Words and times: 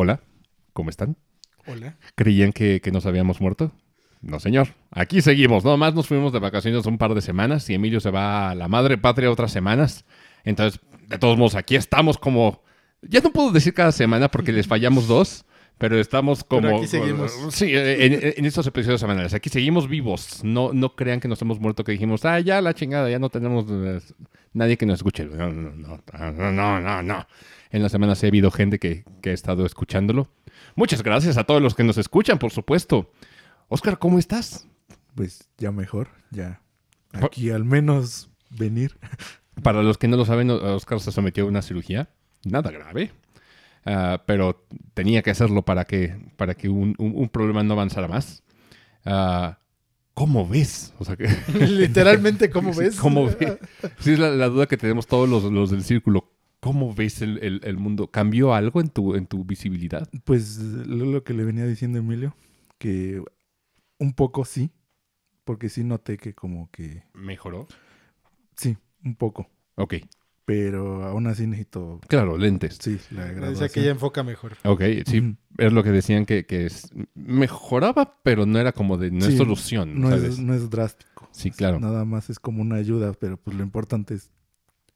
Hola, 0.00 0.20
¿cómo 0.74 0.90
están? 0.90 1.16
Hola. 1.66 1.96
¿Creían 2.14 2.52
que, 2.52 2.80
que 2.80 2.92
nos 2.92 3.04
habíamos 3.04 3.40
muerto? 3.40 3.72
No, 4.20 4.38
señor. 4.38 4.68
Aquí 4.92 5.22
seguimos. 5.22 5.64
No 5.64 5.76
más 5.76 5.92
nos 5.92 6.06
fuimos 6.06 6.32
de 6.32 6.38
vacaciones 6.38 6.86
un 6.86 6.98
par 6.98 7.14
de 7.14 7.20
semanas 7.20 7.68
y 7.68 7.74
Emilio 7.74 7.98
se 7.98 8.12
va 8.12 8.50
a 8.50 8.54
la 8.54 8.68
madre 8.68 8.96
patria 8.96 9.28
otras 9.28 9.50
semanas. 9.50 10.04
Entonces, 10.44 10.80
de 11.08 11.18
todos 11.18 11.36
modos, 11.36 11.56
aquí 11.56 11.74
estamos 11.74 12.16
como... 12.16 12.62
Ya 13.02 13.18
no 13.22 13.32
puedo 13.32 13.50
decir 13.50 13.74
cada 13.74 13.90
semana 13.90 14.30
porque 14.30 14.52
les 14.52 14.68
fallamos 14.68 15.08
dos, 15.08 15.44
pero 15.78 15.98
estamos 15.98 16.44
como... 16.44 16.62
Pero 16.62 16.76
aquí 16.76 16.86
seguimos. 16.86 17.32
Sí, 17.50 17.72
en, 17.74 18.20
en 18.36 18.44
estos 18.44 18.68
episodios 18.68 19.00
semanales. 19.00 19.34
Aquí 19.34 19.48
seguimos 19.48 19.88
vivos. 19.88 20.44
No, 20.44 20.72
no 20.72 20.94
crean 20.94 21.18
que 21.18 21.26
nos 21.26 21.42
hemos 21.42 21.58
muerto, 21.58 21.82
que 21.82 21.90
dijimos, 21.90 22.24
ah, 22.24 22.38
ya 22.38 22.60
la 22.60 22.72
chingada, 22.72 23.10
ya 23.10 23.18
no 23.18 23.30
tenemos 23.30 23.64
eh, 23.68 23.98
nadie 24.52 24.76
que 24.76 24.86
nos 24.86 25.00
escuche. 25.00 25.24
No, 25.24 25.50
no, 25.50 25.72
no, 25.72 26.00
no, 26.30 26.52
no, 26.52 26.80
no, 26.80 27.02
no. 27.02 27.26
En 27.70 27.82
la 27.82 27.88
semana 27.88 28.14
sí 28.14 28.26
ha 28.26 28.28
habido 28.28 28.50
gente 28.50 28.78
que, 28.78 29.04
que 29.22 29.30
ha 29.30 29.34
estado 29.34 29.66
escuchándolo. 29.66 30.28
Muchas 30.74 31.02
gracias 31.02 31.36
a 31.36 31.44
todos 31.44 31.60
los 31.62 31.74
que 31.74 31.84
nos 31.84 31.98
escuchan, 31.98 32.38
por 32.38 32.50
supuesto. 32.50 33.12
Oscar, 33.68 33.98
¿cómo 33.98 34.18
estás? 34.18 34.66
Pues 35.14 35.48
ya 35.58 35.70
mejor, 35.72 36.08
ya. 36.30 36.62
Aquí 37.12 37.50
al 37.50 37.64
menos 37.64 38.30
venir. 38.50 38.98
Para 39.62 39.82
los 39.82 39.98
que 39.98 40.08
no 40.08 40.16
lo 40.16 40.24
saben, 40.24 40.50
Oscar 40.50 41.00
se 41.00 41.10
sometió 41.12 41.44
a 41.44 41.48
una 41.48 41.62
cirugía. 41.62 42.08
Nada 42.44 42.70
grave. 42.70 43.12
Ah, 43.84 44.22
pero 44.26 44.64
tenía 44.94 45.22
que 45.22 45.30
hacerlo 45.30 45.62
para 45.64 45.84
que, 45.84 46.16
para 46.36 46.54
que 46.54 46.68
un, 46.68 46.94
un- 46.98 47.12
un 47.16 47.28
problema 47.28 47.62
no 47.64 47.72
avanzara 47.74 48.06
más. 48.06 48.42
Ah, 49.04 49.58
¿Cómo 50.14 50.46
ves? 50.48 50.94
O 50.98 51.04
sea, 51.04 51.16
que, 51.16 51.26
Literalmente, 51.66 52.50
¿cómo 52.50 52.72
ves? 52.76 52.96
¿Cómo 53.00 53.24
ves? 53.26 53.58
Sí, 53.98 54.12
es 54.12 54.18
la, 54.18 54.30
la 54.30 54.48
duda 54.48 54.66
que 54.66 54.76
tenemos 54.76 55.06
todos 55.06 55.28
los, 55.28 55.44
los 55.44 55.70
del 55.70 55.82
círculo. 55.82 56.30
¿Cómo 56.60 56.94
ves 56.94 57.22
el, 57.22 57.38
el- 57.38 57.60
el 57.64 57.76
mundo? 57.76 58.10
¿Cambió 58.10 58.54
algo 58.54 58.80
en 58.80 58.88
tu, 58.88 59.14
en 59.14 59.26
tu 59.26 59.44
visibilidad? 59.44 60.08
Pues 60.24 60.58
lo, 60.58 61.22
que 61.24 61.34
le 61.34 61.44
venía 61.44 61.66
diciendo 61.66 61.98
Emilio, 61.98 62.34
que 62.78 63.22
un 63.98 64.12
poco 64.14 64.44
sí, 64.44 64.70
porque 65.44 65.68
sí 65.68 65.84
noté 65.84 66.16
que 66.18 66.34
como 66.34 66.70
que 66.70 67.02
¿Mejoró? 67.14 67.66
sí, 68.56 68.76
un 69.04 69.14
poco, 69.14 69.48
Ok, 69.76 69.94
pero 70.44 71.04
aún 71.04 71.26
así 71.26 71.46
necesito, 71.46 72.00
claro, 72.08 72.36
lentes. 72.36 72.78
sí, 72.80 72.98
la 73.10 73.26
graduación. 73.32 73.68
que 73.70 73.84
ya 73.84 73.90
enfoca 73.90 74.22
mejor. 74.22 74.56
Ok, 74.64 74.82
sí, 75.06 75.18
Ujú. 75.20 75.36
es 75.58 75.72
lo 75.72 75.82
que 75.82 75.90
decían 75.90 76.26
que, 76.26 76.46
que 76.46 76.66
es- 76.66 76.90
mejoraba, 77.14 78.18
pero 78.22 78.46
no 78.46 78.58
era 78.58 78.72
como 78.72 78.96
de, 78.98 79.10
no 79.10 79.26
es 79.26 79.36
solución, 79.36 80.00
no 80.00 80.08
¿sabes? 80.10 80.32
es, 80.34 80.38
no 80.38 80.54
es 80.54 80.70
drástico. 80.70 81.28
Sí, 81.32 81.50
claro. 81.50 81.78
Nada 81.80 82.04
más 82.04 82.30
es 82.30 82.38
como 82.38 82.62
una 82.62 82.76
ayuda, 82.76 83.12
pero 83.12 83.36
pues 83.36 83.56
lo 83.56 83.62
importante 83.62 84.14
es 84.14 84.30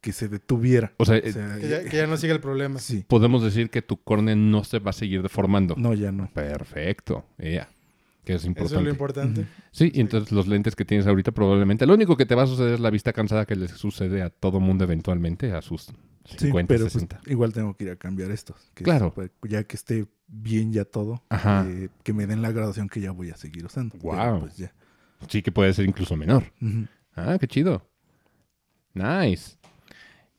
que 0.03 0.11
se 0.11 0.27
detuviera. 0.27 0.93
O 0.97 1.05
sea, 1.05 1.15
O 1.15 1.17
eh, 1.19 1.31
sea, 1.31 1.57
Que 1.59 1.69
ya, 1.69 1.83
que 1.85 1.97
ya 1.97 2.05
no 2.07 2.17
siga 2.17 2.33
el 2.33 2.41
problema. 2.41 2.77
sí, 2.79 3.05
podemos 3.07 3.41
decir 3.41 3.69
que 3.69 3.81
tu 3.81 3.97
córnea 4.03 4.35
no 4.35 4.63
se 4.65 4.79
va 4.79 4.89
a 4.89 4.93
seguir 4.93 5.23
deformando. 5.23 5.75
no, 5.77 5.93
ya 5.93 6.11
no. 6.11 6.29
Perfecto, 6.33 7.25
ya. 7.39 7.69
Que 8.25 8.33
es 8.33 8.41
Eso 8.41 8.47
importante. 8.47 8.77
es 8.79 8.83
lo 8.83 8.89
importante. 8.89 9.45
Sí, 9.71 9.91
y 9.93 9.99
entonces 10.01 10.31
los 10.31 10.47
lentes 10.47 10.75
que 10.75 10.85
tienes 10.85 11.07
ahorita 11.07 11.31
probablemente. 11.31 11.85
Lo 11.85 11.93
único 11.93 12.15
que 12.15 12.25
te 12.25 12.35
va 12.35 12.43
a 12.43 12.47
suceder 12.47 12.75
es 12.75 12.79
la 12.79 12.89
vista 12.89 13.11
cansada 13.11 13.45
que 13.45 13.55
les 13.55 13.71
sucede 13.71 14.21
a 14.21 14.29
todo 14.29 14.59
mundo 14.61 14.83
eventualmente 14.85 15.51
a 15.53 15.61
sus 15.61 15.91
50, 16.25 16.37
Sí, 16.37 16.51
pero 16.67 16.83
pues, 16.85 16.93
60. 16.93 17.19
igual 17.27 17.51
tengo 17.53 17.75
que 17.75 17.83
ir 17.85 17.89
a 17.91 17.95
cambiar 17.97 18.31
estos. 18.31 18.55
que 18.73 18.83
Claro. 18.85 19.07
es, 19.07 19.13
pues, 19.13 19.31
ya 19.51 19.63
que 19.65 19.75
esté 19.75 20.05
bien 20.27 20.71
ya 20.71 20.85
todo, 20.85 21.21
Ajá. 21.29 21.65
eh, 21.67 21.89
que 22.03 22.13
me 22.13 22.25
den 22.27 22.41
la 22.41 22.51
graduación 22.53 22.87
que 22.87 23.01
ya 23.01 23.11
voy 23.11 23.29
a 23.29 23.35
seguir 23.35 23.65
usando. 23.65 23.93
Pero, 23.97 24.03
Guau. 24.03 24.39
pues 24.41 24.55
ya. 24.57 24.73
Sí 25.27 25.41
que 25.41 25.51
puede 25.51 25.73
ser 25.73 25.85
incluso 25.85 26.15
menor. 26.15 26.43
Ah, 27.15 27.37
qué 27.39 27.47
chido. 27.47 27.85
Nice. 28.93 29.57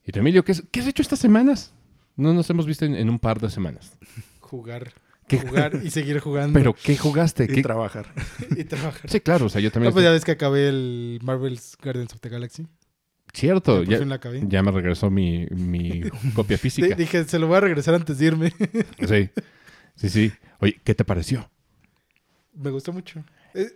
Y 0.07 0.13
tú, 0.13 0.19
Emilio, 0.21 0.45
¿qué, 0.45 0.53
has- 0.53 0.63
qué 0.71 0.81
has 0.81 0.87
hecho 0.87 1.03
estas 1.03 1.19
semanas? 1.19 1.73
No 2.17 2.33
nos 2.35 2.49
hemos 2.51 2.67
visto 2.67 2.85
en, 2.85 2.95
en 2.95 3.09
un 3.11 3.19
par 3.19 3.41
de 3.41 3.51
semanas. 3.51 3.97
Jugar. 4.41 4.93
¿Qué? 5.27 5.39
Jugar 5.39 5.81
y 5.83 5.91
seguir 5.91 6.19
jugando. 6.21 6.53
¿Pero 6.59 6.75
qué 6.75 6.97
jugaste? 6.97 7.45
Y 7.45 7.47
¿Qué- 7.49 7.63
trabajar. 7.63 8.07
y 8.57 8.65
trabajar. 8.65 9.11
Sí, 9.11 9.21
claro, 9.21 9.47
o 9.47 9.49
sea, 9.49 9.61
yo 9.61 9.71
también... 9.73 9.91
No, 9.91 9.95
pues 9.95 10.05
ya 10.05 10.11
ves 10.11 10.25
que 10.25 10.33
acabé 10.33 10.69
el 10.69 11.19
Marvel's 11.23 11.77
Guardians 11.83 12.13
of 12.13 12.21
the 12.21 12.29
Galaxy. 12.29 12.67
Cierto, 13.33 13.83
ya, 13.83 13.99
fin 13.99 14.09
la 14.11 14.17
acabé. 14.17 14.43
ya 14.47 14.63
me 14.63 14.71
regresó 14.71 15.11
mi, 15.11 15.47
mi 15.51 16.03
copia 16.35 16.57
física. 16.59 16.95
dije, 16.95 17.25
se 17.25 17.39
lo 17.41 17.49
voy 17.49 17.57
a 17.57 17.61
regresar 17.61 17.95
antes 17.95 18.19
de 18.19 18.27
irme. 18.27 18.53
Sí, 19.09 19.31
sí, 19.97 20.09
sí. 20.09 20.33
Oye, 20.61 20.81
¿qué 20.85 20.95
te 20.95 21.05
pareció? 21.05 21.51
me 22.55 22.71
gustó 22.71 22.93
mucho. 22.93 23.25
Eh, 23.55 23.73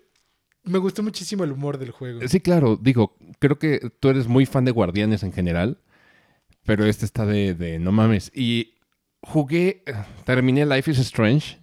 me 0.62 0.78
gustó 0.78 1.03
muchísimo 1.03 1.43
el 1.43 1.50
humor 1.50 1.78
del 1.78 1.91
juego. 1.91 2.21
Sí, 2.28 2.38
claro, 2.41 2.78
digo, 2.81 3.17
creo 3.41 3.59
que 3.59 3.91
tú 3.99 4.09
eres 4.11 4.28
muy 4.28 4.47
fan 4.47 4.65
de 4.65 4.71
Guardianes 4.71 5.25
en 5.25 5.33
general, 5.33 5.78
pero 6.69 6.84
este 6.84 7.06
está 7.06 7.25
de, 7.25 7.55
de 7.55 7.79
no 7.79 7.93
mames. 7.93 8.31
Y 8.34 8.75
jugué, 9.23 9.83
terminé 10.25 10.67
Life 10.67 10.91
is 10.91 10.99
Strange 10.99 11.59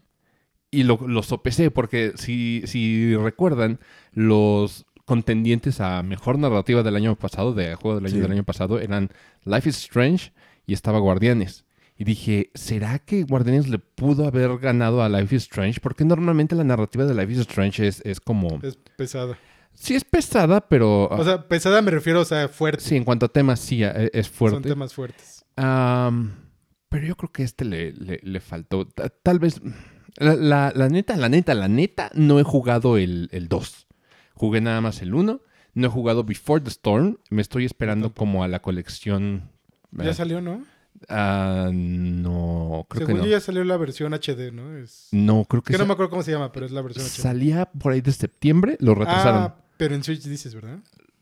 y 0.71 0.81
lo, 0.81 0.97
lo 1.07 1.21
sopesé 1.21 1.69
porque 1.69 2.13
si, 2.15 2.63
si 2.65 3.15
recuerdan, 3.15 3.79
los 4.13 4.85
contendientes 5.05 5.79
a 5.79 6.01
mejor 6.01 6.39
narrativa 6.39 6.81
del 6.81 6.95
año 6.95 7.15
pasado, 7.15 7.53
de 7.53 7.75
juego 7.75 7.97
del 7.97 8.07
año 8.07 8.15
Sí. 8.15 8.19
del 8.19 8.31
año 8.31 8.43
pasado, 8.43 8.79
eran 8.79 9.11
Life 9.43 9.69
is 9.69 9.77
Strange 9.77 10.33
y 10.65 10.73
estaba 10.73 10.97
Guardianes. 10.97 11.65
Y 11.97 12.03
dije, 12.03 12.49
¿será 12.55 12.97
que 12.97 13.21
Guardianes 13.23 13.69
le 13.69 13.77
pudo 13.77 14.25
haber 14.27 14.57
ganado 14.57 15.03
a 15.03 15.07
Life 15.07 15.35
is 15.35 15.43
Strange? 15.43 15.79
Porque 15.81 16.03
normalmente 16.03 16.55
la 16.55 16.63
narrativa 16.63 17.05
de 17.05 17.13
Life 17.13 17.31
is 17.31 17.39
Strange 17.41 17.87
es, 17.87 18.01
es 18.03 18.19
como... 18.19 18.59
Es 18.63 18.75
pesada. 18.97 19.37
Sí 19.75 19.93
es 19.95 20.03
pesada, 20.03 20.61
pero... 20.67 21.07
O 21.09 21.23
sea, 21.23 21.47
pesada 21.47 21.81
me 21.81 21.91
refiero, 21.91 22.21
o 22.21 22.25
sea, 22.25 22.47
fuerte. 22.47 22.81
Sí, 22.83 22.95
en 22.95 23.03
cuanto 23.03 23.25
a 23.27 23.29
temas, 23.29 23.59
sí, 23.59 23.83
e- 23.83 24.09
es 24.13 24.27
Son 24.27 24.35
fuerte. 24.35 24.69
temas 24.69 24.93
fuertes. 24.93 25.45
Pero 26.89 27.05
yo 27.07 27.15
creo 27.17 27.31
que 27.31 27.43
este 27.43 27.65
le, 27.65 27.91
le- 27.93 28.19
le 28.23 28.39
faltó. 28.39 28.87
Ta- 28.87 29.09
Tal 29.09 29.39
vez. 29.39 29.61
La, 30.17 30.35
la- 30.35 30.71
la 30.73 30.87
neta, 30.89 31.17
la 31.17 31.27
neta, 31.29 31.53
la 31.53 31.67
neta, 31.67 32.09
no 32.13 32.39
he 32.39 32.43
jugado 32.43 32.97
el, 32.97 33.27
el 33.31 33.47
2. 33.49 33.87
Jugué 34.33 34.61
nada 34.61 34.79
más 34.81 35.01
el 35.01 35.13
1. 35.13 35.41
No 35.73 35.87
he 35.87 35.89
jugado 35.89 36.23
Before 36.23 36.61
the 36.63 36.69
Storm. 36.69 37.17
Me 37.29 37.41
estoy 37.41 37.65
esperando 37.65 38.07
tampoco. 38.07 38.19
como 38.19 38.43
a 38.43 38.47
la 38.47 38.61
colección. 38.61 39.49
Ya 39.91 40.11
eh, 40.11 40.13
salió, 40.13 40.39
¿no? 40.41 40.63
ah, 41.09 41.69
no, 41.73 42.85
creo 42.89 43.05
Según 43.07 43.21
que 43.21 43.27
no. 43.27 43.31
ya 43.33 43.39
salió 43.41 43.63
la 43.65 43.75
versión 43.77 44.13
HD, 44.13 44.51
¿no? 44.53 44.77
Es... 44.77 45.09
No, 45.11 45.43
creo 45.45 45.61
que 45.61 45.73
Que 45.73 45.77
no 45.77 45.85
me 45.85 45.91
acuerdo 45.93 46.09
cómo 46.09 46.23
se 46.23 46.31
llama, 46.31 46.51
pero 46.53 46.65
es 46.65 46.71
la 46.71 46.81
versión 46.81 47.05
HD. 47.05 47.09
salía 47.09 47.65
por 47.65 47.91
ahí 47.91 47.99
de 48.01 48.13
septiembre. 48.13 48.77
Lo 48.79 48.95
retrasaron. 48.95 49.41
Ah, 49.43 49.55
pero 49.77 49.95
en 49.95 50.03
Switch 50.03 50.23
dices, 50.23 50.53
¿verdad? 50.55 50.79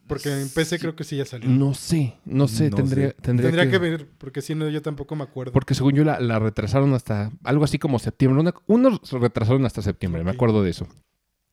Porque 0.07 0.29
en 0.29 0.49
PC 0.49 0.79
creo 0.79 0.95
que 0.97 1.05
sí 1.05 1.15
ya 1.15 1.25
salió. 1.25 1.49
no 1.49 1.73
sé, 1.73 2.15
no 2.25 2.47
sé. 2.49 2.69
No 2.69 2.75
tendría, 2.75 3.07
sé. 3.09 3.15
tendría, 3.21 3.49
Tendría 3.51 3.65
que... 3.65 3.71
que 3.71 3.77
ver, 3.77 4.07
porque 4.17 4.41
si 4.41 4.53
no, 4.53 4.67
yo 4.69 4.81
tampoco 4.81 5.15
me 5.15 5.23
acuerdo. 5.23 5.53
Porque 5.53 5.73
según 5.75 5.93
yo 5.93 6.03
la, 6.03 6.19
la 6.19 6.39
retrasaron 6.39 6.93
hasta 6.93 7.31
algo 7.43 7.63
así 7.63 7.79
como 7.79 7.99
septiembre. 7.99 8.41
Una- 8.41 8.53
unos 8.67 8.99
se 9.03 9.17
retrasaron 9.17 9.65
hasta 9.65 9.81
septiembre, 9.81 10.23
me 10.23 10.31
Ok. 10.31 10.35
acuerdo 10.35 10.61
de 10.61 10.71
eso. 10.71 10.87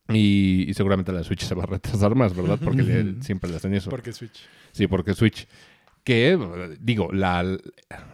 Y, 0.09 0.65
y 0.67 0.73
seguramente 0.73 1.13
la 1.13 1.23
Switch 1.23 1.43
se 1.45 1.55
va 1.55 1.63
a 1.63 1.67
retrasar 1.67 2.13
más, 2.15 2.35
¿verdad? 2.35 2.59
Porque 2.61 2.83
le- 2.83 3.23
siempre 3.23 3.49
le 3.49 3.55
hacen 3.55 3.73
eso. 3.73 3.89
Porque 3.89 4.11
Switch. 4.11 4.41
Sí, 4.73 4.87
porque 4.87 5.13
Switch. 5.13 5.47
Que, 6.03 6.37
digo, 6.81 7.09
la, 7.13 7.45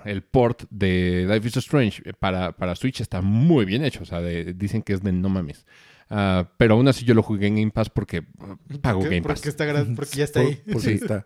el 0.06 0.22
port 0.22 0.64
de 0.69 1.25
Life 1.28 1.48
is 1.48 1.58
Strange 1.58 2.14
para, 2.19 2.52
para 2.52 2.75
Switch 2.75 3.00
está 3.02 3.22
muy 3.22 3.64
bien 3.66 3.84
hecho. 3.86 4.04
O 4.04 4.06
sea, 4.06 4.19
de- 4.22 4.54
dicen 4.54 4.84
que 4.84 4.94
es 4.94 5.02
de 5.02 5.14
no 5.14 5.30
mames. 5.30 5.66
Ah, 6.09 6.50
pero 6.56 6.75
aún 6.75 6.88
así 6.88 7.03
yo 7.03 7.13
lo 7.13 7.22
jugué 7.22 7.47
en 7.47 7.56
Game 7.56 7.72
Pass 7.72 7.90
porque 7.90 8.23
ah, 8.40 8.56
pago 8.81 9.01
Game 9.01 9.22
Pass. 9.22 9.41
Porque, 9.41 9.50
está 9.50 9.85
porque 9.95 10.18
ya 10.18 10.23
está 10.23 10.40
ahí. 10.40 10.56
Por, 10.72 10.81
sí, 10.81 10.91
está. 10.91 11.25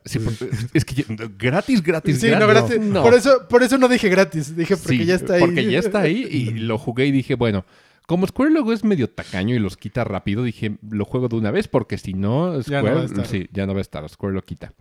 Es 0.74 0.86
que 0.86 1.06
gratis, 1.38 1.84
gratis, 1.84 2.24
gratis. 2.24 2.80
Por, 2.94 3.14
eso, 3.14 3.48
por 3.48 3.62
eso 3.62 3.78
no 3.78 3.88
dije 3.88 4.10
gratis, 4.10 4.56
dije 4.56 4.76
porque 4.78 5.06
ya 5.06 5.16
está 5.16 5.36
ahí. 5.36 5.42
Porque 5.42 5.70
ya 5.70 5.80
está 5.80 6.00
ahí 6.02 6.28
y 6.32 6.50
lo 6.52 6.80
jugué 6.80 7.06
y 7.06 7.12
dije, 7.12 7.36
bueno, 7.36 7.64
como 8.08 8.26
Square 8.26 8.52
luego 8.52 8.74
es 8.74 8.84
medio 8.84 9.10
tacaño 9.10 9.56
y 9.56 9.60
los 9.60 9.78
quita 9.78 10.04
rápido, 10.04 10.44
dije, 10.44 10.78
lo 10.90 11.06
juego 11.06 11.28
de 11.28 11.36
una 11.36 11.52
vez 11.52 11.68
porque 11.68 11.98
si 11.98 12.14
no, 12.14 12.62
Square. 12.62 13.08
Sí, 13.26 13.48
ya 13.54 13.68
no 13.68 13.74
va 13.74 13.80
a 13.80 13.82
estar, 13.82 14.08
Square 14.10 14.34
lo 14.34 14.42
quita. 14.42 14.74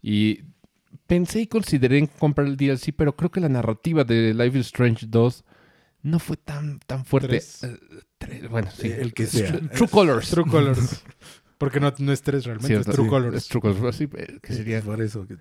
Y 0.00 0.42
pensé 1.08 1.40
y 1.40 1.46
consideré 1.48 1.98
en 1.98 2.06
comprar 2.06 2.46
el 2.46 2.56
DLC, 2.56 2.94
pero 2.96 3.16
creo 3.16 3.30
que 3.30 3.40
la 3.40 3.48
narrativa 3.48 4.04
de 4.04 4.32
Life 4.32 4.58
is 4.58 4.66
Strange 4.66 5.06
2 5.08 5.44
no 6.02 6.18
fue 6.18 6.36
tan, 6.36 6.78
tan 6.86 7.04
fuerte. 7.04 7.42
Bueno, 8.50 8.68
sí. 8.76 8.92
True 9.74 9.88
Colors. 9.88 10.30
True 10.30 10.50
Colors. 10.50 11.02
Porque 11.58 11.80
no, 11.80 11.92
no 11.98 12.12
es 12.12 12.22
tres 12.22 12.44
realmente, 12.44 12.92
True 12.92 13.08
Colors. 13.08 13.36
Es 13.36 13.48
True 13.48 13.60
Colors. 13.60 13.80
Pues 13.80 14.00
eh, 14.00 14.38
que 14.42 14.52
sería. 14.52 14.82
Por 14.82 15.00
eso. 15.00 15.26
Que, 15.26 15.36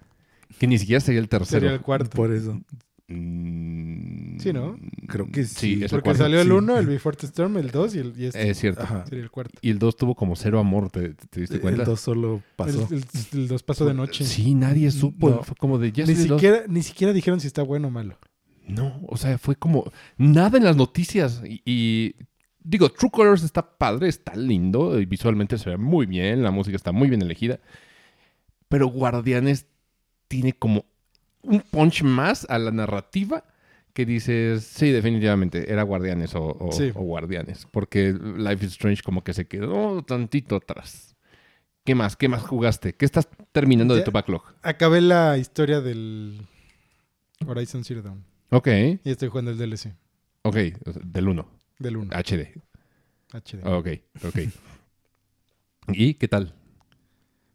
que, 0.58 0.68
ni 0.68 0.78
siquiera 0.78 1.00
sería 1.00 1.20
el 1.20 1.28
tercero. 1.28 1.62
Sería 1.62 1.74
el 1.74 1.82
cuarto. 1.82 2.10
Por 2.12 2.32
eso. 2.32 2.62
Mm, 3.08 4.40
sí, 4.40 4.54
¿no? 4.54 4.78
Creo 5.08 5.30
que 5.30 5.44
sí. 5.44 5.84
porque 5.90 6.16
salió 6.16 6.40
el 6.40 6.52
1, 6.52 6.78
el 6.78 6.88
Before 6.88 7.18
the 7.18 7.26
Storm, 7.26 7.58
el 7.58 7.72
2 7.72 7.96
y 7.96 8.00
el. 8.00 8.14
Este. 8.18 8.50
Es 8.50 8.60
cierto. 8.60 8.88
Sería 9.06 9.24
el 9.24 9.32
cuarto. 9.32 9.60
Y 9.62 9.70
el 9.70 9.80
2 9.80 9.98
tuvo 9.98 10.16
como 10.16 10.36
cero 10.36 10.60
amor, 10.60 10.90
¿te, 10.90 11.16
diste 11.36 11.60
cuenta? 11.60 11.82
El 11.82 11.88
2 11.88 12.00
solo 12.00 12.42
pasó. 12.56 12.88
El 13.34 13.48
2 13.48 13.64
pasó 13.64 13.86
de 13.86 13.94
noche. 13.94 14.24
Sí, 14.24 14.56
nadie 14.56 14.88
mm, 14.88 14.92
supo. 14.92 15.44
Fue 15.44 15.56
como 15.58 15.78
de 15.78 15.92
ya 15.92 16.06
ni 16.06 16.16
siquiera, 16.16 16.64
ni 16.68 16.84
siquiera 16.84 17.12
dijeron 17.12 17.40
si 17.40 17.48
está 17.48 17.64
bueno 17.64 17.90
o 17.90 17.92
malo. 17.92 18.18
No, 18.66 19.02
o 19.08 19.18
sea, 19.18 19.38
fue 19.38 19.58
como 19.58 19.92
nada 20.18 20.58
en 20.58 20.64
las 20.64 20.78
noticias 20.78 21.42
y 21.46 22.16
digo, 22.64 22.90
True 22.90 23.12
Colors 23.12 23.44
está 23.44 23.78
padre, 23.78 24.08
está 24.10 24.36
lindo. 24.36 25.00
y 25.00 25.06
visualmente 25.06 25.58
se 25.58 25.70
ve 25.72 25.78
muy 25.78 26.06
bien. 26.06 26.44
La 26.44 26.52
música 26.52 26.76
está 26.76 26.92
muy 26.92 27.10
bien 27.10 27.22
elegida. 27.22 27.60
Pero 28.70 28.88
Guardianes 28.88 29.66
tiene 30.28 30.54
como 30.54 30.86
un 31.44 31.62
punch 31.62 32.04
más 32.04 32.46
a 32.50 32.58
la 32.58 32.72
narrativa 32.72 33.44
que 33.94 34.06
dices, 34.08 34.64
sí, 34.64 34.90
definitivamente, 34.90 35.72
era 35.72 35.84
Guardianes 35.84 36.34
o, 36.34 36.58
o- 36.60 36.72
Sí. 36.72 36.92
o 36.96 37.02
Guardianes. 37.04 37.68
Porque 37.70 38.14
Life 38.14 38.66
is 38.66 38.72
Strange 38.72 39.04
como 39.04 39.24
que 39.24 39.34
se 39.36 39.46
quedó 39.46 40.02
tantito 40.04 40.56
atrás. 40.56 41.16
¿Qué 41.86 41.94
más? 41.96 42.16
¿Qué 42.16 42.28
más 42.30 42.42
jugaste? 42.42 42.96
¿Qué 42.96 43.06
estás 43.06 43.28
terminando 43.52 43.94
de 43.94 44.02
tu 44.04 44.12
backlog? 44.12 44.42
Acabé 44.64 45.02
la 45.02 45.38
historia 45.38 45.82
del 45.82 46.48
Horizon 47.46 47.84
Zero 47.84 48.02
Dawn. 48.02 48.24
Ok, 48.50 48.68
Y 49.04 49.12
estoy 49.12 49.30
jugando 49.30 49.52
el 49.52 49.58
DLC 49.58 49.94
ok, 50.44 50.56
del 51.04 51.28
1, 51.28 51.48
del 51.80 51.98
1 51.98 52.12
HD. 52.14 52.62
HD. 53.32 53.66
Ok, 53.66 53.88
ok. 54.26 54.40
¿Y 55.90 56.14
qué 56.16 56.28
tal? 56.28 56.54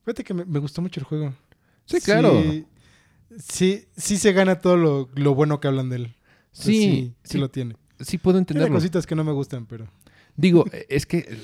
Fíjate 0.04 0.24
que 0.24 0.34
me, 0.34 0.44
me 0.44 0.58
gustó 0.58 0.82
mucho 0.82 1.00
el 1.00 1.04
juego. 1.04 1.34
Sí, 1.84 2.00
claro. 2.00 2.42
Sí, 2.42 2.66
sí, 3.38 3.84
sí 3.96 4.16
se 4.16 4.32
gana 4.32 4.60
todo 4.60 4.76
lo, 4.76 5.08
lo 5.14 5.34
bueno 5.34 5.60
que 5.60 5.68
hablan 5.68 5.88
de 5.90 5.96
él. 5.96 6.14
Sí, 6.52 6.74
sí, 6.74 7.14
sí 7.22 7.38
lo 7.38 7.50
tiene. 7.50 7.76
sí 8.00 8.18
puedo 8.18 8.38
entenderlo. 8.38 8.74
cositas 8.74 9.06
que 9.06 9.14
no 9.14 9.24
me 9.24 9.32
gustan, 9.32 9.66
pero 9.66 9.88
Digo, 10.38 10.64
es 10.88 11.04
que 11.04 11.36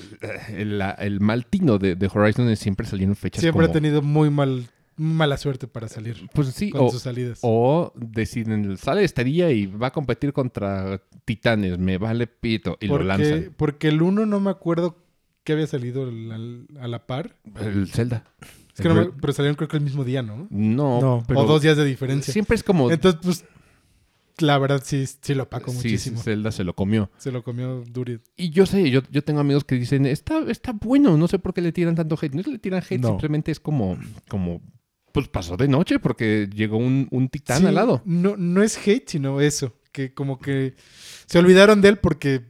el, 0.49 0.81
el 0.81 1.19
mal 1.19 1.45
tino 1.45 1.77
de, 1.77 1.95
de 1.95 2.09
Horizon 2.11 2.55
siempre 2.55 2.87
salir 2.87 3.07
en 3.07 3.15
fechas 3.15 3.41
siempre 3.41 3.67
como... 3.67 3.69
ha 3.69 3.73
tenido 3.73 4.01
muy 4.01 4.29
mal 4.29 4.67
mala 4.97 5.37
suerte 5.37 5.67
para 5.67 5.87
salir 5.87 6.29
Pues 6.33 6.47
sí, 6.49 6.69
con 6.71 6.85
o, 6.85 6.89
sus 6.89 7.01
salidas. 7.01 7.39
o 7.41 7.91
deciden, 7.95 8.77
sale 8.77 9.03
este 9.03 9.23
día 9.23 9.51
y 9.51 9.65
va 9.67 9.87
a 9.87 9.91
competir 9.91 10.31
contra 10.33 11.01
titanes, 11.25 11.77
me 11.79 11.97
vale 11.97 12.27
pito, 12.27 12.77
y 12.79 12.87
porque, 12.87 13.03
lo 13.03 13.07
lanzan. 13.07 13.53
porque 13.57 13.87
el 13.89 14.01
1 14.01 14.25
no 14.25 14.39
me 14.39 14.49
acuerdo 14.51 14.97
que 15.43 15.53
había 15.53 15.67
salido 15.67 16.03
al- 16.03 16.67
a 16.79 16.87
la 16.87 17.05
par. 17.05 17.35
El 17.59 17.87
Zelda. 17.87 18.23
Es 18.73 18.81
que 18.81 18.87
El 18.87 18.95
no 18.95 19.01
me- 19.05 19.11
pero 19.21 19.31
salieron 19.33 19.55
creo 19.55 19.67
que 19.67 19.77
el 19.77 19.83
mismo 19.83 20.03
día, 20.03 20.21
¿no? 20.21 20.47
No, 20.49 20.99
No. 21.01 21.23
pero 21.27 21.41
o 21.41 21.45
dos 21.45 21.61
días 21.61 21.77
de 21.77 21.85
diferencia. 21.85 22.31
siempre 22.33 22.55
es 22.55 22.63
como... 22.63 22.89
Entonces, 22.91 23.19
pues, 23.23 23.45
la 24.39 24.57
verdad 24.57 24.81
sí, 24.83 25.05
sí 25.21 25.33
lo 25.33 25.43
opaco 25.43 25.71
sí, 25.71 25.77
muchísimo. 25.77 26.21
Zelda 26.21 26.51
se 26.51 26.63
lo 26.65 26.73
comió. 26.75 27.09
Se 27.17 27.31
lo 27.31 27.41
comió 27.43 27.83
Durit. 27.89 28.21
Y 28.35 28.49
yo 28.49 28.65
sé, 28.65 28.89
yo, 28.91 29.01
yo 29.11 29.23
tengo 29.23 29.39
amigos 29.39 29.63
que 29.63 29.75
dicen, 29.75 30.05
está, 30.05 30.39
está 30.49 30.73
bueno, 30.73 31.15
no 31.17 31.27
sé 31.29 31.39
por 31.39 31.53
qué 31.53 31.61
le 31.61 31.71
tiran 31.71 31.95
tanto 31.95 32.17
hate. 32.21 32.33
No 32.33 32.39
es 32.41 32.45
que 32.45 32.51
le 32.51 32.59
tiran 32.59 32.81
hate, 32.83 32.99
No. 32.99 33.09
simplemente 33.09 33.51
es 33.51 33.59
como, 33.61 33.97
como, 34.27 34.61
pues 35.15 35.27
pasó 35.29 35.57
de 35.57 35.67
noche 35.67 35.97
porque 35.97 36.47
llegó 36.53 36.77
un, 36.77 37.07
un 37.09 37.29
titán 37.29 37.61
Sí, 37.61 37.65
al 37.65 37.73
lado. 37.75 38.01
No, 38.05 38.35
no 38.37 38.61
es 38.61 38.77
hate, 38.85 39.07
sino 39.09 39.41
eso. 39.41 39.73
Que 39.91 40.13
como 40.13 40.39
que 40.39 40.75
se 41.25 41.39
olvidaron 41.39 41.79
de 41.81 41.87
él 41.89 41.97
porque 41.97 42.41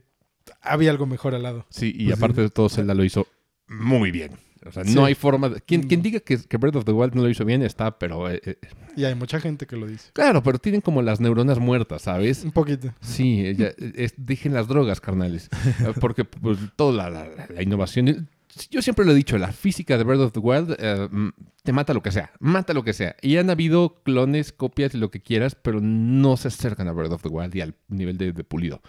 había 0.60 0.90
algo 0.90 1.06
mejor 1.06 1.34
al 1.34 1.44
lado. 1.44 1.64
Sí, 1.70 1.92
y 1.96 2.06
Pues 2.06 2.18
aparte 2.18 2.36
sí. 2.36 2.42
de 2.42 2.50
todo, 2.50 2.68
Zelda 2.68 2.92
lo 2.94 3.04
hizo 3.04 3.26
muy 3.68 4.10
bien. 4.10 4.32
O 4.66 4.72
sea, 4.72 4.84
Sí. 4.84 4.94
no 4.96 5.04
hay 5.04 5.14
forma 5.14 5.48
de... 5.48 5.60
Quien, 5.60 5.82
Mm. 5.82 5.86
quien 5.88 6.02
diga 6.02 6.18
que, 6.18 6.38
que 6.38 6.56
Breath 6.56 6.74
of 6.74 6.84
the 6.84 6.90
Wild 6.90 7.14
no 7.14 7.22
lo 7.22 7.28
hizo 7.30 7.44
bien 7.44 7.62
está, 7.62 7.96
pero... 8.00 8.28
eh, 8.28 8.40
eh, 8.44 8.56
Y 8.96 9.04
hay 9.04 9.14
mucha 9.14 9.38
gente 9.38 9.64
que 9.68 9.76
lo 9.76 9.86
dice. 9.86 10.10
claro, 10.12 10.42
pero 10.42 10.58
tienen 10.58 10.80
como 10.80 11.02
las 11.02 11.20
neuronas 11.20 11.60
muertas, 11.60 12.02
¿sabes? 12.02 12.42
Un 12.42 12.50
poquito. 12.50 12.92
Sí, 13.00 13.46
ella, 13.46 13.72
es, 13.78 14.14
dejen 14.16 14.52
las 14.54 14.66
drogas, 14.66 15.00
carnales. 15.00 15.48
Porque 16.00 16.24
pues, 16.24 16.58
toda 16.74 17.10
la, 17.10 17.10
la- 17.10 17.46
la 17.48 17.62
innovación... 17.62 18.28
Yo 18.70 18.80
siempre 18.82 19.04
lo 19.04 19.12
he 19.12 19.14
dicho, 19.14 19.36
la 19.38 19.52
física 19.52 19.98
de 19.98 20.02
Breath 20.04 20.20
of 20.20 20.32
the 20.32 20.40
Wild 20.40 20.74
eh, 20.80 21.08
mm, 21.12 21.28
te 21.66 21.72
mata 21.72 21.92
lo 21.92 22.02
que 22.02 22.10
sea, 22.12 22.32
mata 22.40 22.72
lo 22.72 22.82
que 22.82 22.94
sea. 22.94 23.16
Y 23.20 23.36
han 23.36 23.50
habido 23.50 24.02
clones, 24.02 24.52
copias 24.52 24.94
lo 24.94 25.10
que 25.10 25.20
quieras, 25.20 25.54
pero 25.54 25.80
no 25.82 26.36
se 26.38 26.48
acercan 26.48 26.88
a 26.88 26.92
Breath 26.92 27.12
of 27.12 27.22
the 27.22 27.28
Wild 27.28 27.54
y 27.54 27.60
al 27.60 27.74
nivel 27.88 28.16
de, 28.16 28.32
de 28.32 28.44
pulido. 28.44 28.80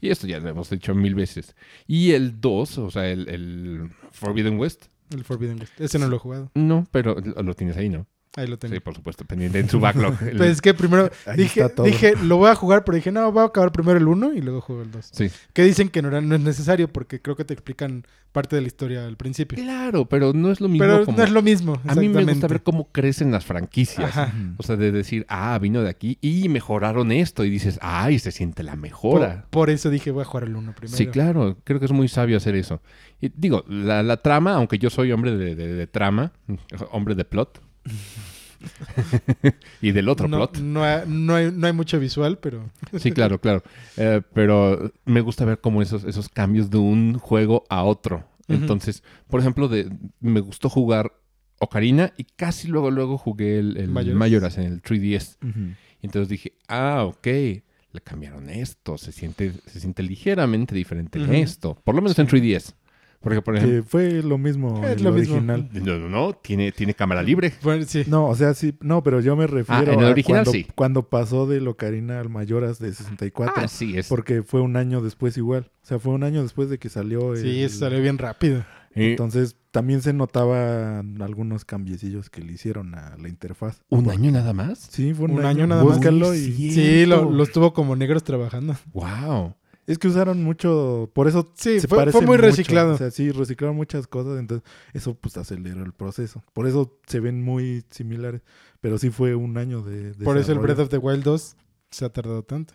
Y 0.00 0.08
esto 0.08 0.26
ya 0.26 0.38
lo 0.40 0.48
hemos 0.48 0.70
dicho 0.70 0.94
mil 0.94 1.14
veces. 1.14 1.54
Y 1.86 2.12
el 2.12 2.40
2, 2.40 2.78
o 2.78 2.90
sea, 2.90 3.08
el, 3.10 3.28
el 3.28 3.90
Forbidden 4.12 4.58
West, 4.58 4.86
El 5.10 5.24
Forbidden 5.24 5.60
West. 5.60 5.78
Ese 5.80 5.98
no 5.98 6.08
lo 6.08 6.16
he 6.16 6.18
jugado. 6.20 6.50
no, 6.54 6.86
pero 6.90 7.16
lo 7.16 7.54
tienes 7.54 7.76
ahí, 7.76 7.88
¿no? 7.90 8.06
Ahí 8.36 8.46
lo 8.46 8.58
tengo. 8.58 8.72
Sí, 8.74 8.80
por 8.80 8.94
supuesto, 8.94 9.24
pendiente 9.24 9.58
en 9.58 9.68
su 9.68 9.80
backlog. 9.80 10.14
El- 10.22 10.36
Pues 10.38 10.50
es 10.50 10.60
que 10.62 10.72
primero 10.72 11.10
dije, 11.36 11.64
dije, 11.84 12.14
lo 12.22 12.36
voy 12.36 12.48
a 12.50 12.54
jugar, 12.54 12.84
pero 12.84 12.94
dije, 12.94 13.10
no, 13.10 13.32
voy 13.32 13.42
a 13.42 13.46
acabar 13.46 13.72
primero 13.72 13.98
el 13.98 14.06
1 14.06 14.34
y 14.34 14.40
luego 14.40 14.60
juego 14.60 14.82
el 14.82 14.90
2. 14.92 15.08
sí. 15.12 15.30
Que 15.52 15.64
dicen 15.64 15.88
que 15.88 16.00
no, 16.00 16.08
era- 16.08 16.20
no 16.20 16.36
es 16.36 16.40
necesario 16.40 16.86
porque 16.92 17.20
creo 17.20 17.34
que 17.34 17.44
te 17.44 17.54
explican 17.54 18.04
parte 18.30 18.54
de 18.54 18.62
la 18.62 18.68
historia 18.68 19.04
al 19.04 19.16
principio. 19.16 19.58
Claro, 19.60 20.04
pero 20.08 20.32
no 20.32 20.52
es 20.52 20.60
lo 20.60 20.68
mismo 20.68 20.86
Pero 20.86 21.04
como... 21.04 21.18
no 21.18 21.24
es 21.24 21.32
lo 21.32 21.42
mismo. 21.42 21.80
A 21.88 21.96
mí 21.96 22.08
me 22.08 22.22
gusta 22.24 22.46
ver 22.46 22.62
cómo 22.62 22.88
crecen 22.92 23.32
las 23.32 23.44
franquicias. 23.44 24.16
Ajá. 24.16 24.32
O 24.58 24.62
sea, 24.62 24.76
de 24.76 24.92
decir, 24.92 25.26
ah, 25.28 25.58
vino 25.60 25.82
de 25.82 25.90
aquí 25.90 26.16
y 26.20 26.48
mejoraron 26.48 27.10
esto. 27.10 27.44
Y 27.44 27.50
dices, 27.50 27.80
ay, 27.82 28.20
se 28.20 28.30
siente 28.30 28.62
la 28.62 28.72
Por, 28.74 28.80
mejora. 28.80 29.46
por 29.50 29.70
eso 29.70 29.90
dije, 29.90 30.12
voy 30.12 30.22
a 30.22 30.26
jugar 30.26 30.44
el 30.44 30.54
1 30.54 30.72
primero. 30.76 30.96
Sí, 30.96 31.08
claro. 31.08 31.56
Creo 31.64 31.80
que 31.80 31.86
es 31.86 31.92
muy 31.92 32.06
sabio 32.06 32.36
hacer 32.36 32.54
eso. 32.54 32.80
Y 33.20 33.32
digo, 33.34 33.64
la, 33.66 34.04
la 34.04 34.18
trama, 34.18 34.54
aunque 34.54 34.78
yo 34.78 34.88
soy 34.90 35.10
hombre 35.10 35.36
de, 35.36 35.56
de- 35.56 35.74
de 35.74 35.86
trama, 35.88 36.30
hombre 36.92 37.16
de 37.16 37.24
plot. 37.24 37.60
y 39.80 39.92
del 39.92 40.08
otro 40.08 40.28
no, 40.28 40.36
plot. 40.36 40.58
No 40.58 40.80
no, 41.06 41.34
hay, 41.34 41.50
no 41.50 41.66
hay 41.66 41.72
mucho 41.72 41.98
visual, 41.98 42.38
pero 42.38 42.70
Sí, 42.98 43.12
claro, 43.12 43.40
claro. 43.40 43.62
Eh, 43.96 44.22
pero 44.32 44.92
me 45.04 45.20
gusta 45.20 45.44
ver 45.44 45.60
como 45.60 45.82
esos, 45.82 46.04
esos 46.04 46.28
cambios 46.28 46.70
de 46.70 46.78
un 46.78 47.18
juego 47.18 47.64
a 47.68 47.84
otro. 47.84 48.24
Entonces, 48.48 49.04
por 49.28 49.38
ejemplo, 49.38 49.68
de, 49.68 49.88
me 50.18 50.40
gustó 50.40 50.68
jugar 50.68 51.12
Ocarina 51.60 52.12
y 52.16 52.24
casi 52.24 52.66
luego, 52.66 52.90
luego 52.90 53.16
jugué 53.16 53.58
el, 53.58 53.76
el. 53.76 53.88
Majora's 53.88 54.58
en 54.58 54.64
el 54.64 54.82
3DS. 54.82 55.36
Ujú. 55.46 55.74
Y 56.02 56.06
entonces 56.06 56.28
dije, 56.28 56.54
ah, 56.66 57.04
ok, 57.04 57.26
le 57.26 58.00
cambiaron 58.02 58.48
esto, 58.48 58.96
se 58.96 59.12
siente, 59.12 59.52
se 59.66 59.80
siente 59.80 60.02
ligeramente 60.02 60.74
diferente 60.74 61.18
en 61.18 61.34
esto. 61.34 61.78
Por 61.84 61.94
lo 61.94 62.02
menos 62.02 62.18
en 62.18 62.28
3DS. 62.28 62.74
Porque, 63.20 63.42
por 63.42 63.54
ejemplo, 63.56 63.76
Que 63.78 63.82
fue 63.82 64.22
lo 64.22 64.38
mismo 64.38 64.82
Es 64.86 64.96
en 64.98 65.04
lo 65.04 65.12
mismo. 65.12 65.34
original. 65.36 65.68
no, 65.72 65.98
no, 65.98 66.08
no, 66.08 66.32
tiene, 66.32 66.72
tiene 66.72 66.94
cámara 66.94 67.22
libre. 67.22 67.52
bueno, 67.62 67.84
sí. 67.86 68.04
No, 68.06 68.26
o 68.26 68.34
sea, 68.34 68.54
sí, 68.54 68.74
no, 68.80 69.02
pero 69.02 69.20
yo 69.20 69.36
me 69.36 69.46
refiero 69.46 69.90
Ah, 69.90 69.94
en 69.94 70.00
el 70.00 70.06
a 70.06 70.10
original 70.10 70.44
cuando, 70.44 70.52
sí. 70.52 70.66
cuando 70.74 71.08
pasó 71.10 71.46
de 71.46 71.60
Locarina 71.60 72.18
al 72.20 72.30
Mayoras 72.30 72.78
de 72.78 72.92
64. 72.94 73.54
Ah, 73.64 73.68
sí, 73.68 73.96
es. 73.98 74.08
Porque 74.08 74.42
fue 74.42 74.62
un 74.62 74.76
año 74.76 75.02
después 75.02 75.36
igual. 75.36 75.70
O 75.82 75.86
sea, 75.86 75.98
fue 75.98 76.14
un 76.14 76.22
año 76.22 76.42
después 76.42 76.70
de 76.70 76.78
que 76.78 76.88
salió 76.88 77.34
el... 77.34 77.42
Sí, 77.42 77.68
salió 77.68 78.00
bien 78.00 78.16
rápido. 78.16 78.64
Eh, 78.94 79.10
Entonces, 79.12 79.56
también 79.70 80.02
se 80.02 80.12
notaban 80.12 81.20
algunos 81.22 81.64
cambiecillos 81.64 82.28
que 82.30 82.40
le 82.42 82.54
hicieron 82.54 82.94
a 82.94 83.16
la 83.18 83.28
interfaz. 83.28 83.82
¿Un 83.88 84.10
año 84.10 84.32
nada 84.32 84.52
más? 84.52 84.78
Sí, 84.90 85.14
fue 85.14 85.26
un, 85.26 85.32
Un 85.32 85.38
año. 85.40 85.48
año 85.48 85.66
nada 85.68 85.84
más. 85.84 85.94
Búscalo 85.96 86.34
y... 86.34 86.38
sí. 86.38 86.72
Sí, 86.72 87.06
lo, 87.06 87.16
Cierto. 87.18 87.30
los 87.30 87.52
tuvo 87.52 87.72
como 87.72 87.94
negros 87.96 88.24
trabajando. 88.24 88.76
Wow. 88.92 89.54
Es 89.90 89.98
que 89.98 90.08
usaron 90.08 90.42
mucho... 90.42 91.10
Por 91.14 91.28
eso 91.28 91.52
Sí, 91.56 91.80
se 91.80 91.88
fue, 91.88 91.98
parece 91.98 92.18
fue 92.18 92.26
muy 92.26 92.36
mucho. 92.36 92.46
reciclado. 92.48 92.94
O 92.94 92.98
sea, 92.98 93.10
sí, 93.10 93.30
reciclaron 93.30 93.76
muchas 93.76 94.06
cosas. 94.06 94.38
Entonces, 94.38 94.68
eso 94.92 95.14
pues 95.14 95.36
aceleró 95.36 95.82
el 95.84 95.92
proceso. 95.92 96.42
Por 96.52 96.66
eso 96.66 96.98
se 97.06 97.20
ven 97.20 97.42
muy 97.42 97.84
similares. 97.90 98.42
Pero 98.80 98.98
sí 98.98 99.10
fue 99.10 99.34
un 99.34 99.58
año 99.58 99.82
de... 99.82 100.12
Por 100.24 100.38
eso 100.38 100.52
el. 100.52 100.58
Breath 100.58 100.78
of 100.78 100.88
the 100.88 100.98
Wild 100.98 101.22
2 101.24 101.56
se 101.90 102.04
ha 102.04 102.08
tardado 102.10 102.42
tanto. 102.42 102.74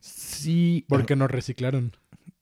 Sí. 0.00 0.84
Porque 0.88 1.16
no 1.16 1.28
reciclaron. 1.28 1.92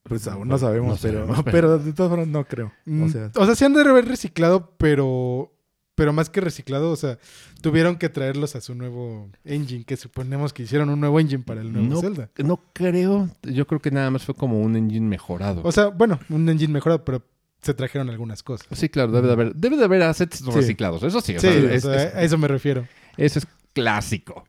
Pues 0.03 0.27
aún 0.29 0.49
no 0.49 0.59
sabemos, 0.59 0.89
No 0.95 0.99
pero, 1.03 1.19
sabemos, 1.27 1.45
pero- 1.45 1.53
pero 1.53 1.79
de 1.79 1.93
todas 1.93 2.11
formas 2.11 2.29
no 2.29 2.45
creo. 2.45 2.73
Mm, 2.87 3.03
O 3.05 3.09
sea, 3.11 3.31
o 3.37 3.47
sea, 3.47 3.55
sí 3.55 3.65
han 3.65 3.75
de 3.75 3.83
haber 3.83 4.07
reciclado, 4.09 4.75
pero... 4.79 5.53
Pero 6.01 6.15
más 6.15 6.31
que 6.31 6.41
reciclado, 6.41 6.91
o 6.93 6.97
sea, 6.97 7.19
tuvieron 7.61 7.97
que 7.97 8.09
traerlos 8.09 8.57
a 8.57 8.63
su 8.63 8.75
nuevo 8.75 9.29
engine, 9.45 9.85
que 9.85 9.99
suponemos 9.99 10.55
que 10.55 10.63
hicieron 10.63 10.89
un 10.89 10.99
nuevo 10.99 11.21
engine 11.21 11.43
para 11.45 11.61
el 11.61 11.71
nuevo 11.75 11.89
No, 11.89 12.01
Zelda. 12.01 12.31
no 12.43 12.63
creo. 12.73 13.29
Yo 13.43 13.67
creo 13.67 13.81
que 13.81 13.91
nada 13.91 14.11
más 14.11 14.25
fue 14.25 14.35
como 14.35 14.63
un 14.63 14.77
engine 14.77 15.07
mejorado. 15.07 15.61
O 15.63 15.71
sea, 15.73 15.89
bueno, 15.89 16.19
un 16.31 16.49
engine 16.49 16.73
mejorado, 16.73 17.05
pero 17.05 17.23
se 17.61 17.75
trajeron 17.75 18.09
algunas 18.09 18.43
cosas. 18.43 18.67
sí, 18.73 18.89
claro, 18.89 19.13
debe 19.13 19.27
de 19.27 19.33
haber, 19.35 19.55
debe 19.55 19.77
de 19.77 19.85
haber 19.85 20.03
assets 20.05 20.39
Sí. 20.39 20.51
reciclados. 20.51 21.03
Eso 21.03 21.21
sí, 21.21 21.37
o 21.37 21.39
Sí, 21.39 21.49
sea, 21.49 21.53
o 21.63 21.69
es- 21.69 21.83
sea, 21.83 21.95
es- 22.09 22.15
a 22.15 22.23
eso 22.23 22.39
me 22.39 22.49
refiero. 22.49 22.89
eso 23.19 23.39
es 23.39 23.47
clásico. 23.75 24.45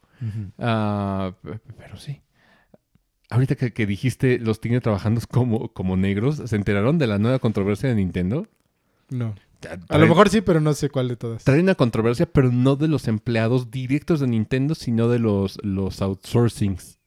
Ah, 0.58 1.34
pero 1.78 1.98
sí. 1.98 2.22
Ahorita 3.30 3.56
que, 3.56 3.74
que 3.74 3.86
dijiste 3.86 4.40
los 4.40 4.62
tiene 4.62 4.80
trabajando 4.80 5.20
como, 5.30 5.74
como 5.74 5.98
negros, 5.98 6.42
¿se 6.46 6.56
enteraron 6.56 6.98
de 6.98 7.08
la 7.08 7.18
nueva 7.20 7.40
controversia 7.40 7.90
de 7.90 7.96
Nintendo? 7.96 8.48
No. 9.10 9.36
A 9.90 9.98
lo 9.98 10.08
mejor 10.08 10.30
sí, 10.30 10.42
pero 10.42 10.60
no 10.60 10.74
sé 10.74 10.90
cuál 10.90 11.08
de 11.08 11.16
todas. 11.16 11.44
Trae 11.44 11.60
una 11.60 11.76
controversia, 11.76 12.26
pero 12.26 12.52
no 12.52 12.76
de 12.76 12.88
los 12.88 13.08
empleados 13.08 13.72
directos 13.72 14.20
de 14.20 14.28
Nintendo, 14.28 14.76
sino 14.76 15.08
de 15.08 15.20
los, 15.20 15.60
los 15.64 16.02
outsourcings, 16.02 17.00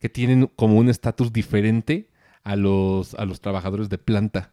que 0.00 0.08
tienen 0.08 0.50
como 0.56 0.78
un 0.78 0.88
estatus 0.88 1.32
diferente 1.32 2.10
a 2.44 2.56
los, 2.56 3.14
a 3.14 3.24
los 3.24 3.40
trabajadores 3.40 3.88
de 3.88 3.98
planta. 3.98 4.52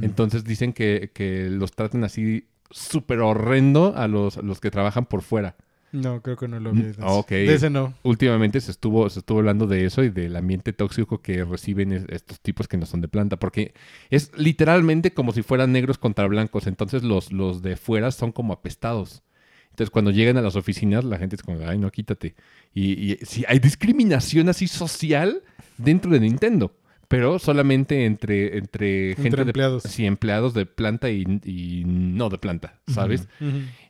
Entonces 0.00 0.44
dicen 0.44 0.72
que, 0.72 1.10
que 1.12 1.50
los 1.50 1.72
tratan 1.72 2.04
así 2.04 2.48
súper 2.70 3.20
horrendo 3.20 3.92
a 3.94 4.08
los, 4.08 4.38
a 4.38 4.42
los 4.42 4.58
que 4.58 4.70
trabajan 4.70 5.04
por 5.04 5.20
fuera. 5.20 5.56
No, 5.94 6.20
creo 6.22 6.36
que 6.36 6.48
no 6.48 6.58
lo 6.58 6.72
vi. 6.72 6.80
Mm, 6.80 6.82
De 6.82 6.90
ese. 6.90 7.00
ok. 7.02 7.28
De 7.30 7.54
ese 7.54 7.70
no. 7.70 7.94
Últimamente 8.02 8.60
se 8.60 8.70
estuvo, 8.72 9.08
se 9.08 9.20
estuvo 9.20 9.38
hablando 9.38 9.66
de 9.68 9.84
eso 9.84 10.02
y 10.02 10.10
del 10.10 10.34
ambiente 10.36 10.72
tóxico 10.72 11.22
que 11.22 11.44
reciben 11.44 11.92
es- 11.92 12.04
estos 12.08 12.40
tipos 12.40 12.66
que 12.66 12.76
no 12.76 12.84
son 12.84 13.00
de 13.00 13.08
planta, 13.08 13.38
porque 13.38 13.74
es 14.10 14.32
literalmente 14.36 15.12
como 15.12 15.32
si 15.32 15.42
fueran 15.42 15.70
negros 15.72 15.98
contra 15.98 16.26
blancos, 16.26 16.66
entonces 16.66 17.02
los, 17.04 17.32
los 17.32 17.62
de 17.62 17.76
fuera 17.76 18.10
son 18.10 18.32
como 18.32 18.52
apestados. 18.52 19.22
Entonces 19.70 19.90
cuando 19.90 20.10
llegan 20.10 20.36
a 20.36 20.42
las 20.42 20.56
oficinas 20.56 21.04
la 21.04 21.18
gente 21.18 21.36
es 21.36 21.42
como, 21.42 21.58
ay, 21.66 21.78
no, 21.78 21.90
quítate. 21.90 22.34
Y, 22.72 23.12
y 23.12 23.18
sí, 23.22 23.44
hay 23.48 23.58
discriminación 23.60 24.48
así 24.48 24.66
social 24.68 25.42
dentro 25.78 26.10
de 26.10 26.20
Nintendo, 26.20 26.72
pero 27.16 27.38
solamente 27.38 28.04
entre, 28.06 28.58
entre, 28.58 29.10
Entre 29.10 29.22
gente 29.22 29.36
de- 29.36 29.42
empleados. 29.42 29.82
sí, 29.84 30.04
empleados 30.06 30.54
de 30.54 30.66
planta 30.66 31.10
y, 31.10 31.22
y 31.44 31.84
no 31.86 32.28
de 32.28 32.38
planta, 32.38 32.80
¿sabes? 32.88 33.28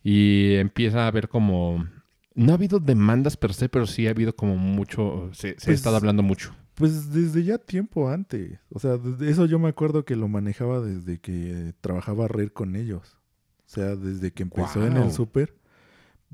Y 0.03 0.55
empieza 0.55 1.05
a 1.05 1.09
haber 1.09 1.29
como 1.29 1.87
No 2.35 2.53
ha 2.53 2.55
habido 2.57 2.81
demandas 2.81 3.37
per 3.37 3.55
se, 3.55 3.69
pero 3.69 3.87
sí 3.87 4.07
ha 4.07 4.11
habido 4.11 4.35
como 4.35 4.57
mucho, 4.57 5.31
se, 5.33 5.41
se 5.41 5.49
ha 5.51 5.55
Pues- 5.67 5.69
estado 5.77 5.97
hablando 5.97 6.23
mucho. 6.23 6.55
Pues 6.75 7.13
desde 7.13 7.45
ya 7.45 7.59
tiempo 7.59 8.09
antes. 8.11 8.59
O 8.71 8.81
sea, 8.81 8.99
eso 9.21 9.47
yo 9.47 9.61
me 9.61 9.69
acuerdo 9.69 10.05
que 10.05 10.17
lo 10.17 10.27
manejaba 10.27 10.81
desde 10.81 11.21
que 11.21 11.73
trabajaba 11.81 12.27
Rare 12.27 12.51
con 12.51 12.75
ellos. 12.75 13.17
O 13.61 13.69
sea, 13.69 13.95
desde 13.95 14.33
que 14.33 14.43
empezó 14.43 14.85
en 14.85 14.97
el 14.97 15.13
súper, 15.13 15.55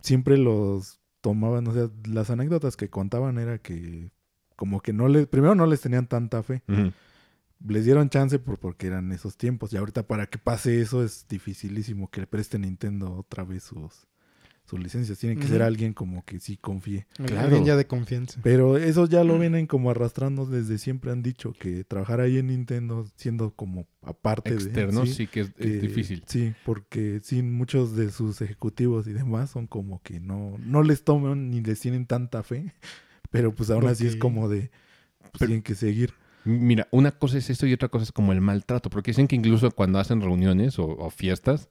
siempre 0.00 0.38
los 0.38 0.98
tomaban. 1.20 1.66
O 1.68 1.74
sea, 1.74 1.90
las 2.08 2.30
anécdotas 2.30 2.78
que 2.78 2.88
contaban 2.88 3.36
era 3.36 3.58
que 3.58 4.10
como 4.60 4.82
que 4.82 4.92
no 4.92 5.08
les, 5.08 5.26
primero 5.26 5.54
no 5.54 5.64
les 5.64 5.80
tenían 5.80 6.06
tanta 6.06 6.42
fe. 6.42 6.60
Les 7.66 7.86
dieron 7.86 8.10
chance 8.10 8.38
por, 8.38 8.58
porque 8.58 8.88
eran 8.88 9.10
esos 9.10 9.38
tiempos. 9.38 9.72
Y 9.72 9.78
ahorita 9.78 10.06
para 10.06 10.26
que 10.26 10.36
pase 10.36 10.82
eso 10.82 11.02
es 11.02 11.24
dificilísimo 11.30 12.10
que 12.10 12.20
le 12.20 12.26
preste 12.26 12.58
Nintendo 12.58 13.10
otra 13.14 13.42
vez 13.44 13.62
sus, 13.62 14.06
sus 14.66 14.78
licencias. 14.78 15.18
Tiene 15.18 15.36
que 15.40 15.46
ser 15.46 15.62
alguien 15.62 15.94
como 15.94 16.22
que 16.26 16.40
sí 16.40 16.58
confíe. 16.58 17.06
Claro. 17.16 17.38
Alguien 17.40 17.64
ya 17.64 17.76
de 17.76 17.86
confianza. 17.86 18.38
Pero 18.42 18.76
eso 18.76 19.06
ya 19.06 19.24
lo 19.24 19.38
vienen 19.38 19.66
como 19.66 19.90
arrastrando 19.90 20.44
desde 20.44 20.76
siempre 20.76 21.10
han 21.10 21.22
dicho 21.22 21.54
que 21.58 21.84
trabajar 21.84 22.20
ahí 22.20 22.36
en 22.38 22.48
Nintendo 22.48 23.06
siendo 23.16 23.50
como 23.54 23.86
aparte 24.02 24.52
Externos 24.54 25.08
de 25.08 25.14
sí, 25.14 25.26
que 25.26 25.40
es, 25.40 25.48
es 25.48 25.54
que- 25.54 25.80
difícil. 25.80 26.22
Sí, 26.26 26.52
porque 26.66 27.20
sí, 27.22 27.42
muchos 27.42 27.96
de 27.96 28.10
sus 28.10 28.42
ejecutivos 28.42 29.06
y 29.06 29.12
demás 29.14 29.50
son 29.50 29.66
como 29.66 30.02
que 30.02 30.20
no, 30.20 30.56
no 30.64 30.82
les 30.82 31.02
toman 31.02 31.50
ni 31.50 31.60
les 31.62 31.80
tienen 31.80 32.06
tanta 32.06 32.42
fe, 32.42 32.72
pero 33.30 33.54
pues 33.54 33.70
aún 33.70 33.86
así 33.86 34.06
es 34.06 34.16
como 34.16 34.48
de 34.48 34.70
pues, 35.18 35.30
Pero- 35.38 35.46
tienen 35.48 35.62
que 35.62 35.74
seguir. 35.74 36.12
Mira, 36.44 36.88
una 36.90 37.10
cosa 37.10 37.36
es 37.36 37.50
esto 37.50 37.66
y 37.66 37.72
otra 37.74 37.88
cosa 37.88 38.04
es 38.04 38.12
como 38.12 38.32
el 38.32 38.40
maltrato, 38.40 38.88
porque 38.88 39.10
dicen 39.10 39.28
que 39.28 39.36
incluso 39.36 39.70
cuando 39.72 39.98
hacen 39.98 40.22
reuniones 40.22 40.78
o, 40.78 40.86
o 40.86 41.10
fiestas, 41.10 41.68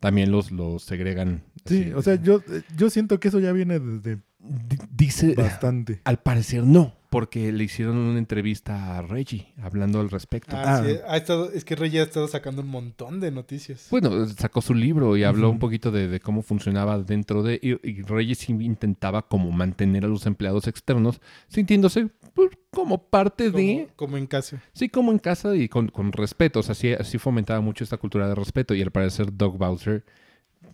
también 0.00 0.32
los, 0.32 0.50
los 0.50 0.82
segregan. 0.82 1.44
Sí, 1.66 1.82
así. 1.84 1.92
o 1.92 2.02
sea, 2.02 2.16
yo, 2.16 2.42
yo 2.76 2.90
siento 2.90 3.20
que 3.20 3.28
eso 3.28 3.38
ya 3.38 3.52
viene 3.52 3.78
desde 3.78 4.16
D- 4.40 4.78
dice, 4.92 5.34
bastante. 5.34 6.00
al 6.04 6.18
parecer 6.20 6.64
no, 6.64 6.96
porque 7.10 7.52
le 7.52 7.64
hicieron 7.64 7.96
una 7.96 8.18
entrevista 8.18 8.98
a 8.98 9.02
Reggie 9.02 9.54
hablando 9.62 10.00
al 10.00 10.10
respecto. 10.10 10.56
Ah, 10.56 10.78
Ah. 10.78 10.84
sí, 10.84 10.96
ha 11.06 11.16
estado, 11.16 11.50
es 11.50 11.64
que 11.64 11.74
Rey 11.74 11.96
ha 11.98 12.02
estado 12.02 12.28
sacando 12.28 12.62
un 12.62 12.68
montón 12.68 13.20
de 13.20 13.30
noticias. 13.30 13.88
Bueno, 13.90 14.26
sacó 14.26 14.60
su 14.60 14.74
libro 14.74 15.16
y 15.16 15.24
habló 15.24 15.50
un 15.50 15.58
poquito 15.58 15.90
de, 15.90 16.08
de 16.08 16.20
cómo 16.20 16.42
funcionaba 16.42 16.98
dentro 16.98 17.42
de... 17.42 17.58
Y, 17.62 18.34
sí 18.34 18.52
intentaba 18.52 19.22
como 19.22 19.50
mantener 19.50 20.04
a 20.04 20.08
los 20.08 20.26
empleados 20.26 20.66
externos 20.66 21.20
sintiéndose 21.48 22.08
pues, 22.34 22.50
como 22.70 23.02
parte 23.08 23.50
de... 23.50 23.88
como, 23.96 24.16
en 24.16 24.26
casa. 24.26 24.62
Sí, 24.74 24.88
como 24.88 25.10
en 25.12 25.18
casa 25.18 25.56
y 25.56 25.68
con, 25.68 25.88
con 25.88 26.12
respeto. 26.12 26.60
O 26.60 26.62
sea, 26.62 26.74
sí, 26.74 26.92
sí 27.04 27.18
fomentaba 27.18 27.60
mucho 27.60 27.84
esta 27.84 27.96
cultura 27.96 28.28
de 28.28 28.34
respeto. 28.34 28.74
Y 28.74 28.82
al 28.82 28.90
parecer 28.90 29.34
Doug 29.34 29.56
Bowser 29.56 30.04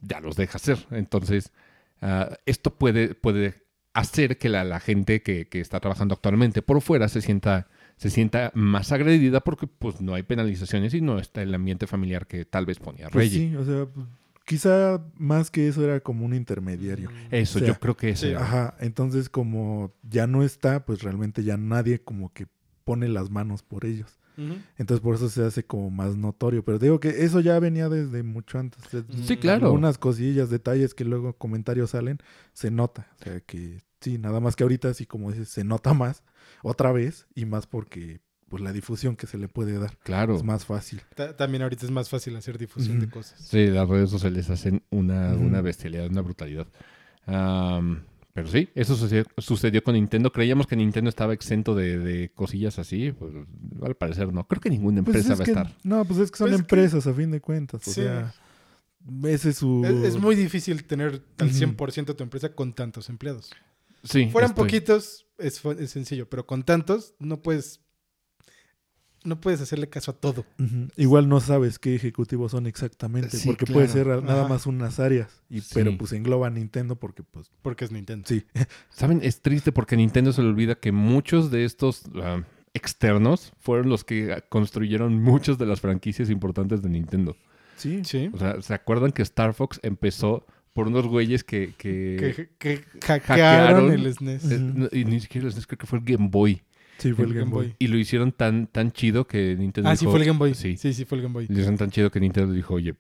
ya 0.03 0.21
los 0.21 0.37
deja 0.37 0.57
hacer. 0.57 0.79
Entonces, 0.91 1.53
ah, 2.03 2.37
esto 2.47 2.75
puede, 2.75 3.15
puede 3.15 3.64
hacer 3.95 4.39
que 4.39 4.49
la, 4.49 4.65
la 4.65 4.81
gente 4.81 5.23
que, 5.23 5.47
que 5.49 5.61
está 5.61 5.81
trabajando 5.81 6.15
actualmente 6.15 6.61
por 6.63 6.81
fuera 6.83 7.09
se 7.09 7.23
sienta, 7.23 7.69
se 7.97 8.11
sienta 8.11 8.51
más 8.55 8.93
agredida 8.93 9.41
porque 9.41 9.67
pues 9.67 10.01
no 10.01 10.15
hay 10.15 10.23
penalizaciones 10.25 10.93
y 10.95 11.01
no 11.01 11.19
está 11.19 11.43
el 11.43 11.55
ambiente 11.55 11.87
familiar 11.87 12.27
que 12.27 12.45
tal 12.45 12.67
vez 12.67 12.79
ponía 12.81 13.09
Pues 13.11 13.33
Reggie. 13.33 13.51
sí, 13.51 13.57
o 13.57 13.65
sea, 13.65 13.87
quizá 14.45 15.01
más 15.17 15.51
que 15.51 15.69
eso 15.69 15.83
era 15.85 16.01
como 16.01 16.27
un 16.27 16.35
intermediario. 16.35 17.11
Eso, 17.31 17.59
O 17.61 17.61
sea, 17.61 17.69
yo 17.69 17.79
creo 17.79 17.97
que 17.97 18.11
eso 18.11 18.27
sí, 18.27 18.29
era. 18.29 18.43
Ajá, 18.43 18.77
entonces 18.81 19.29
como 19.29 19.95
ya 20.03 20.27
no 20.27 20.43
está, 20.43 20.85
pues 20.85 21.03
realmente 21.03 21.45
ya 21.45 21.57
nadie 21.57 22.01
como 22.03 22.33
que 22.33 22.47
pone 22.85 23.09
las 23.09 23.31
manos 23.31 23.63
por 23.63 23.85
ellos. 23.87 24.19
Entonces 24.79 25.01
por 25.01 25.15
eso 25.15 25.29
se 25.29 25.45
hace 25.45 25.65
como 25.65 25.91
más 25.91 26.17
notorio. 26.17 26.65
Pero 26.65 26.79
digo 26.79 27.01
que 27.01 27.25
eso 27.25 27.41
ya 27.41 27.59
venía 27.59 27.89
desde 27.89 28.23
mucho 28.23 28.59
antes. 28.59 28.83
Sí, 29.25 29.37
claro. 29.37 29.67
Algunas 29.67 29.99
cosillas, 29.99 30.51
detalles 30.51 30.95
que 30.95 31.05
luego 31.05 31.35
comentarios 31.35 31.91
salen, 31.91 32.19
se 32.53 32.71
nota. 32.71 33.09
O 33.21 33.25
sea 33.25 33.41
que 33.41 33.81
sí, 34.01 34.19
nada 34.19 34.41
más 34.41 34.57
que 34.57 34.63
ahorita 34.65 34.93
sí 34.95 35.07
como 35.07 35.31
dices, 35.31 35.49
se 35.49 35.65
nota 35.65 35.95
más 35.95 36.23
otra 36.63 36.93
vez 36.93 37.27
y 37.35 37.45
más 37.47 37.67
porque 37.67 38.21
pues 38.49 38.63
la 38.63 38.73
difusión 38.73 39.17
que 39.17 39.27
se 39.27 39.37
le 39.39 39.49
puede 39.49 39.79
dar 39.79 39.97
Claro. 39.99 40.37
es 40.37 40.45
más 40.45 40.65
fácil. 40.65 41.01
Ta- 41.17 41.35
También 41.37 41.63
ahorita 41.63 41.87
es 41.87 41.91
más 41.91 42.09
fácil 42.09 42.37
hacer 42.37 42.57
difusión 42.59 43.01
de 43.01 43.09
cosas. 43.09 43.41
Sí, 43.41 43.67
las 43.67 43.89
redes 43.89 44.11
sociales 44.11 44.49
hacen 44.51 44.83
una, 44.91 45.35
una 45.35 45.61
bestialidad, 45.61 46.07
una 46.09 46.21
brutalidad. 46.21 46.67
Am, 47.27 48.05
pero 48.35 48.49
sí, 48.49 48.69
eso 48.75 48.95
sucedió, 48.97 49.25
sucedió 49.39 49.83
con 49.83 49.95
Nintendo. 49.95 50.31
Creíamos 50.31 50.67
que 50.67 50.77
Nintendo 50.77 51.09
estaba 51.09 51.33
exento 51.33 51.75
de, 51.75 51.99
de 51.99 52.31
cosillas 52.35 52.79
así. 52.79 53.13
Pues 53.13 53.33
al 53.83 53.95
parecer 53.95 54.31
no. 54.33 54.47
Creo 54.47 54.61
que 54.61 54.69
ninguna 54.71 55.03
Pues 55.03 55.17
empresa 55.17 55.33
es 55.35 55.41
va 55.41 55.45
a 55.45 55.47
estar. 55.47 55.77
No, 55.85 56.05
pues 56.05 56.19
es 56.21 56.31
que 56.31 56.39
son 56.39 56.49
Pues 56.49 56.57
que- 56.57 56.63
empresas 56.63 57.07
a 57.07 57.15
fin 57.15 57.31
de 57.31 57.41
cuentas. 57.41 57.81
O 57.87 57.91
Sí. 57.91 58.03
sea, 58.03 58.35
ese 59.25 59.51
es 59.51 59.57
su... 59.59 59.85
Es, 59.87 60.15
es 60.15 60.21
muy 60.21 60.35
difícil 60.35 60.85
tener 60.85 61.23
al 61.39 61.47
Ujú. 61.49 61.57
100% 61.57 62.17
tu 62.17 62.23
empresa 62.25 62.49
con 62.51 62.73
tantos 62.75 63.09
empleados. 63.09 63.51
Sí. 64.03 64.29
Fueran 64.31 64.51
estoy- 64.51 64.65
poquitos, 64.65 65.27
es, 65.39 65.63
es 65.79 65.91
sencillo, 65.91 66.29
pero 66.29 66.45
con 66.45 66.63
tantos 66.65 67.15
no 67.21 67.41
puedes 67.41 67.81
no 69.25 69.41
puedes 69.41 69.61
hacerle 69.61 69.89
caso 69.89 70.11
a 70.11 70.15
todo. 70.15 70.45
Igual 70.97 71.29
no 71.29 71.41
sabes 71.41 71.79
qué 71.79 71.95
ejecutivos 71.95 72.53
son 72.53 72.67
exactamente, 72.67 73.37
Sí, 73.37 73.49
porque 73.49 73.67
puede 73.67 73.89
ser 73.89 74.07
nada 74.23 74.41
Ajá. 74.41 74.49
más 74.49 74.67
unas 74.67 75.01
áreas, 75.01 75.43
y, 75.51 75.61
Sí. 75.63 75.71
pero 75.75 75.97
pues 75.99 76.13
engloba 76.13 76.47
a 76.47 76.51
Nintendo 76.51 76.97
porque 76.97 77.23
pues 77.23 77.51
Porque 77.63 77.85
es 77.87 77.91
Nintendo. 77.93 78.27
sí. 78.29 78.45
¿Saben? 78.91 79.21
Es 79.23 79.41
triste 79.41 79.73
porque 79.73 79.97
Nintendo 79.97 80.33
se 80.33 80.43
le 80.43 80.49
olvida 80.49 80.75
que 80.77 80.93
muchos 80.93 81.51
de 81.51 81.65
estos 81.65 82.03
ah, 82.23 82.43
externos 82.75 83.53
fueron 83.59 83.89
los 83.89 84.05
que 84.05 84.43
construyeron 84.49 85.21
muchas 85.23 85.59
de 85.59 85.67
las 85.67 85.81
franquicias 85.81 86.29
importantes 86.31 86.83
de 86.83 86.89
Nintendo. 86.91 87.37
Sí. 87.77 88.03
Sí. 88.05 88.31
O 88.33 88.39
sea, 88.39 88.61
¿se 88.63 88.75
acuerdan 88.75 89.11
que 89.13 89.23
Star 89.23 89.55
Fox 89.55 89.81
empezó 89.83 90.47
por 90.73 90.89
unos 90.89 91.07
güeyes 91.07 91.45
que... 91.45 91.73
que- 91.79 92.35
Que, 92.37 92.49
que 92.59 92.85
hackearon 93.07 93.91
hackearon 93.91 93.93
el 93.93 94.13
SNES. 94.15 94.51
eh, 94.51 94.59
no, 94.59 94.89
y 94.93 95.05
ni 95.05 95.21
siquiera 95.21 95.47
les 95.47 95.67
creo 95.67 95.79
que 95.79 95.87
fue 95.87 95.99
el 96.01 96.05
Game 96.05 96.29
Boy. 96.31 96.63
Sí, 96.99 97.13
fue 97.13 97.25
el 97.25 97.31
El 97.33 97.37
Game 97.37 97.45
Game 97.47 97.51
Boy. 97.51 97.67
Boy. 97.69 97.77
Y 97.79 97.87
lo 97.89 97.99
hicieron 97.99 98.33
tan, 98.33 98.67
tan 98.67 98.93
chido 98.93 99.27
que 99.27 99.57
Nintendo 99.57 99.91
Ah, 99.91 99.97
sí 99.97 100.05
dijo- 100.05 100.13
fue 100.13 100.21
el 100.21 100.27
Game 100.27 100.39
Boy. 100.39 100.55
Sí. 100.55 100.77
Sí, 100.77 100.93
sí, 100.95 101.05
fue 101.05 101.17
el 101.19 101.23
Game 101.23 101.33
Boy. 101.35 101.47
Lo 101.49 101.53
hicieron 101.55 101.77
tan 101.77 101.91
chido 101.91 102.11
que 102.11 102.21
Nintendo 102.21 102.53
dijo, 102.53 102.75
oye, 102.75 102.95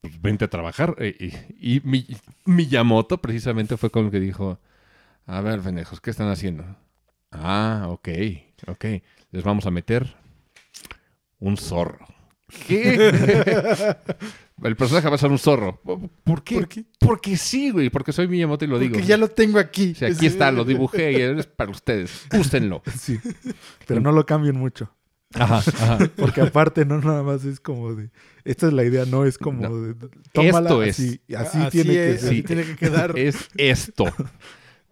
pues, 0.00 0.20
vente 0.20 0.44
a 0.44 0.48
trabajar. 0.50 0.94
Eh, 0.98 1.16
Y, 1.58 1.76
y 1.76 1.80
Mi- 1.84 2.06
Miyamoto 2.44 3.18
precisamente 3.20 3.76
fue 3.76 3.90
con 3.90 4.06
el 4.06 4.10
que 4.10 4.20
dijo, 4.20 4.58
a 5.26 5.40
ver, 5.40 5.60
pendejos, 5.60 6.00
¿qué 6.00 6.10
están 6.10 6.28
haciendo? 6.28 6.64
Ah, 7.32 7.86
ok, 7.88 8.08
ok. 8.68 8.84
Les 9.32 9.42
vamos 9.42 9.66
a 9.66 9.70
meter 9.70 10.14
un 11.40 11.56
zorro. 11.56 12.06
¿Qué? 12.66 13.12
el 14.62 14.76
personaje 14.76 15.08
va 15.08 15.14
a 15.16 15.18
ser 15.18 15.30
un 15.30 15.38
zorro. 15.38 15.80
¿Por 16.24 16.42
qué? 16.42 16.54
¿Por 16.56 16.68
qué? 16.68 16.84
Porque 16.98 17.36
sí, 17.36 17.70
güey, 17.70 17.90
porque 17.90 18.12
soy 18.12 18.26
Miyamoto 18.28 18.64
y 18.64 18.68
lo 18.68 18.76
Porque 18.76 18.88
digo. 18.88 19.00
ya 19.06 19.16
lo 19.16 19.28
tengo 19.28 19.58
aquí. 19.58 19.94
Sea, 19.94 20.08
aquí 20.08 20.26
está, 20.26 20.50
lo 20.50 20.64
dibujé 20.64 21.12
y 21.12 21.16
es 21.38 21.46
para 21.46 21.70
ustedes. 21.70 22.26
Úsenlo. 22.38 22.82
Sí. 22.98 23.18
Pero 23.86 24.00
no 24.00 24.12
lo 24.12 24.24
cambien 24.26 24.56
mucho. 24.56 24.90
Ajá, 25.34 25.56
ajá. 25.58 25.98
Porque 26.16 26.40
aparte 26.40 26.84
no 26.86 26.98
nada 27.00 27.22
más 27.22 27.44
es 27.44 27.60
como 27.60 27.94
de... 27.94 28.10
Esta 28.44 28.68
es 28.68 28.72
la 28.72 28.84
idea, 28.84 29.04
no 29.04 29.24
es 29.26 29.36
como 29.38 29.60
No. 29.68 29.76
de... 29.82 29.94
Tómala 30.32 30.70
Esto 30.70 30.82
es. 30.82 30.98
así, 30.98 31.20
así, 31.36 31.58
Así 31.58 31.68
tiene 31.70 31.92
que 31.92 32.10
es, 32.12 32.24
así 32.24 32.42
tiene 32.42 32.64
que 32.64 32.76
quedar. 32.76 33.12
Es 33.18 33.48
esto. 33.56 34.04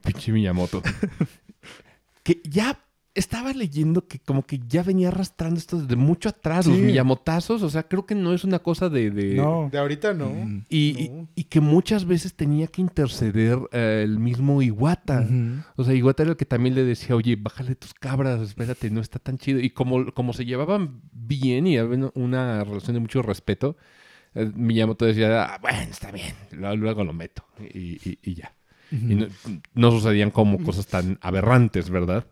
Pinche 0.04 0.32
Miyamoto. 0.32 0.82
Que 2.22 2.40
ya 2.44 2.78
estaba 3.14 3.52
leyendo 3.52 4.08
que 4.08 4.18
como 4.18 4.44
que 4.44 4.60
ya 4.66 4.82
venía 4.82 5.08
arrastrando 5.08 5.58
esto 5.58 5.80
desde 5.80 5.94
mucho 5.94 6.28
atrás, 6.30 6.66
los 6.66 6.76
Sí. 6.76 6.82
Miyamotazos. 6.82 7.62
O 7.62 7.70
sea, 7.70 7.84
creo 7.84 8.06
que 8.06 8.14
no 8.16 8.32
es 8.34 8.42
una 8.42 8.58
cosa 8.58 8.88
de... 8.88 9.10
de- 9.10 9.34
No. 9.36 9.68
De 9.70 9.78
ahorita 9.78 10.12
no. 10.14 10.30
Mm. 10.30 10.64
Y, 10.68 11.08
No. 11.12 11.22
y- 11.36 11.40
y 11.42 11.44
que 11.44 11.60
muchas 11.60 12.04
veces 12.06 12.34
tenía 12.34 12.66
que 12.66 12.80
interceder 12.82 13.58
eh, 13.72 14.02
el 14.04 14.18
mismo 14.18 14.60
Iwata. 14.62 15.28
O 15.76 15.84
sea, 15.84 15.94
Iwata 15.94 16.24
era 16.24 16.32
el 16.32 16.36
que 16.36 16.44
también 16.44 16.74
le 16.74 16.82
decía, 16.84 17.14
oye, 17.14 17.36
bájale 17.36 17.76
tus 17.76 17.94
cabras, 17.94 18.40
espérate, 18.40 18.90
no 18.90 19.00
está 19.00 19.18
tan 19.20 19.38
chido. 19.38 19.60
Y 19.60 19.70
como, 19.70 20.12
como 20.12 20.32
se 20.32 20.44
llevaban 20.44 21.00
bien 21.12 21.66
y 21.68 21.78
había 21.78 22.10
una 22.14 22.64
relación 22.64 22.94
de 22.94 23.00
mucho 23.00 23.22
respeto, 23.22 23.76
eh, 24.34 24.50
Miyamoto 24.56 25.04
decía, 25.04 25.44
ah, 25.54 25.58
bueno, 25.62 25.78
está 25.88 26.10
bien, 26.10 26.34
lo- 26.50 26.74
luego 26.74 27.04
lo 27.04 27.12
meto. 27.12 27.44
Y, 27.72 27.92
y- 28.10 28.18
y 28.24 28.34
ya. 28.34 28.52
Y 28.90 29.14
no, 29.14 29.26
no 29.74 29.90
sucedían 29.92 30.30
como 30.30 30.62
cosas 30.62 30.86
tan 30.88 31.18
aberrantes, 31.20 31.90
¿verdad? 31.90 32.26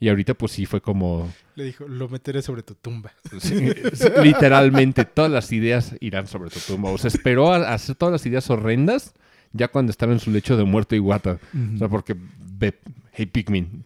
Y 0.00 0.08
ahorita 0.08 0.34
pues 0.34 0.52
sí 0.52 0.66
fue 0.66 0.80
como... 0.80 1.32
Le 1.54 1.64
dijo, 1.64 1.86
lo 1.86 2.08
meteré 2.08 2.42
sobre 2.42 2.62
tu 2.62 2.74
tumba. 2.74 3.12
sí, 3.40 3.70
sí, 3.94 4.06
literalmente 4.22 5.04
todas 5.04 5.30
las 5.30 5.52
ideas 5.52 5.94
irán 6.00 6.26
sobre 6.26 6.50
tu 6.50 6.60
tumba. 6.60 6.90
O 6.90 6.98
sea, 6.98 7.08
esperó 7.08 7.52
a, 7.52 7.72
hacer 7.72 7.94
todas 7.94 8.12
las 8.12 8.26
ideas 8.26 8.50
horrendas 8.50 9.14
ya 9.52 9.68
cuando 9.68 9.90
estaba 9.90 10.12
en 10.12 10.20
su 10.20 10.30
lecho 10.30 10.56
de 10.56 10.64
muerto 10.64 10.94
Iwata. 10.96 11.38
Ujú. 11.54 11.74
O 11.76 11.78
sea, 11.78 11.88
porque 11.88 12.16
ve, 12.58 12.74
hey 13.12 13.26
Pikmin, 13.26 13.84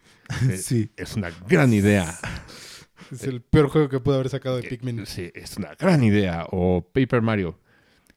eh, 0.49 0.57
Sí. 0.57 0.91
es 0.97 1.15
una 1.17 1.31
gran 1.47 1.73
idea. 1.73 2.19
Es 3.13 3.25
el 3.25 3.41
peor 3.41 3.69
juego 3.69 3.89
que 3.89 4.01
pudo 4.01 4.17
haber 4.17 4.29
sacado 4.29 4.57
de 4.57 4.63
Pikmin. 4.65 5.07
Sí, 5.07 5.31
es 5.35 5.57
una 5.57 5.75
gran 5.75 6.03
idea. 6.03 6.47
O 6.51 6.87
Paper 6.93 7.23
Mario, 7.23 7.59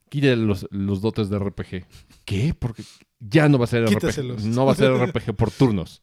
quítale 0.10 0.38
los, 0.38 0.68
los 0.72 1.02
dotes 1.02 1.30
de 1.30 1.40
RPG. 1.40 1.86
¿Qué? 2.26 2.54
Porque 2.58 2.84
ya 3.20 3.48
no 3.48 3.58
va 3.58 3.66
a 3.66 3.68
ser 3.68 3.86
RPG. 3.86 4.46
No 4.46 4.66
va 4.66 4.74
a 4.74 4.76
ser 4.76 4.92
RPG 5.08 5.34
por 5.36 5.52
turnos. 5.52 6.02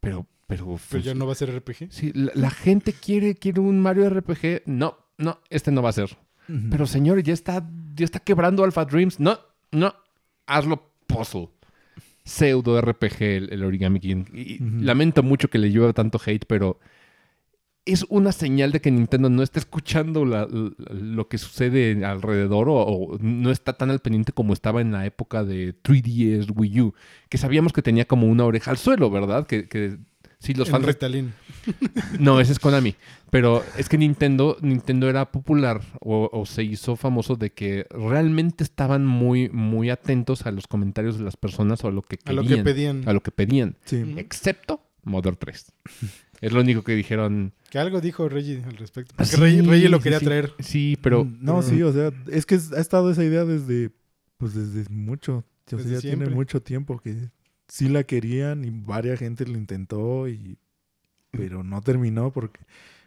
Pero, 0.00 0.26
pero... 0.46 0.64
Pero 0.66 0.78
pues, 0.90 1.04
ya 1.04 1.14
no 1.14 1.26
va 1.26 1.32
a 1.32 1.36
ser 1.36 1.50
RPG. 1.56 1.88
Sí, 1.90 2.12
la, 2.14 2.32
la 2.34 2.50
gente 2.50 2.92
quiere, 2.92 3.34
quiere 3.34 3.60
un 3.60 3.80
Mario 3.80 4.08
RPG. 4.10 4.62
No, 4.66 4.96
no, 5.18 5.38
este 5.50 5.70
no 5.70 5.82
va 5.82 5.90
a 5.90 5.92
ser. 5.92 6.16
Pero 6.70 6.86
señor, 6.86 7.22
ya 7.22 7.32
está, 7.32 7.66
ya 7.96 8.04
está 8.04 8.18
quebrando 8.20 8.64
Alpha 8.64 8.84
Dreams. 8.84 9.18
No, 9.18 9.38
no, 9.72 9.94
hazlo 10.46 10.90
puzzle. 11.06 11.48
pseudo 12.24 12.80
RPG 12.80 13.22
el, 13.22 13.52
el 13.52 13.64
Origami 13.64 13.98
King. 14.00 14.24
Y 14.32 14.58
lamento 14.60 15.22
mucho 15.22 15.48
que 15.48 15.58
le 15.58 15.70
llueva 15.70 15.92
tanto 15.94 16.20
hate, 16.24 16.44
pero 16.46 16.78
es 17.86 18.04
una 18.08 18.32
señal 18.32 18.72
de 18.72 18.80
que 18.80 18.90
Nintendo 18.90 19.28
no 19.28 19.42
está 19.42 19.58
escuchando 19.58 20.24
la- 20.24 20.46
la- 20.50 20.70
lo 20.94 21.28
que 21.28 21.36
sucede 21.36 22.02
alrededor 22.04 22.68
o, 22.70 22.76
o 22.76 23.18
no 23.20 23.50
está 23.50 23.74
tan 23.74 23.90
al 23.90 24.00
pendiente 24.00 24.32
como 24.32 24.54
estaba 24.54 24.80
en 24.80 24.92
la 24.92 25.04
época 25.04 25.44
de 25.44 25.74
3DS 25.82 26.50
Wii 26.54 26.80
U, 26.80 26.94
que 27.28 27.36
sabíamos 27.36 27.72
que 27.74 27.82
tenía 27.82 28.06
como 28.06 28.26
una 28.26 28.44
oreja 28.46 28.70
al 28.70 28.78
suelo, 28.78 29.10
¿verdad? 29.10 29.46
Que, 29.46 29.68
que 29.68 29.98
sí, 30.44 30.54
los 30.54 30.68
En 30.68 30.72
fans... 30.72 30.86
Ritalin. 30.86 31.32
No, 32.20 32.40
ese 32.40 32.52
es 32.52 32.58
Konami. 32.58 32.94
Pero 33.30 33.64
es 33.78 33.88
que 33.88 33.96
Nintendo, 33.98 34.56
Nintendo 34.60 35.08
era 35.08 35.32
popular 35.32 35.80
o, 36.00 36.28
o 36.32 36.46
se 36.46 36.62
hizo 36.62 36.94
famoso 36.96 37.36
de 37.36 37.50
que 37.50 37.86
realmente 37.90 38.62
estaban 38.62 39.04
muy, 39.06 39.48
muy 39.48 39.90
atentos 39.90 40.46
a 40.46 40.50
los 40.50 40.66
comentarios 40.66 41.18
de 41.18 41.24
las 41.24 41.36
personas 41.36 41.82
o 41.84 41.88
a 41.88 41.90
lo 41.90 42.02
que 42.02 42.18
A 42.26 42.32
lo 42.32 42.42
querían. 42.42 42.58
que 42.60 42.64
pedían. 42.64 43.08
a 43.08 43.12
lo 43.12 43.22
que 43.22 43.30
pedían. 43.30 43.76
Sí. 43.86 44.14
Excepto 44.18 44.82
Mother 45.04 45.36
3. 45.36 45.72
es 46.42 46.52
lo 46.52 46.60
único 46.60 46.82
que 46.84 46.94
dijeron. 46.94 47.52
Que 47.70 47.78
algo 47.78 48.00
dijo 48.00 48.28
Reggie 48.28 48.62
al 48.64 48.76
respecto. 48.76 49.14
Porque 49.16 49.30
Sí, 49.30 49.40
Reggie, 49.40 49.62
Reggie 49.62 49.88
lo 49.88 50.00
quería 50.00 50.18
sí. 50.20 50.24
traer. 50.26 50.52
Sí, 50.60 50.98
pero. 51.02 51.24
Mm, 51.24 51.38
No, 51.40 51.62
sí, 51.62 51.82
o 51.82 51.92
sea, 51.92 52.12
es 52.30 52.44
que 52.46 52.54
ha 52.76 52.80
estado 52.80 53.10
esa 53.10 53.24
idea 53.24 53.44
desde, 53.44 53.90
pues 54.36 54.54
desde 54.54 54.88
mucho. 54.92 55.38
O 55.38 55.44
sea, 55.70 55.78
Desde 55.78 55.92
ya 55.94 56.00
siempre. 56.00 56.26
tiene 56.26 56.34
mucho 56.36 56.60
tiempo 56.62 56.98
que 57.00 57.30
sí 57.68 57.88
la 57.88 58.04
querían 58.04 58.64
y 58.64 58.70
varias 58.70 59.18
gente 59.18 59.46
lo 59.46 59.56
intentó 59.56 60.28
y... 60.28 60.58
Pero 61.30 61.64
no 61.64 61.80
terminó 61.80 62.32
porque 62.32 62.60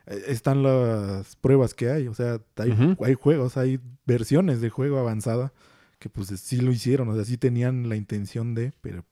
eh, 0.05 0.23
están 0.27 0.61
las 0.61 1.37
pruebas 1.37 1.73
que 1.73 1.89
hay. 1.89 2.07
O 2.07 2.13
sea, 2.13 2.41
hay, 2.57 3.13
juegos, 3.13 3.55
hay 3.55 3.79
versiones 4.05 4.59
de 4.59 4.69
juego 4.69 4.99
avanzada 4.99 5.53
que 5.97 6.09
pues 6.09 6.27
sí 6.27 6.57
lo 6.57 6.71
hicieron. 6.71 7.07
O 7.07 7.15
sea, 7.15 7.23
sí 7.23 7.37
tenían 7.37 7.87
la 7.87 7.95
intención 7.95 8.53
de, 8.53 8.73
pero... 8.81 9.05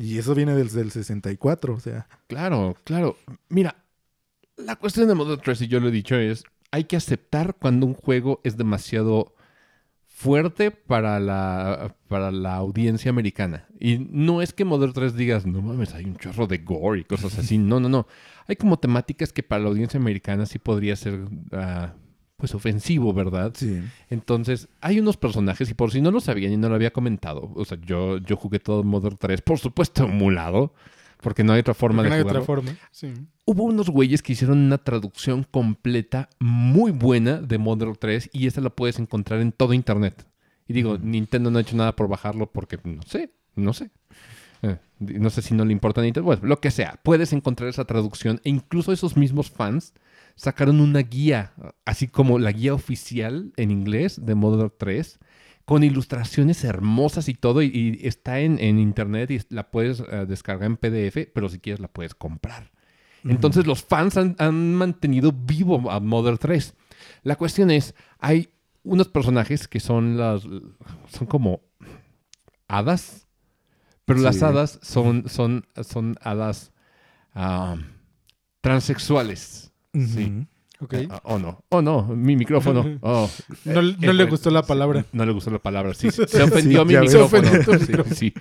Y 0.00 0.18
eso 0.18 0.34
viene 0.34 0.54
desde 0.56 0.80
el 0.80 0.90
64, 0.90 1.74
o 1.74 1.80
sea... 1.80 2.08
Claro, 2.26 2.76
claro. 2.82 3.16
Mira, 3.48 3.76
la 4.56 4.76
cuestión 4.76 5.06
de 5.06 5.14
Mother 5.14 5.38
3, 5.38 5.62
y 5.62 5.68
yo 5.68 5.80
lo 5.80 5.88
he 5.88 5.92
dicho, 5.92 6.16
es. 6.16 6.44
Hay 6.72 6.84
que 6.84 6.96
aceptar 6.96 7.54
cuando 7.54 7.86
un 7.86 7.94
juego 7.94 8.40
es 8.42 8.56
demasiado 8.56 9.35
fuerte 10.16 10.70
para 10.70 11.20
la, 11.20 11.94
para 12.08 12.30
la 12.30 12.54
audiencia 12.54 13.10
americana. 13.10 13.66
Y 13.78 13.98
no 13.98 14.40
es 14.40 14.54
que 14.54 14.64
Mother 14.64 14.94
3 14.94 15.14
digas, 15.14 15.44
no 15.44 15.60
mames, 15.60 15.92
hay 15.92 16.06
un 16.06 16.16
chorro 16.16 16.46
de 16.46 16.56
gore 16.56 17.00
y 17.00 17.04
cosas 17.04 17.38
así. 17.38 17.58
No, 17.66 17.80
no, 17.80 17.90
no. 17.90 18.06
Hay 18.48 18.56
como 18.56 18.78
temáticas 18.78 19.30
que 19.30 19.42
para 19.42 19.62
la 19.62 19.68
audiencia 19.68 20.00
americana 20.00 20.46
sí 20.46 20.58
podría 20.58 20.96
ser, 20.96 21.20
ah, 21.52 21.92
pues, 22.38 22.54
ofensivo, 22.54 23.12
¿verdad? 23.12 23.52
Sí. 23.54 23.82
Entonces, 24.08 24.68
hay 24.80 25.00
unos 25.00 25.18
personajes, 25.18 25.68
y 25.70 25.74
por 25.74 25.90
si 25.90 26.00
no 26.00 26.10
lo 26.10 26.20
sabían 26.20 26.52
y 26.52 26.56
no 26.56 26.70
lo 26.70 26.76
había 26.76 26.94
comentado, 26.94 27.52
o 27.54 27.64
sea, 27.66 27.78
yo, 27.82 28.16
yo 28.16 28.36
jugué 28.36 28.58
todo 28.58 28.84
Mother 28.84 29.16
3, 29.16 29.42
por 29.42 29.58
supuesto, 29.58 30.04
emulado, 30.04 30.72
porque 31.26 31.42
no 31.42 31.54
hay 31.54 31.58
otra 31.58 31.74
forma 31.74 32.04
Porque 32.04 32.04
de 32.04 32.10
no 32.10 32.14
hay 32.14 32.22
jugarlo. 32.22 32.40
otra 32.42 32.46
forma. 32.46 32.78
Sí. 32.92 33.12
Hubo 33.46 33.64
unos 33.64 33.90
güeyes 33.90 34.22
que 34.22 34.32
hicieron 34.32 34.58
una 34.58 34.78
traducción 34.78 35.42
completa 35.42 36.28
muy 36.38 36.92
buena 36.92 37.40
de 37.40 37.58
Mother 37.58 37.96
3 37.96 38.30
y 38.32 38.46
esa 38.46 38.60
la 38.60 38.70
puedes 38.70 39.00
encontrar 39.00 39.40
en 39.40 39.50
todo 39.50 39.72
internet. 39.72 40.24
Y 40.68 40.72
digo. 40.72 40.98
Nintendo 40.98 41.50
no 41.50 41.58
ha 41.58 41.62
hecho 41.62 41.76
nada 41.76 41.96
por 41.96 42.06
bajarlo 42.06 42.52
porque 42.52 42.78
no 42.84 43.02
sé, 43.02 43.32
no 43.56 43.72
sé. 43.72 43.90
Eh, 44.62 44.76
no 45.00 45.28
sé 45.30 45.42
si 45.42 45.52
no 45.52 45.64
le 45.64 45.72
importa 45.72 46.00
a 46.00 46.04
Nintendo. 46.04 46.26
Bueno, 46.26 46.42
lo 46.44 46.60
que 46.60 46.70
sea, 46.70 47.00
puedes 47.02 47.32
encontrar 47.32 47.68
esa 47.70 47.84
traducción 47.86 48.40
e 48.44 48.50
incluso 48.50 48.92
esos 48.92 49.16
mismos 49.16 49.50
fans 49.50 49.94
sacaron 50.36 50.80
una 50.80 51.00
guía, 51.00 51.54
así 51.84 52.06
como 52.06 52.38
la 52.38 52.52
guía 52.52 52.72
oficial 52.72 53.52
en 53.56 53.72
inglés 53.72 54.24
de 54.24 54.36
Mother 54.36 54.70
3, 54.70 55.18
con 55.66 55.82
ilustraciones 55.82 56.64
hermosas 56.64 57.28
y 57.28 57.34
todo, 57.34 57.60
y, 57.60 57.66
y 58.00 58.06
está 58.06 58.38
en, 58.40 58.58
en 58.60 58.78
internet 58.78 59.30
y 59.32 59.40
la 59.50 59.70
puedes 59.70 60.00
eh, 60.00 60.24
descargar 60.26 60.66
en 60.66 60.76
PDF, 60.76 61.28
pero 61.34 61.48
si 61.48 61.58
quieres 61.58 61.80
la 61.80 61.88
puedes 61.88 62.14
comprar. 62.14 62.70
Entonces 63.24 63.66
los 63.66 63.82
fans 63.82 64.16
han, 64.16 64.36
han 64.38 64.74
mantenido 64.76 65.32
vivo 65.32 65.90
a 65.90 65.98
Mother 65.98 66.38
3. 66.38 66.74
La 67.24 67.34
cuestión 67.34 67.72
es, 67.72 67.92
hay 68.20 68.50
unos 68.84 69.08
personajes 69.08 69.66
que 69.66 69.80
son 69.80 70.16
las 70.16 70.42
son 70.42 71.26
como 71.26 71.60
hadas, 72.68 73.26
pero 74.04 74.20
las 74.20 74.44
hadas 74.44 74.78
son 74.82 75.28
son 75.28 75.66
son 75.82 76.16
hadas 76.20 76.72
ah, 77.34 77.76
transexuales. 78.60 79.72
Sí. 79.92 80.46
Ok. 80.80 80.94
Ah, 81.10 81.20
oh 81.24 81.38
no, 81.38 81.64
oh 81.70 81.80
no, 81.82 82.02
mi 82.14 82.36
micrófono. 82.36 82.84
Oh. 83.02 83.30
No, 83.64 83.82
no 83.82 84.10
Eh, 84.10 84.12
le 84.12 84.22
eh, 84.22 84.26
gustó 84.26 84.50
la 84.50 84.62
palabra. 84.62 85.04
No 85.12 85.24
le 85.24 85.32
gustó 85.32 85.50
la 85.50 85.58
palabra. 85.58 85.94
Sí, 85.94 86.10
se 86.10 86.26
se 86.28 86.42
ofendió 86.42 86.82
Sí, 86.82 86.94
mi 86.94 87.00
micrófono. 87.00 87.48
Ofendió 87.48 88.04
Sí. 88.14 88.34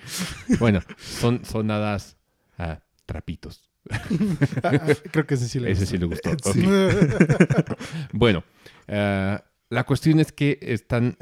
Bueno, 0.60 0.82
son, 0.98 1.44
son 1.46 1.72
hadas 1.72 2.18
ah, 2.58 2.80
trapitos. 3.06 3.70
Ah, 4.64 4.80
creo 5.12 5.28
que 5.28 5.36
ese 5.36 5.48
sí 5.48 5.60
le 5.60 5.72
Ese 5.72 5.98
gustó. 6.00 6.52
sí 6.52 6.62
le 6.62 6.94
gustó. 6.94 7.76
Bueno, 8.14 8.44
eh, 8.88 9.38
la 9.70 9.84
cuestión 9.84 10.20
es 10.20 10.32
que 10.32 10.58
están. 10.62 11.18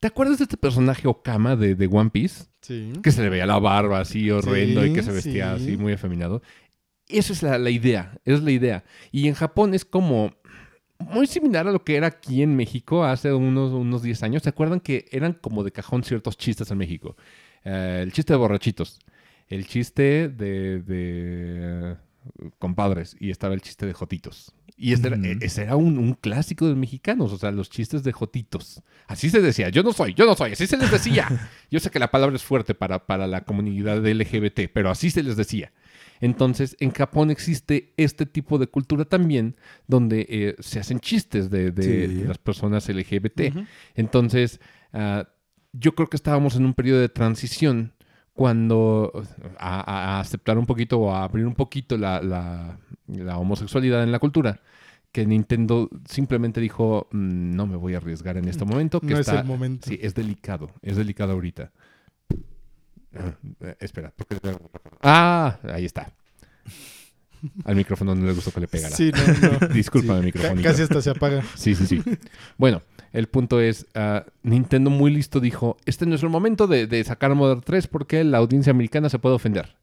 ¿Te 0.00 0.08
acuerdas 0.08 0.36
de 0.38 0.44
este 0.44 0.58
personaje 0.58 1.08
Okama 1.08 1.56
de, 1.56 1.74
de 1.74 1.86
One 1.86 2.10
Piece? 2.10 2.44
Sí. 2.60 2.92
Que 3.02 3.10
se 3.10 3.22
le 3.22 3.30
veía 3.30 3.46
la 3.46 3.58
barba 3.58 4.00
así 4.00 4.30
horrendo 4.30 4.84
y 4.84 4.92
que 4.92 5.02
se 5.02 5.12
vestía 5.12 5.56
sí. 5.56 5.62
así 5.64 5.76
muy 5.78 5.94
afeminado. 5.94 6.42
Esa 7.08 7.32
es 7.32 7.42
la, 7.42 7.58
la 7.58 7.70
idea, 7.70 8.18
esa 8.24 8.38
es 8.38 8.42
la 8.42 8.50
idea. 8.50 8.84
Y 9.12 9.28
en 9.28 9.34
Japón 9.34 9.74
es 9.74 9.84
como 9.84 10.34
muy 10.98 11.26
similar 11.26 11.66
a 11.68 11.72
lo 11.72 11.84
que 11.84 11.96
era 11.96 12.06
aquí 12.06 12.42
en 12.42 12.56
México 12.56 13.04
hace 13.04 13.32
unos, 13.32 13.72
unos 13.72 14.02
10 14.02 14.22
años. 14.22 14.42
¿Se 14.42 14.48
acuerdan 14.48 14.80
que 14.80 15.06
eran 15.10 15.34
como 15.34 15.62
de 15.64 15.72
cajón 15.72 16.02
ciertos 16.04 16.36
chistes 16.36 16.70
en 16.70 16.78
México? 16.78 17.16
Eh, 17.64 18.00
el 18.02 18.12
chiste 18.12 18.32
de 18.32 18.38
borrachitos, 18.38 19.00
el 19.48 19.66
chiste 19.66 20.28
de, 20.28 20.80
de 20.82 21.96
compadres 22.58 23.16
y 23.20 23.30
estaba 23.30 23.54
el 23.54 23.60
chiste 23.60 23.86
de 23.86 23.92
jotitos. 23.92 24.52
Y 24.76 24.92
ese 24.92 25.06
era, 25.06 25.16
Ujú. 25.16 25.26
ese 25.40 25.62
era 25.62 25.76
un, 25.76 25.98
un 25.98 26.14
clásico 26.14 26.66
de 26.66 26.74
mexicanos, 26.74 27.32
o 27.32 27.38
sea, 27.38 27.52
los 27.52 27.70
chistes 27.70 28.02
de 28.02 28.10
jotitos. 28.12 28.82
Así 29.06 29.30
se 29.30 29.40
decía, 29.40 29.68
yo 29.68 29.84
no 29.84 29.92
soy, 29.92 30.14
yo 30.14 30.26
no 30.26 30.34
soy, 30.34 30.52
así 30.52 30.66
se 30.66 30.76
les 30.76 30.90
decía. 30.90 31.28
Yo 31.70 31.80
sé 31.80 31.90
que 31.90 31.98
la 31.98 32.10
palabra 32.10 32.34
es 32.36 32.42
fuerte 32.42 32.74
para, 32.74 33.04
para 33.06 33.26
la 33.26 33.44
comunidad 33.44 34.04
LGBT, 34.04 34.70
pero 34.72 34.90
así 34.90 35.10
se 35.10 35.22
les 35.22 35.36
decía. 35.36 35.72
Entonces, 36.24 36.76
en 36.80 36.90
Japón 36.90 37.30
existe 37.30 37.92
este 37.96 38.24
tipo 38.26 38.58
de 38.58 38.66
cultura 38.66 39.04
también, 39.04 39.56
donde 39.86 40.26
eh, 40.28 40.56
se 40.60 40.80
hacen 40.80 40.98
chistes 41.00 41.50
de, 41.50 41.70
de 41.70 42.08
Sí. 42.08 42.24
las 42.26 42.38
personas 42.38 42.88
LGBT. 42.88 43.52
Entonces, 43.94 44.60
ah, 44.92 45.28
yo 45.72 45.94
creo 45.94 46.08
que 46.08 46.16
estábamos 46.16 46.56
en 46.56 46.64
un 46.64 46.72
periodo 46.74 47.00
de 47.00 47.08
transición 47.10 47.92
cuando 48.32 49.12
a, 49.58 50.18
aceptar 50.20 50.56
un 50.58 50.66
poquito 50.66 50.98
o 50.98 51.12
a 51.12 51.24
abrir 51.24 51.46
un 51.46 51.54
poquito 51.54 51.96
la, 51.98 52.20
la- 52.22 52.78
la 53.06 53.38
homosexualidad 53.38 54.02
en 54.02 54.10
la 54.10 54.18
cultura, 54.18 54.60
que 55.12 55.26
Nintendo 55.26 55.88
simplemente 56.08 56.60
dijo, 56.60 57.06
"Mm, 57.12 57.54
no 57.54 57.66
me 57.66 57.76
voy 57.76 57.94
a 57.94 57.98
arriesgar 57.98 58.36
en 58.38 58.48
este 58.48 58.64
momento, 58.64 59.00
que 59.00 59.08
No 59.08 59.14
es 59.20 59.28
está, 59.28 59.40
el 59.40 59.46
momento. 59.46 59.88
Sí, 59.88 59.98
es 60.02 60.14
delicado, 60.14 60.70
es 60.82 60.96
delicado 60.96 61.32
ahorita. 61.32 61.70
Ah, 63.16 63.34
eh, 63.60 63.76
espera, 63.80 64.12
porque... 64.16 64.38
Ah, 65.02 65.58
ahí 65.72 65.84
está. 65.84 66.12
Al 67.64 67.76
micrófono 67.76 68.14
no 68.14 68.26
le 68.26 68.32
gustó 68.32 68.50
que 68.52 68.60
le 68.60 68.68
pegara. 68.68 68.96
Sí, 68.96 69.12
no, 69.12 69.58
no. 69.60 69.68
Disculpa, 69.74 70.14
Ca- 70.16 70.22
micrófono. 70.22 70.62
casi 70.62 70.82
hasta 70.82 71.02
se 71.02 71.10
apaga. 71.10 71.42
Sí, 71.56 71.74
sí, 71.74 71.86
sí. 71.86 72.02
Bueno, 72.56 72.80
el 73.12 73.26
punto 73.28 73.60
es, 73.60 73.86
ah, 73.94 74.24
Nintendo 74.42 74.88
muy 74.88 75.10
listo 75.12 75.40
dijo, 75.40 75.76
este 75.84 76.06
no 76.06 76.14
es 76.14 76.22
el 76.22 76.30
momento 76.30 76.66
de, 76.66 76.86
de 76.86 77.04
sacar 77.04 77.34
Modern 77.34 77.60
3 77.60 77.86
porque 77.88 78.24
la 78.24 78.38
audiencia 78.38 78.70
americana 78.70 79.10
se 79.10 79.18
puede 79.18 79.34
ofender. 79.34 79.76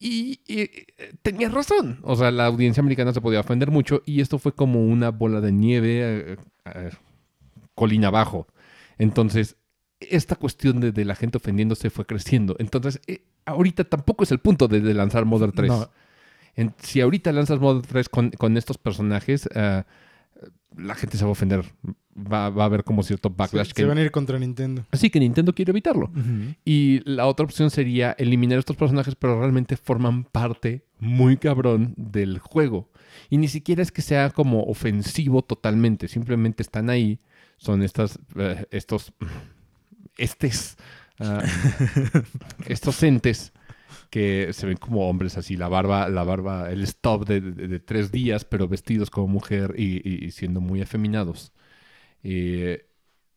Y, 0.00 0.40
y, 0.46 0.60
eh, 0.60 0.86
tenía 1.22 1.48
razón. 1.50 1.98
O 2.02 2.16
sea, 2.16 2.30
la 2.30 2.46
audiencia 2.46 2.80
americana 2.80 3.12
se 3.12 3.20
podía 3.20 3.40
ofender 3.40 3.70
mucho 3.70 4.02
y 4.06 4.20
esto 4.22 4.38
fue 4.38 4.52
como 4.54 4.82
una 4.86 5.10
bola 5.10 5.40
de 5.42 5.52
nieve 5.52 5.98
eh, 6.32 6.36
eh, 6.74 6.90
colina 7.74 8.08
abajo. 8.08 8.46
Entonces, 8.96 9.56
esta 10.00 10.36
cuestión 10.36 10.80
de, 10.80 10.92
de 10.92 11.04
la 11.04 11.14
gente 11.14 11.38
ofendiéndose 11.38 11.90
fue 11.90 12.06
creciendo. 12.06 12.56
Entonces, 12.58 13.00
eh, 13.06 13.22
ahorita 13.44 13.84
tampoco 13.84 14.24
es 14.24 14.30
el 14.32 14.38
punto 14.38 14.68
de, 14.68 14.80
de 14.80 14.94
lanzar 14.94 15.24
Modern 15.24 15.52
3. 15.52 15.68
No. 15.68 15.90
En- 16.56 16.74
si 16.82 17.00
ahorita 17.00 17.32
lanzas 17.32 17.60
Modern 17.60 17.82
3 17.82 18.08
con, 18.08 18.30
con 18.30 18.56
estos 18.56 18.78
personajes, 18.78 19.48
ah, 19.54 19.84
la 20.76 20.94
gente 20.94 21.16
se 21.16 21.24
va 21.24 21.30
a 21.30 21.32
ofender. 21.32 21.64
Va, 22.16 22.50
va 22.50 22.64
a 22.64 22.66
haber 22.66 22.82
como 22.82 23.04
cierto 23.04 23.30
backlash. 23.30 23.72
Que, 23.72 23.82
se 23.82 23.88
van 23.88 23.96
a 23.98 24.02
ir 24.02 24.10
contra 24.10 24.38
Nintendo. 24.40 24.84
Así 24.90 25.08
que 25.08 25.20
Nintendo 25.20 25.54
quiere 25.54 25.70
evitarlo. 25.70 26.10
Y 26.64 27.00
la 27.08 27.26
otra 27.26 27.44
opción 27.44 27.70
sería 27.70 28.12
eliminar 28.18 28.58
estos 28.58 28.76
personajes, 28.76 29.14
pero 29.14 29.38
realmente 29.38 29.76
forman 29.76 30.24
parte 30.24 30.84
muy 30.98 31.36
cabrón 31.36 31.94
del 31.96 32.40
juego. 32.40 32.90
Y 33.30 33.38
ni 33.38 33.46
siquiera 33.46 33.82
es 33.82 33.92
que 33.92 34.02
sea 34.02 34.30
como 34.30 34.64
ofensivo 34.64 35.42
totalmente, 35.42 36.08
simplemente 36.08 36.62
están 36.62 36.90
ahí. 36.90 37.20
Son 37.56 37.82
estas, 37.84 38.18
eh, 38.36 38.66
estos, 38.72 39.12
ah, 41.20 41.42
estos 42.66 43.02
entes 43.02 43.52
que 44.10 44.52
se 44.52 44.66
ven 44.66 44.78
como 44.78 45.08
hombres 45.08 45.38
así, 45.38 45.56
la 45.56 45.68
barba, 45.68 46.08
la 46.08 46.24
barba, 46.24 46.70
el 46.70 46.82
stop 46.84 47.26
de, 47.28 47.40
de- 47.40 47.68
de 47.68 47.80
tres 47.80 48.12
días, 48.12 48.44
pero 48.44 48.68
vestidos 48.68 49.10
como 49.10 49.28
mujer 49.28 49.74
y, 49.78 49.96
y- 50.08 50.26
y 50.26 50.30
siendo 50.32 50.60
muy 50.60 50.82
afeminados. 50.82 51.52
Eh, 52.24 52.86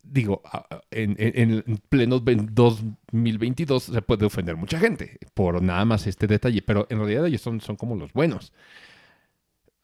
digo, 0.03 0.43
en, 0.91 1.15
en- 1.19 1.63
en 1.67 1.77
pleno 1.89 2.21
ven- 2.21 2.49
2022 2.53 3.83
se 3.85 4.01
puede 4.03 4.25
ofender 4.25 4.57
mucha 4.57 4.79
gente 4.79 5.19
por 5.35 5.61
nada 5.63 5.85
más 5.85 6.07
este 6.07 6.27
detalle, 6.27 6.61
pero 6.63 6.87
en 6.89 6.99
realidad 6.99 7.27
ellos 7.27 7.41
son, 7.41 7.61
son 7.61 7.75
como 7.77 7.95
los 7.95 8.13
buenos. 8.13 8.53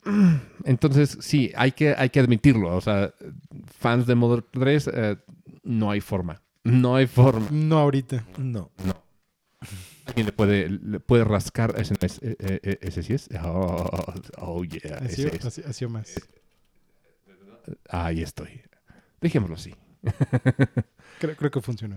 Entonces, 0.66 1.18
sí, 1.22 1.52
hay 1.56 1.72
que, 1.72 1.94
hay 1.98 2.10
que 2.10 2.20
admitirlo. 2.20 2.76
O 2.76 2.82
sea, 2.82 3.14
fans 3.80 4.08
de 4.08 4.16
Modern 4.16 4.46
3, 4.52 4.90
eh, 4.94 5.18
no 5.64 5.92
hay 5.92 6.02
forma. 6.02 6.42
No 6.72 6.96
hay 6.96 7.08
forma. 7.08 7.48
No 7.52 7.78
ahorita. 7.80 8.26
No. 8.38 8.72
No. 8.86 9.04
¿Alguien 10.06 10.26
le 10.28 10.32
puede, 10.32 10.70
le 10.70 11.00
puede 11.00 11.24
rascar? 11.26 11.74
Ese, 11.78 11.94
no 12.00 12.06
es, 12.06 12.20
eh, 12.22 12.36
eh, 12.40 12.60
eh, 12.64 12.78
ese 12.82 13.04
sí 13.04 13.14
es. 13.14 13.30
Oh, 13.44 13.90
oh, 14.38 14.64
yeah. 14.64 14.98
Así, 14.98 15.24
ese 15.24 15.36
es. 15.36 15.46
así, 15.46 15.62
así 15.68 15.86
o 15.86 15.90
más. 15.90 16.14
Ahí 17.90 18.22
estoy. 18.22 18.62
Dejémoslo 19.22 19.56
así. 19.56 19.74
Creo, 21.20 21.36
creo 21.36 21.50
que 21.52 21.62
funcionó. 21.62 21.96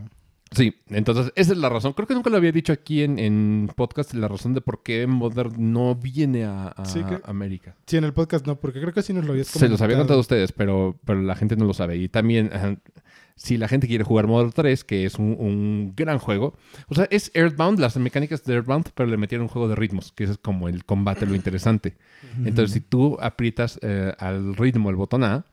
Sí, 0.52 0.74
entonces 0.88 1.30
esa 1.36 1.52
es 1.52 1.58
la 1.58 1.68
razón. 1.68 1.92
Creo 1.92 2.08
que 2.08 2.14
nunca 2.14 2.28
lo 2.30 2.38
había 2.38 2.50
dicho 2.50 2.72
aquí 2.72 3.02
en, 3.04 3.18
en 3.20 3.70
podcast, 3.76 4.14
la 4.14 4.26
razón 4.26 4.52
de 4.54 4.60
por 4.62 4.82
qué 4.82 5.06
Modern 5.06 5.52
no 5.72 5.94
viene 5.94 6.44
a, 6.44 6.68
a 6.68 6.84
Sí, 6.86 7.04
que- 7.04 7.20
América. 7.24 7.76
Sí, 7.86 7.98
en 7.98 8.04
el 8.04 8.12
podcast 8.14 8.46
no, 8.46 8.58
porque 8.58 8.80
creo 8.80 8.92
que 8.92 9.02
sí 9.02 9.12
nos 9.12 9.26
lo 9.26 9.32
habías 9.32 9.46
Se 9.46 9.68
los 9.68 9.80
había 9.82 9.94
comentado. 9.96 9.98
contado 9.98 10.18
a 10.18 10.20
ustedes, 10.22 10.50
pero, 10.52 10.98
pero 11.04 11.20
la 11.22 11.36
gente 11.36 11.54
no 11.54 11.66
lo 11.66 11.74
sabe. 11.74 11.98
Y 11.98 12.08
también, 12.08 12.50
si 13.42 13.56
la 13.56 13.68
gente 13.68 13.86
quiere 13.86 14.04
jugar 14.04 14.26
Modern 14.26 14.52
3, 14.52 14.84
que 14.84 15.06
es 15.06 15.14
un, 15.14 15.34
un 15.38 15.94
gran 15.96 16.18
juego, 16.18 16.58
o 16.88 16.94
sea, 16.94 17.08
es 17.10 17.30
Earthbound, 17.32 17.78
las 17.78 17.96
mecánicas 17.96 18.44
de 18.44 18.52
Earthbound, 18.52 18.90
pero 18.94 19.08
le 19.08 19.16
metieron 19.16 19.44
un 19.44 19.48
juego 19.48 19.66
de 19.66 19.76
ritmos, 19.76 20.12
que 20.12 20.24
es 20.24 20.36
como 20.36 20.68
el 20.68 20.84
combate, 20.84 21.24
lo 21.24 21.34
interesante. 21.34 21.96
Entonces, 22.44 22.72
si 22.74 22.80
tú 22.80 23.16
aprietas 23.18 23.78
eh, 23.80 24.12
al 24.18 24.54
ritmo 24.56 24.90
el 24.90 24.96
botón 24.96 25.24
A, 25.24 25.46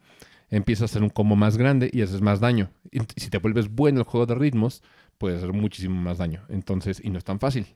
empieza 0.50 0.84
a 0.84 0.86
hacer 0.86 1.02
un 1.02 1.10
combo 1.10 1.38
más 1.38 1.56
grande 1.56 1.90
y 1.94 2.02
haces 2.02 2.22
más 2.22 2.42
daño. 2.42 2.70
Y 2.92 3.00
si 3.16 3.30
te 3.30 3.38
vuelves 3.38 3.74
bueno 3.74 4.00
el 4.00 4.06
juego 4.06 4.26
de 4.26 4.36
ritmos, 4.36 4.84
puedes 5.18 5.38
hacer 5.38 5.54
muchísimo 5.54 5.96
más 6.02 6.18
daño. 6.18 6.42
Entonces, 6.50 7.02
y 7.02 7.10
no 7.10 7.18
es 7.18 7.24
tan 7.24 7.40
fácil. 7.40 7.68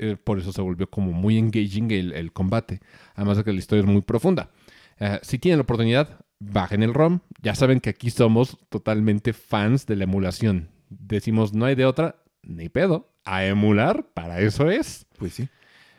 Eh, 0.00 0.16
por 0.22 0.40
eso 0.40 0.52
se 0.52 0.62
volvió 0.62 0.90
como 0.90 1.12
muy 1.12 1.38
engaging 1.38 1.92
el, 1.92 2.12
el 2.12 2.32
combate. 2.32 2.80
Además 3.14 3.36
de 3.36 3.44
que 3.44 3.52
la 3.52 3.60
historia 3.60 3.82
es 3.82 3.88
muy 3.88 4.02
profunda. 4.02 4.50
Eh, 4.98 5.20
si 5.22 5.38
tienen 5.38 5.58
la 5.58 5.62
oportunidad, 5.62 6.23
bajen 6.40 6.82
el 6.82 6.94
ROM. 6.94 7.20
Ya 7.42 7.54
saben 7.54 7.80
que 7.80 7.90
aquí 7.90 8.10
somos 8.10 8.58
totalmente 8.68 9.32
fans 9.32 9.86
de 9.86 9.96
la 9.96 10.04
emulación. 10.04 10.68
Decimos, 10.88 11.52
no 11.54 11.64
hay 11.64 11.74
de 11.74 11.86
otra, 11.86 12.16
ni 12.42 12.68
pedo. 12.68 13.10
A 13.24 13.44
emular, 13.44 14.06
para 14.14 14.40
eso 14.40 14.70
es. 14.70 15.06
Pues 15.18 15.34
sí. 15.34 15.48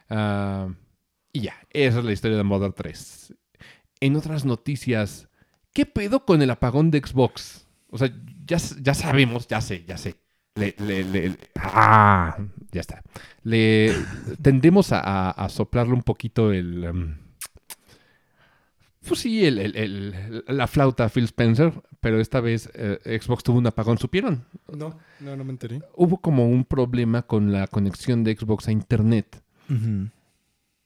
Ah, 0.10 0.68
y 1.34 1.42
ya, 1.42 1.56
esa 1.72 2.00
es 2.00 2.06
la 2.06 2.12
historia 2.12 2.38
de 2.38 2.44
Modern 2.44 2.74
3. 2.74 3.34
En 4.00 4.16
otras 4.16 4.46
noticias, 4.46 5.28
¿qué 5.74 5.86
pedo 5.86 6.26
con 6.26 6.42
el 6.42 6.52
apagón 6.52 6.92
de 6.92 7.00
Xbox? 7.00 7.66
O 7.90 7.98
sea, 7.98 8.10
ya, 8.46 8.58
ya 8.82 8.94
sabemos, 8.94 9.48
ya 9.48 9.62
sé, 9.62 9.84
ya 9.88 9.98
sé. 9.98 10.16
Le, 10.56 10.76
le- 10.80 11.04
le- 11.04 11.30
le- 11.30 11.38
ah, 11.56 12.38
ya 12.72 12.80
está. 12.82 13.02
Le 13.44 13.94
tendemos 14.42 14.92
a, 14.94 15.00
a- 15.02 15.32
a 15.32 15.50
soplarle 15.50 15.94
un 15.94 16.04
poquito 16.04 16.54
el. 16.54 16.84
em, 16.84 17.18
pues 19.08 19.20
sí, 19.22 19.46
el- 19.46 19.60
el- 19.60 19.76
el- 19.76 20.44
la 20.48 20.68
flauta 20.68 21.10
Phil 21.10 21.24
Spencer, 21.26 21.74
pero 22.02 22.20
esta 22.20 22.40
vez 22.42 22.70
eh, 22.74 23.20
Xbox 23.22 23.44
tuvo 23.44 23.58
un 23.58 23.68
apagón. 23.68 23.98
¿Supieron? 23.98 24.46
No, 24.76 24.98
no, 25.20 25.36
no 25.36 25.44
me 25.44 25.52
enteré. 25.52 25.82
Hubo 25.96 26.18
como 26.18 26.48
un 26.50 26.66
problema 26.66 27.22
con 27.24 27.52
la 27.52 27.68
conexión 27.68 28.24
de 28.24 28.36
Xbox 28.36 28.68
a 28.68 28.72
Internet 28.72 29.42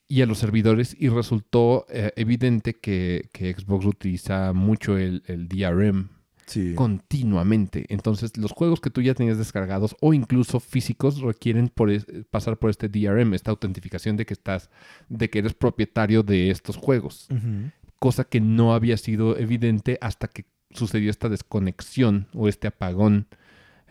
y 0.08 0.22
a 0.22 0.26
los 0.26 0.38
servidores 0.38 0.96
y 0.98 1.08
resultó 1.08 1.86
eh, 1.88 2.12
evidente 2.16 2.74
que, 2.74 3.28
que 3.32 3.52
Xbox 3.54 3.86
utiliza 3.86 4.52
mucho 4.52 4.96
el, 4.98 5.22
DRM 5.48 6.08
Sí. 6.46 6.74
continuamente. 6.74 7.86
Entonces 7.90 8.36
los 8.36 8.50
juegos 8.50 8.80
que 8.80 8.90
tú 8.90 9.02
ya 9.02 9.14
tenías 9.14 9.38
descargados 9.38 9.94
o 10.00 10.12
incluso 10.14 10.58
físicos 10.58 11.20
requieren 11.20 11.68
por 11.68 11.90
es- 11.92 12.06
pasar 12.28 12.56
por 12.58 12.70
este 12.70 12.88
DRM, 12.88 13.34
esta 13.34 13.52
autentificación 13.52 14.16
de 14.16 14.26
que 14.26 14.34
estás, 14.34 14.68
de 15.08 15.30
que 15.30 15.38
eres 15.38 15.54
propietario 15.54 16.24
de 16.24 16.50
estos 16.50 16.76
juegos. 16.76 17.28
Ujú. 17.30 17.70
Cosa 18.00 18.24
que 18.24 18.40
no 18.40 18.74
había 18.74 18.96
sido 18.96 19.38
evidente 19.38 19.96
hasta 20.00 20.26
que 20.26 20.46
sucedió 20.72 21.10
esta 21.10 21.28
desconexión 21.28 22.26
o 22.34 22.48
este 22.48 22.66
apagón 22.66 23.28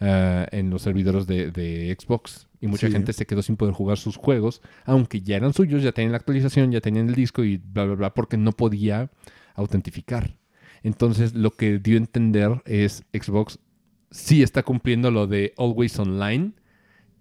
eh, 0.02 0.46
en 0.52 0.70
los 0.70 0.82
servidores 0.82 1.26
de, 1.28 1.52
de 1.52 1.96
Xbox. 1.98 2.48
Y 2.60 2.68
mucha 2.68 2.88
Sí. 2.88 2.94
gente 2.94 3.14
se 3.14 3.26
quedó 3.26 3.42
sin 3.42 3.56
poder 3.56 3.74
jugar 3.74 3.98
sus 3.98 4.18
juegos, 4.18 4.62
aunque 4.84 5.22
ya 5.22 5.38
eran 5.38 5.54
suyos, 5.54 5.82
ya 5.84 5.92
tenían 5.94 6.12
la 6.12 6.18
actualización, 6.18 6.72
ya 6.74 6.82
tenían 6.82 7.08
el 7.08 7.16
disco 7.16 7.44
y 7.46 7.58
bla, 7.58 7.86
bla, 7.86 7.96
bla, 7.96 8.14
porque 8.14 8.36
no 8.36 8.52
podía 8.52 9.10
autentificar. 9.56 10.36
Entonces, 10.84 11.34
lo 11.36 11.52
que 11.52 11.80
dio 11.80 11.96
a 11.96 12.00
entender 12.00 12.62
es 12.66 13.04
Xbox 13.14 13.60
sí 14.12 14.42
está 14.42 14.64
cumpliendo 14.64 15.12
lo 15.12 15.28
de 15.28 15.54
Always 15.58 16.00
Online, 16.00 16.54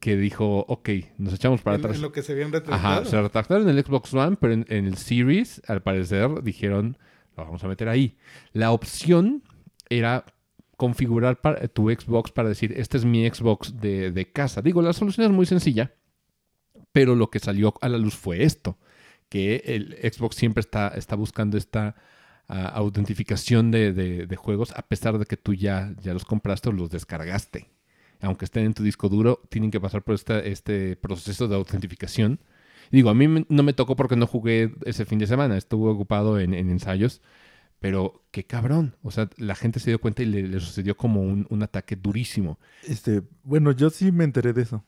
que 0.01 0.17
dijo, 0.17 0.61
ok, 0.69 0.89
nos 1.19 1.35
echamos 1.35 1.63
para 1.63 1.77
En- 1.77 1.81
atrás. 1.83 1.97
en 1.97 2.03
lo 2.03 2.13
que 2.13 2.23
se 2.23 2.33
habían 2.33 2.49
Ajá, 2.49 2.59
retrasado. 2.61 3.05
se 3.05 3.23
retractaron 3.23 3.69
en 3.69 3.77
el 3.77 3.85
Xbox 3.85 4.15
One, 4.15 4.37
pero 4.41 4.53
en, 4.53 4.65
en 4.69 4.87
el 4.87 4.97
Series, 4.97 5.61
al 5.67 5.83
parecer, 5.83 6.43
dijeron, 6.43 6.97
lo 7.37 7.45
vamos 7.45 7.65
a 7.65 7.69
meter 7.69 7.89
ahí. 7.89 8.17
La 8.53 8.73
opción 8.73 9.43
era 9.89 10.25
configurar 10.77 11.41
para- 11.41 11.67
tu 11.69 11.91
Xbox 11.91 12.31
para 12.31 12.49
decir, 12.49 12.73
este 12.77 12.97
es 12.99 13.05
mi 13.05 13.29
Xbox 13.29 13.81
de, 13.81 14.13
de 14.13 14.31
casa. 14.31 14.63
Digo, 14.63 14.81
la 14.83 14.93
solución 14.93 15.27
es 15.27 15.33
muy 15.33 15.47
sencilla, 15.47 15.93
pero 16.93 17.15
lo 17.17 17.31
que 17.31 17.41
salió 17.41 17.75
a 17.81 17.89
la 17.89 17.99
luz 17.99 18.15
fue 18.15 18.45
esto, 18.45 18.79
que 19.29 19.63
el 19.67 19.97
Xbox 20.13 20.37
siempre 20.37 20.61
está, 20.61 20.89
está 20.89 21.17
buscando 21.17 21.59
esta 21.59 21.97
ah, 22.47 22.67
autentificación 22.69 23.71
de, 23.73 23.93
de- 23.93 24.27
de 24.27 24.37
juegos, 24.37 24.73
a 24.77 24.83
pesar 24.83 25.19
de 25.19 25.27
que 25.27 25.37
tú 25.37 25.55
ya, 25.55 25.93
ya 26.01 26.15
los 26.15 26.25
compraste 26.25 26.69
o 26.69 26.73
los 26.73 26.91
descargaste. 26.91 27.69
Aunque 28.21 28.45
estén 28.45 28.65
en 28.67 28.75
tu 28.75 28.83
disco 28.83 29.09
duro, 29.09 29.41
tienen 29.49 29.71
que 29.71 29.81
pasar 29.81 30.03
por 30.03 30.15
esta- 30.15 30.41
este 30.41 30.97
proceso 30.97 31.47
de 31.49 31.55
autentificación. 31.57 32.41
Digo, 32.91 33.11
a 33.11 33.15
mí 33.15 33.45
no 33.49 33.63
me 33.63 33.73
tocó 33.75 33.97
porque 33.97 34.17
no 34.17 34.27
jugué 34.27 34.75
ese 34.85 35.05
fin 35.05 35.19
de 35.19 35.27
semana, 35.27 35.57
estuve 35.57 35.91
ocupado 35.91 36.41
en, 36.41 36.55
en 36.55 36.71
ensayos, 36.71 37.21
pero 37.81 38.25
qué 38.31 38.45
cabrón. 38.45 38.97
O 39.03 39.11
sea, 39.11 39.29
la 39.37 39.55
gente 39.55 39.79
se 39.79 39.91
dio 39.91 40.01
cuenta 40.01 40.23
y 40.23 40.27
le, 40.27 40.43
le 40.49 40.59
sucedió 40.61 40.97
como 40.97 41.21
un, 41.23 41.47
un 41.51 41.63
ataque 41.63 41.97
durísimo. 41.97 42.59
Este, 42.87 43.23
bueno, 43.45 43.73
yo 43.73 43.91
sí 43.91 44.11
me 44.11 44.25
enteré 44.25 44.53
de 44.53 44.63
eso. 44.63 44.85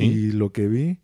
Y 0.00 0.32
lo 0.32 0.52
que 0.52 0.68
vi 0.68 0.98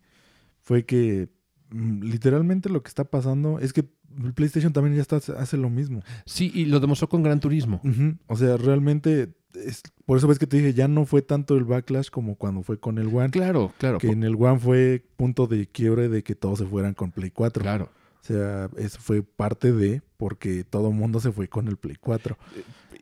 fue 0.61 0.85
que 0.85 1.29
mm, 1.71 2.03
literalmente 2.03 2.69
lo 2.69 2.83
que 2.83 2.89
está 2.89 3.05
pasando 3.05 3.59
es 3.59 3.73
que 3.73 3.85
PlayStation 4.33 4.73
también 4.73 4.95
ya 4.95 5.01
está, 5.01 5.17
hace 5.17 5.57
lo 5.57 5.69
mismo. 5.69 6.01
Sí, 6.25 6.51
y 6.53 6.65
lo 6.65 6.79
demostró 6.79 7.09
con 7.09 7.23
Gran 7.23 7.39
Turismo. 7.39 7.81
O 8.27 8.35
sea, 8.35 8.57
realmente, 8.57 9.33
es, 9.53 9.83
por 10.05 10.17
eso 10.17 10.27
ves 10.27 10.39
que 10.39 10.47
te 10.47 10.57
dije, 10.57 10.73
ya 10.73 10.87
no 10.87 11.05
fue 11.05 11.21
tanto 11.21 11.55
el 11.55 11.63
backlash 11.63 12.09
como 12.09 12.35
cuando 12.35 12.63
fue 12.63 12.79
con 12.79 12.97
el 12.97 13.07
One. 13.07 13.29
Claro, 13.29 13.73
claro. 13.77 13.97
Que 13.97 14.07
en 14.07 14.23
el 14.23 14.35
One 14.35 14.59
fue 14.59 15.03
punto 15.17 15.47
de 15.47 15.67
quiebre 15.67 16.09
de 16.09 16.23
que 16.23 16.35
todos 16.35 16.59
se 16.59 16.65
fueran 16.65 16.93
con 16.93 17.11
Play 17.11 17.31
4. 17.31 17.61
Claro. 17.61 17.89
O 18.21 18.27
sea, 18.27 18.69
eso 18.77 18.99
fue 18.99 19.21
parte 19.21 19.71
de 19.71 20.01
porque 20.17 20.63
todo 20.63 20.89
el 20.89 20.95
mundo 20.95 21.19
se 21.19 21.31
fue 21.31 21.47
con 21.47 21.67
el 21.67 21.77
Play 21.77 21.95
4. 21.99 22.37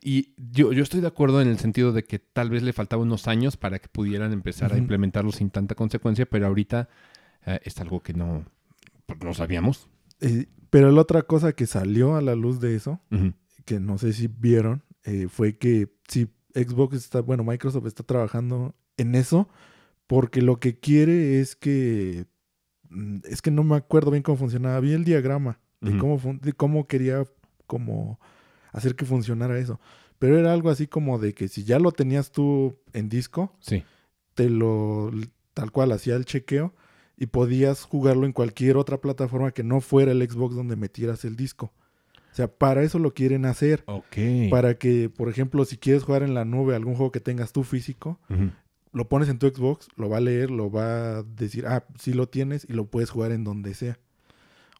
Y 0.02 0.34
yo, 0.36 0.72
yo 0.72 0.82
estoy 0.82 1.00
de 1.00 1.06
acuerdo 1.06 1.40
en 1.40 1.48
el 1.48 1.58
sentido 1.58 1.92
de 1.92 2.04
que 2.04 2.18
tal 2.18 2.50
vez 2.50 2.62
le 2.62 2.74
faltaba 2.74 3.02
unos 3.02 3.26
años 3.26 3.56
para 3.56 3.78
que 3.78 3.88
pudieran 3.88 4.34
empezar 4.34 4.74
a 4.74 4.76
implementarlo 4.76 5.32
sin 5.32 5.48
tanta 5.48 5.74
consecuencia, 5.74 6.26
pero 6.26 6.46
ahorita 6.46 6.90
eh, 7.46 7.58
es 7.64 7.80
algo 7.80 8.02
que 8.02 8.12
no, 8.12 8.44
pues, 9.06 9.18
no 9.22 9.32
sabíamos. 9.32 9.88
Eh, 10.20 10.46
pero 10.74 10.90
la 10.90 11.00
otra 11.02 11.22
cosa 11.22 11.52
que 11.52 11.66
salió 11.66 12.16
a 12.16 12.20
la 12.20 12.34
luz 12.34 12.58
de 12.58 12.74
eso, 12.74 13.00
que 13.64 13.78
no 13.78 13.96
sé 13.96 14.12
si 14.12 14.26
vieron, 14.26 14.82
eh, 15.04 15.28
fue 15.28 15.56
que 15.56 15.88
si 16.08 16.26
Xbox 16.52 16.96
está, 16.96 17.20
bueno, 17.20 17.44
Microsoft 17.44 17.86
está 17.86 18.02
trabajando 18.02 18.74
en 18.96 19.14
eso, 19.14 19.48
porque 20.08 20.42
lo 20.42 20.58
que 20.58 20.80
quiere 20.80 21.40
es 21.40 21.54
que, 21.54 22.26
mm, 22.90 23.18
es 23.24 23.40
que 23.40 23.52
no 23.52 23.62
me 23.62 23.76
acuerdo 23.76 24.10
bien 24.10 24.24
cómo 24.24 24.36
funcionaba, 24.36 24.80
vi 24.80 24.92
el 24.94 25.04
diagrama 25.04 25.60
de, 25.80 25.96
cómo, 25.96 26.20
de 26.42 26.52
cómo 26.54 26.88
quería 26.88 27.24
como 27.68 28.18
hacer 28.72 28.96
que 28.96 29.04
funcionara 29.04 29.56
eso. 29.58 29.78
Pero 30.18 30.38
era 30.38 30.52
algo 30.52 30.70
así 30.70 30.88
como 30.88 31.20
de 31.20 31.34
que 31.34 31.46
si 31.46 31.62
ya 31.62 31.78
lo 31.78 31.92
tenías 31.92 32.32
tú 32.32 32.76
en 32.92 33.08
disco, 33.08 33.56
Sí. 33.60 33.84
te 34.34 34.50
lo 34.50 35.12
tal 35.52 35.70
cual 35.70 35.92
hacía 35.92 36.16
el 36.16 36.24
chequeo 36.24 36.74
y 37.16 37.26
podías 37.26 37.84
jugarlo 37.84 38.26
en 38.26 38.32
cualquier 38.32 38.76
otra 38.76 39.00
plataforma 39.00 39.52
que 39.52 39.62
no 39.62 39.80
fuera 39.80 40.12
el 40.12 40.28
Xbox 40.28 40.54
donde 40.54 40.76
metieras 40.76 41.24
el 41.24 41.36
disco. 41.36 41.72
O 42.32 42.36
sea, 42.36 42.48
para 42.48 42.82
eso 42.82 42.98
lo 42.98 43.14
quieren 43.14 43.44
hacer. 43.46 43.84
Ok. 43.86 44.16
Para 44.50 44.76
que, 44.76 45.08
por 45.08 45.28
ejemplo, 45.28 45.64
si 45.64 45.76
quieres 45.76 46.02
jugar 46.02 46.24
en 46.24 46.34
la 46.34 46.44
nube 46.44 46.74
algún 46.74 46.96
juego 46.96 47.12
que 47.12 47.20
tengas 47.20 47.52
tú 47.52 47.62
físico, 47.62 48.18
lo 48.92 49.08
pones 49.08 49.28
en 49.28 49.38
tu 49.38 49.48
Xbox, 49.48 49.88
lo 49.96 50.08
va 50.08 50.16
a 50.16 50.20
leer, 50.20 50.50
lo 50.50 50.70
va 50.70 51.18
a 51.18 51.22
decir, 51.22 51.66
ah, 51.66 51.84
sí 51.98 52.12
lo 52.12 52.28
tienes 52.28 52.66
y 52.68 52.72
lo 52.72 52.86
puedes 52.86 53.10
jugar 53.10 53.30
en 53.30 53.44
donde 53.44 53.74
sea. 53.74 53.98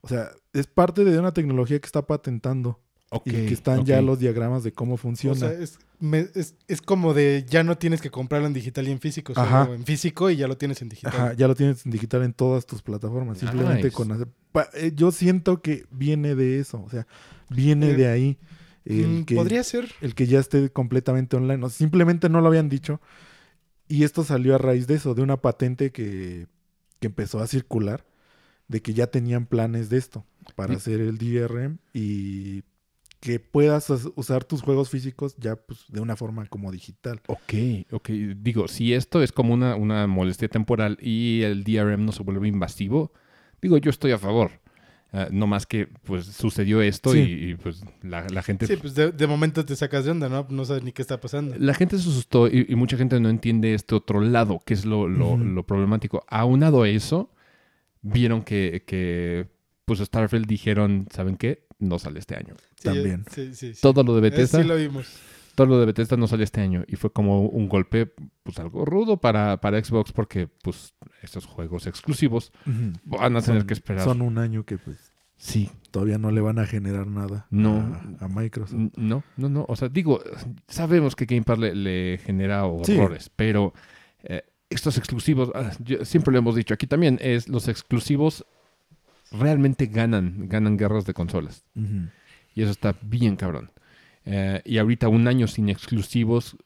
O 0.01 0.09
sea, 0.09 0.31
es 0.53 0.67
parte 0.67 1.05
de 1.05 1.19
una 1.19 1.33
tecnología 1.33 1.79
que 1.79 1.87
está 1.87 2.03
patentando 2.03 2.81
Ok, 3.11 3.29
y 3.29 3.31
que 3.31 3.55
están 3.55 3.85
ya 3.85 4.03
los 4.03 4.19
diagramas 4.19 4.65
de 4.65 4.73
cómo 4.73 4.97
funciona. 4.97 5.37
O 5.37 5.39
sea, 5.39 5.53
es, 5.53 5.79
me- 6.05 6.29
es, 6.35 6.55
es 6.69 6.83
como 6.83 7.15
de 7.15 7.45
ya 7.49 7.63
no 7.65 7.77
tienes 7.79 8.01
que 8.01 8.11
comprarlo 8.11 8.47
en 8.47 8.53
digital 8.53 8.87
y 8.89 8.93
en 8.93 9.01
físico, 9.01 9.35
solo 9.35 9.47
Ajá. 9.47 9.69
en 9.75 9.85
físico 9.85 10.31
y 10.31 10.37
ya 10.37 10.47
lo 10.49 10.57
tienes 10.57 10.81
en 10.83 10.89
digital. 10.89 11.13
Ajá, 11.15 11.33
ya 11.35 11.49
lo 11.49 11.55
tienes 11.55 11.85
en 11.87 11.93
digital 11.93 12.23
en 12.23 12.33
todas 12.33 12.67
tus 12.67 12.83
plataformas. 12.83 13.39
Simplemente 13.39 13.85
Nice. 13.85 13.91
con 13.97 14.13
hacer- 14.13 14.29
pa- 14.53 14.69
eh, 14.75 14.93
Yo 14.95 15.11
siento 15.13 15.63
que 15.63 15.85
viene 15.91 16.35
de 16.35 16.61
eso, 16.61 16.83
o 16.83 16.91
sea, 16.91 17.07
viene 17.51 17.91
Eh, 17.91 17.95
de 17.95 18.07
ahí. 18.09 18.39
El 18.85 19.07
Mm, 19.21 19.25
que, 19.25 19.35
Podría 19.37 19.65
ser. 19.65 19.91
el 20.03 20.15
que 20.15 20.27
ya 20.27 20.39
esté 20.41 20.71
completamente 20.71 21.37
online. 21.37 21.65
O 21.65 21.71
simplemente 21.71 22.29
no 22.29 22.41
lo 22.43 22.49
habían 22.49 22.69
dicho. 22.69 23.01
Y 23.89 24.05
esto 24.05 24.25
salió 24.25 24.55
a 24.55 24.59
raíz 24.59 24.87
de 24.87 24.95
eso, 24.95 25.15
de 25.15 25.23
una 25.23 25.39
patente 25.39 25.91
que, 25.91 26.47
que 27.01 27.07
empezó 27.07 27.41
a 27.41 27.47
circular, 27.47 28.05
de 28.69 28.83
que 28.83 28.93
ya 28.95 29.07
tenían 29.09 29.47
planes 29.47 29.89
de 29.91 29.97
esto 29.99 30.25
para 30.55 30.75
Sí. 30.75 30.77
hacer 30.77 31.01
el 31.01 31.17
DRM 31.19 31.79
y 31.95 32.63
que 33.25 33.41
puedas 33.41 33.89
us- 33.91 34.13
usar 34.17 34.45
tus 34.45 34.61
juegos 34.63 34.91
físicos 34.91 35.35
ya 35.39 35.57
pues, 35.57 35.85
de 35.89 36.01
una 36.01 36.15
forma 36.15 36.45
como 36.47 36.71
digital. 36.71 37.21
Ok, 37.27 37.55
ok. 37.91 38.09
Digo, 38.37 38.69
si 38.69 38.93
esto 38.93 39.23
es 39.23 39.33
como 39.33 39.55
una, 39.55 39.77
una 39.77 40.07
molestia 40.07 40.49
temporal 40.49 40.99
y 41.01 41.41
el 41.43 41.65
DRM 41.65 42.05
no 42.05 42.13
se 42.13 42.23
vuelve 42.23 42.49
invasivo, 42.49 43.13
digo, 43.63 43.79
yo 43.79 43.89
estoy 43.91 44.13
a 44.13 44.19
favor. 44.19 44.51
Ah, 45.17 45.29
no 45.31 45.47
más 45.47 45.65
que, 45.65 45.87
pues, 46.03 46.27
sucedió 46.27 46.83
esto 46.83 47.13
Sí. 47.13 47.21
y, 47.21 47.51
y, 47.51 47.55
pues, 47.55 47.85
la, 48.03 48.27
la 48.29 48.43
gente... 48.43 48.67
Sí, 48.67 48.77
pues 48.77 48.97
de, 48.97 49.13
de 49.13 49.27
momento 49.29 49.65
te 49.65 49.77
sacas 49.77 50.05
de 50.05 50.11
onda, 50.11 50.29
¿no? 50.29 50.45
No 50.51 50.65
sabes 50.65 50.83
ni 50.83 50.91
qué 50.91 51.03
está 51.03 51.21
pasando. 51.21 51.55
La 51.57 51.73
gente 51.73 51.97
se 51.99 52.09
asustó 52.09 52.49
y, 52.49 52.67
y 52.69 52.75
mucha 52.75 52.97
gente 52.97 53.21
no 53.21 53.29
entiende 53.29 53.75
este 53.75 53.95
otro 53.95 54.21
lado, 54.21 54.61
que 54.67 54.75
es 54.75 54.85
lo, 54.85 55.07
lo- 55.09 55.35
Ujú. 55.35 55.45
lo 55.45 55.65
problemático. 55.65 56.25
Aunado 56.29 56.83
a 56.83 56.89
eso, 56.89 57.31
vieron 58.03 58.43
que, 58.43 58.83
que, 58.87 59.47
pues, 59.85 60.01
Starfield 60.01 60.47
dijeron, 60.47 61.07
¿saben 61.13 61.37
qué? 61.37 61.65
No 61.89 61.99
sale 61.99 62.19
este 62.19 62.37
año. 62.37 62.55
Sí, 62.77 62.85
También. 62.85 63.25
Sí, 63.31 63.55
sí, 63.55 63.75
sí. 63.75 63.81
Todo 63.81 64.03
lo 64.03 64.15
de 64.15 64.27
Eh, 64.27 64.31
Bethesda, 64.31 64.61
Sí 64.63 64.67
lo 64.69 64.77
vimos. 64.77 65.07
todo 65.55 65.67
lo 65.69 65.79
de 65.79 65.87
Bethesda 65.87 66.17
no 66.17 66.27
sale 66.27 66.45
este 66.45 66.61
año. 66.61 66.85
Y 66.89 66.97
fue 66.97 67.13
como 67.13 67.43
un 67.47 67.69
golpe, 67.69 68.13
pues, 68.43 68.59
algo 68.59 68.85
rudo 68.85 69.19
para, 69.19 69.61
para 69.61 69.83
Xbox 69.83 70.13
porque, 70.13 70.49
pues, 70.63 70.95
estos 71.23 71.47
juegos 71.47 71.87
exclusivos 71.87 72.53
van 73.05 73.37
a 73.37 73.41
tener 73.43 73.61
Son- 73.61 73.67
que 73.67 73.75
esperar. 73.75 74.05
Son 74.05 74.21
un 74.23 74.39
año 74.39 74.65
que 74.65 74.79
pues 74.79 75.11
Sí, 75.37 75.69
todavía 75.91 76.17
no 76.17 76.31
le 76.31 76.41
van 76.41 76.59
a 76.59 76.67
generar 76.67 77.07
nada 77.09 77.47
No. 77.51 77.79
a, 78.21 78.25
a 78.25 78.29
Microsoft. 78.29 78.79
No, 78.97 79.25
no, 79.37 79.49
no. 79.49 79.67
O 79.69 79.75
sea, 79.77 79.89
digo, 79.89 80.21
sabemos 80.69 81.17
que 81.17 81.25
Game 81.27 81.43
Pass 81.43 81.59
le, 81.59 81.75
le 81.75 82.19
genera 82.25 82.63
Sí. 82.85 82.97
horrores, 82.97 83.31
pero 83.35 83.75
eh, 84.23 84.43
estos 84.71 84.97
exclusivos, 84.97 85.51
ah, 85.55 85.73
yo- 85.81 86.05
siempre 86.05 86.33
lo 86.33 86.39
hemos 86.39 86.55
dicho 86.55 86.73
aquí 86.73 86.87
también, 86.87 87.19
es 87.21 87.49
los 87.49 87.69
exclusivos 87.69 88.47
realmente 89.39 89.87
ganan, 89.87 90.49
ganan 90.49 90.77
guerras 90.77 91.05
de 91.07 91.15
consolas. 91.15 91.65
Y 92.55 92.63
eso 92.63 92.71
está 92.71 92.95
bien 93.03 93.37
cabrón. 93.37 93.71
Eh, 94.25 94.63
y 94.65 94.79
ahorita 94.79 95.09
un 95.09 95.29
año 95.29 95.47
sin 95.47 95.69
exclusivos 95.69 96.57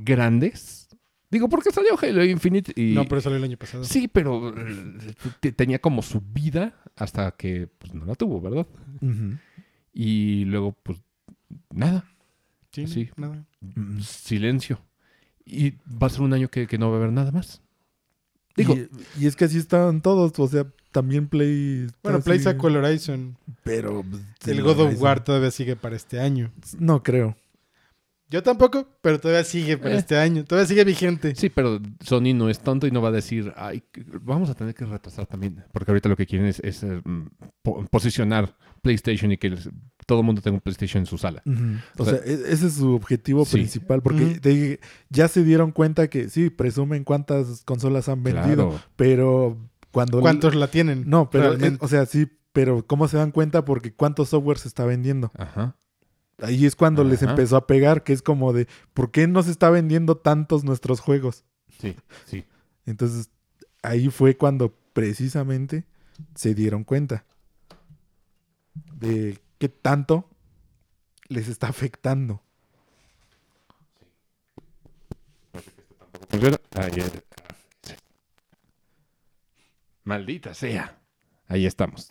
grandes. 0.00 0.88
Digo, 1.30 1.48
porque 1.48 1.70
salió 1.72 1.98
Halo 2.00 2.24
Infinite 2.24 2.72
y... 2.80 2.94
No, 2.94 3.06
pero 3.06 3.20
salió 3.20 3.38
el 3.38 3.44
año 3.44 3.56
pasado. 3.56 3.82
Sí, 3.84 4.06
pero 4.08 4.54
eh, 4.56 5.14
te- 5.40 5.52
tenía 5.52 5.80
como 5.80 6.02
su 6.02 6.20
vida 6.20 6.74
hasta 6.96 7.32
que 7.32 7.66
pues, 7.78 7.92
no 7.94 8.04
la 8.06 8.14
tuvo, 8.14 8.40
¿verdad? 8.40 8.66
Y 9.92 10.44
luego, 10.44 10.72
pues, 10.82 11.00
nada. 11.72 12.04
Sí, 12.72 12.86
Sí. 12.86 13.10
nada. 13.16 13.44
Silencio. 14.00 14.80
Y 15.44 15.72
va 15.86 16.06
a 16.06 16.10
ser 16.10 16.22
un 16.22 16.32
año 16.34 16.48
que, 16.48 16.66
que 16.66 16.78
no 16.78 16.88
va 16.90 16.96
a 16.96 16.98
haber 17.00 17.12
nada 17.12 17.30
más. 17.32 17.62
Digo, 18.56 18.74
y, 18.74 18.88
y 19.24 19.26
es 19.26 19.34
que 19.36 19.46
así 19.46 19.58
estaban 19.58 20.00
todos, 20.00 20.38
o 20.38 20.48
sea, 20.48 20.66
también 20.92 21.26
Play. 21.28 21.88
Bueno, 22.02 22.20
Play 22.20 22.36
así, 22.36 22.44
sacó 22.44 22.68
el 22.68 22.76
Horizon. 22.76 23.36
Pero. 23.64 24.04
pues, 24.08 24.22
El 24.46 24.62
God 24.62 24.80
of 24.80 24.86
Horizon- 24.92 25.02
War 25.02 25.24
todavía 25.24 25.50
sigue 25.50 25.76
para 25.76 25.96
este 25.96 26.20
año. 26.20 26.52
No 26.78 27.02
creo. 27.02 27.36
Yo 28.30 28.42
tampoco, 28.42 28.88
pero 29.02 29.20
todavía 29.20 29.44
sigue 29.44 29.76
para 29.76 29.94
Eh. 29.94 29.98
este 29.98 30.16
año. 30.16 30.44
Todavía 30.44 30.66
sigue 30.66 30.84
vigente. 30.84 31.34
sí, 31.36 31.50
pero 31.50 31.80
Sony 32.00 32.32
no 32.34 32.48
es 32.48 32.58
tonto 32.60 32.86
y 32.86 32.90
no 32.90 33.02
va 33.02 33.08
a 33.10 33.12
decir, 33.12 33.52
ay, 33.56 33.82
vamos 34.22 34.48
a 34.50 34.54
tener 34.54 34.74
que 34.74 34.84
retrasar 34.86 35.26
también. 35.26 35.62
Porque 35.72 35.90
ahorita 35.90 36.08
lo 36.08 36.16
que 36.16 36.26
quieren 36.26 36.46
es, 36.48 36.58
es, 36.60 36.82
eh, 36.82 37.00
mm, 37.04 37.26
po- 37.62 37.84
posicionar 37.90 38.56
PlayStation 38.82 39.30
y 39.30 39.36
que 39.36 39.50
les- 39.50 39.68
todo 40.06 40.20
el 40.20 40.24
mundo 40.26 40.40
tenga 40.42 40.56
un 40.56 40.60
PlayStation 40.60 41.00
en 41.02 41.06
su 41.06 41.18
sala. 41.18 41.42
O, 41.98 42.02
O 42.02 42.04
sea, 42.04 42.18
sea, 42.18 42.24
e- 42.32 42.52
ese 42.52 42.66
es 42.66 42.74
su 42.74 42.94
objetivo 42.94 43.44
sí. 43.44 43.52
principal. 43.52 44.02
Porque 44.02 44.38
te 44.40 44.80
ya 45.10 45.28
se 45.28 45.44
dieron 45.44 45.72
cuenta 45.72 46.08
que 46.08 46.28
sí, 46.28 46.50
presumen 46.50 47.04
cuántas 47.04 47.62
consolas 47.64 48.08
han 48.08 48.22
vendido. 48.22 48.70
Claro. 48.70 48.80
Pero 48.96 49.58
cuando. 49.90 50.20
¿Cuántos 50.20 50.54
la 50.54 50.68
tienen? 50.68 51.04
No, 51.08 51.30
pero. 51.30 51.50
realmente? 51.50 51.84
o 51.84 51.88
sea, 51.88 52.06
sí, 52.06 52.26
pero 52.52 52.86
¿cómo 52.86 53.08
se 53.08 53.16
dan 53.16 53.30
cuenta? 53.30 53.64
Porque 53.64 53.92
cuántos 53.92 54.30
software 54.30 54.58
se 54.58 54.68
está 54.68 54.84
vendiendo. 54.84 55.32
Ajá. 55.36 55.76
Ahí 56.38 56.66
es 56.66 56.74
cuando 56.74 57.04
les 57.04 57.22
empezó 57.22 57.56
a 57.56 57.66
pegar, 57.66 58.02
que 58.02 58.12
es 58.12 58.20
como 58.20 58.52
de, 58.52 58.66
¿por 58.92 59.12
qué 59.12 59.28
no 59.28 59.42
se 59.44 59.52
está 59.52 59.70
vendiendo 59.70 60.16
tantos 60.16 60.64
nuestros 60.64 60.98
juegos? 60.98 61.44
Sí, 61.80 61.94
sí. 62.24 62.44
Entonces, 62.86 63.30
ahí 63.82 64.08
fue 64.08 64.36
cuando 64.36 64.74
precisamente 64.92 65.84
se 66.34 66.54
dieron 66.54 66.82
cuenta 66.82 67.24
de 68.94 69.38
qué 69.58 69.68
tanto 69.68 70.28
les 71.28 71.48
está 71.48 71.68
afectando. 71.68 72.42
Sí. 77.82 77.94
Maldita 80.04 80.54
sea. 80.54 80.98
Ahí 81.48 81.66
estamos. 81.66 82.10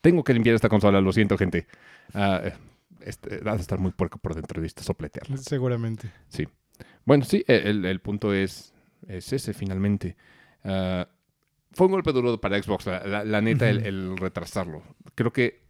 Tengo 0.00 0.22
que 0.22 0.34
limpiar 0.34 0.54
esta 0.54 0.68
consola, 0.68 1.00
lo 1.00 1.12
siento, 1.12 1.36
gente. 1.38 1.66
Ah, 2.14 2.40
eh, 2.44 2.52
este, 3.00 3.38
va 3.40 3.52
a 3.52 3.56
estar 3.56 3.78
muy 3.78 3.92
puerco 3.92 4.18
por 4.18 4.34
dentro 4.34 4.60
de 4.60 4.66
esta 4.66 4.82
sopletearla. 4.82 5.36
Seguramente. 5.38 6.10
Bueno, 7.04 7.24
sí, 7.24 7.44
el, 7.48 7.84
el 7.84 8.00
punto 8.00 8.32
es, 8.34 8.72
es 9.08 9.32
ese 9.32 9.54
finalmente. 9.54 10.16
Ah, 10.64 11.08
fue 11.72 11.86
un 11.86 11.92
golpe 11.92 12.12
duro 12.12 12.40
para 12.40 12.60
Xbox, 12.62 12.86
la, 12.86 13.04
la- 13.06 13.24
la 13.24 13.40
neta, 13.40 13.68
el 13.68 14.16
retrasarlo. 14.16 14.82
Creo 15.14 15.32
que 15.32 15.65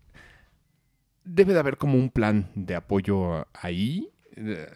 debe 1.26 1.52
de 1.52 1.58
haber 1.58 1.76
como 1.76 1.98
un 1.98 2.08
plan 2.10 2.50
de 2.54 2.74
apoyo 2.74 3.46
ahí 3.52 4.08
eh, 4.36 4.66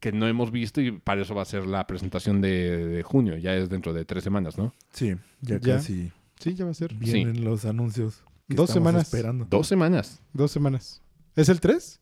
que 0.00 0.10
no 0.12 0.26
hemos 0.28 0.50
visto 0.50 0.80
y 0.80 0.92
para 0.92 1.22
eso 1.22 1.34
va 1.34 1.42
a 1.42 1.44
ser 1.44 1.66
la 1.66 1.86
presentación 1.86 2.40
de, 2.40 2.86
de 2.86 3.02
junio. 3.02 3.36
Ya 3.36 3.54
es 3.54 3.68
dentro 3.68 3.92
de 3.92 4.04
tres 4.04 4.24
semanas, 4.24 4.56
¿no? 4.58 4.74
Sí, 4.92 5.14
ya, 5.40 5.58
Ya. 5.60 5.76
casi 5.76 6.12
Sí, 6.40 6.54
ya 6.54 6.64
va 6.64 6.70
a 6.70 6.74
ser. 6.74 6.94
vienen 6.94 7.44
los 7.44 7.64
anuncios. 7.64 8.22
Dos 8.46 8.70
semanas. 8.70 9.02
esperando. 9.12 9.46
Dos 9.50 9.66
semanas. 9.66 10.22
Dos 10.32 10.50
semanas. 10.52 11.02
¿Es 11.36 11.48
el 11.48 11.60
3? 11.60 12.00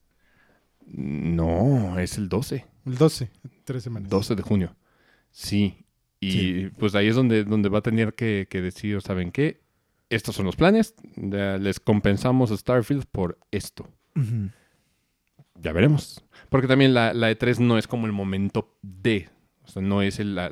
No, 0.86 1.98
es 1.98 2.18
el 2.18 2.28
12. 2.28 2.64
El 2.84 2.96
12. 2.96 3.30
Tres 3.64 3.82
semanas. 3.82 4.08
12 4.08 4.34
de 4.36 4.42
junio. 4.42 4.76
Sí. 5.30 5.84
Y 6.20 6.30
Sí. 6.32 6.70
pues 6.78 6.94
ahí 6.94 7.08
es 7.08 7.16
donde, 7.16 7.44
donde 7.44 7.68
va 7.68 7.78
a 7.78 7.82
tener 7.82 8.14
que, 8.14 8.46
que 8.48 8.60
decir, 8.60 9.02
¿saben 9.02 9.32
qué? 9.32 9.60
Estos 10.08 10.36
son 10.36 10.46
los 10.46 10.54
planes. 10.56 10.94
les 11.16 11.80
compensamos 11.80 12.50
a 12.52 12.56
Starfield 12.56 13.06
por 13.10 13.38
esto. 13.50 13.88
Ya 15.62 15.72
veremos. 15.72 16.22
Porque 16.48 16.66
también 16.68 16.94
la, 16.94 17.14
la 17.14 17.30
E3 17.30 17.58
no 17.58 17.78
es 17.78 17.86
como 17.86 18.06
el 18.06 18.12
momento 18.12 18.76
de. 18.82 19.28
O 19.64 19.68
sea, 19.68 19.82
no 19.82 20.02
es 20.02 20.18
el, 20.20 20.34
la, 20.34 20.50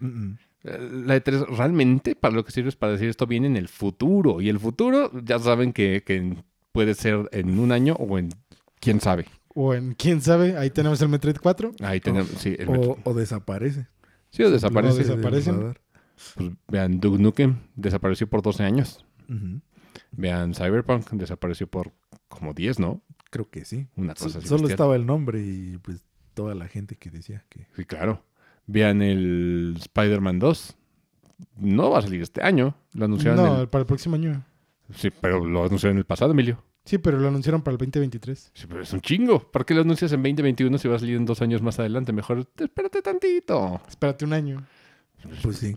Mm, 0.00 0.32
la 0.62 1.16
E3 1.16 1.46
realmente 1.56 2.16
para 2.16 2.34
lo 2.34 2.44
que 2.44 2.50
sirve 2.52 2.68
es 2.68 2.76
para 2.76 2.92
decir 2.92 3.08
esto 3.08 3.26
viene 3.26 3.46
en 3.46 3.56
el 3.56 3.68
futuro. 3.68 4.40
Y 4.40 4.48
el 4.48 4.58
futuro 4.58 5.10
ya 5.22 5.38
saben 5.38 5.72
que, 5.72 6.02
que 6.04 6.36
puede 6.72 6.94
ser 6.94 7.28
en 7.32 7.58
un 7.58 7.72
año 7.72 7.94
o 7.94 8.18
en 8.18 8.30
quién 8.80 9.00
sabe. 9.00 9.26
O 9.54 9.72
en, 9.74 9.94
quién 9.94 10.20
sabe, 10.20 10.56
ahí 10.56 10.70
tenemos 10.70 11.00
el 11.00 11.08
Metroid 11.08 11.36
4. 11.40 11.72
Ahí 11.80 12.00
tenemos, 12.00 12.28
sí, 12.38 12.56
el 12.58 12.68
O, 12.68 12.98
o 13.04 13.14
desaparece. 13.14 13.86
sí, 14.30 14.42
o 14.42 14.50
desaparece. 14.50 15.12
O 15.12 15.16
radar. 15.16 15.80
Pues, 16.34 16.50
vean, 16.68 17.00
Duke 17.00 17.22
Nukem 17.22 17.56
desapareció 17.76 18.26
por 18.26 18.42
12 18.42 18.62
años. 18.64 19.04
Ujú. 19.28 19.60
Vean, 20.16 20.54
Cyberpunk 20.54 21.10
desapareció 21.12 21.66
por 21.66 21.92
como 22.28 22.52
10, 22.54 22.78
¿no? 22.80 23.02
Creo 23.30 23.48
que 23.50 23.64
sí. 23.64 23.86
Una 23.96 24.14
cosa 24.14 24.38
así. 24.38 24.46
Solo 24.48 24.62
bestial. 24.62 24.70
estaba 24.72 24.96
el 24.96 25.06
nombre 25.06 25.40
y 25.44 25.78
pues 25.78 26.04
toda 26.34 26.54
la 26.54 26.68
gente 26.68 26.96
que 26.96 27.10
decía 27.10 27.44
que... 27.48 27.66
Sí, 27.76 27.84
claro. 27.84 28.22
Vean 28.66 29.02
el 29.02 29.74
Spider-Man 29.78 30.38
2. 30.38 30.76
No 31.58 31.90
va 31.90 31.98
a 31.98 32.02
salir 32.02 32.22
este 32.22 32.42
año. 32.42 32.74
Lo 32.92 33.04
anunciaron 33.06 33.44
No, 33.44 33.60
el- 33.62 33.68
para 33.68 33.80
el 33.82 33.86
próximo 33.86 34.14
año. 34.16 34.44
Sí, 34.94 35.10
pero 35.20 35.44
lo 35.44 35.64
anunciaron 35.64 35.98
el 35.98 36.04
pasado, 36.04 36.32
Emilio. 36.32 36.62
Sí, 36.84 36.98
pero 36.98 37.18
lo 37.18 37.28
anunciaron 37.28 37.62
para 37.62 37.72
el 37.72 37.78
2023. 37.78 38.50
Sí, 38.54 38.66
pero 38.68 38.82
es 38.82 38.92
un 38.92 39.00
chingo. 39.00 39.50
¿Para 39.50 39.64
qué 39.64 39.74
lo 39.74 39.80
anuncias 39.80 40.12
en 40.12 40.22
2021 40.22 40.76
si 40.78 40.86
va 40.86 40.96
a 40.96 40.98
salir 40.98 41.16
en 41.16 41.24
dos 41.24 41.40
años 41.40 41.62
más 41.62 41.78
adelante? 41.78 42.12
Mejor 42.12 42.46
espérate 42.58 43.00
tantito. 43.02 43.80
Espérate 43.88 44.24
un 44.26 44.34
año. 44.34 44.64
Pues 45.42 45.56
sí. 45.56 45.76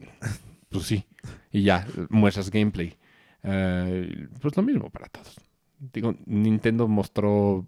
Pues 0.69 0.84
sí. 0.84 1.06
Y 1.52 1.63
ya, 1.63 1.88
muestras 2.10 2.52
gameplay. 2.52 2.97
Eh, 3.49 4.27
pues 4.41 4.57
lo 4.57 4.63
mismo 4.63 4.89
para 4.89 5.07
todos. 5.07 5.39
Digo, 5.79 6.15
Nintendo 6.25 6.88
mostró 6.88 7.65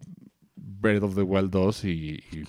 Breath 0.55 1.03
of 1.03 1.15
the 1.15 1.21
Wild 1.21 1.51
2 1.51 1.85
y, 1.85 1.89
y, 2.31 2.43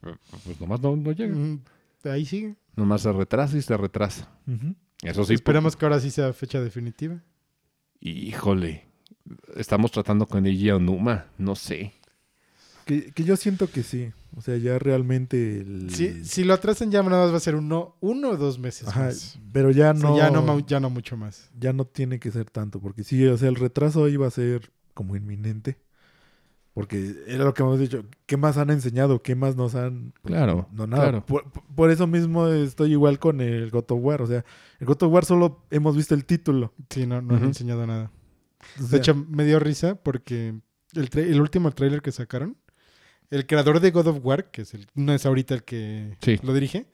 pues 0.00 0.60
nomás 0.60 0.80
no, 0.80 0.96
no 0.96 1.12
llega. 1.12 1.34
Mm, 1.34 1.60
Ahí 2.04 2.24
sigue. 2.24 2.56
Nomás 2.76 3.02
se 3.02 3.12
retrasa 3.12 3.56
y 3.56 3.62
se 3.62 3.76
retrasa. 3.76 4.30
Eso 5.02 5.24
sí. 5.24 5.34
Esperemos 5.34 5.76
que 5.76 5.84
ahora 5.84 6.00
sí 6.00 6.10
sea 6.10 6.32
fecha 6.32 6.60
definitiva. 6.60 7.22
Híjole. 8.00 8.86
Estamos 9.56 9.90
tratando 9.90 10.26
con 10.26 10.46
Eiji 10.46 10.70
Onuma. 10.70 11.26
No 11.38 11.54
sé. 11.56 11.94
Que, 12.88 13.12
que 13.12 13.22
yo 13.24 13.36
siento 13.36 13.70
que 13.70 13.82
sí. 13.82 14.10
O 14.36 14.40
sea, 14.40 14.56
ya 14.56 14.78
realmente... 14.78 15.60
El... 15.60 15.90
Si, 15.90 16.24
si 16.24 16.42
lo 16.44 16.54
atrasan 16.54 16.90
ya 16.90 17.02
nada 17.02 17.24
más 17.24 17.32
va 17.32 17.36
a 17.36 17.40
ser 17.40 17.54
uno, 17.54 17.96
uno 18.00 18.30
o 18.30 18.36
dos 18.36 18.58
meses 18.58 18.88
Ajá, 18.88 19.04
más. 19.04 19.38
pero 19.52 19.70
ya 19.70 19.90
O 19.90 19.96
sea, 19.96 20.08
no... 20.10 20.16
ya, 20.16 20.30
no, 20.30 20.42
ma- 20.42 20.64
ya 20.66 20.80
no 20.80 20.88
mucho 20.90 21.16
más. 21.16 21.50
ya 21.58 21.72
no 21.72 21.84
tiene 21.84 22.18
que 22.18 22.30
ser 22.30 22.48
tanto, 22.50 22.80
porque 22.80 23.04
sí, 23.04 23.26
o 23.26 23.36
sea, 23.36 23.48
el 23.50 23.56
retraso 23.56 24.08
iba 24.08 24.26
a 24.26 24.30
ser 24.30 24.70
como 24.94 25.16
inminente, 25.16 25.76
Porque 26.74 27.14
era 27.26 27.44
lo 27.44 27.52
que 27.54 27.62
hemos 27.62 27.78
dicho. 27.80 28.04
¿Qué 28.26 28.36
más 28.36 28.56
han 28.56 28.70
enseñado? 28.70 29.20
¿Qué 29.22 29.34
más 29.34 29.54
nos 29.56 29.74
han...? 29.74 30.14
Claro, 30.24 30.68
No, 30.72 30.86
nada. 30.86 31.02
claro. 31.02 31.26
Por, 31.26 31.44
por 31.50 31.90
eso 31.90 32.06
mismo 32.06 32.46
estoy 32.48 32.92
igual 32.92 33.18
con 33.18 33.40
el 33.40 33.70
God 33.70 33.84
of 33.90 33.98
War. 34.02 34.22
O 34.22 34.26
sea, 34.26 34.44
el 34.78 34.86
God 34.86 35.02
of 35.02 35.12
War 35.12 35.24
solo 35.24 35.64
hemos 35.70 35.96
visto 35.96 36.14
el 36.14 36.24
título. 36.24 36.72
Sí, 36.90 37.06
no, 37.06 37.20
no 37.20 37.36
han 37.36 37.44
enseñado 37.44 37.86
nada. 37.86 38.10
O 38.76 38.82
sea, 38.82 38.88
De 38.90 38.96
hecho, 38.98 39.14
me 39.14 39.44
dio 39.44 39.58
risa 39.58 39.96
porque 39.96 40.54
el, 40.94 41.10
el 41.18 41.40
último 41.40 41.70
tráiler 41.72 42.00
que 42.00 42.12
sacaron, 42.12 42.56
el 43.30 43.46
creador 43.46 43.80
de 43.80 43.90
God 43.90 44.06
of 44.08 44.18
War, 44.24 44.50
que 44.50 44.62
es 44.62 44.74
el, 44.74 44.86
no 44.94 45.12
es 45.12 45.26
ahorita 45.26 45.54
el 45.54 45.62
que 45.64 46.16
Sí. 46.20 46.38
lo 46.42 46.54
dirige, 46.54 46.86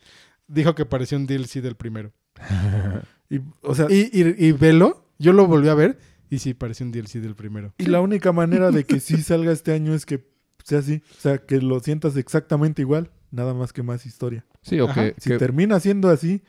dijo 0.48 0.74
que 0.74 0.84
parecía 0.86 1.18
un 1.18 1.26
DLC 1.26 1.60
del 1.62 1.76
primero. 1.76 2.12
y, 3.30 3.40
o 3.62 3.74
sea, 3.74 3.86
Y, 3.90 4.10
y, 4.12 4.46
y 4.48 4.52
velo, 4.52 5.06
yo 5.18 5.32
lo 5.32 5.46
volví 5.46 5.68
a 5.68 5.74
ver 5.74 5.98
y 6.30 6.38
sí, 6.38 6.54
parecía 6.54 6.84
un 6.86 6.92
DLC 6.92 7.20
del 7.20 7.34
primero. 7.36 7.72
Y 7.78 7.86
la 7.86 8.00
única 8.00 8.32
manera 8.32 8.70
de 8.70 8.84
que 8.84 9.00
sí 9.00 9.22
salga 9.22 9.52
este 9.52 9.72
año 9.72 9.94
es 9.94 10.04
que 10.06 10.26
sea 10.64 10.78
así. 10.80 11.02
O 11.18 11.20
sea, 11.20 11.38
que 11.38 11.60
lo 11.60 11.78
sientas 11.80 12.16
exactamente 12.16 12.82
igual, 12.82 13.10
nada 13.30 13.54
más 13.54 13.72
que 13.72 13.82
más 13.82 14.04
historia. 14.06 14.44
Sí, 14.62 14.80
o 14.80 14.88
Ajá. 14.88 15.12
que, 15.12 15.20
Si 15.20 15.30
que- 15.30 15.38
termina 15.38 15.78
siendo 15.80 16.08
así, 16.10 16.42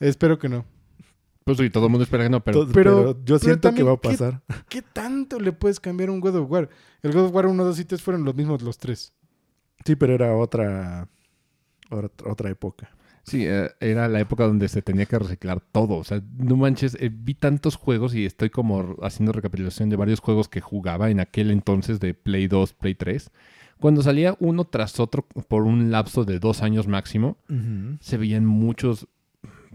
Espero 0.00 0.38
que 0.38 0.48
no. 0.48 0.64
pues 1.44 1.58
sí, 1.58 1.70
todo 1.70 1.86
el 1.86 1.90
mundo 1.90 2.04
espera 2.04 2.22
que 2.24 2.30
no, 2.30 2.42
pero 2.44 2.66
to- 2.66 2.72
pero- 2.72 2.96
pero, 2.96 3.12
yo 3.18 3.24
pero 3.24 3.38
siento 3.40 3.74
que 3.74 3.82
va 3.82 3.92
a 3.92 3.96
¿qué- 4.00 4.08
pasar. 4.10 4.42
¿Qué 4.68 4.80
tanto 4.82 5.40
le 5.40 5.52
puedes 5.52 5.80
cambiar 5.80 6.10
a 6.10 6.12
un 6.12 6.20
God 6.20 6.36
of 6.36 6.50
War? 6.50 6.68
El 7.02 7.12
God 7.12 7.24
of 7.26 7.34
War 7.34 7.46
1, 7.46 7.64
2 7.64 7.78
y 7.80 7.84
3 7.84 8.00
fueron 8.00 8.22
los 8.24 8.34
mismos 8.36 8.62
los 8.62 8.78
tres. 8.78 9.12
Sí, 9.88 9.96
pero 9.96 10.12
era 10.12 10.36
otra, 10.36 11.08
otra, 11.88 12.50
época. 12.50 12.90
sí, 13.22 13.46
eh, 13.46 13.70
era 13.80 14.06
la 14.06 14.20
época 14.20 14.46
donde 14.46 14.68
se 14.68 14.82
tenía 14.82 15.06
que 15.06 15.18
reciclar 15.18 15.62
todo. 15.62 15.94
O 15.94 16.04
sea, 16.04 16.20
no 16.36 16.58
manches, 16.58 16.94
eh, 17.00 17.10
vi 17.10 17.32
tantos 17.32 17.76
juegos 17.76 18.14
y 18.14 18.26
estoy 18.26 18.50
como 18.50 18.96
haciendo 19.00 19.32
recapitulación 19.32 19.88
de 19.88 19.96
varios 19.96 20.20
juegos 20.20 20.50
que 20.50 20.60
jugaba 20.60 21.08
en 21.08 21.20
aquel 21.20 21.50
entonces 21.50 22.00
de 22.00 22.12
Play 22.12 22.48
2, 22.48 22.74
Play 22.74 22.96
3. 22.96 23.30
Cuando 23.80 24.02
salía 24.02 24.36
uno 24.40 24.66
tras 24.66 25.00
otro 25.00 25.26
por 25.26 25.62
un 25.62 25.90
lapso 25.90 26.26
de 26.26 26.38
dos 26.38 26.60
años 26.60 26.86
máximo, 26.86 27.38
se 28.00 28.18
veían 28.18 28.44
muchos, 28.44 29.08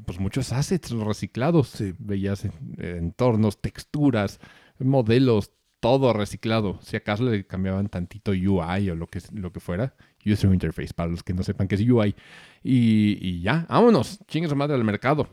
pues 0.05 0.19
muchos 0.19 0.53
assets 0.53 0.91
reciclados. 0.91 1.69
Sí. 1.69 1.95
Veías 1.97 2.47
entornos, 2.77 3.59
texturas, 3.59 4.39
modelos, 4.77 5.49
todo 5.83 6.13
reciclado. 6.13 6.79
Si 6.81 6.95
acaso 6.95 7.29
le 7.29 7.45
cambiaban 7.45 7.89
tantito 7.89 8.31
UI 8.31 8.89
o 8.89 8.95
lo 8.95 9.07
que, 9.07 9.19
lo 9.33 9.51
que 9.51 9.59
fuera. 9.59 9.93
User 10.25 10.49
Interface, 10.53 10.93
para 10.93 11.09
los 11.09 11.21
que 11.23 11.33
no 11.33 11.43
sepan 11.43 11.67
qué 11.67 11.75
es 11.75 11.81
UI. 11.81 12.15
Y, 12.63 13.17
y 13.21 13.41
ya, 13.41 13.65
vámonos, 13.67 14.19
chingue 14.25 14.47
su 14.47 14.55
madre 14.55 14.75
al 14.75 14.83
mercado. 14.85 15.27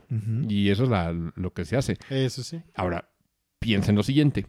Y 0.49 0.69
eso 0.69 0.83
es 0.83 0.91
la- 0.91 1.13
lo 1.13 1.53
que 1.53 1.65
se 1.65 1.77
hace. 1.77 1.97
Eso 2.11 2.43
sí. 2.43 2.61
Ahora, 2.75 3.09
piensa 3.61 3.91
en 3.91 3.97
lo 3.97 4.03
siguiente. 4.03 4.47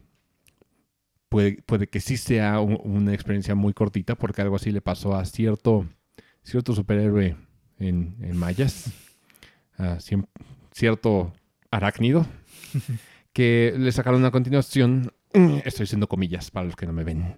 Puede, 1.30 1.62
puede 1.62 1.86
que 1.88 2.00
sí 2.00 2.18
sea 2.18 2.60
un- 2.60 2.82
una 2.84 3.14
experiencia 3.14 3.54
muy 3.54 3.74
cortita, 3.74 4.16
porque 4.16 4.42
algo 4.42 4.56
así 4.56 4.72
le 4.72 4.82
pasó 4.82 5.16
a 5.16 5.24
cierto, 5.26 5.86
cierto 6.44 6.74
superhéroe 6.74 7.38
en, 7.78 8.16
en 8.22 8.36
mayas, 8.38 8.92
a 9.78 10.00
cierto 10.72 11.34
arácnido, 11.70 12.26
que 13.34 13.74
le 13.78 13.92
sacaron 13.92 14.20
una 14.22 14.32
continuación, 14.32 15.14
estoy 15.34 15.84
haciendo 15.86 16.08
comillas 16.08 16.52
para 16.52 16.66
los 16.66 16.76
que 16.76 16.86
no 16.86 16.94
me 16.94 17.04
ven, 17.04 17.36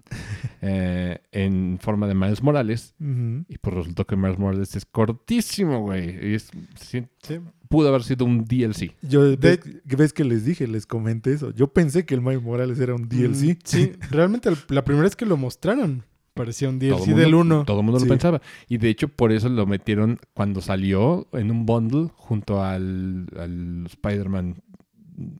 eh, 0.62 1.20
en 1.32 1.78
forma 1.80 2.06
de 2.06 2.14
Miles 2.14 2.42
Morales, 2.42 2.94
y 3.00 3.58
pues 3.58 3.74
resultó 3.74 4.06
que 4.06 4.16
Miles 4.16 4.38
Morales 4.38 4.74
es 4.76 4.84
cortísimo, 4.86 5.80
güey. 5.82 6.30
y 6.30 6.34
es- 6.34 6.50
sí, 6.76 7.04
Sí. 7.22 7.38
pudo 7.68 7.88
haber 7.88 8.02
sido 8.04 8.24
un 8.24 8.44
DLC. 8.44 8.94
Yo, 9.02 9.24
De- 9.24 9.36
ves, 9.36 9.60
ves 9.84 10.12
que 10.12 10.24
les 10.24 10.44
dije, 10.44 10.66
les 10.66 10.86
comenté 10.86 11.32
eso. 11.32 11.50
Yo 11.52 11.72
pensé 11.72 12.04
que 12.04 12.14
el 12.14 12.20
Miles 12.20 12.42
Morales 12.42 12.78
era 12.80 12.94
un 12.94 13.08
DLC. 13.08 13.54
Mm, 13.54 13.58
Sí, 13.64 13.92
realmente 14.10 14.48
el- 14.48 14.56
la 14.68 14.84
primera 14.84 15.04
vez 15.04 15.16
que 15.16 15.26
lo 15.26 15.36
mostraron 15.36 16.04
parecía 16.34 16.68
un 16.68 16.78
DLC 16.80 17.06
mundo- 17.10 17.16
del 17.22 17.34
1. 17.34 17.64
Todo 17.64 17.78
el 17.80 17.84
mundo 17.86 18.00
Sí. 18.00 18.06
lo 18.06 18.10
pensaba. 18.10 18.42
Y 18.68 18.78
de 18.78 18.88
hecho, 18.90 19.08
por 19.08 19.30
eso 19.32 19.48
lo 19.48 19.66
metieron 19.66 20.18
cuando 20.34 20.60
salió 20.60 21.28
en 21.32 21.50
un 21.50 21.64
bundle 21.66 22.08
junto 22.16 22.62
al, 22.62 23.26
al 23.38 23.86
Spider-Man 23.86 24.56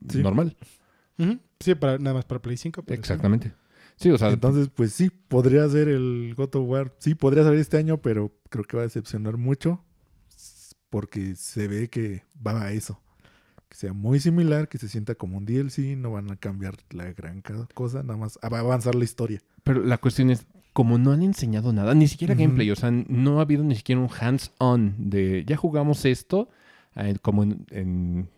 Sí. 0.09 0.19
normal. 0.23 0.55
Sí, 1.59 1.73
para, 1.75 1.97
nada 1.97 2.15
más 2.15 2.25
para 2.25 2.41
Play 2.41 2.57
5. 2.57 2.83
pero. 2.83 2.99
Exactamente. 2.99 3.53
Sí, 3.97 4.09
o 4.11 4.17
sea, 4.17 4.29
Entonces, 4.29 4.69
pues 4.73 4.91
sí, 4.91 5.09
podría 5.09 5.67
ser 5.69 5.87
el 5.87 6.33
God 6.35 6.55
of 6.55 6.67
War. 6.69 6.93
Sí, 6.99 7.15
podría 7.15 7.43
salir 7.43 7.59
este 7.61 7.77
año, 7.77 7.97
pero 8.01 8.31
creo 8.49 8.65
que 8.65 8.75
va 8.75 8.83
a 8.83 8.85
decepcionar 8.87 9.37
mucho. 9.37 9.81
Porque 10.89 11.35
se 11.35 11.67
ve 11.67 11.89
que 11.89 12.23
va 12.45 12.61
a 12.63 12.71
eso. 12.71 12.99
Que 13.69 13.75
sea 13.77 13.93
muy 13.93 14.19
similar, 14.19 14.67
que 14.67 14.77
se 14.77 14.87
sienta 14.89 15.15
como 15.15 15.37
un 15.37 15.45
DLC. 15.45 15.95
No 15.97 16.11
van 16.11 16.31
a 16.31 16.35
cambiar 16.35 16.75
la 16.91 17.11
gran 17.13 17.41
cosa, 17.73 18.03
nada 18.03 18.17
más 18.17 18.37
va 18.43 18.57
a 18.57 18.61
avanzar 18.61 18.95
la 18.95 19.03
historia. 19.03 19.41
pero 19.63 19.83
la 19.83 19.97
cuestión 19.97 20.29
es, 20.29 20.45
como 20.73 20.97
no 20.97 21.11
han 21.11 21.23
enseñado 21.23 21.73
nada, 21.73 21.93
ni 21.95 22.07
siquiera 22.07 22.35
gameplay, 22.35 22.69
o 22.71 22.75
sea, 22.75 22.91
no 22.91 23.39
ha 23.39 23.41
habido 23.43 23.63
ni 23.63 23.75
siquiera 23.75 23.99
un 24.01 24.09
hands-on 24.19 24.93
de 25.09 25.43
ya 25.47 25.55
jugamos 25.57 26.05
esto, 26.05 26.49
eh, 26.95 27.15
como 27.21 27.43
en, 27.43 27.65
en- 27.71 28.29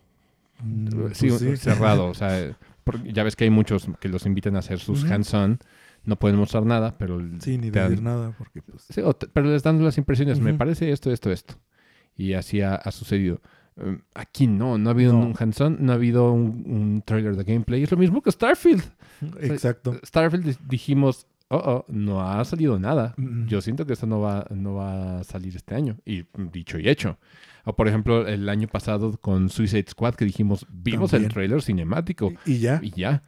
Mm, 0.63 0.87
sí, 1.13 1.27
pues 1.29 1.39
sí. 1.39 1.57
cerrado. 1.57 2.07
o 2.07 2.15
sea, 2.15 2.57
porque 2.91 3.13
ya 3.13 3.23
ves 3.23 3.35
que 3.35 3.43
hay 3.43 3.49
muchos 3.49 3.87
que 3.99 4.09
los 4.09 4.25
invitan 4.25 4.55
a 4.55 4.59
hacer 4.59 4.79
sus 4.79 5.03
hands-on, 5.03 5.59
no 6.05 6.15
pueden 6.17 6.37
mostrar 6.37 6.65
nada, 6.65 6.97
pero 6.97 7.19
Sí, 7.39 7.57
ni 7.57 7.69
dan- 7.69 7.89
decir 7.89 8.03
nada, 8.03 8.33
porque 8.37 8.61
pues... 8.61 8.83
Sí, 8.89 9.01
o 9.01 9.13
te- 9.13 9.27
pero 9.27 9.47
les 9.51 9.61
dan 9.63 9.83
las 9.83 9.97
impresiones. 9.97 10.39
Me 10.39 10.53
parece 10.53 10.91
esto, 10.91 11.11
esto, 11.11 11.31
esto. 11.31 11.55
Y 12.15 12.33
así 12.33 12.61
ha, 12.61 12.75
ha 12.75 12.91
sucedido. 12.91 13.41
Um, 13.75 13.99
aquí 14.15 14.47
no, 14.47 14.77
no 14.79 14.89
ha 14.89 14.93
habido 14.93 15.13
No. 15.13 15.19
un 15.19 15.35
hands-on, 15.37 15.77
no 15.81 15.91
ha 15.91 15.95
habido 15.95 16.31
un, 16.31 16.63
un 16.65 17.03
trailer 17.05 17.35
de 17.35 17.43
gameplay. 17.43 17.83
Es 17.83 17.91
lo 17.91 17.97
mismo 17.97 18.21
que 18.23 18.31
Starfield. 18.31 18.81
Exacto. 19.41 19.99
Starfield 20.03 20.45
di- 20.45 20.57
dijimos, 20.67 21.27
oh, 21.49 21.57
oh, 21.57 21.85
no 21.89 22.21
ha 22.21 22.43
salido 22.45 22.79
nada. 22.79 23.13
Yo 23.47 23.61
siento 23.61 23.85
que 23.85 23.93
esto 23.93 24.07
no 24.07 24.19
va, 24.21 24.45
no 24.49 24.75
va 24.75 25.19
a 25.19 25.23
salir 25.23 25.55
este 25.55 25.75
año. 25.75 25.97
Y 26.05 26.23
dicho 26.51 26.79
y 26.79 26.89
hecho. 26.89 27.17
O 27.69 27.75
por 27.75 27.87
ejemplo, 27.87 28.25
el 28.27 28.47
año 28.47 28.67
pasado 28.67 29.17
con 29.19 29.49
Suicide 29.49 29.85
Squad 29.89 30.15
que 30.15 30.23
dijimos, 30.25 30.65
vimos 30.71 31.11
el 31.13 31.27
trailer 31.27 31.61
cinemático. 31.61 32.31
Y 32.45 32.59
ya. 32.59 32.79
Y 32.81 32.91
ya. 32.91 33.23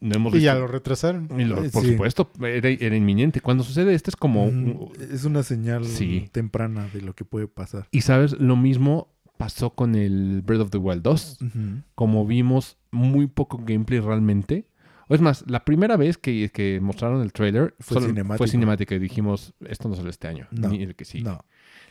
No 0.00 0.14
hemos 0.14 0.34
Y 0.36 0.40
ya 0.42 0.54
lo 0.54 0.68
retrasaron. 0.68 1.28
y 1.40 1.44
lo- 1.44 1.64
Eh, 1.64 1.70
por 1.70 1.82
sí. 1.82 1.90
supuesto, 1.92 2.30
era, 2.40 2.68
era 2.68 2.94
inminente. 2.94 3.40
Cuando 3.40 3.64
sucede 3.64 3.92
esto 3.94 4.10
es 4.10 4.16
como... 4.16 4.46
Mm, 4.50 4.68
un- 4.70 4.92
Es 5.10 5.24
una 5.24 5.42
señal 5.42 5.84
Sí. 5.84 6.28
temprana 6.30 6.88
de 6.94 7.00
lo 7.02 7.14
que 7.14 7.24
puede 7.24 7.48
pasar. 7.48 7.88
Y 7.90 8.02
sabes, 8.02 8.38
lo 8.38 8.54
mismo 8.54 9.08
pasó 9.36 9.70
con 9.70 9.96
el 9.96 10.42
Breath 10.42 10.60
of 10.60 10.70
the 10.70 10.78
Wild 10.78 11.02
2. 11.02 11.38
Ujú. 11.42 11.58
Como 11.96 12.24
vimos 12.24 12.78
muy 12.92 13.26
poco 13.26 13.58
gameplay 13.66 13.98
realmente. 13.98 14.68
O 15.08 15.14
es 15.16 15.20
más, 15.20 15.44
la 15.48 15.64
primera 15.64 15.96
vez 15.96 16.18
que, 16.18 16.50
que 16.54 16.78
mostraron 16.80 17.20
el 17.22 17.32
trailer 17.32 17.74
Fue 17.80 18.00
cinemático. 18.00 18.38
fue 18.38 18.46
cinemática 18.48 18.94
y 18.94 18.98
dijimos, 19.00 19.54
esto 19.68 19.88
no 19.88 19.96
sale 19.96 20.10
este 20.10 20.28
año. 20.28 20.46
No, 20.52 20.68
ni 20.68 20.82
el 20.84 20.94
que 20.94 21.04
sigue. 21.04 21.24
No. 21.24 21.44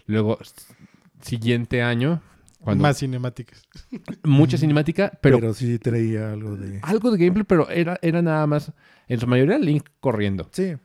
Luego, 0.06 0.38
siguiente 1.26 1.82
año, 1.82 2.22
cuando 2.60 2.82
Más 2.84 2.98
cinemáticas. 3.00 3.64
mucha 4.24 4.58
cinemática, 4.58 5.12
pero, 5.22 5.40
Pero, 5.40 5.54
sí 5.54 5.78
traía 5.80 6.32
algo 6.32 6.56
de... 6.56 6.80
algo 6.82 7.12
de 7.12 7.18
gameplay, 7.18 7.46
pero 7.48 7.70
era, 7.70 8.00
era 8.02 8.22
nada 8.22 8.46
más, 8.48 8.72
en 9.08 9.20
su 9.20 9.28
mayoría, 9.28 9.58
Link 9.60 9.88
corriendo. 10.00 10.48
Sí. 10.52 10.76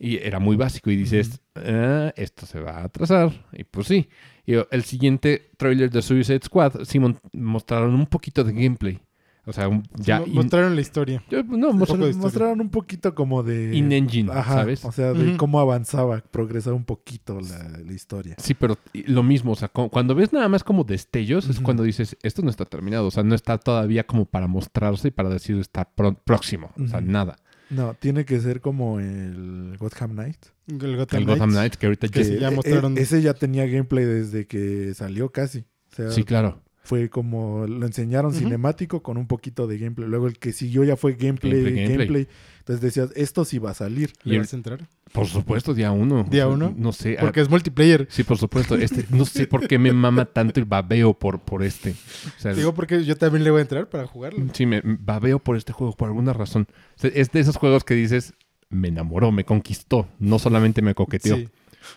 Y 0.00 0.16
era 0.18 0.38
muy 0.38 0.56
básico. 0.56 0.90
Y 0.90 0.96
dices, 0.96 1.40
"Ah, 1.56 2.12
esto 2.16 2.46
se 2.46 2.60
va 2.60 2.78
a 2.78 2.84
atrasar. 2.84 3.32
Y 3.52 3.64
pues 3.64 3.88
sí. 3.88 4.08
Y 4.46 4.54
el 4.70 4.84
siguiente 4.84 5.50
trailer 5.56 5.90
de 5.90 6.02
Suicide 6.02 6.40
Squad 6.44 6.84
sí 6.84 7.00
mostraron 7.32 7.94
un 7.94 8.06
poquito 8.06 8.44
de 8.44 8.52
gameplay. 8.52 9.00
O 9.48 9.52
sea, 9.52 9.66
un- 9.68 9.82
ya 9.96 10.22
in- 10.26 10.34
mostraron 10.34 10.74
la 10.74 10.80
historia. 10.82 11.22
yo, 11.30 11.42
no, 11.42 11.70
Un 11.70 11.78
mostraron 11.78 12.00
de 12.02 12.10
historia. 12.10 12.22
Mostraron 12.22 12.60
un 12.60 12.68
poquito 12.68 13.14
como 13.14 13.42
de... 13.42 13.74
in-engine, 13.74 14.30
Ajá, 14.30 14.54
¿sabes? 14.54 14.84
O 14.84 14.92
sea, 14.92 15.12
de 15.14 15.36
cómo 15.38 15.58
avanzaba, 15.58 16.22
progresaba 16.30 16.76
un 16.76 16.84
poquito 16.84 17.40
la, 17.40 17.78
la 17.84 17.92
historia. 17.92 18.34
Sí, 18.38 18.52
pero 18.54 18.76
lo 19.06 19.22
mismo. 19.22 19.52
O 19.52 19.56
sea, 19.56 19.68
cu- 19.68 19.88
cuando 19.88 20.14
ves 20.14 20.32
nada 20.32 20.48
más 20.48 20.62
como 20.62 20.84
destellos, 20.84 21.48
es 21.48 21.60
cuando 21.60 21.82
dices, 21.82 22.16
esto 22.22 22.42
no 22.42 22.50
está 22.50 22.66
terminado. 22.66 23.06
O 23.06 23.10
sea, 23.10 23.22
no 23.24 23.34
está 23.34 23.56
todavía 23.58 24.06
como 24.06 24.26
para 24.26 24.46
mostrarse 24.46 25.08
y 25.08 25.10
para 25.10 25.30
decir 25.30 25.56
está 25.58 25.88
próximo. 26.24 26.70
O 26.78 26.86
sea, 26.86 27.00
nada. 27.00 27.36
No, 27.70 27.94
tiene 27.94 28.24
que 28.24 28.40
ser 28.40 28.60
como 28.60 28.98
el 29.00 29.76
Gotham 29.78 30.12
Knight. 30.12 30.36
El 30.68 30.96
Gotham, 30.96 31.20
El 31.20 31.26
Gotham 31.26 31.50
Knights. 31.50 31.54
Knights, 31.54 31.76
que 31.78 31.86
ahorita 31.86 32.08
Que 32.08 32.18
ya... 32.20 32.24
sí, 32.24 32.38
ya 32.38 32.48
e- 32.48 32.56
mostraron- 32.56 32.98
e- 32.98 33.02
ese 33.02 33.22
ya 33.22 33.34
tenía 33.34 33.66
gameplay 33.66 34.04
desde 34.04 34.46
que 34.46 34.92
salió 34.94 35.30
casi. 35.32 35.60
O 35.92 35.94
sea, 35.96 36.10
Sí, 36.10 36.24
claro. 36.24 36.62
Fue 36.88 37.10
como 37.10 37.66
lo 37.66 37.84
enseñaron 37.84 38.32
cinemático 38.32 39.02
con 39.02 39.18
un 39.18 39.26
poquito 39.26 39.66
de 39.66 39.76
gameplay. 39.76 40.08
Luego 40.08 40.26
el 40.26 40.38
que 40.38 40.52
siguió 40.52 40.84
ya 40.84 40.96
fue 40.96 41.12
gameplay, 41.12 41.62
Gameplay. 41.86 42.26
Entonces 42.60 42.80
decías, 42.80 43.10
esto 43.14 43.44
sí 43.44 43.58
va 43.58 43.72
a 43.72 43.74
salir. 43.74 44.14
¿Le 44.22 44.36
el- 44.36 44.40
vas 44.40 44.54
a 44.54 44.56
entrar? 44.56 44.88
Por 45.12 45.26
supuesto, 45.26 45.74
día 45.74 45.92
uno. 45.92 46.24
¿Día 46.30 46.48
uno? 46.48 46.72
No 46.74 46.92
sé. 46.92 47.16
ah, 47.18 47.20
Porque 47.20 47.40
es 47.42 47.50
multiplayer. 47.50 48.06
Sí, 48.10 48.22
por 48.24 48.38
supuesto. 48.38 48.74
Este, 48.76 49.04
no 49.10 49.26
sé 49.26 49.46
por 49.46 49.68
qué 49.68 49.78
me 49.78 49.92
mama 49.92 50.24
tanto 50.24 50.60
el 50.60 50.64
babeo 50.66 51.12
por, 51.12 51.40
por 51.40 51.62
este. 51.62 51.90
O 51.90 52.40
sea, 52.40 52.54
Digo 52.54 52.72
porque 52.74 53.04
yo 53.04 53.16
también 53.16 53.44
le 53.44 53.50
voy 53.50 53.58
a 53.58 53.62
entrar 53.62 53.90
para 53.90 54.06
jugarlo. 54.06 54.46
sí, 54.54 54.64
me 54.64 54.80
babeo 54.82 55.38
por 55.40 55.56
este 55.58 55.74
juego 55.74 55.94
por 55.94 56.08
alguna 56.08 56.32
razón. 56.32 56.66
O 56.96 57.00
sea, 57.00 57.10
es 57.14 57.30
de 57.32 57.40
esos 57.40 57.56
juegos 57.56 57.84
que 57.84 57.92
dices, 57.94 58.32
me 58.70 58.88
enamoró, 58.88 59.30
me 59.30 59.44
conquistó, 59.44 60.08
no 60.18 60.38
solamente 60.38 60.80
me 60.80 60.94
coqueteó. 60.94 61.36
Sí. 61.36 61.48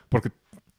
Porque 0.10 0.32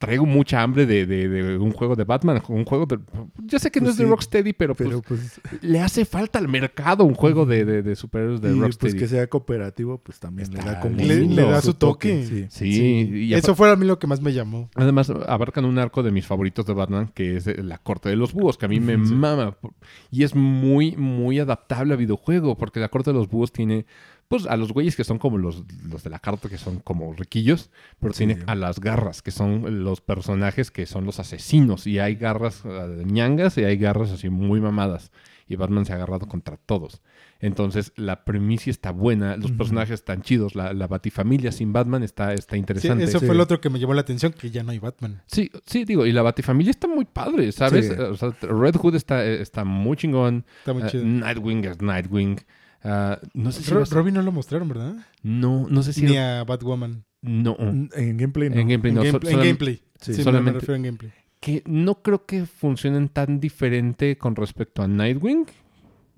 traigo 0.02 0.26
mucha 0.26 0.60
hambre 0.62 0.84
de, 0.84 1.06
de- 1.06 1.28
de 1.28 1.56
un 1.58 1.70
juego 1.72 1.94
de 1.94 2.04
Batman, 2.04 2.42
un 2.48 2.64
juego 2.64 2.86
de... 2.86 2.98
Yo 3.46 3.58
sé 3.58 3.70
que 3.70 3.80
no 3.80 3.84
Pues 3.86 3.94
es 3.94 3.98
de 3.98 4.06
Rocksteady, 4.06 4.52
pero, 4.52 4.74
Pero 4.74 5.00
pues, 5.00 5.38
pues, 5.48 5.62
le 5.62 5.80
hace 5.80 6.04
falta 6.04 6.38
al 6.40 6.48
mercado 6.48 7.04
un 7.04 7.14
juego 7.14 7.46
de, 7.46 7.64
de, 7.64 7.82
de 7.82 7.94
superhéroes 7.96 8.40
de 8.40 8.48
y, 8.50 8.52
pues 8.54 8.62
Rocksteady. 8.62 8.98
que 8.98 9.06
sea 9.08 9.26
cooperativo, 9.28 9.98
pues 9.98 10.18
también 10.18 10.52
le 10.52 10.58
da 10.60 10.80
como 10.80 10.96
lindo. 10.96 11.14
Le- 11.14 11.26
le 11.46 11.50
da 11.50 11.60
su 11.62 11.74
toque. 11.74 12.24
Sí. 12.26 12.46
Sí, 12.50 13.10
y 13.28 13.34
Eso 13.34 13.54
fue 13.54 13.70
a 13.70 13.76
mí 13.76 13.86
lo 13.86 13.98
que 13.98 14.06
más 14.08 14.20
me 14.20 14.32
llamó. 14.32 14.68
Además, 14.74 15.08
abarcan 15.10 15.64
un 15.64 15.78
arco 15.78 16.02
de 16.02 16.10
mis 16.10 16.26
favoritos 16.26 16.66
de 16.66 16.72
Batman, 16.74 17.10
que 17.14 17.36
es 17.36 17.46
la 17.64 17.78
corte 17.78 18.08
de 18.08 18.16
los 18.16 18.32
búhos, 18.32 18.58
que 18.58 18.66
a 18.66 18.68
mí 18.68 18.80
me 18.80 18.96
mama. 18.96 19.56
Y 20.10 20.24
es 20.24 20.34
muy, 20.34 20.96
muy 20.96 21.38
adaptable 21.38 21.94
a 21.94 21.96
videojuego, 21.96 22.56
porque 22.58 22.80
la 22.80 22.88
corte 22.88 23.10
de 23.10 23.14
los 23.18 23.28
búhos 23.28 23.52
tiene, 23.52 23.86
pues, 24.32 24.46
a 24.46 24.56
los 24.56 24.72
güeyes 24.72 24.96
que 24.96 25.04
son 25.04 25.18
como 25.18 25.36
los, 25.36 25.62
los 25.84 26.02
de 26.02 26.08
la 26.08 26.18
carta, 26.18 26.48
que 26.48 26.56
son 26.56 26.78
como 26.78 27.12
riquillos, 27.12 27.68
pero 28.00 28.14
Sí. 28.14 28.24
tiene 28.26 28.42
a 28.46 28.54
las 28.54 28.80
garras, 28.80 29.20
que 29.20 29.30
son 29.30 29.84
los 29.84 30.00
personajes 30.00 30.70
que 30.70 30.86
son 30.86 31.04
los 31.04 31.20
asesinos. 31.20 31.86
Y 31.86 31.98
hay 31.98 32.14
garras 32.14 32.62
eh, 32.64 33.02
ñangas 33.04 33.58
y 33.58 33.64
hay 33.64 33.76
garras 33.76 34.10
así 34.10 34.30
muy 34.30 34.58
mamadas. 34.58 35.12
Y 35.48 35.56
Batman 35.56 35.84
se 35.84 35.92
ha 35.92 35.96
agarrado 35.96 36.26
contra 36.28 36.56
todos. 36.56 37.02
Entonces, 37.40 37.92
la 37.96 38.24
premisa 38.24 38.70
está 38.70 38.90
buena, 38.90 39.36
los 39.36 39.52
personajes 39.52 39.94
están 39.94 40.22
chidos, 40.22 40.54
la, 40.54 40.72
la 40.72 40.86
batifamilia 40.86 41.52
sin 41.52 41.74
Batman 41.74 42.02
está, 42.02 42.32
está 42.32 42.52
Sí, 42.54 42.58
interesante. 42.60 43.04
eso 43.04 43.18
Sí. 43.18 43.26
fue 43.26 43.34
lo 43.34 43.42
otro 43.42 43.60
que 43.60 43.68
me 43.68 43.78
llamó 43.78 43.92
la 43.92 44.00
atención, 44.00 44.32
que 44.32 44.50
ya 44.50 44.62
no 44.62 44.70
hay 44.70 44.78
Batman. 44.78 45.20
Sí, 45.26 45.50
sí, 45.66 45.84
digo, 45.84 46.06
y 46.06 46.12
la 46.12 46.22
Batifamilia 46.22 46.70
está 46.70 46.86
muy 46.88 47.04
padre, 47.04 47.52
¿sabes? 47.52 47.88
Sí. 47.88 47.92
O 48.00 48.14
sea, 48.16 48.30
Red 48.40 48.76
Hood 48.76 48.94
está, 48.94 49.24
está 49.26 49.64
muy 49.64 49.96
chingón. 49.98 50.46
Está 50.60 50.72
muy 50.72 50.84
Ah, 50.84 50.88
chido. 50.88 51.04
Nightwing 51.04 51.64
es 51.66 51.82
Nightwing. 51.82 52.38
Ah, 52.84 53.20
no 53.34 53.52
sé 53.52 53.62
si... 53.62 53.70
Ro- 53.70 53.80
vas- 53.80 53.90
Robin 53.90 54.14
no 54.14 54.22
lo 54.22 54.32
mostraron, 54.32 54.68
¿verdad? 54.68 54.96
No, 55.22 55.66
no 55.70 55.82
sé 55.82 55.92
si... 55.92 56.02
Ni 56.02 56.16
a 56.16 56.42
Batwoman. 56.44 57.04
No, 57.20 57.56
En 57.58 58.16
gameplay 58.16 58.50
no. 58.50 58.56
en 58.56 58.68
gameplay 58.68 58.90
En, 58.90 58.94
no. 58.96 59.02
game- 59.04 59.20
so- 59.22 59.30
en 59.30 59.36
gameplay. 59.38 59.76
Sí. 60.00 60.12
Sí, 60.14 60.18
me- 60.18 60.24
solamente- 60.24 60.52
me 60.52 60.58
refiero 60.60 60.74
en 60.76 60.82
gameplay. 60.82 61.12
Que 61.40 61.62
no 61.66 62.02
creo 62.02 62.24
que 62.26 62.46
funcionen 62.46 63.08
tan 63.08 63.38
diferente 63.40 64.16
con 64.18 64.34
respecto 64.36 64.82
a 64.82 64.88
Nightwing, 64.88 65.46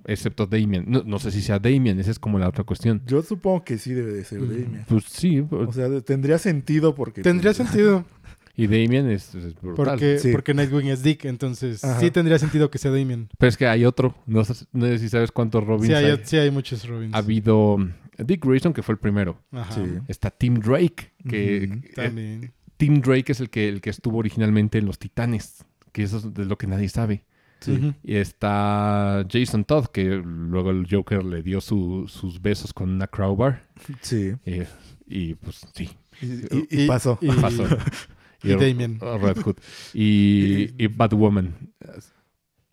excepto 0.06 0.46
Damien. 0.46 0.84
No, 0.86 1.02
no 1.04 1.18
sé 1.18 1.30
si 1.30 1.40
sea 1.42 1.58
Damien, 1.58 1.98
esa 1.98 2.10
es 2.10 2.18
como 2.18 2.38
la 2.38 2.48
otra 2.48 2.64
cuestión. 2.64 3.02
Yo 3.06 3.22
supongo 3.22 3.64
que 3.64 3.78
sí 3.78 3.92
debe 3.94 4.12
de 4.12 4.24
ser 4.24 4.40
Mm. 4.40 4.48
Damien. 4.48 4.84
Pues 4.88 5.04
sí, 5.04 5.40
O 5.50 5.72
sea, 5.72 6.00
tendría 6.02 6.38
sentido 6.38 6.94
porque... 6.94 7.22
Tendría 7.22 7.52
pues, 7.52 7.68
sentido, 7.68 8.04
y 8.56 8.66
Damien 8.66 9.10
es, 9.10 9.34
es 9.34 9.54
brutal. 9.60 9.86
porque, 9.86 10.18
Sí. 10.18 10.30
porque 10.32 10.54
Nightwing 10.54 10.86
es 10.88 11.02
Dick, 11.02 11.24
entonces 11.24 11.82
Ajá. 11.84 11.98
sí 12.00 12.10
tendría 12.10 12.38
sentido 12.38 12.70
que 12.70 12.78
sea 12.78 12.90
Damien. 12.90 13.28
Pero 13.38 13.48
es 13.48 13.56
que 13.56 13.66
hay 13.66 13.84
otro, 13.84 14.14
no 14.26 14.44
sé, 14.44 14.64
no 14.72 14.86
sé 14.86 14.98
si 14.98 15.08
sabes 15.08 15.32
cuántos 15.32 15.64
Robins 15.64 15.86
Sí 15.88 15.94
hay, 15.94 16.04
hay. 16.06 16.20
sí 16.24 16.36
hay 16.36 16.50
muchos 16.50 16.86
Robins. 16.88 17.14
Ha 17.14 17.18
habido 17.18 17.74
um, 17.74 17.90
Dick 18.18 18.44
Grayson, 18.44 18.72
que 18.72 18.82
fue 18.82 18.92
el 18.94 18.98
primero. 18.98 19.40
Ajá. 19.52 19.74
Sí. 19.74 19.82
Está 20.08 20.30
Tim 20.30 20.54
Drake, 20.60 21.12
que 21.28 21.64
eh, 21.64 21.80
También. 21.94 22.52
Tim 22.76 23.00
Drake 23.00 23.32
es 23.32 23.40
el 23.40 23.50
que, 23.50 23.68
el 23.68 23.80
que 23.80 23.90
estuvo 23.90 24.18
originalmente 24.18 24.78
en 24.78 24.86
Los 24.86 24.98
Titanes, 24.98 25.64
que 25.92 26.02
eso 26.04 26.18
es 26.18 26.34
de 26.34 26.44
lo 26.44 26.56
que 26.58 26.66
nadie 26.66 26.88
sabe. 26.88 27.24
Sí. 27.60 27.94
Y 28.02 28.16
está 28.16 29.24
Jason 29.30 29.64
Todd, 29.64 29.86
que 29.86 30.04
luego 30.22 30.70
el 30.70 30.86
Joker 30.90 31.24
le 31.24 31.42
dio 31.42 31.60
su- 31.62 32.06
sus 32.08 32.42
besos 32.42 32.74
con 32.74 32.90
una 32.90 33.06
crowbar. 33.06 33.62
Sí. 34.02 34.32
eh, 34.44 34.66
y 35.06 35.34
pues 35.34 35.66
sí, 35.74 35.88
Y, 36.20 36.26
y- 36.26 36.84
y 36.84 36.86
pasó. 36.86 37.18
Y, 37.22 37.28
pasó. 37.28 37.64
y 38.44 38.54
Damien. 38.54 38.98
Red 39.00 39.38
Hood. 39.42 39.56
Y, 39.92 40.70
y 40.82 40.86
Batwoman. 40.88 41.54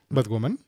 Batwoman. 0.10 0.60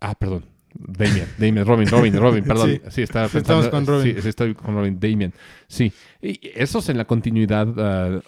Ah, 0.00 0.14
perdón. 0.14 0.44
Damien, 0.74 1.26
Damien, 1.38 1.66
Robin, 1.66 1.88
Robin, 1.88 2.16
Robin, 2.16 2.44
perdón. 2.48 2.70
Sí. 2.70 2.80
Sí, 2.90 3.02
estaba 3.02 3.28
pensando. 3.28 3.62
Estamos 3.64 3.68
con 3.68 3.86
Robin. 3.86 4.14
Sí, 4.16 4.22
sí, 4.22 4.28
estoy 4.28 4.54
con 4.54 4.74
Robin, 4.74 4.98
Damien. 4.98 5.32
Sí. 5.68 5.92
Y 6.20 6.40
esos 6.54 6.88
en 6.88 6.96
la 6.96 7.04
continuidad 7.04 7.68
ah, 7.78 8.20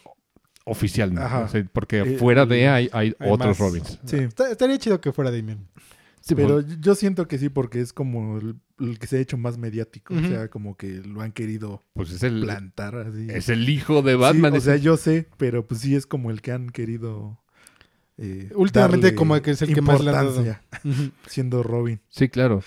oficial, 0.64 1.12
¿no? 1.14 1.22
Ajá. 1.22 1.40
O 1.40 1.48
sea, 1.48 1.64
porque 1.72 2.00
Eh, 2.00 2.18
fuera 2.18 2.44
de 2.46 2.68
hay, 2.68 2.88
hay, 2.92 3.14
hay 3.18 3.30
otros 3.30 3.48
más. 3.48 3.58
Robins. 3.58 3.98
Sí. 4.04 4.18
Estaría 4.50 4.78
chido 4.78 5.00
que 5.00 5.12
fuera 5.12 5.30
Damien. 5.30 5.66
Sí, 6.26 6.34
Pero 6.34 6.62
yo 6.62 6.94
siento 6.94 7.28
que 7.28 7.36
sí, 7.38 7.50
porque 7.50 7.80
es 7.82 7.92
como 7.92 8.38
el, 8.38 8.56
el 8.80 8.98
que 8.98 9.06
se 9.06 9.18
ha 9.18 9.20
hecho 9.20 9.36
más 9.36 9.58
mediático. 9.58 10.14
O 10.14 10.20
sea, 10.20 10.48
como 10.48 10.74
que 10.74 11.02
lo 11.04 11.20
han 11.20 11.32
querido 11.32 11.82
pues 11.92 12.10
es 12.12 12.22
el, 12.22 12.40
plantar 12.40 12.96
así. 12.96 13.26
es 13.28 13.50
el 13.50 13.68
hijo 13.68 14.00
de 14.00 14.12
Sí, 14.14 14.18
Batman. 14.18 14.54
o 14.54 14.60
sea, 14.60 14.76
yo 14.76 14.96
sé, 14.96 15.28
pero 15.36 15.66
pues 15.66 15.82
sí 15.82 15.94
es 15.94 16.06
como 16.06 16.30
el 16.30 16.40
que 16.40 16.52
han 16.52 16.70
querido. 16.70 17.38
eh, 18.16 18.50
Últimamente 18.54 19.08
darle 19.08 19.14
como 19.16 19.42
que 19.42 19.50
es 19.50 19.60
el 19.60 19.74
que 19.74 19.82
más 19.82 20.02
le 20.02 20.10
han 20.10 20.16
dado. 20.16 20.56
Siendo 21.26 21.62
Robin. 21.62 22.00
Sí, 22.08 22.30
claro. 22.30 22.62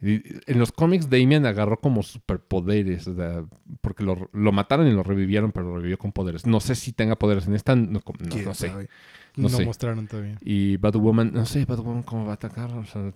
En 0.00 0.58
los 0.58 0.72
cómics, 0.72 1.08
Damien 1.08 1.46
agarró 1.46 1.78
como 1.80 2.02
superpoderes, 2.02 3.06
o 3.08 3.14
sea, 3.14 3.44
porque 3.80 4.04
lo, 4.04 4.28
lo 4.32 4.52
mataron 4.52 4.86
y 4.86 4.92
lo 4.92 5.02
revivieron, 5.02 5.52
pero 5.52 5.68
lo 5.68 5.76
revivió 5.76 5.96
con 5.98 6.12
poderes. 6.12 6.44
No 6.44 6.60
sé 6.60 6.74
si 6.74 6.92
tenga 6.92 7.16
poderes 7.16 7.46
en 7.46 7.54
esta, 7.54 7.74
no, 7.76 7.92
no- 7.92 8.02
¿Quién 8.30 8.44
no 8.44 8.52
sé. 8.54 8.68
sabe? 8.68 8.88
No 9.36 9.44
No, 9.44 9.56
sé. 9.56 9.64
mostraron 9.66 10.06
todavía. 10.06 10.38
Y 10.42 10.76
Batwoman, 10.78 11.30
no 11.34 11.44
sé, 11.46 11.64
Batwoman 11.64 12.02
cómo 12.02 12.24
va 12.24 12.32
a 12.32 12.34
atacar. 12.34 12.70
o 12.72 12.84
sea, 12.86 13.12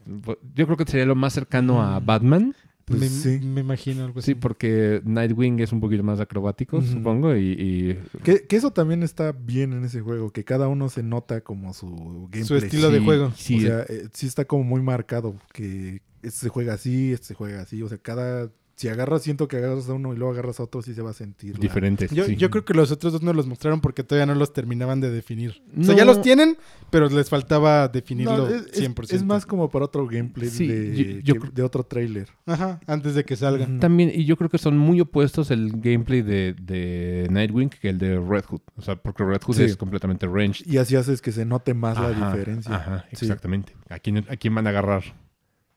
yo 0.55 0.67
creo 0.67 0.77
que 0.77 0.85
sería 0.85 1.07
lo 1.07 1.15
más 1.15 1.33
cercano 1.33 1.83
a 1.83 1.99
Mm. 2.01 2.07
Batman. 2.07 2.55
Pues 2.85 3.01
me, 3.01 3.09
sí. 3.09 3.39
me 3.47 3.61
imagino 3.61 4.05
algo 4.05 4.19
así. 4.19 4.33
Sí, 4.33 4.35
porque 4.35 5.01
Nightwing 5.05 5.61
es 5.61 5.71
un 5.73 5.79
poquito 5.81 6.03
más 6.03 6.19
acrobático, 6.19 6.83
supongo, 6.83 7.37
y, 7.37 7.53
y- 7.53 7.99
Que, 8.25 8.47
que 8.49 8.57
eso 8.57 8.73
también 8.73 9.05
está 9.05 9.31
bien 9.31 9.73
en 9.73 9.85
ese 9.85 10.01
juego, 10.01 10.33
que 10.33 10.43
cada 10.45 10.67
uno 10.67 10.89
se 10.89 11.05
nota 11.05 11.41
como 11.43 11.73
su 11.73 11.89
gameplay. 12.33 12.45
Su 12.45 12.57
estilo 12.57 12.91
de 12.91 12.99
juego. 12.99 13.31
Sí, 13.37 13.59
O 13.59 13.61
sea, 13.61 13.81
eh, 13.89 14.09
sí 14.13 14.27
está 14.27 14.45
como 14.45 14.65
muy 14.65 14.83
marcado 14.83 15.37
que 15.53 16.03
este 16.23 16.41
se 16.41 16.49
juega 16.49 16.75
así, 16.75 17.13
este 17.13 17.29
se 17.29 17.35
juega 17.35 17.63
así. 17.63 17.81
O 17.83 17.89
sea, 17.89 17.99
cada... 17.99 18.51
Si 18.81 18.89
agarras, 18.89 19.21
siento 19.23 19.47
que 19.47 19.59
agarras 19.59 19.91
a 19.91 19.93
uno 19.93 20.15
y 20.15 20.17
luego 20.17 20.33
agarras 20.33 20.59
a 20.59 20.63
otro, 20.63 20.81
sí 20.81 20.95
se 20.95 21.03
va 21.03 21.11
a 21.11 21.13
sentir. 21.13 21.53
la- 21.53 21.61
diferente. 21.61 22.09
Yo, 22.11 22.25
sí. 22.25 22.37
yo 22.37 22.49
creo 22.49 22.65
que 22.65 22.73
los 22.73 22.91
otros 22.91 23.13
dos 23.13 23.21
no 23.23 23.35
los 23.35 23.47
mostraron 23.47 23.83
porque 23.83 24.03
todavía 24.05 24.25
no 24.25 24.35
los 24.35 24.55
terminaban 24.55 25.03
de 25.03 25.11
definir. 25.11 25.63
O 25.79 25.85
sea, 25.85 25.95
ya 25.95 26.07
los 26.07 26.23
tienen, 26.23 26.57
pero 26.89 27.07
les 27.11 27.29
faltaba 27.29 27.89
definirlo 27.89 28.39
No, 28.39 28.47
es, 28.49 28.69
es- 28.73 28.81
100%. 28.81 29.13
es 29.17 29.23
más 29.23 29.45
como 29.45 29.69
para 29.69 29.85
otro 29.85 30.07
gameplay 30.07 30.49
Sí, 30.49 30.67
de, 30.67 30.97
yo- 30.97 31.21
yo 31.21 31.35
que- 31.35 31.41
creo- 31.41 31.53
de 31.53 31.63
otro 31.63 31.85
trailer. 31.85 32.29
Ajá, 32.47 32.81
antes 32.87 33.15
de 33.15 33.23
que 33.27 33.37
salga. 33.37 33.67
Ujú. 33.67 33.81
También, 33.81 34.13
y 34.15 34.25
yo 34.25 34.39
creo 34.39 34.49
que 34.49 34.57
son 34.57 34.79
muy 34.79 34.99
opuestos 35.03 35.51
el 35.51 35.73
gameplay 35.73 36.23
de, 36.23 36.55
de 36.55 37.27
Nightwing 37.31 37.69
que 37.69 37.91
el 37.91 37.99
de 37.99 38.19
Red 38.19 38.45
Hood. 38.47 38.63
O 38.77 38.81
sea, 38.81 38.97
porque 38.97 39.25
Red 39.25 39.43
Hood 39.43 39.57
Sí. 39.57 39.65
es 39.65 39.77
completamente 39.77 40.27
ranged. 40.27 40.65
Y 40.67 40.79
así 40.79 40.97
haces 40.97 41.21
que 41.21 41.33
se 41.33 41.45
note 41.45 41.75
más 41.75 41.99
la 42.01 42.13
diferencia. 42.13 42.77
Ajá, 42.77 43.05
Sí. 43.13 43.27
exactamente. 43.27 43.75
¿A 43.91 43.99
quién, 43.99 44.25
¿A 44.27 44.37
quién 44.37 44.55
van 44.55 44.67
a 44.67 44.71
agarrar? 44.71 45.03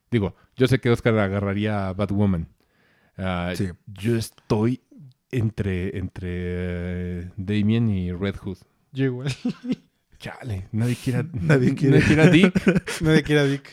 Digo, 0.10 0.36
yo 0.56 0.68
sé 0.68 0.80
que 0.80 0.90
Oscar 0.90 1.20
agarraría 1.20 1.90
a 1.90 1.94
Batwoman. 1.94 2.48
Ah, 3.18 3.54
Sí. 3.56 3.70
Yo 3.88 4.16
estoy 4.16 4.82
entre, 5.32 5.98
entre 5.98 6.30
eh, 6.30 7.32
Damien 7.38 7.90
y 7.90 8.12
Red 8.12 8.36
Hood. 8.38 8.58
Yo 8.92 9.06
igual. 9.06 9.34
Chale, 10.20 10.68
nadie 10.72 10.96
quiera, 10.96 11.26
Nadie 11.34 11.76
quiere. 11.76 11.98
a 12.22 12.28
Dick. 12.32 12.54
Nadie 13.02 13.24
quiere 13.24 13.42
a 13.42 13.46
Dick. 13.46 13.68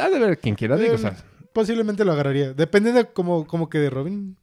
Ha 0.00 0.10
de 0.10 0.18
ver 0.18 0.38
quien 0.38 0.54
quiera 0.54 0.74
a 0.74 0.78
Dick. 0.78 0.92
O 0.92 0.98
sea, 0.98 1.16
Posiblemente 1.52 2.04
lo 2.04 2.12
agarraría. 2.12 2.52
Depende 2.54 2.92
de 2.92 3.06
cómo, 3.12 3.46
cómo 3.46 3.68
quede 3.68 3.90
Robin. 3.90 4.36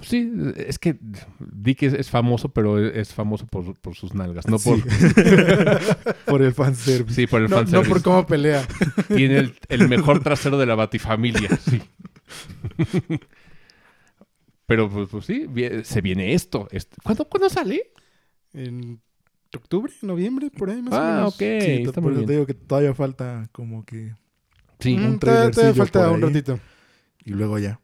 sí, 0.00 0.32
es 0.56 0.78
que 0.78 0.96
Dick 1.38 1.82
es, 1.84 1.92
es 1.92 2.10
famoso, 2.10 2.48
pero 2.48 2.78
es 2.78 3.12
famoso 3.14 3.46
por, 3.46 3.74
por 3.80 3.94
sus 3.94 4.14
nalgas, 4.14 4.46
no 4.48 4.58
por, 4.58 4.78
Sí. 4.80 4.82
por 6.26 6.42
el 6.42 6.52
fanservice. 6.54 7.14
sí, 7.14 7.26
por 7.26 7.40
el 7.42 7.48
No, 7.50 7.56
no 7.56 7.62
fanservice. 7.62 7.88
por 7.90 8.02
cómo 8.02 8.26
pelea. 8.26 8.66
Tiene 9.14 9.38
el, 9.38 9.54
el 9.68 9.88
mejor 9.88 10.22
trasero 10.22 10.58
de 10.58 10.66
la 10.66 10.74
batifamilia, 10.74 11.50
sí. 11.56 11.80
Pero 14.70 14.88
pues, 14.88 15.08
pues 15.10 15.24
sí, 15.26 15.46
se 15.82 16.00
viene 16.00 16.32
esto. 16.32 16.68
Est- 16.70 16.94
¿Cuándo, 17.02 17.24
¿Cuándo 17.24 17.50
sale? 17.50 17.90
En 18.52 19.00
octubre, 19.52 19.92
noviembre, 20.02 20.48
por 20.56 20.70
ahí 20.70 20.80
más 20.80 20.94
o 20.94 20.96
Ah, 20.96 21.14
menos. 21.16 21.34
ok. 21.34 21.38
Sí, 21.38 21.82
está 21.82 22.00
por 22.00 22.12
muy 22.12 22.18
eso 22.20 22.26
te 22.26 22.32
digo 22.34 22.46
que 22.46 22.54
todavía 22.54 22.94
falta 22.94 23.48
como 23.50 23.84
que... 23.84 24.14
Sí, 24.78 24.96
Mm, 24.96 25.04
un 25.04 25.18
todavía, 25.18 25.50
todavía 25.50 25.50
trailercillo 25.50 25.74
falta 25.86 26.10
un 26.12 26.22
ratito. 26.22 26.60
Y 27.24 27.30
luego 27.32 27.58
ya. 27.58 27.80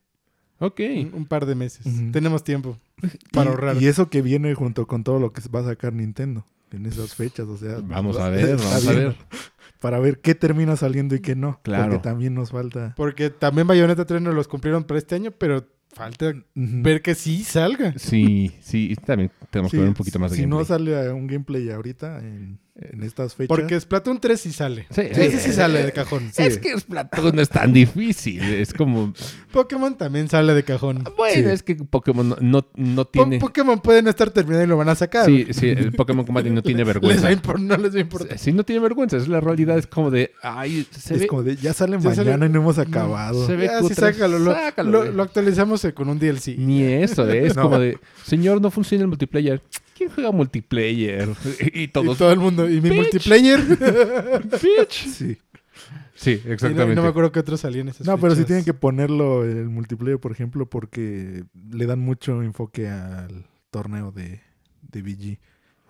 ok. 0.60 0.80
Un, 0.80 1.10
un 1.14 1.26
par 1.26 1.44
de 1.44 1.56
meses. 1.56 1.84
Tenemos 2.12 2.44
tiempo 2.44 2.78
para 3.32 3.50
Y- 3.50 3.52
ahorrar. 3.52 3.82
Y 3.82 3.88
eso 3.88 4.08
que 4.08 4.22
viene 4.22 4.54
junto 4.54 4.86
con 4.86 5.02
todo 5.02 5.18
lo 5.18 5.32
que 5.32 5.42
va 5.52 5.60
a 5.60 5.64
sacar 5.64 5.92
Nintendo 5.92 6.46
en 6.70 6.86
esas 6.86 7.16
fechas, 7.16 7.48
o 7.48 7.56
sea... 7.56 7.80
Vamos 7.82 8.16
va- 8.16 8.26
a 8.26 8.30
ver, 8.30 8.56
vamos 8.58 8.86
a 8.86 8.92
ver. 8.92 9.16
Para 9.80 9.98
ver 9.98 10.20
qué 10.20 10.34
termina 10.36 10.76
saliendo 10.76 11.14
y 11.16 11.20
qué 11.20 11.34
no. 11.36 11.60
Claro. 11.64 11.90
Porque 11.90 11.98
también 11.98 12.34
nos 12.34 12.50
falta... 12.52 12.94
Porque 12.96 13.28
también 13.30 13.66
Bayonetta 13.66 14.04
3 14.06 14.22
nos 14.22 14.34
los 14.36 14.46
cumplieron 14.48 14.84
para 14.84 14.98
este 14.98 15.16
año, 15.16 15.32
pero 15.32 15.66
falta 15.96 16.34
ver 16.54 17.00
que 17.00 17.14
sí 17.14 17.42
salga. 17.42 17.94
Sí, 17.96 18.52
sí, 18.60 18.94
también 19.06 19.30
tenemos 19.50 19.72
que 19.72 19.78
ver 19.78 19.88
un 19.88 19.94
poquito 19.94 20.18
más 20.18 20.30
de 20.30 20.36
Si 20.36 20.46
no 20.46 20.58
gameplay. 20.58 20.78
sale 20.78 21.12
un 21.12 21.26
gameplay 21.26 21.70
ahorita 21.70 22.18
en, 22.18 22.58
en 22.78 23.02
estas 23.02 23.34
fechas... 23.34 23.48
Porque 23.48 23.80
Splatoon 23.80 24.20
3 24.20 24.38
sí 24.40 24.52
sale. 24.52 24.86
Sí, 24.90 25.00
Ese 25.02 25.38
sí 25.40 25.52
sale 25.52 25.82
de 25.82 25.92
cajón. 25.92 26.30
Es 26.36 26.58
que 26.58 26.78
Splatoon 26.78 27.34
no 27.36 27.42
es 27.42 27.48
tan 27.48 27.72
difícil. 27.72 28.42
Es 28.42 28.72
como. 28.74 29.14
Pokémon 29.52 29.96
también 29.96 30.28
sale 30.28 30.52
de 30.54 30.62
cajón. 30.62 31.02
Bueno, 31.16 31.34
Sí. 31.48 31.54
es 31.54 31.62
que 31.62 31.74
Pokémon 31.76 32.28
no, 32.28 32.36
no, 32.40 32.66
no 32.74 33.04
Po- 33.04 33.10
tiene. 33.10 33.38
Pokémon 33.38 33.80
puede 33.80 34.02
no 34.02 34.10
estar 34.10 34.30
terminado 34.30 34.64
y 34.64 34.66
lo 34.66 34.76
van 34.76 34.88
a 34.90 34.94
sacar. 34.94 35.24
Sí, 35.26 35.46
sí, 35.50 35.68
el 35.68 35.92
Pokémon 35.92 36.24
Combat 36.26 36.44
no 36.46 36.62
tiene 36.62 36.80
Les 36.84 36.88
va 36.88 36.92
vergüenza. 36.92 37.30
no 37.58 37.76
les 37.78 37.94
va 37.94 37.98
a 37.98 38.00
importar. 38.00 38.38
Sí, 38.38 38.52
no 38.52 38.64
tiene 38.64 38.80
vergüenza. 38.82 39.16
Es 39.16 39.28
la 39.28 39.40
realidad. 39.40 39.78
Es 39.78 39.86
como 39.86 40.10
de. 40.10 40.32
Ay, 40.42 40.86
se 40.90 41.14
es 41.14 41.20
ve. 41.20 41.26
como 41.26 41.42
de, 41.42 41.56
ya 41.56 41.72
sale 41.72 41.96
Ya 42.00 42.14
sale- 42.14 42.30
mañana 42.30 42.46
y 42.46 42.48
no 42.50 42.60
hemos 42.60 42.78
acabado. 42.78 43.46
se 43.46 43.56
ve 43.56 43.66
Ya, 43.66 43.80
cutre. 43.80 43.94
sácalo. 43.94 44.38
Lo, 44.38 44.52
Sácalo, 44.54 45.04
lo- 45.12 45.22
actualizamos 45.22 45.86
con 45.94 46.08
un 46.10 46.18
DLC. 46.18 46.56
Ni 46.58 46.82
eso, 46.82 47.28
¿eh? 47.30 47.46
es 47.46 47.56
No. 47.56 47.62
como 47.62 47.78
de. 47.78 47.98
Señor, 48.24 48.60
no 48.60 48.70
funciona 48.70 49.02
el 49.02 49.08
multiplayer. 49.08 49.62
¿quién 49.96 50.10
juega 50.10 50.30
multiplayer? 50.30 51.26
Y, 51.72 51.82
Y 51.84 51.88
todos, 51.88 52.18
todo 52.18 52.30
el 52.30 52.38
mundo. 52.38 52.65
Y 52.68 52.80
mi 52.80 52.90
Bitch. 52.90 52.96
multiplayer. 52.96 53.60
bitch. 54.62 55.06
Sí. 55.08 55.38
Sí, 56.14 56.40
no, 56.46 56.52
exactamente. 56.52 56.94
no 56.94 57.02
me 57.02 57.08
acuerdo 57.08 57.30
qué 57.30 57.40
otros 57.40 57.60
salían 57.60 57.88
esas 57.88 58.06
No, 58.06 58.18
pero 58.18 58.34
sí 58.34 58.44
tienen 58.44 58.64
que 58.64 58.72
ponerlo 58.72 59.44
en 59.44 59.58
el 59.58 59.68
multiplayer, 59.68 60.18
por 60.18 60.32
ejemplo, 60.32 60.64
porque 60.68 61.44
le 61.70 61.86
dan 61.86 61.98
mucho 62.00 62.42
enfoque 62.42 62.88
al 62.88 63.44
torneo 63.70 64.12
de, 64.12 64.40
de 64.80 65.02
BG 65.02 65.38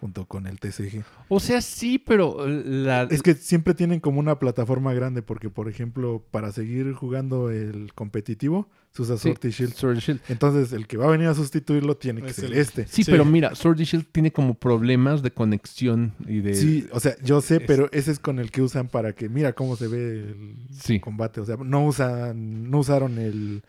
junto 0.01 0.27
con 0.27 0.47
el 0.47 0.61
TCG. 0.61 1.03
O 1.29 1.41
sea, 1.41 1.61
sí, 1.63 1.99
pero 1.99 2.47
la... 2.47 3.05
Es 3.05 3.23
que 3.23 3.35
siempre 3.35 3.75
tienen 3.75 4.01
como 4.01 4.21
una 4.21 4.39
plataforma 4.39 4.93
grande, 4.93 5.23
porque, 5.23 5.49
por 5.51 5.69
ejemplo, 5.69 6.23
para 6.31 6.53
seguir 6.53 6.93
jugando 6.93 7.51
el 7.51 7.93
competitivo, 7.95 8.69
se 8.93 9.03
usa 9.03 9.17
Sí. 9.17 9.29
Sword 9.31 9.45
y 9.45 9.51
Shield. 9.51 9.73
Sword 9.75 9.93
and 9.93 10.01
Shield. 10.03 10.21
Entonces, 10.29 10.73
el 10.73 10.87
que 10.87 10.97
va 10.97 11.07
a 11.07 11.11
venir 11.11 11.29
a 11.29 11.35
sustituirlo 11.35 11.97
tiene 11.97 12.21
que 12.23 12.29
Es 12.31 12.37
ser 12.37 12.47
el- 12.53 12.59
este. 12.59 12.87
Sí, 12.87 13.05
Sí. 13.05 13.11
pero 13.11 13.25
mira, 13.25 13.55
Sword 13.55 13.79
Shield 13.79 14.07
tiene 14.13 14.33
como 14.33 14.55
problemas 14.55 15.23
de 15.23 15.31
conexión 15.31 16.15
y 16.27 16.41
de... 16.41 16.55
Sí, 16.55 16.87
o 16.93 17.01
sea, 17.01 17.17
yo 17.23 17.41
sé, 17.41 17.61
pero 17.61 17.89
ese 17.93 18.13
es 18.13 18.19
con 18.19 18.39
el 18.39 18.51
que 18.51 18.63
usan 18.63 18.89
para 18.89 19.13
que, 19.15 19.29
mira 19.29 19.55
cómo 19.55 19.77
se 19.77 19.89
ve 19.89 20.21
el 20.21 20.57
Sí. 20.79 21.01
combate. 21.01 21.41
O 21.41 21.45
sea, 21.45 21.57
no 21.57 21.85
usan, 21.87 22.71
no 22.71 22.79
usaron 22.79 23.19
el, 23.19 23.63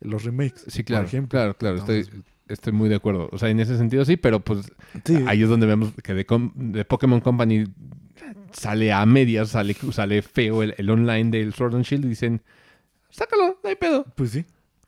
los 0.00 0.24
remakes. 0.24 0.64
Sí, 0.68 0.82
claro, 0.84 1.04
por 1.04 1.08
ejemplo. 1.08 1.30
claro, 1.30 1.56
claro, 1.56 1.76
estoy, 1.78 2.06
estoy 2.48 2.72
muy 2.72 2.88
de 2.88 2.96
acuerdo. 2.96 3.28
O 3.32 3.38
sea, 3.38 3.48
en 3.50 3.60
ese 3.60 3.76
sentido 3.78 4.04
sí, 4.04 4.16
pero 4.16 4.40
pues 4.40 4.72
sí, 5.04 5.18
ahí 5.26 5.42
es 5.42 5.48
donde 5.48 5.66
vemos 5.66 5.92
que 6.02 6.14
de, 6.14 6.26
de 6.54 6.84
Pokémon 6.84 7.20
Company 7.20 7.64
sale 8.52 8.92
a 8.92 9.04
medias, 9.06 9.50
sale, 9.50 9.76
sale 9.92 10.22
feo 10.22 10.62
el, 10.62 10.74
el 10.78 10.90
online 10.90 11.30
del 11.30 11.54
Sword 11.54 11.74
and 11.76 11.84
Shield 11.84 12.04
y 12.06 12.08
dicen, 12.08 12.42
sácalo, 13.10 13.58
no 13.62 13.68
hay 13.68 13.76
pedo. 13.76 14.04
pues 14.14 14.30
sí. 14.30 14.44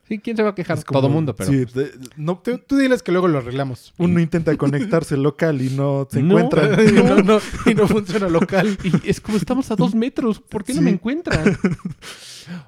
Sí, 0.08 0.18
¿quién 0.18 0.36
se 0.36 0.42
va 0.42 0.48
a 0.48 0.54
quejar? 0.56 0.84
Como- 0.84 0.98
Todo 1.00 1.08
mundo, 1.08 1.36
pero... 1.36 1.48
Sí, 1.52 1.64
de- 1.66 1.92
no, 2.16 2.36
Tú, 2.42 2.58
tú 2.66 2.76
diles 2.76 3.00
que 3.00 3.12
luego 3.12 3.28
lo 3.28 3.38
arreglamos. 3.38 3.94
uno 3.96 4.18
intenta 4.18 4.56
conectarse 4.56 5.16
local 5.18 5.62
y 5.62 5.70
no 5.70 6.08
se 6.10 6.20
No. 6.20 6.36
encuentran. 6.36 6.80
y, 6.88 6.92
no, 6.92 7.16
no, 7.22 7.38
y 7.64 7.74
no 7.76 7.86
funciona 7.86 8.28
local. 8.28 8.76
Y 8.82 9.08
es 9.08 9.20
como 9.20 9.36
estamos 9.38 9.70
a 9.70 9.76
dos 9.76 9.94
metros, 9.94 10.40
¿por 10.40 10.64
qué 10.64 10.74
no 10.74 10.82
me 10.82 10.90
encuentran? 10.90 11.56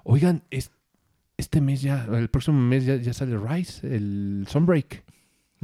Oigan, 0.05 0.45
es- 0.51 0.71
este 1.37 1.61
mes 1.61 1.83
ya, 1.83 2.07
el 2.13 2.29
próximo 2.29 2.59
mes 2.61 2.85
ya, 2.85 2.97
ya 2.97 3.13
sale 3.13 3.37
Rise, 3.39 3.87
el 3.95 4.47
Sunbreak. 4.49 5.03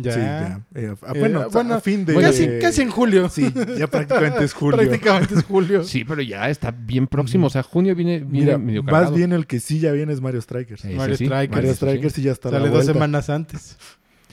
Ya. 0.00 0.12
Sí, 0.12 0.20
ya. 0.20 0.66
Eh, 0.76 0.94
a- 1.02 1.12
Eh, 1.12 1.18
bueno, 1.18 1.50
bueno, 1.50 1.74
a 1.74 1.80
fin 1.80 2.04
de... 2.04 2.14
Casi, 2.14 2.46
casi 2.60 2.82
en 2.82 2.90
julio. 2.90 3.28
Sí, 3.28 3.52
ya 3.76 3.88
prácticamente 3.88 4.44
es 4.44 4.52
julio. 4.54 4.76
Prácticamente 4.78 5.34
es 5.34 5.42
julio. 5.44 5.82
Sí, 5.82 6.04
pero 6.04 6.22
ya 6.22 6.48
está 6.50 6.70
bien 6.70 7.08
próximo, 7.08 7.48
o 7.48 7.50
sea, 7.50 7.64
junio 7.64 7.96
viene, 7.96 8.20
viene 8.20 8.46
Mira, 8.46 8.58
medio 8.58 8.82
más 8.84 8.92
cargado. 8.92 9.16
bien 9.16 9.32
el 9.32 9.46
que 9.48 9.58
sí 9.58 9.80
ya 9.80 9.90
viene 9.90 10.12
es 10.12 10.20
Mario 10.20 10.40
Strikers. 10.40 10.84
Ese 10.84 10.94
Mario 10.94 11.16
sí, 11.16 11.24
Strikers. 11.26 11.50
Mario 11.56 11.70
sí. 11.70 11.76
Strikers 11.76 12.12
sí 12.14 12.22
ya 12.22 12.30
está 12.32 12.50
la 12.52 12.58
Sale 12.58 12.70
dos 12.70 12.86
semanas 12.86 13.28
antes. 13.28 13.76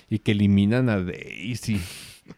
Y 0.08 0.20
que 0.20 0.34
eliminan 0.34 0.88
a 0.90 1.02
Daisy. 1.02 1.82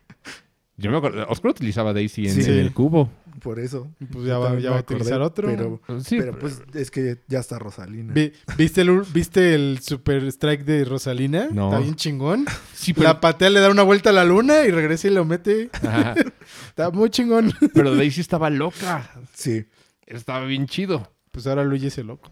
Yo 0.77 0.89
me 0.91 0.97
acuerdo, 0.97 1.25
Oscar 1.27 1.51
utilizaba 1.51 1.91
Daisy 1.91 2.27
en, 2.27 2.33
Sí. 2.33 2.49
en 2.49 2.59
el 2.59 2.71
cubo. 2.71 3.09
Por 3.41 3.59
eso. 3.59 3.87
Pues 4.11 4.25
ya 4.25 4.37
va, 4.39 4.57
ya 4.59 4.71
va 4.71 4.77
a 4.77 4.79
utilizar 4.81 5.21
otro. 5.21 5.47
Pero, 5.47 5.79
Sí, 6.03 6.17
pero 6.17 6.37
pues 6.39 6.61
es 6.73 6.89
que 6.89 7.19
ya 7.27 7.39
está 7.39 7.59
Rosalina. 7.59 8.13
Vi- 8.13 8.33
¿Viste, 8.57 8.81
el, 8.81 9.01
¿Viste 9.13 9.53
el 9.53 9.79
Super 9.81 10.23
Strike 10.25 10.63
de 10.65 10.85
Rosalina? 10.85 11.47
No. 11.51 11.67
Está 11.69 11.79
bien 11.79 11.95
chingón. 11.95 12.45
sí, 12.73 12.93
pero, 12.93 13.07
La 13.07 13.21
patea, 13.21 13.49
le 13.51 13.59
da 13.59 13.69
una 13.69 13.83
vuelta 13.83 14.09
a 14.09 14.13
la 14.13 14.25
luna 14.25 14.63
y 14.65 14.71
regresa 14.71 15.07
y 15.07 15.11
lo 15.11 15.23
mete. 15.25 15.69
Ajá, 15.83 16.15
Está 16.69 16.89
muy 16.89 17.09
chingón. 17.11 17.53
pero 17.73 17.95
Daisy 17.95 18.21
estaba 18.21 18.49
loca. 18.49 19.09
Sí. 19.33 19.65
Estaba 20.07 20.45
bien 20.45 20.65
chido. 20.65 21.11
Pues 21.31 21.45
ahora 21.45 21.63
Luigi 21.63 21.87
es 21.87 21.97
el 21.99 22.07
loco. 22.07 22.31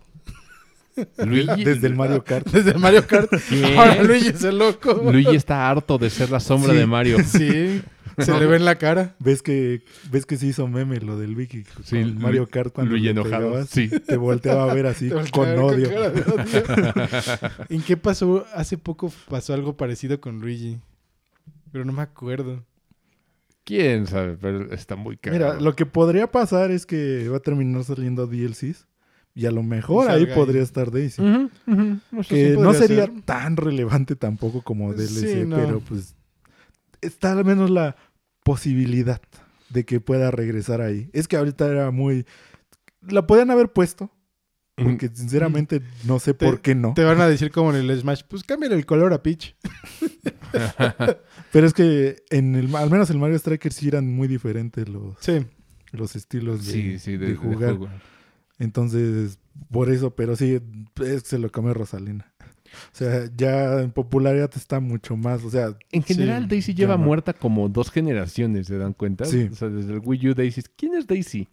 Luigi, 1.18 1.64
Desde 1.66 1.88
el 1.88 1.95
Mario 1.95 2.24
Kart. 2.24 2.47
Desde 2.47 2.72
el 2.72 2.80
Mario 2.80 3.06
Kart. 3.06 3.30
¿Qué? 3.49 3.76
Ahora 3.78 4.01
Luigi 4.01 4.30
es 4.30 4.43
el 4.43 4.58
loco. 4.58 4.93
Luigi 5.12 5.36
está 5.36 5.70
harto 5.70 5.97
de 5.97 6.10
ser 6.10 6.32
la 6.32 6.39
sombra 6.39 6.72
Sí. 6.72 6.78
de 6.80 6.86
Mario. 6.88 7.18
Sí. 7.24 7.82
Se 8.18 8.38
le 8.39 8.45
ve 8.45 8.55
en 8.57 8.66
la 8.66 8.76
cara. 8.76 9.16
¿Ves 9.20 9.41
que, 9.41 9.82
ves 10.11 10.26
que 10.26 10.38
se 10.38 10.47
hizo 10.47 10.68
meme 10.68 10.99
lo 11.01 11.18
del 11.18 11.36
Wiki 11.36 11.63
con 11.63 11.84
Sí, 11.84 12.03
Mario 12.18 12.47
Kart 12.47 12.74
cuando 12.74 12.95
enojado. 12.95 13.45
pegabas? 13.49 13.70
Sí. 13.70 13.89
Te 13.89 14.18
volteaba 14.18 14.70
a 14.70 14.74
ver 14.74 14.86
así, 14.86 15.09
Te 15.24 15.32
con 15.32 15.45
ver 15.45 15.59
odio. 15.59 15.89
cara 15.89 16.09
de 16.09 16.22
odio. 16.22 17.49
¿En 17.70 17.82
qué 17.82 17.97
pasó? 17.97 18.45
Hace 18.53 18.78
poco 18.78 19.11
pasó 19.30 19.53
algo 19.53 19.76
parecido 19.78 20.20
con 20.22 20.39
Luigi. 20.39 20.80
Pero 21.72 21.84
no 21.86 21.91
me 21.93 22.01
acuerdo. 22.03 22.63
Quién 23.63 24.05
sabe, 24.07 24.38
pero 24.39 24.72
está 24.74 24.95
muy 24.95 25.18
caro. 25.18 25.36
Mira, 25.36 25.59
lo 25.59 25.76
que 25.76 25.86
podría 25.86 26.32
pasar 26.32 26.72
es 26.72 26.86
que 26.86 27.28
va 27.30 27.38
a 27.38 27.41
terminar 27.41 27.84
saliendo 27.84 28.28
DLCs 28.28 28.88
y 29.34 29.47
a 29.47 29.51
lo 29.51 29.63
mejor 29.63 30.09
ahí 30.09 30.28
podría 30.28 30.61
estar 30.61 30.91
Daisy. 30.91 31.22
Que 32.30 32.53
sí. 32.53 32.57
no 32.61 32.74
sería 32.74 33.05
ser. 33.07 33.22
tan 33.26 33.57
relevante 33.57 34.16
tampoco 34.16 34.61
como 34.61 34.93
DLC, 34.93 35.07
Sí, 35.07 35.43
no. 35.45 35.55
pero 35.57 35.80
pues 35.82 36.14
está 37.06 37.32
al 37.34 37.45
menos 37.45 37.70
la 37.70 37.95
posibilidad 38.43 39.22
de 39.70 39.86
que 39.86 39.99
pueda 39.99 40.32
regresar 40.32 40.82
ahí. 40.82 41.10
Es 41.14 41.28
que 41.28 41.38
ahorita 41.38 41.68
era 41.68 41.91
muy... 41.91 42.26
La 43.01 43.26
podían 43.28 43.51
haber 43.51 43.72
puesto, 43.72 44.12
porque 44.76 45.10
sinceramente 45.14 45.82
no 46.06 46.20
sé 46.20 46.34
Te- 46.34 46.45
por 46.45 46.62
qué 46.62 46.76
no. 46.76 46.93
Te 46.95 47.03
van 47.03 47.22
a 47.22 47.28
decir 47.28 47.51
como 47.51 47.74
en 47.74 47.78
el 47.89 47.99
Smash, 47.99 48.22
pues 48.28 48.43
cámbiale 48.43 48.76
el 48.76 48.86
color 48.86 49.14
a 49.14 49.22
Peach. 49.24 49.56
Pero 51.51 51.68
es 51.68 51.74
que 51.74 52.24
en 52.30 52.56
el, 52.56 52.76
al 52.76 52.89
menos 52.89 53.10
el 53.10 53.18
Mario 53.18 53.38
Striker 53.38 53.72
sí 53.72 53.88
eran 53.88 54.08
muy 54.14 54.28
diferentes 54.28 54.88
los, 54.89 55.16
Sí. 55.20 55.45
los 55.91 56.16
estilos 56.16 56.66
de, 56.66 56.72
Sí, 56.72 56.99
sí, 56.99 57.12
de, 57.14 57.18
de 57.18 57.32
de 57.32 57.36
jugar. 57.38 57.78
Entonces, 58.58 59.39
por 59.70 59.89
eso, 59.89 60.16
pero 60.16 60.36
sí, 60.36 60.60
es 61.03 61.24
que 61.24 61.30
se 61.30 61.39
lo 61.39 61.51
come 61.51 61.74
Rosalina. 61.74 62.34
O 62.93 62.95
sea, 62.95 63.30
ya 63.36 63.82
en 63.82 63.91
popularidad 63.91 64.51
está 64.55 64.80
mucho 64.80 65.15
más. 65.17 65.43
O 65.43 65.49
sea, 65.49 65.76
En 65.91 66.03
general, 66.03 66.43
Sí, 66.43 66.49
Daisy 66.49 66.73
lleva 66.73 66.97
no. 66.97 67.03
muerta 67.03 67.34
como 67.34 67.69
dos 67.69 67.91
generaciones, 67.91 68.67
¿se 68.67 68.78
dan 68.78 68.93
cuenta? 68.93 69.26
Sí. 69.26 69.49
O 69.51 69.55
sea, 69.55 69.69
desde 69.69 69.93
el 69.93 69.99
Wii 70.03 70.30
U 70.30 70.34
Daisy. 70.34 70.61
¿Quién 70.76 70.95
es 70.95 71.07
Daisy? 71.07 71.47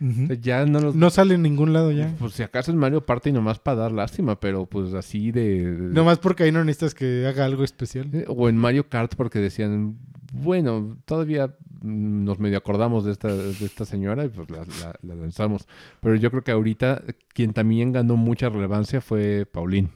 ujú. 0.00 0.24
O 0.24 0.26
sea, 0.26 0.36
ya 0.40 0.66
no 0.66 0.80
los... 0.80 0.94
No 0.94 1.08
sale 1.10 1.34
en 1.34 1.42
ningún 1.42 1.72
lado 1.72 1.90
ya. 1.92 2.14
Pues 2.18 2.34
si 2.34 2.42
acaso 2.42 2.70
es 2.70 2.76
Mario 2.76 3.06
Party 3.06 3.32
nomás 3.32 3.58
para 3.58 3.78
dar 3.82 3.92
lástima, 3.92 4.38
pero 4.38 4.66
pues 4.66 4.92
así 4.94 5.32
de... 5.32 5.62
Nomás 5.92 6.18
porque 6.18 6.44
ahí 6.44 6.52
no 6.52 6.62
necesitas 6.64 6.94
que 6.94 7.26
haga 7.26 7.44
algo 7.46 7.64
especial. 7.64 8.10
Eh, 8.12 8.24
O 8.28 8.48
en 8.48 8.56
Mario 8.58 8.88
Kart 8.90 9.14
porque 9.16 9.38
decían, 9.38 9.96
bueno, 10.34 10.98
todavía 11.06 11.54
mm, 11.80 12.24
nos 12.24 12.38
medio 12.38 12.58
acordamos 12.58 13.06
de 13.06 13.12
esta, 13.12 13.34
de 13.34 13.52
esta 13.64 13.86
señora 13.86 14.24
y 14.26 14.28
pues 14.28 14.50
la, 14.50 14.58
la- 14.58 14.98
la 15.02 15.14
lanzamos. 15.14 15.66
Pero 16.02 16.14
yo 16.16 16.30
creo 16.30 16.42
que 16.44 16.50
ahorita 16.52 17.02
quien 17.32 17.54
también 17.54 17.92
ganó 17.92 18.16
mucha 18.16 18.50
relevancia 18.50 19.00
fue 19.00 19.46
Pauline, 19.50 19.88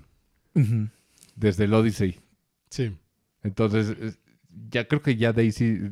Desde 1.37 1.65
el 1.65 1.75
Odyssey. 1.75 2.21
Sí. 2.71 2.97
Entonces, 3.43 3.97
es- 4.01 4.19
ya 4.71 4.87
creo 4.89 5.01
que 5.03 5.17
ya 5.17 5.33
Daisy 5.33 5.91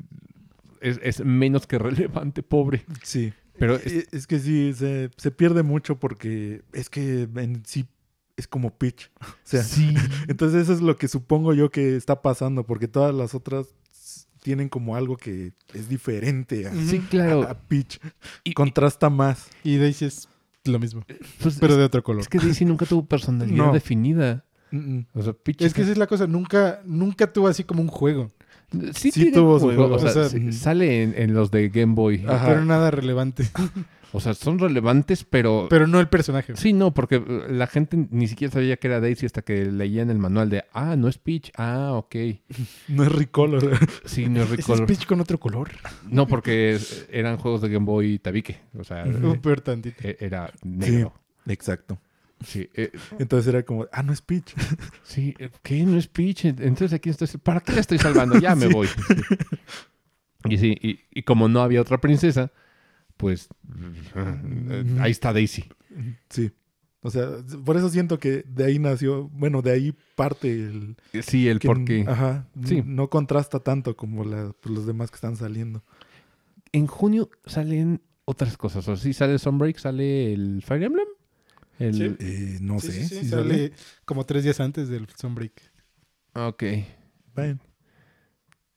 es, 0.81 0.99
es 1.03 1.25
menos 1.25 1.67
que 1.67 1.79
relevante, 1.79 2.43
pobre. 2.43 2.85
Sí. 3.03 3.33
Pero 3.59 3.75
Es, 3.77 4.07
es- 4.13 4.27
que 4.27 4.39
sí, 4.39 4.73
se, 4.75 5.11
se 5.17 5.31
pierde 5.31 5.63
mucho 5.63 5.99
porque 5.99 6.63
es 6.73 6.91
que 6.91 7.29
en 7.37 7.63
sí 7.67 7.87
es 8.37 8.47
como 8.47 8.71
Peach. 8.77 9.11
O 9.21 9.25
sea, 9.45 9.63
sí. 9.63 9.95
entonces 10.29 10.63
eso 10.63 10.73
es 10.73 10.81
lo 10.81 10.97
que 10.97 11.09
supongo 11.09 11.55
yo 11.55 11.71
que 11.71 11.97
está 11.97 12.23
pasando, 12.23 12.65
porque 12.67 12.87
todas 12.89 13.15
las 13.15 13.35
otras 13.35 13.67
tienen 14.43 14.69
como 14.69 14.95
algo 14.95 15.17
que 15.17 15.53
es 15.75 15.89
diferente 15.89 16.67
a, 16.69 16.73
Sí, 16.75 17.01
claro. 17.01 17.43
a 17.43 17.55
Peach. 17.55 17.99
Y- 18.45 18.53
Contrasta 18.53 19.11
más. 19.11 19.49
Y 19.65 19.77
Daisy 19.79 20.05
es 20.05 20.29
lo 20.65 20.79
mismo, 20.79 21.05
Pues, 21.43 21.57
pero 21.59 21.73
es, 21.73 21.79
de 21.79 21.85
otro 21.85 22.03
color. 22.05 22.21
es 22.23 22.29
que 22.29 22.39
Daisy 22.39 22.65
nunca 22.65 22.85
tuvo 22.87 23.05
personalidad 23.07 23.57
No. 23.67 23.73
definida. 23.73 24.45
Mm, 24.71 24.77
mm. 24.99 25.07
O 25.15 25.23
sea, 25.23 25.33
Peach 25.33 25.63
Es 25.63 25.75
que 25.75 25.83
esa 25.83 25.93
es 25.93 25.99
la 25.99 26.07
cosa, 26.07 26.27
nunca, 26.27 26.81
nunca 26.85 27.33
tuvo 27.33 27.49
así 27.49 27.65
como 27.65 27.83
un 27.83 27.89
juego, 27.89 28.31
sí, 28.95 29.11
tuvo 29.33 29.59
juego, 29.59 29.89
juego. 29.89 29.95
O 29.97 29.99
sea, 29.99 30.11
O 30.11 30.13
sea, 30.13 30.29
sí, 30.29 30.53
sale 30.53 31.03
en, 31.03 31.15
en 31.17 31.35
los 31.35 31.51
de 31.51 31.69
Game 31.69 31.95
Boy. 31.95 32.25
Ajá. 32.27 32.47
pero 32.47 32.65
nada 32.65 32.91
relevante. 32.91 33.45
O 34.13 34.21
sea, 34.21 34.33
son 34.33 34.59
relevantes, 34.59 35.25
pero... 35.25 35.67
Pero 35.69 35.87
no 35.87 36.01
el 36.01 36.09
personaje. 36.09 36.57
Sí, 36.57 36.73
no, 36.73 36.95
porque 36.95 37.17
eh, 37.17 37.43
la 37.51 37.67
gente 37.67 38.09
ni 38.11 38.27
siquiera 38.27 38.51
sabía 38.51 38.79
que 38.79 38.87
era 38.87 39.01
Daisy 39.01 39.27
hasta 39.27 39.43
que 39.43 39.67
leían 39.67 40.09
el 40.09 40.19
manual 40.19 40.49
de, 40.49 40.65
ah, 40.73 40.97
no 40.97 41.09
es 41.09 41.19
Peach, 41.19 41.53
ah, 41.59 41.93
ok. 41.93 42.17
No 42.89 43.03
es 43.03 43.13
Recolor. 43.13 43.79
Sí, 44.07 44.27
no 44.27 44.41
es 44.41 44.47
Ese 44.47 44.57
Recolor. 44.57 44.91
es 44.91 44.97
Peach 44.97 45.07
con 45.07 45.21
otro 45.21 45.39
color. 45.39 45.73
No, 46.09 46.27
porque 46.27 46.79
eran 47.11 47.37
juegos 47.37 47.61
de 47.61 47.69
Game 47.69 47.85
Boy 47.85 48.19
tabique. 48.19 48.59
O 48.79 48.83
sea, 48.85 49.05
peor 49.43 49.61
tantito. 49.61 49.97
eh, 50.03 50.17
era 50.21 50.51
negro. 50.63 51.13
Exacto. 51.47 51.99
Sí, 52.45 52.69
eh, 52.75 52.93
Entonces 53.19 53.49
era 53.53 53.65
como, 53.65 53.87
ah, 53.93 54.03
no 54.03 54.13
es 54.13 54.23
Peach. 54.23 54.55
sí, 55.03 55.35
eh, 55.39 55.51
¿qué? 55.63 55.83
No 55.85 55.97
es 55.99 56.07
Peach. 56.07 56.45
Entonces 56.45 56.93
aquí 56.93 57.11
estoy... 57.11 57.29
¿Para 57.43 57.61
qué 57.61 57.73
la 57.73 57.81
estoy 57.81 57.99
salvando? 57.99 58.39
Ya 58.39 58.55
me 58.55 58.67
Sí. 58.69 58.73
voy. 58.73 58.89
Y 60.49 60.59
sí, 60.59 60.77
y, 60.81 61.01
y 61.11 61.23
como 61.25 61.49
no 61.49 61.61
había 61.63 61.81
otra 61.81 62.01
princesa, 62.01 62.53
pues 63.17 63.49
eh, 64.15 64.97
ahí 65.01 65.11
está 65.11 65.33
Daisy. 65.33 65.65
Sí. 66.31 66.53
O 67.01 67.11
sea, 67.11 67.29
por 67.65 67.77
eso 67.77 67.89
siento 67.91 68.19
que 68.19 68.45
de 68.47 68.65
ahí 68.65 68.79
nació, 68.79 69.29
bueno, 69.29 69.63
de 69.63 69.71
ahí 69.73 69.95
parte 70.17 70.51
el... 70.53 70.97
Sí, 71.23 71.49
el 71.49 71.59
que- 71.59 71.67
por 71.69 71.85
qué. 71.85 72.05
Ajá. 72.07 72.49
Sí. 72.65 72.83
No 72.85 73.09
contrasta 73.11 73.61
tanto 73.61 73.97
como 73.97 74.25
la- 74.25 74.53
pues, 74.61 74.75
los 74.75 74.87
demás 74.87 75.11
que 75.11 75.17
están 75.17 75.37
saliendo. 75.37 75.85
En 76.73 76.87
junio 76.87 77.31
salen 77.47 78.01
otras 78.25 78.57
cosas. 78.57 78.87
O 78.89 78.97
sea, 78.97 79.03
sí 79.03 79.13
sale 79.13 79.39
Sunbreak, 79.39 79.79
sale 79.79 80.33
el 80.33 80.63
Fire 80.65 80.83
Emblem. 80.85 81.07
El... 81.79 81.95
Sí. 81.95 82.17
Eh, 82.21 82.59
no 82.61 82.81
Sí, 82.81 82.89
sé. 82.93 83.05
sí, 83.09 83.15
si 83.21 83.29
sale 83.29 83.73
como 84.05 84.25
tres 84.25 84.45
días 84.45 84.61
antes 84.61 84.89
del 84.89 85.07
Sunbreak. 85.17 85.53
Ok. 86.35 86.65
Bueno, 87.35 87.59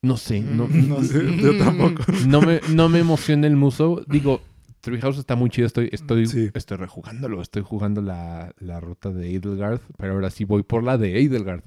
No 0.03 0.17
sé, 0.17 0.41
no, 0.41 0.67
No 0.67 1.03
sé, 1.03 1.37
yo 1.37 1.57
tampoco. 1.63 2.03
no 2.27 2.41
me, 2.41 2.59
no 2.73 2.89
me 2.89 2.99
emociona 2.99 3.47
el 3.47 3.55
muso. 3.55 4.03
Digo, 4.07 4.41
Treehouse 4.81 5.17
está 5.19 5.35
muy 5.35 5.49
chido. 5.49 5.67
Estoy, 5.67 5.89
estoy, 5.91 6.25
Sí. 6.27 6.49
estoy 6.53 6.77
rejugándolo. 6.77 7.41
Estoy 7.41 7.61
jugando 7.63 8.01
la, 8.01 8.53
la 8.59 8.79
ruta 8.79 9.09
de 9.11 9.35
Edelgard. 9.35 9.79
Pero 9.97 10.13
ahora 10.13 10.29
sí 10.31 10.43
voy 10.43 10.63
por 10.63 10.83
la 10.83 10.97
de 10.97 11.21
Edelgard. 11.21 11.61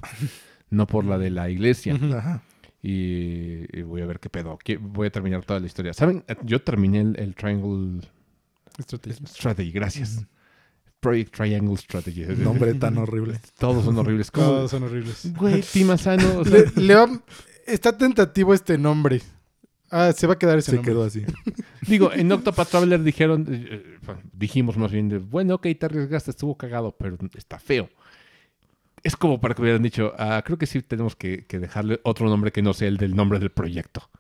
no 0.71 0.87
por 0.87 1.05
la 1.05 1.19
de 1.19 1.31
la 1.31 1.49
iglesia. 1.51 1.95
Ajá. 1.95 2.43
Y, 2.83 3.65
y 3.79 3.83
voy 3.83 4.03
a 4.03 4.07
ver 4.07 4.19
qué 4.21 4.29
pedo. 4.31 4.59
¿Qué- 4.63 4.77
Voy 4.77 5.07
a 5.07 5.11
terminar 5.11 5.45
toda 5.45 5.59
la 5.61 5.67
historia. 5.67 5.93
¿Saben? 5.95 6.25
Yo 6.45 6.61
terminé 6.61 7.01
el, 7.01 7.19
el 7.19 7.35
Triangle 7.35 8.01
Estrategia. 8.79 9.27
Strategy. 9.27 9.71
Gracias. 9.71 10.27
Project 11.05 11.35
Triangle 11.37 11.77
Strategy. 11.77 12.25
Nombre 12.39 12.75
tan 12.75 12.97
horrible. 12.99 13.39
Todos 13.59 13.85
son 13.85 13.99
horribles. 13.99 14.31
¿Cómo? 14.31 14.47
Todos 14.47 14.71
son 14.71 14.83
horribles. 14.85 15.33
Güey, 15.37 15.61
Timazano. 15.73 16.39
o 16.39 16.45
sea, 16.45 16.65
Le, 16.77 16.83
le 16.83 16.95
va- 16.95 17.23
está 17.67 17.97
tentativo 17.97 18.55
este 18.55 18.79
nombre. 18.79 19.21
Ah, 19.91 20.13
se 20.13 20.27
va 20.27 20.33
a 20.33 20.39
quedar 20.39 20.59
ese 20.59 20.71
Se 20.71 20.77
nombre. 20.77 20.93
quedó 20.93 21.05
así. 21.05 21.23
Digo, 21.87 22.11
en 22.13 22.33
Octopath 22.33 22.69
Traveler 22.71 23.03
dijeron, 23.03 23.47
eh, 23.49 23.69
eh, 23.71 24.15
dijimos 24.33 24.77
más 24.79 24.91
bien, 24.91 25.09
de, 25.11 25.19
bueno, 25.19 25.57
ok, 25.57 25.67
te 25.79 25.87
arriesgaste, 25.87 26.31
estuvo 26.31 26.57
cagado, 26.57 26.97
pero 26.99 27.17
está 27.37 27.59
feo. 27.59 27.89
Es 29.03 29.17
como 29.17 29.39
para 29.41 29.55
que 29.55 29.61
hubieran 29.63 29.83
dicho, 29.83 30.15
ah, 30.19 30.43
creo 30.45 30.57
que 30.57 30.67
sí 30.67 30.81
tenemos 30.81 31.15
que, 31.15 31.45
que 31.47 31.59
dejarle 31.59 32.01
otro 32.05 32.27
nombre 32.29 32.51
que 32.53 32.63
no 32.63 32.73
sea 32.73 32.89
el 32.89 32.97
del 32.97 33.15
nombre 33.15 33.39
del 33.39 33.51
proyecto. 33.51 34.11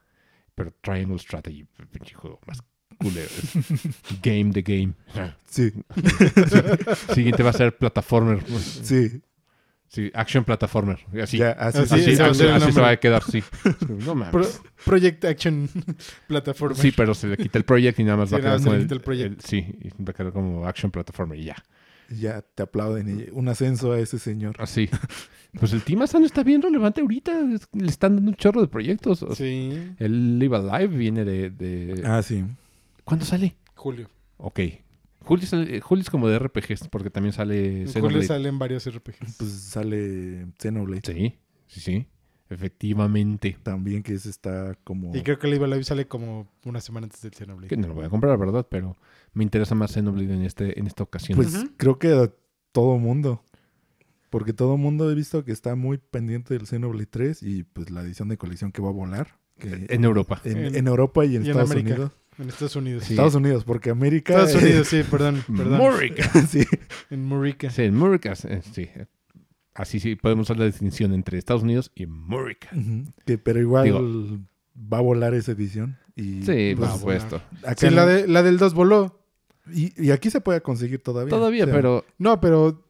Pero 0.55 0.73
Triangle 0.83 1.19
Strategy, 1.19 1.65
pinche 1.91 2.15
juego 2.15 2.39
más 2.47 2.63
culero. 2.95 3.29
game 4.23 4.53
the 4.53 4.63
game. 4.63 4.93
Sí, 5.49 5.73
Siguiente 7.15 7.43
va 7.43 7.51
a 7.51 7.53
ser 7.55 7.77
plataformer. 7.77 8.43
sí. 8.61 9.21
Sí, 9.89 10.11
action 10.13 10.43
platformer. 10.43 10.99
Así, 11.23 11.39
Ya, 11.39 11.53
así, 11.53 11.79
Así, 11.79 11.95
así, 11.95 12.17
sí, 12.17 12.21
va 12.21 12.27
así- 12.57 12.73
se 12.73 12.81
va 12.81 12.91
a 12.91 12.97
quedar, 12.97 13.23
sí. 13.23 13.45
No 14.05 14.17
mames. 14.17 14.33
Pro- 14.33 14.49
Project 14.85 15.25
Action 15.25 15.69
Plataforma. 16.27 16.75
Sí, 16.75 16.91
pero 16.91 17.15
se 17.15 17.29
le 17.29 17.37
quita 17.37 17.59
el 17.59 17.65
project 17.65 18.01
y 18.01 18.03
nada 18.05 18.17
más 18.17 18.29
Sí, 18.31 18.33
va 18.35 18.39
a 18.39 18.43
quedar 18.43 18.57
como 18.59 18.65
se 18.65 18.71
le 18.71 18.77
el, 18.79 18.83
quita 18.83 18.95
el 18.97 19.01
project. 19.03 19.35
el- 19.37 19.41
Sí, 19.41 19.57
y 19.83 19.89
va 20.03 20.11
a 20.11 20.13
quedar 20.13 20.33
como 20.33 20.67
action 20.67 20.91
platformer 20.91 21.39
y 21.39 21.45
ya. 21.45 21.57
Ya 22.11 22.43
te 22.43 22.65
aplauden. 22.65 23.21
y 23.21 23.27
un 23.31 23.47
ascenso 23.49 23.93
a 23.93 24.01
ese 24.01 24.19
señor. 24.19 24.57
Así. 24.59 24.91
Pues 25.61 25.73
el 25.73 25.83
Team 25.83 26.03
Asano 26.03 26.27
está 26.27 26.43
bien 26.43 26.61
relevante 26.61 27.01
ahorita. 27.01 27.33
Le 27.75 27.87
están 27.87 28.17
dando 28.17 28.33
un 28.33 28.37
chorro 28.37 28.63
de 28.63 28.67
proyectos. 28.67 29.25
Sí. 29.37 29.93
El 30.01 30.41
Live 30.41 30.57
Alive 30.57 30.89
viene 30.97 31.25
de. 31.25 31.51
de- 31.51 32.03
Ah, 32.05 32.21
sí. 32.25 32.43
¿Cuándo 33.05 33.25
sale? 33.25 33.57
Julio. 33.75 34.09
Ok. 34.39 34.61
Julio, 35.21 35.47
sale- 35.47 35.81
Julio 35.81 36.03
es 36.03 36.11
como 36.11 36.29
de 36.29 36.39
RPGs, 36.39 36.89
porque 36.89 37.11
también 37.11 37.33
sale 37.33 37.83
En 37.83 37.87
Julio 37.87 37.93
Xenoblade. 37.93 38.27
salen 38.27 38.59
varios 38.59 38.87
RPGs. 38.87 39.37
Pues 39.39 39.51
sale 39.51 40.47
Xenoblade 40.61 41.01
Sí, 41.05 41.39
sí, 41.67 41.81
sí. 41.81 42.07
Efectivamente. 42.51 43.57
también, 43.63 44.03
que 44.03 44.15
ese 44.15 44.29
está 44.31 44.77
como... 44.85 45.15
Y 45.15 45.23
creo 45.23 45.39
que 45.39 45.47
el 45.47 45.55
Live 45.55 45.67
Live 45.67 45.85
sale 45.85 46.07
como 46.07 46.47
una 46.65 46.81
semana 46.81 47.07
antes 47.07 47.23
del 47.23 47.33
Xenoblade. 47.35 47.69
Que 47.69 47.77
no 47.77 47.89
lo 47.89 47.95
voy 47.95 48.05
a 48.05 48.11
comprar, 48.11 48.37
¿verdad? 48.39 48.67
Pero 48.71 48.97
me 49.33 49.45
interesa 49.45 49.75
más 49.75 49.93
Xenoblade 49.93 50.35
en, 50.35 50.43
este, 50.43 50.79
en 50.79 50.87
esta 50.87 51.03
ocasión. 51.03 51.37
Pues 51.37 51.55
Ujú. 51.55 51.71
creo 51.77 51.99
que 51.99 52.09
a 52.13 52.31
todo 52.73 52.99
mundo. 52.99 53.43
Porque 54.31 54.53
todo 54.53 54.77
mundo 54.77 55.11
he 55.11 55.15
visto 55.15 55.45
que 55.45 55.53
está 55.53 55.75
muy 55.75 55.99
pendiente 55.99 56.55
del 56.55 56.67
Xenoblade 56.67 57.07
3 57.07 57.43
y 57.43 57.63
pues 57.63 57.91
la 57.91 58.03
edición 58.03 58.29
de 58.29 58.37
colección 58.37 58.73
que 58.73 58.83
va 58.83 58.89
a 58.89 58.93
volar. 58.93 59.39
que- 59.59 59.87
en 59.89 60.05
Europa. 60.05 60.41
en, 60.45 60.59
En- 60.59 60.75
en 60.75 60.87
Europa 60.89 61.25
y 61.25 61.37
en 61.37 61.43
y 61.43 61.45
en 61.47 61.51
Estados 61.53 61.71
América. 61.71 61.95
Unidos. 61.95 62.13
En 62.39 62.49
Estados 62.49 62.77
Unidos. 62.77 63.05
Sí. 63.05 63.13
Estados 63.15 63.35
Unidos, 63.35 63.65
porque 63.65 63.91
América... 63.91 64.33
Estados 64.45 64.63
Unidos, 64.63 64.89
sí, 64.89 65.03
perdón. 65.11 65.45
perdón. 65.57 65.79
Murica. 65.79 66.25
sí. 66.49 66.65
En 67.11 67.25
Murica. 67.25 67.71
Sí, 67.71 67.83
en 67.83 67.97
Murica. 67.97 68.33
eh, 68.49 68.63
Sí. 68.73 68.89
Así 69.75 69.99
sí 69.99 70.15
podemos 70.15 70.47
hacer 70.49 70.59
la 70.61 70.67
distinción 70.67 71.13
entre 71.13 71.37
Estados 71.37 71.63
Unidos 71.65 71.91
y 71.97 72.07
Murica. 72.07 72.69
Que, 73.27 73.39
pero 73.39 73.61
igual 73.61 73.85
Digo- 73.85 74.39
va 74.93 74.99
a 74.99 75.01
volar 75.01 75.35
esa 75.35 75.53
edición. 75.53 75.99
Y, 76.15 76.43
Sí, 76.45 76.75
pues, 76.77 76.91
por 76.91 76.99
supuesto. 77.01 77.43
acá 77.65 77.75
Sí, 77.79 77.87
en- 77.87 77.97
la, 77.97 78.07
de, 78.07 78.29
la 78.29 78.43
del 78.45 78.57
2 78.59 78.73
voló. 78.75 79.19
y, 79.73 79.93
y 80.01 80.13
aquí 80.13 80.31
se 80.31 80.41
puede 80.41 80.61
conseguir 80.61 81.03
todavía. 81.03 81.31
Todavía, 81.31 81.65
O 81.65 81.67
sea, 81.67 81.75
pero 81.75 82.05
No, 82.19 82.41
pero 82.41 82.85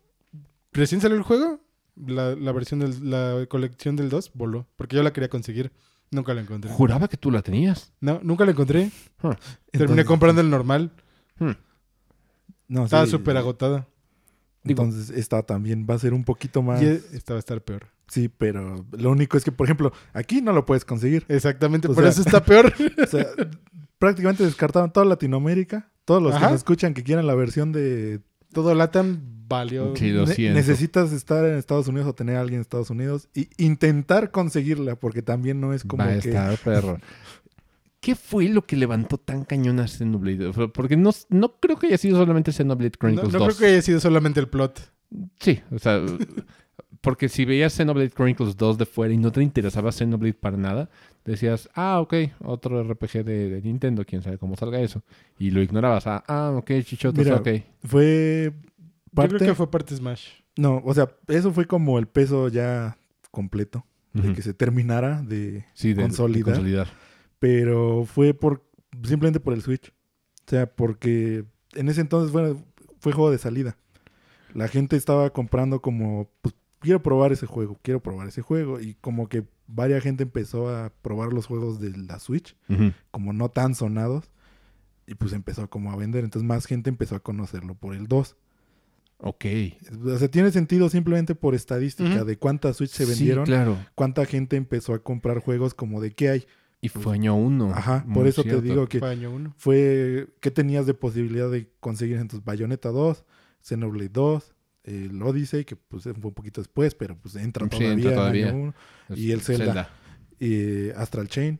recién 0.73 1.01
salió 1.01 1.17
el 1.17 1.23
juego. 1.23 1.59
La, 1.97 2.35
la 2.35 2.53
versión 2.53 2.81
del, 2.81 3.09
la 3.09 3.47
colección 3.49 3.97
del 3.97 4.11
2 4.11 4.33
voló. 4.35 4.67
Porque 4.77 4.97
yo 4.97 5.03
la 5.03 5.13
quería 5.15 5.29
conseguir. 5.31 5.73
Nunca 6.11 6.33
la 6.35 6.43
encontré. 6.43 6.71
juraba 6.71 7.09
que 7.09 7.17
tú 7.17 7.31
la 7.31 7.43
tenías. 7.43 7.93
No, 8.01 8.21
nunca 8.23 8.45
la 8.45 8.53
encontré. 8.53 8.91
Terminé 9.21 9.39
entonces- 9.73 10.05
comprando 10.05 10.41
el 10.41 10.51
normal. 10.51 10.93
Hmm. 11.39 11.53
No, 12.69 12.85
Estaba 12.85 13.05
sí, 13.05 13.11
súper 13.11 13.37
agotada. 13.37 13.87
Entonces, 14.65 15.11
esta 15.11 15.43
también 15.43 15.87
va 15.89 15.95
a 15.95 15.99
ser 15.99 16.15
un 16.15 16.25
poquito 16.25 16.63
más. 16.63 16.81
Y 16.83 16.87
esta 16.87 17.35
va 17.35 17.37
a 17.37 17.41
estar 17.41 17.61
peor. 17.61 17.89
Sí, 18.07 18.29
pero 18.29 18.85
lo 18.93 19.11
único 19.11 19.37
es 19.37 19.45
que, 19.45 19.53
por 19.53 19.67
ejemplo, 19.67 19.93
aquí 20.13 20.41
no 20.41 20.53
lo 20.53 20.65
puedes 20.65 20.85
conseguir. 20.85 21.25
Exactamente, 21.29 21.89
O 21.89 21.95
por 21.95 22.05
sea- 22.05 22.11
eso 22.13 22.23
está 22.23 22.43
peor. 22.45 22.73
O 23.03 23.07
sea, 23.07 23.27
prácticamente 23.99 24.45
descartaron 24.45 24.93
toda 24.93 25.05
Latinoamérica. 25.07 25.91
Todos 26.05 26.23
los 26.23 26.35
que 26.35 26.41
nos 26.41 26.53
escuchan 26.53 26.95
que 26.95 27.03
quieran 27.03 27.27
la 27.27 27.35
versión 27.35 27.73
de. 27.73 28.21
Todo 28.53 28.75
Latam 28.75 29.21
valió. 29.49 29.95
Sí, 29.97 30.11
lo 30.11 30.27
Ne- 30.27 30.35
siento. 30.35 30.57
necesitas 30.57 31.13
estar 31.13 31.45
en 31.45 31.57
Estados 31.57 31.89
Unidos 31.89 32.09
o 32.09 32.15
tener 32.15 32.37
a 32.37 32.41
alguien 32.41 32.57
en 32.57 32.61
Estados 32.63 32.91
Unidos 32.91 33.29
y 33.35 33.49
intentar 33.59 34.31
conseguirla, 34.31 34.97
porque 34.97 35.23
también 35.23 35.61
no 35.61 35.73
es 35.73 35.85
como 35.85 36.05
Va 36.05 36.11
a 36.13 36.19
que. 36.19 36.29
estar, 36.29 36.57
perro. 36.59 36.99
¿Qué 38.01 38.15
fue 38.15 38.49
lo 38.49 38.67
que 38.67 38.77
levantó 38.77 39.17
tan 39.17 39.45
cañón 39.45 39.81
a 39.81 39.89
Xenoblade? 39.89 40.53
Porque 40.75 40.97
no, 40.97 41.11
no 41.31 41.55
creo 41.59 41.79
que 41.79 41.87
haya 41.87 41.97
sido 41.99 42.19
solamente 42.19 42.53
Xenoblade 42.53 42.91
No, 42.91 42.99
Chronicles 42.99 43.33
no 43.33 43.39
2. 43.39 43.49
creo 43.49 43.59
que 43.59 43.73
haya 43.73 43.83
sido 43.83 43.99
solamente 44.01 44.41
el 44.41 44.49
plot. 44.49 44.93
Sí, 45.41 45.61
o 45.71 45.79
sea, 45.79 46.03
porque 47.01 47.29
si 47.31 47.45
veías 47.47 47.73
Xenoblade 47.73 48.11
Chronicles 48.11 48.57
2 48.59 48.77
de 48.79 48.85
fuera 48.87 49.15
y 49.15 49.17
no 49.17 49.33
te 49.33 49.43
interesaba 49.43 49.91
Xenoblade 49.91 50.35
para 50.35 50.57
nada, 50.59 50.91
decías, 51.25 51.69
ah, 51.75 51.99
ok, 52.01 52.15
otro 52.41 52.83
RPG 52.83 53.25
de, 53.25 53.49
de 53.49 53.63
Nintendo, 53.63 54.05
quién 54.05 54.23
sabe 54.23 54.37
cómo 54.37 54.55
salga 54.57 54.81
eso. 54.81 55.03
Y 55.39 55.51
lo 55.51 55.63
ignorabas, 55.63 56.07
ah, 56.07 56.23
ah 56.29 56.53
ok, 56.57 56.73
chichotos, 56.85 57.25
Mira, 57.25 57.37
ok. 57.37 57.49
Fue. 57.85 58.53
Yo 59.17 59.29
creo 59.29 59.39
que 59.41 59.55
fue 59.55 59.71
parte 59.71 59.97
Smash. 59.97 60.29
No, 60.57 60.83
o 60.85 60.95
sea, 60.95 61.09
eso 61.29 61.53
fue 61.53 61.67
como 61.67 61.99
el 61.99 62.07
peso 62.07 62.49
ya 62.49 62.97
completo 63.31 63.85
de 64.13 64.33
que 64.33 64.43
se 64.43 64.55
terminara 64.55 65.23
de 65.23 65.65
Sí, 65.75 65.89
de, 65.89 66.03
de 66.03 66.09
consolidar. 66.09 66.87
pero 67.41 68.05
fue 68.05 68.33
por 68.33 68.63
simplemente 69.03 69.41
por 69.41 69.55
el 69.55 69.63
Switch. 69.63 69.93
O 70.47 70.51
sea, 70.51 70.67
porque 70.73 71.45
en 71.75 71.89
ese 71.89 72.01
entonces 72.01 72.31
fue, 72.31 72.55
fue 73.01 73.13
juego 73.13 73.31
de 73.31 73.39
salida. 73.39 73.77
La 74.53 74.69
gente 74.69 74.95
estaba 74.97 75.31
comprando 75.31 75.81
como, 75.83 76.31
pues, 76.43 76.55
quiero 76.79 77.03
probar 77.03 77.33
ese 77.33 77.47
juego, 77.47 77.81
quiero 77.83 78.01
probar 78.01 78.29
ese 78.29 78.41
juego. 78.43 78.79
Y 78.79 78.95
como 78.95 79.29
que 79.29 79.45
varias 79.67 80.03
gente 80.05 80.23
empezó 80.23 80.69
a 80.69 80.93
probar 81.03 81.33
los 81.33 81.47
juegos 81.47 81.81
de 81.81 81.97
la 81.97 82.21
Switch, 82.21 82.57
como 83.11 83.33
no 83.33 83.49
tan 83.49 83.75
sonados. 83.75 84.31
Y 85.07 85.17
pues 85.17 85.33
empezó 85.33 85.69
como 85.69 85.91
a 85.91 85.97
vender. 85.97 86.23
Entonces 86.25 86.47
más 86.47 86.67
gente 86.67 86.89
empezó 86.89 87.17
a 87.17 87.21
conocerlo 87.21 87.75
por 87.75 87.95
el 87.97 88.07
2. 88.07 88.37
Ok. 89.27 89.45
O 90.07 90.19
sea, 90.19 90.29
tiene 90.29 90.51
sentido 90.51 90.91
simplemente 90.91 91.35
por 91.35 91.55
estadística 91.55 92.25
de 92.25 92.37
cuántas 92.37 92.77
Switch 92.77 92.91
se 92.91 93.05
Sí, 93.07 93.11
vendieron, 93.11 93.47
claro. 93.47 93.79
cuánta 93.95 94.27
gente 94.27 94.57
empezó 94.57 94.93
a 94.93 95.03
comprar 95.03 95.39
juegos 95.39 95.73
como 95.73 96.01
de 96.03 96.13
qué 96.13 96.29
hay. 96.29 96.47
Y 96.83 96.91
fue 96.91 97.15
año 97.15 97.35
uno. 97.35 97.73
Ajá, 97.75 98.05
por 98.13 98.27
eso 98.27 98.43
cierto. 98.43 98.61
te 98.61 98.69
digo 98.69 98.87
que 98.87 98.99
Fue 98.99 99.09
año 99.09 99.31
uno. 99.31 99.55
fue 99.57 100.29
qué 100.41 100.51
tenías 100.51 100.85
de 100.85 100.93
posibilidad 100.93 101.51
de 101.51 101.71
conseguir 101.81 102.19
en 102.19 102.29
tus 102.29 102.45
Bayonetta 102.45 102.91
2, 102.91 103.25
Xenoblade 103.63 104.11
2, 104.11 104.55
el 104.85 105.23
Odyssey, 105.23 105.65
que 105.65 105.77
pues 105.77 106.03
fue 106.03 106.13
un 106.13 106.35
poquito 106.35 106.61
después, 106.61 106.95
pero 106.95 107.17
pues 107.17 107.37
entra 107.37 107.65
Sí, 107.65 107.71
todavía, 107.71 107.93
entra 107.95 108.11
en 108.11 108.17
todavía. 108.17 108.49
año 108.51 108.59
uno, 108.59 108.75
y 109.17 109.31
el 109.31 109.41
Zelda. 109.41 109.89
y 110.39 110.91
Astral 110.91 111.29
Chain. 111.29 111.59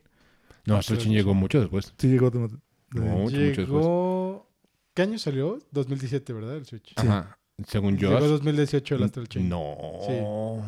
No, 0.67 0.75
Astral 0.77 0.99
Chain 0.99 1.13
llegó 1.13 1.33
mucho 1.33 1.59
después. 1.59 1.91
Sí 1.97 2.07
llegó 2.09 2.29
de- 2.29 2.39
de- 2.41 2.59
No. 2.91 3.01
Mucho, 3.01 3.21
mucho 3.23 3.37
después. 3.39 3.67
Llegó... 3.67 4.51
¿Qué 4.93 5.01
año 5.01 5.17
salió? 5.17 5.57
2017, 5.71 6.31
¿verdad? 6.33 6.55
El 6.57 6.65
Switch. 6.67 6.93
Ajá. 6.97 7.37
Según 7.67 7.97
yo. 7.97 8.09
Llegó 8.13 8.27
2018 8.27 8.95
el 8.95 9.03
Astral 9.03 9.29
Chain. 9.29 9.47
No, 9.47 9.77
Sí. 10.05 10.11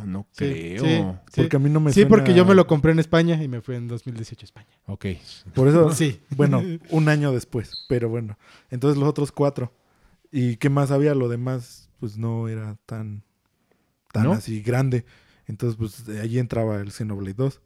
no 0.08 0.26
creo. 0.36 0.84
sí, 0.86 0.88
sí. 1.34 1.42
porque 1.42 1.58
a 1.58 1.60
mí 1.60 1.70
no 1.70 1.82
me 1.82 1.92
Sí, 1.92 2.02
suena- 2.02 2.10
porque 2.10 2.34
yo 2.34 2.46
me 2.46 2.56
lo 2.56 2.66
compré 2.66 2.94
en 2.94 3.00
España 3.00 3.42
y 3.44 3.48
me 3.50 3.60
fui 3.62 3.76
en 3.76 3.88
2018 3.90 4.44
a 4.44 4.46
España. 4.46 4.68
Ok. 4.86 5.06
Por 5.54 5.68
eso, 5.68 5.92
Sí. 5.94 6.22
bueno, 6.38 6.62
un 6.92 7.10
año 7.10 7.34
después, 7.34 7.86
pero 7.90 8.08
bueno. 8.08 8.38
Entonces 8.72 8.98
los 8.98 9.10
otros 9.10 9.32
cuatro. 9.34 9.74
¿Y 10.32 10.56
qué 10.58 10.70
más 10.70 10.92
había? 10.92 11.14
Lo 11.14 11.28
demás, 11.28 11.90
pues 12.00 12.18
no 12.18 12.48
era 12.48 12.78
tan, 12.86 13.24
tan 14.14 14.24
¿No? 14.24 14.32
así 14.34 14.62
grande. 14.62 15.04
Entonces, 15.46 15.78
pues 15.78 16.08
ahí 16.20 16.40
entraba 16.40 16.78
el 16.82 16.92
Xenoblade 16.92 17.34
2. 17.36 17.62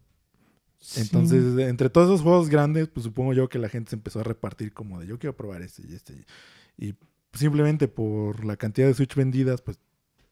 Entonces, 0.98 1.58
entre 1.60 1.90
todos 1.92 2.08
esos 2.10 2.22
juegos 2.22 2.50
grandes, 2.50 2.88
pues 2.88 3.04
supongo 3.04 3.34
yo 3.34 3.50
que 3.50 3.60
la 3.60 3.70
gente 3.70 3.92
se 3.92 3.96
empezó 3.96 4.20
a 4.20 4.24
repartir 4.24 4.74
como 4.74 5.00
de 5.00 5.06
yo 5.08 5.20
quiero 5.20 5.36
probar 5.36 5.62
este 5.62 5.84
y 5.88 5.94
este. 5.94 6.26
Y 6.78 6.96
simplemente 7.34 7.88
por 7.88 8.44
la 8.46 8.58
cantidad 8.58 8.88
de 8.88 8.94
Switch 8.94 9.16
vendidas, 9.16 9.62
pues 9.62 9.80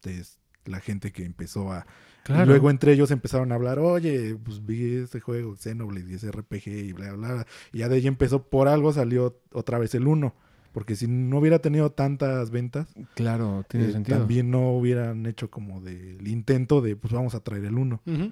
es 0.03 0.39
la 0.65 0.79
gente 0.79 1.11
que 1.11 1.23
empezó 1.25 1.71
a... 1.71 1.85
Claro. 2.23 2.43
Y 2.43 2.47
luego 2.47 2.69
entre 2.69 2.93
ellos 2.93 3.09
empezaron 3.11 3.51
a 3.51 3.55
hablar, 3.55 3.79
oye, 3.79 4.35
pues 4.43 4.63
vi 4.65 4.95
este 4.97 5.19
juego, 5.19 5.55
Xenoblade 5.55 6.11
y 6.11 6.13
ese 6.15 6.31
RPG 6.31 6.67
y 6.67 6.93
bla, 6.93 7.13
bla, 7.13 7.33
bla. 7.33 7.47
Y 7.73 7.79
ya 7.79 7.89
de 7.89 7.95
ahí 7.95 8.07
empezó, 8.07 8.43
por 8.43 8.67
algo 8.67 8.93
salió 8.93 9.39
otra 9.51 9.79
vez 9.79 9.95
el 9.95 10.05
1. 10.07 10.35
Porque 10.71 10.95
si 10.95 11.07
no 11.07 11.39
hubiera 11.39 11.57
tenido 11.59 11.91
tantas 11.91 12.51
ventas, 12.51 12.89
Claro, 13.15 13.65
tiene 13.67 13.87
eh, 13.87 13.91
sentido. 13.91 14.19
también 14.19 14.51
no 14.51 14.71
hubieran 14.73 15.25
hecho 15.25 15.49
como 15.49 15.81
del 15.81 16.27
intento 16.27 16.81
de, 16.81 16.95
pues 16.95 17.11
vamos 17.11 17.33
a 17.33 17.39
traer 17.39 17.65
el 17.65 17.75
1. 17.75 18.01
Ujú. 18.05 18.31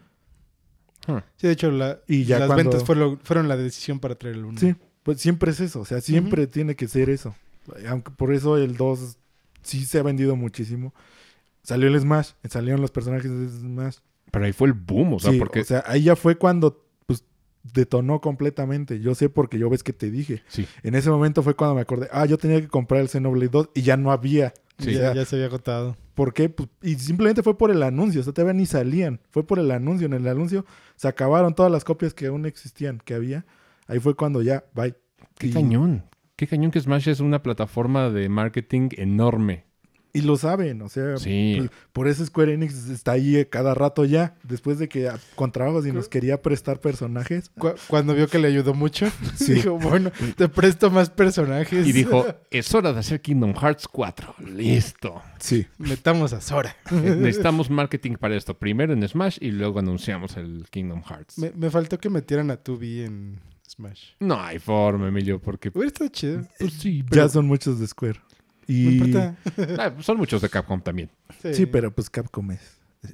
Ah. 1.07 1.23
Sí, 1.37 1.47
de 1.47 1.53
hecho, 1.53 1.71
la- 1.71 1.99
Y 2.07 2.25
ya 2.25 2.37
las 2.37 2.47
cuando- 2.47 2.69
ventas 2.69 2.85
fueron, 2.85 3.19
fueron 3.23 3.47
la 3.47 3.57
decisión 3.57 3.99
para 3.99 4.13
traer 4.15 4.35
el 4.35 4.45
1. 4.45 4.59
Sí, 4.59 4.75
pues 5.01 5.19
siempre 5.19 5.49
es 5.51 5.59
eso. 5.61 5.79
O 5.81 5.85
sea, 5.85 6.01
siempre 6.01 6.45
tiene 6.45 6.75
que 6.75 6.87
ser 6.87 7.09
eso. 7.09 7.33
Aunque 7.89 8.11
por 8.11 8.33
eso 8.33 8.57
el 8.57 8.75
2 8.77 9.17
sí 9.61 9.85
se 9.85 9.99
ha 9.99 10.03
vendido 10.03 10.35
muchísimo. 10.35 10.93
Salió 11.63 11.87
el 11.89 11.99
Smash, 11.99 12.31
salieron 12.49 12.81
los 12.81 12.91
personajes 12.91 13.29
de 13.29 13.49
Smash. 13.49 13.97
Pero 14.31 14.45
ahí 14.45 14.53
fue 14.53 14.67
el 14.67 14.73
boom, 14.73 15.13
o 15.15 15.19
sea, 15.19 15.31
Sí, 15.31 15.39
porque... 15.39 15.61
o 15.61 15.63
sea, 15.65 15.83
ahí 15.87 16.03
ya 16.03 16.15
fue 16.15 16.37
cuando 16.37 16.83
pues 17.05 17.23
detonó 17.73 18.21
completamente. 18.21 18.99
Yo 18.99 19.15
sé 19.15 19.29
porque 19.29 19.57
yo 19.59 19.69
ves 19.69 19.83
que 19.83 19.93
te 19.93 20.09
dije. 20.11 20.43
sí, 20.47 20.65
En 20.83 20.95
ese 20.95 21.09
momento 21.09 21.43
fue 21.43 21.55
cuando 21.55 21.75
me 21.75 21.81
acordé, 21.81 22.07
ah, 22.11 22.25
yo 22.25 22.37
tenía 22.37 22.61
que 22.61 22.67
comprar 22.67 23.01
el 23.01 23.09
Xenoblade 23.09 23.49
2 23.49 23.69
y 23.73 23.81
ya 23.81 23.97
no 23.97 24.11
había. 24.11 24.53
Sí. 24.79 24.93
Ya, 24.93 25.13
ya 25.13 25.25
se 25.25 25.35
había 25.35 25.47
agotado. 25.47 25.97
¿Por 26.13 26.33
qué? 26.33 26.49
Pues, 26.49 26.69
y 26.83 26.95
simplemente 26.95 27.41
fue 27.43 27.57
por 27.57 27.71
el 27.71 27.81
anuncio, 27.83 28.21
o 28.21 28.23
sea, 28.23 28.31
todavía 28.33 28.53
ni 28.53 28.65
salían. 28.65 29.19
Fue 29.31 29.45
por 29.45 29.59
el 29.59 29.71
anuncio. 29.71 30.05
En 30.05 30.13
el 30.13 30.27
anuncio 30.27 30.65
se 30.95 31.07
acabaron 31.07 31.55
todas 31.55 31.71
las 31.71 31.83
copias 31.83 32.13
que 32.13 32.27
aún 32.27 32.45
existían, 32.45 33.01
que 33.03 33.13
había. 33.15 33.45
Ahí 33.87 33.99
fue 33.99 34.15
cuando 34.15 34.41
ya, 34.41 34.65
bye. 34.75 34.95
qué 35.37 35.47
Y- 35.47 35.51
cañón. 35.53 36.03
Qué 36.37 36.47
cañón 36.47 36.71
que 36.71 36.79
Smash 36.79 37.09
es 37.09 37.19
una 37.19 37.43
plataforma 37.43 38.09
de 38.09 38.29
marketing 38.29 38.89
enorme. 38.93 39.65
Y 40.13 40.21
lo 40.21 40.35
saben, 40.35 40.81
o 40.81 40.89
sea, 40.89 41.17
Sí. 41.17 41.55
pues, 41.59 41.69
por 41.93 42.07
eso 42.07 42.25
Square 42.25 42.53
Enix 42.53 42.87
está 42.89 43.11
ahí 43.11 43.35
eh, 43.35 43.49
cada 43.49 43.75
rato 43.75 44.03
ya, 44.05 44.35
después 44.43 44.79
de 44.79 44.87
que 44.89 45.11
con 45.35 45.51
trabajos 45.51 45.85
y 45.85 45.91
nos 45.91 46.09
quería 46.09 46.41
prestar 46.41 46.79
personajes. 46.79 47.49
Cu- 47.57 47.73
cuando 47.87 48.15
vio 48.15 48.27
que 48.27 48.39
le 48.39 48.47
ayudó 48.47 48.73
mucho, 48.73 49.05
Sí. 49.35 49.53
dijo, 49.55 49.77
bueno, 49.77 50.11
te 50.35 50.47
presto 50.47 50.89
más 50.89 51.11
personajes. 51.11 51.85
Y 51.85 51.91
dijo, 51.91 52.25
es 52.51 52.73
hora 52.73 52.93
de 52.93 52.99
hacer 53.01 53.21
Kingdom 53.21 53.53
Hearts 53.53 53.87
4. 53.87 54.35
Listo. 54.55 55.21
Sí. 55.39 55.67
Metamos 55.77 56.33
a 56.33 56.41
Sora. 56.41 56.75
Necesitamos 56.89 57.69
marketing 57.69 58.13
para 58.13 58.35
esto. 58.35 58.57
Primero 58.57 58.93
en 58.93 59.07
Smash 59.07 59.37
y 59.41 59.51
luego 59.51 59.77
anunciamos 59.79 60.35
el 60.37 60.65
Kingdom 60.71 61.03
Hearts. 61.03 61.37
me, 61.37 61.51
me 61.51 61.69
faltó 61.69 61.99
que 61.99 62.09
metieran 62.09 62.49
a 62.49 62.57
Tubi 62.57 63.01
en 63.01 63.39
Smash. 63.67 64.11
No 64.19 64.39
hay 64.41 64.59
forma, 64.59 65.07
Emilio, 65.09 65.41
porque... 65.41 65.69
Hubiera 65.69 65.87
estado 65.87 66.09
chido. 66.09 66.41
Pues 66.59 66.73
sí, 66.73 67.03
Ya 67.11 67.27
son 67.29 67.45
muchos 67.47 67.79
de 67.79 67.87
Square. 67.87 68.19
No 68.67 68.75
Y... 68.75 68.97
importa. 68.97 69.35
Ah, 69.79 69.93
son 70.01 70.17
muchos 70.17 70.41
de 70.41 70.49
Capcom 70.49 70.81
también. 70.81 71.09
Sí, 71.53 71.65
pero 71.65 71.93
pues 71.93 72.09
Capcom 72.09 72.51
es, 72.51 72.61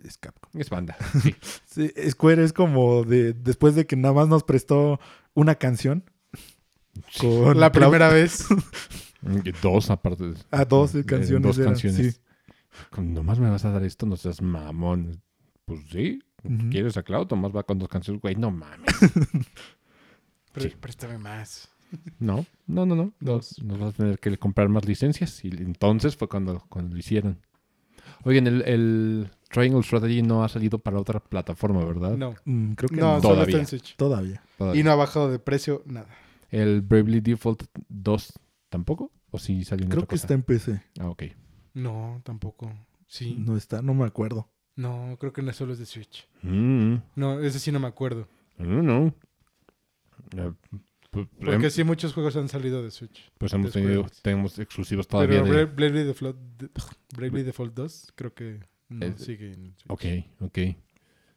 es 0.04 0.18
Capcom. 0.18 0.49
Es 0.60 0.70
banda. 0.70 0.95
Sí. 1.22 1.36
Sí, 1.66 1.91
Square 2.12 2.43
es 2.43 2.54
como 2.54 3.04
de 3.04 3.34
después 3.34 3.76
de 3.76 3.86
que 3.88 3.95
nada 3.95 4.14
más 4.14 4.28
nos 4.28 4.43
prestó 4.43 4.99
una 5.34 5.56
canción 5.56 6.04
con 7.20 7.60
La 7.60 7.72
primera 7.72 8.10
vez. 8.10 8.45
Dos 9.62 9.89
aparte. 9.89 10.24
de- 10.32 10.38
Ah, 10.51 10.66
dos 10.66 10.93
de- 10.93 11.04
canciones 11.06 11.43
Dos 11.47 11.58
eran, 11.58 11.72
canciones. 11.74 12.16
sí. 12.16 12.22
Con- 12.91 13.14
Nomás 13.14 13.39
me 13.39 13.49
vas 13.49 13.66
a 13.66 13.72
dar 13.72 13.84
esto, 13.84 14.06
no 14.06 14.16
seas 14.18 14.41
mamón. 14.41 15.22
Pues 15.66 15.80
sí. 15.91 16.20
¿Quieres 16.70 16.97
a 16.97 17.04
Cloud? 17.04 17.28
Nomás 17.30 17.56
va 17.56 17.64
con 17.64 17.80
dos 17.80 17.88
canciones. 17.88 18.22
Güey, 18.22 18.36
no 18.36 18.51
mames. 18.51 18.93
Sí. 20.58 20.70
Préstame 20.80 21.18
más. 21.18 21.70
No, 22.20 22.45
no, 22.68 22.86
no, 22.86 22.95
no. 22.95 23.14
Dos. 23.20 23.62
Nos, 23.64 23.80
vas 23.80 23.93
a 23.93 23.97
tener 23.97 24.20
que 24.20 24.38
comprar 24.38 24.68
más 24.70 24.86
licencias. 24.86 25.43
Y 25.45 25.49
entonces 25.49 26.16
fue 26.16 26.28
cuando, 26.28 26.64
cuando 26.70 26.93
lo 26.93 26.99
hicieron. 26.99 27.39
Oigan, 28.26 28.47
el, 28.47 28.62
el 28.64 29.30
Triangle 29.49 29.84
Strategy 29.84 30.22
no 30.22 30.43
ha 30.43 30.49
salido 30.49 30.80
para 30.80 30.99
otra 30.99 31.20
plataforma, 31.20 31.84
¿verdad? 31.86 32.18
No. 32.18 32.36
Mm, 32.45 32.74
creo 32.74 32.89
que 32.89 32.95
No, 32.95 33.16
no. 33.16 33.22
solo 33.22 33.34
Todavía. 33.36 33.43
está 33.45 33.60
en 33.60 33.68
Switch. 33.68 33.95
Todavía. 33.95 34.41
Todavía. 34.58 34.80
Y 34.80 34.84
no 34.84 34.91
ha 34.91 34.95
bajado 34.95 35.30
de 35.32 35.39
precio 35.39 35.84
nada. 35.86 36.08
¿El 36.49 36.82
Bravely 36.82 37.20
Default 37.22 37.64
2 37.89 38.34
tampoco? 38.70 39.12
¿O 39.32 39.39
sí 39.39 39.64
salió 39.64 39.84
en 39.86 39.89
Creo 39.89 40.01
otra 40.04 40.08
que 40.08 40.16
cosa? 40.16 40.24
está 40.26 40.34
en 40.36 40.43
PC. 40.43 40.82
Ah, 40.99 41.10
ok. 41.10 41.24
No, 41.74 42.22
tampoco. 42.24 42.72
Sí. 43.08 43.36
No 43.38 43.58
está, 43.58 43.82
no 43.82 43.93
me 43.93 44.06
acuerdo. 44.06 44.47
No, 44.76 45.18
creo 45.20 45.34
que 45.34 45.41
no 45.43 45.51
solo 45.54 45.74
es 45.74 45.80
de 45.80 45.86
Switch. 45.86 46.28
Mm, 46.41 46.95
No, 47.16 47.39
ese 47.39 47.60
sí 47.60 47.72
no 47.72 47.80
me 47.80 47.88
acuerdo. 47.88 48.28
no, 48.58 48.82
no. 48.82 49.14
Eh, 50.38 50.51
Porque 51.11 51.65
em- 51.65 51.69
sí 51.69 51.84
muchos 51.84 52.13
juegos 52.13 52.36
han 52.36 52.49
salido 52.49 52.82
de 52.84 52.89
Switch. 52.91 53.32
pues 53.38 53.53
hemos 53.53 53.71
tenido, 53.71 54.05
tenemos 54.24 54.57
exclusivos 54.57 55.07
todavía 55.07 55.43
Pero 55.43 55.53
de... 55.53 55.67
Bra- 55.67 55.76
Bravely 55.76 56.03
Default, 56.05 56.38
de- 56.57 56.69
Bravely 57.15 57.43
Default 57.43 57.74
2 57.76 58.13
creo 58.15 58.34
que 58.34 58.59
no 58.89 59.05
Eh, 59.05 59.13
sigue 59.17 59.53
en 59.53 59.76
Switch. 59.78 59.86
Ok, 59.89 60.03
ok. 60.41 60.57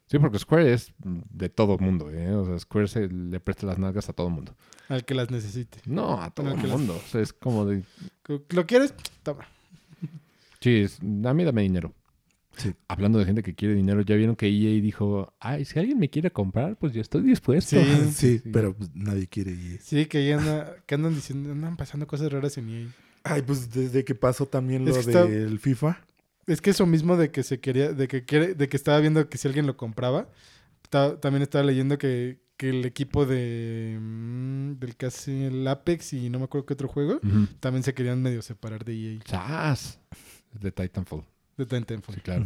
Sí, 0.09 0.19
porque 0.21 0.39
Square 0.39 0.73
es 0.73 0.93
de 0.99 1.49
todo 1.49 1.79
mundo, 1.79 2.11
¿eh? 2.11 2.33
O 2.33 2.45
sea, 2.47 2.59
Square 2.59 2.87
se 2.89 3.09
le 3.09 3.41
presta 3.41 3.67
las 3.67 3.77
nalgas 3.79 4.09
a 4.09 4.13
todo 4.13 4.31
mundo. 4.31 4.55
Al 4.89 5.05
que 5.05 5.15
las 5.15 5.31
necesite. 5.33 5.81
No, 5.85 6.23
a 6.23 6.31
todo 6.31 6.49
el 6.49 6.57
las- 6.57 6.67
mundo. 6.69 6.95
O 6.95 7.09
sea, 7.09 7.21
es 7.21 7.33
como 7.33 7.67
de... 7.67 7.83
¿Lo 8.51 8.67
quieres? 8.67 8.95
Toma. 9.25 9.47
Sí, 10.61 10.77
es, 10.83 10.99
dame, 11.03 11.45
dame 11.45 11.63
dinero. 11.63 11.93
Sí. 12.57 12.75
Hablando 12.89 13.19
de 13.19 13.25
gente 13.27 13.43
que 13.43 13.55
quiere 13.55 13.75
dinero, 13.75 14.01
ya 14.03 14.17
vieron 14.17 14.35
que 14.37 14.47
EA 14.47 14.81
dijo, 14.81 15.35
ay, 15.41 15.65
si 15.65 15.79
alguien 15.79 15.99
me 15.99 16.09
quiere 16.11 16.31
comprar, 16.31 16.77
pues 16.79 16.93
yo 16.95 17.01
estoy 17.01 17.23
dispuesto. 17.23 17.77
Sí. 17.79 17.87
Sí, 18.13 18.39
sí. 18.39 18.51
pero 18.53 18.75
pues, 18.75 18.91
nadie 18.95 19.27
quiere 19.27 19.53
ir. 19.53 19.81
Sí, 19.83 20.07
que 20.07 20.27
ya 20.27 20.39
anda, 20.39 20.77
que 20.87 20.95
andan 20.95 21.15
diciendo, 21.15 21.53
andan 21.53 21.77
pasando 21.77 22.07
cosas 22.07 22.33
raras 22.33 22.57
en 22.59 22.69
EA. 22.71 22.87
Ay, 23.25 23.43
pues 23.43 23.71
desde 23.73 24.05
que 24.05 24.15
pasó 24.15 24.47
también 24.47 24.87
Es 24.89 24.95
lo 24.95 25.01
está- 25.01 25.25
del 25.25 25.59
FIFA. 25.59 26.01
Es 26.47 26.61
que 26.61 26.71
eso 26.71 26.87
mismo 26.87 27.17
de 27.17 27.31
que 27.33 27.43
se 27.43 27.59
quería, 27.61 27.93
de 27.93 28.07
que 28.07 28.25
quiere, 28.25 28.55
de 28.55 28.69
que 28.69 28.77
estaba 28.77 29.01
viendo 29.01 29.29
que 29.29 29.37
si 29.37 29.49
alguien 29.49 29.67
lo 29.67 29.77
compraba, 29.77 30.29
ta- 30.91 31.19
también 31.21 31.43
estaba 31.43 31.65
leyendo 31.65 31.99
que, 31.99 32.39
que 32.57 32.69
el 32.71 32.85
equipo 32.85 33.27
de 33.27 33.99
mm, 34.01 34.75
del 34.79 34.97
casi 34.97 35.43
el 35.45 35.67
Apex 35.67 36.13
y 36.13 36.31
no 36.31 36.39
me 36.39 36.45
acuerdo 36.45 36.65
qué 36.67 36.75
otro 36.75 36.87
juego, 36.89 37.21
también 37.61 37.83
se 37.83 37.95
querían 37.95 38.23
medio 38.23 38.43
separar 38.43 38.85
de 38.85 39.15
EA, 39.17 39.19
¡Sas! 39.27 39.99
De 40.53 40.71
Titanfall. 40.71 41.25
De 41.57 41.67
Titanfall, 41.67 42.15
Sí, 42.15 42.21
claro. 42.21 42.45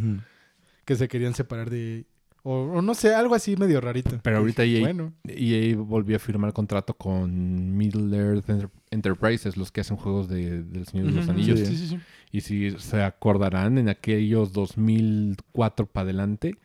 Que 0.84 0.96
se 0.96 1.08
querían 1.08 1.34
separar 1.34 1.70
de 1.70 1.98
EA. 1.98 2.04
O, 2.42 2.54
o 2.62 2.80
no 2.82 2.94
sé, 2.94 3.14
algo 3.14 3.34
así 3.34 3.54
medio 3.56 3.82
rarito. 3.82 4.18
Pero 4.22 4.38
ahorita 4.38 4.62
Dije, 4.62 4.78
EA 4.78 4.80
Bueno, 4.82 5.12
EA 5.28 5.76
volvió 5.76 6.16
a 6.16 6.18
firmar 6.18 6.54
contrato 6.54 6.94
con 6.94 7.76
Middle 7.76 8.16
Earth 8.16 8.48
Enter- 8.48 8.70
Enterprises, 8.90 9.58
los 9.58 9.70
que 9.70 9.82
hacen 9.82 9.98
juegos 9.98 10.26
de, 10.28 10.62
del 10.62 10.86
Señor 10.86 11.06
de 11.08 11.12
los 11.12 11.28
Anillos. 11.28 11.58
Sí, 11.60 11.76
sí, 11.76 11.86
sí. 11.88 11.98
Y 12.32 12.40
si 12.40 12.70
se 12.78 13.02
acordarán, 13.02 13.76
en 13.76 13.90
aquellos 13.90 14.52
2004 14.54 15.84
para 15.86 16.04
adelante, 16.04 16.56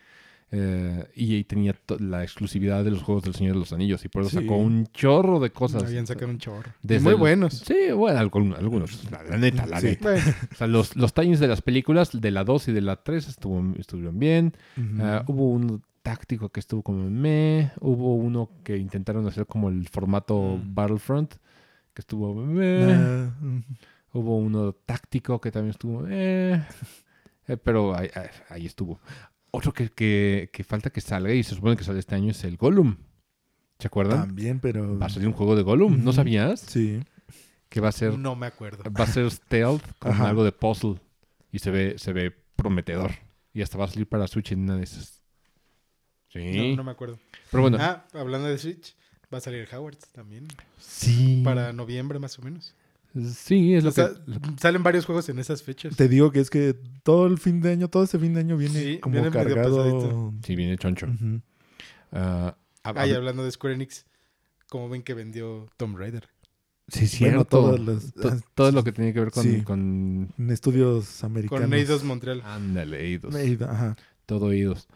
eh, 0.58 1.08
EA 1.16 1.44
tenía 1.46 1.76
la 2.00 2.24
exclusividad 2.24 2.84
de 2.86 2.92
los 2.92 3.04
juegos 3.04 3.24
del 3.24 3.36
Señor 3.36 3.54
de 3.56 3.60
los 3.60 3.74
Anillos 3.74 4.06
y 4.06 4.08
por 4.08 4.22
eso 4.22 4.32
Sí. 4.32 4.38
sacó 4.46 4.56
un 4.58 4.88
chorro 4.94 5.40
de 5.40 5.50
cosas. 5.52 5.84
Habían 5.84 6.08
sacado 6.08 6.32
un 6.32 6.38
chorro. 6.38 6.72
Desde 6.82 7.04
muy 7.04 7.14
el- 7.14 7.20
buenos. 7.20 7.54
Sí, 7.66 7.92
bueno, 7.94 8.20
algunos. 8.20 9.12
La, 9.12 9.24
la 9.24 9.38
neta, 9.38 9.66
la 9.66 9.82
Sí. 9.82 9.88
neta. 9.88 10.12
Bueno, 10.12 10.32
O 10.52 10.56
sea, 10.56 10.68
los, 10.68 10.96
los 10.96 11.14
tie 11.14 11.36
de 11.36 11.48
las 11.48 11.62
películas, 11.62 12.10
de 12.20 12.32
la 12.32 12.44
2 12.46 12.68
y 12.70 12.72
de 12.72 12.82
la 12.82 12.96
3, 13.04 13.28
estuvo, 13.28 13.62
estuvieron 13.78 14.18
bien. 14.18 14.54
Ah, 15.00 15.24
hubo 15.28 15.50
uno 15.50 15.82
táctico 16.02 16.50
que 16.50 16.60
estuvo 16.60 16.82
como 16.84 17.10
me. 17.10 17.72
Hubo 17.82 18.16
uno 18.16 18.50
que 18.64 18.78
intentaron 18.78 19.28
hacer 19.28 19.46
como 19.48 19.70
el 19.70 19.88
formato 19.90 20.58
Mm. 20.58 20.74
Battlefront, 20.76 21.34
que 21.94 22.02
estuvo 22.02 22.34
meh. 22.36 22.94
Ah. 22.94 23.32
Hubo 24.14 24.38
uno 24.38 24.72
táctico 24.74 25.42
que 25.42 25.52
también 25.52 25.72
estuvo 25.72 26.06
eh. 26.08 26.64
Eh, 27.48 27.58
pero 27.58 27.96
ahí, 27.96 28.10
ahí- 28.16 28.30
ahí 28.50 28.66
estuvo. 28.66 29.00
Otro 29.56 29.74
que, 29.74 29.90
que, 29.90 30.50
que 30.52 30.64
falta 30.64 30.90
que 30.90 31.02
salga 31.02 31.34
y 31.34 31.44
se 31.44 31.56
supone 31.56 31.76
que 31.78 31.84
sale 31.84 32.00
este 32.00 32.16
año 32.16 32.32
es 32.32 32.44
el 32.44 32.58
Gollum. 32.58 32.98
¿Se 33.80 33.88
acuerdan? 33.88 34.28
También, 34.28 34.60
pero. 34.60 34.98
Va 35.00 35.06
a 35.08 35.10
salir 35.10 35.28
un 35.28 35.34
juego 35.34 35.56
de 35.56 35.64
Gollum. 35.64 36.04
¿No 36.04 36.14
sabías? 36.14 36.60
Sí. 36.62 37.02
Que 37.70 37.82
va 37.82 37.90
a 37.90 37.92
ser, 37.92 38.18
no 38.18 38.36
me 38.36 38.46
acuerdo. 38.48 38.84
va 38.92 39.04
a 39.04 39.08
ser 39.08 39.30
stealth 39.30 39.84
con 40.00 40.12
Ajá. 40.12 40.30
algo 40.30 40.44
de 40.44 40.52
puzzle. 40.52 40.96
Y 41.52 41.60
se 41.60 41.72
ve, 41.72 41.96
se 41.98 42.14
ve 42.14 42.32
prometedor. 42.56 43.12
Y 43.54 43.62
hasta 43.62 43.78
va 43.78 43.86
a 43.86 43.88
salir 43.88 44.08
para 44.08 44.28
Switch 44.28 44.52
en 44.52 44.62
una 44.62 44.78
de 44.78 44.84
esas. 44.84 45.22
Sí. 46.30 46.70
No, 46.72 46.78
no 46.78 46.84
me 46.84 46.92
acuerdo. 46.92 47.18
Pero 47.52 47.62
bueno. 47.64 47.78
Ah, 47.80 48.06
hablando 48.14 48.48
de 48.48 48.58
Switch, 48.58 48.96
va 49.34 49.38
a 49.38 49.42
salir 49.42 49.68
Howard's 49.74 50.10
también. 50.10 50.48
sí. 50.80 51.42
Para 51.44 51.72
noviembre 51.74 52.20
más 52.20 52.38
o 52.40 52.42
menos. 52.42 52.76
Sí, 53.36 53.74
es 53.74 53.84
lo 53.84 53.90
O 53.92 53.94
sea, 53.94 54.10
que... 54.10 54.60
salen 54.60 54.84
varios 54.84 55.06
juegos 55.06 55.30
en 55.30 55.40
esas 55.40 55.64
fechas. 55.64 55.96
Te 55.96 56.08
digo 56.10 56.32
que 56.32 56.40
es 56.42 56.50
que 56.50 56.76
todo 57.04 57.28
el 57.28 57.38
fin 57.38 57.62
de 57.62 57.72
año, 57.72 57.88
todo 57.90 58.04
ese 58.04 58.20
fin 58.20 58.34
de 58.34 58.42
año 58.42 58.58
viene 58.58 58.80
Sí, 58.82 58.98
como 59.00 59.14
viene 59.14 59.32
cargado. 59.32 60.34
Sí, 60.44 60.56
viene 60.56 60.78
choncho. 60.78 61.08
Ujú. 61.08 61.42
Ah, 62.12 62.56
hab- 62.84 62.94
Ah, 62.98 63.08
y 63.08 63.12
hab- 63.12 63.16
hablando 63.18 63.44
de 63.46 63.52
Square 63.52 63.76
Enix, 63.76 64.06
como 64.70 64.90
ven 64.90 65.02
que 65.04 65.14
vendió 65.14 65.70
Tomb 65.78 65.98
Raider. 65.98 66.28
sí, 66.90 67.00
Bueno, 67.22 67.38
cierto. 67.38 67.46
todas 67.46 67.80
las- 67.80 68.14
To- 68.14 68.28
ah, 68.30 68.38
todo 68.54 68.72
lo 68.72 68.84
que 68.84 68.92
tiene 68.92 69.14
que 69.14 69.20
ver 69.22 69.32
con... 69.32 69.44
sí. 69.44 69.62
con... 69.62 70.34
En 70.38 70.52
estudios 70.52 71.24
americanos. 71.24 71.62
Con 71.70 71.74
Eidos 71.74 72.04
Montreal. 72.04 72.42
Ándale. 72.44 73.02
Eidos, 73.06 73.34
Ajá. 73.62 73.96
Todo 74.26 74.48
oídos. 74.48 74.88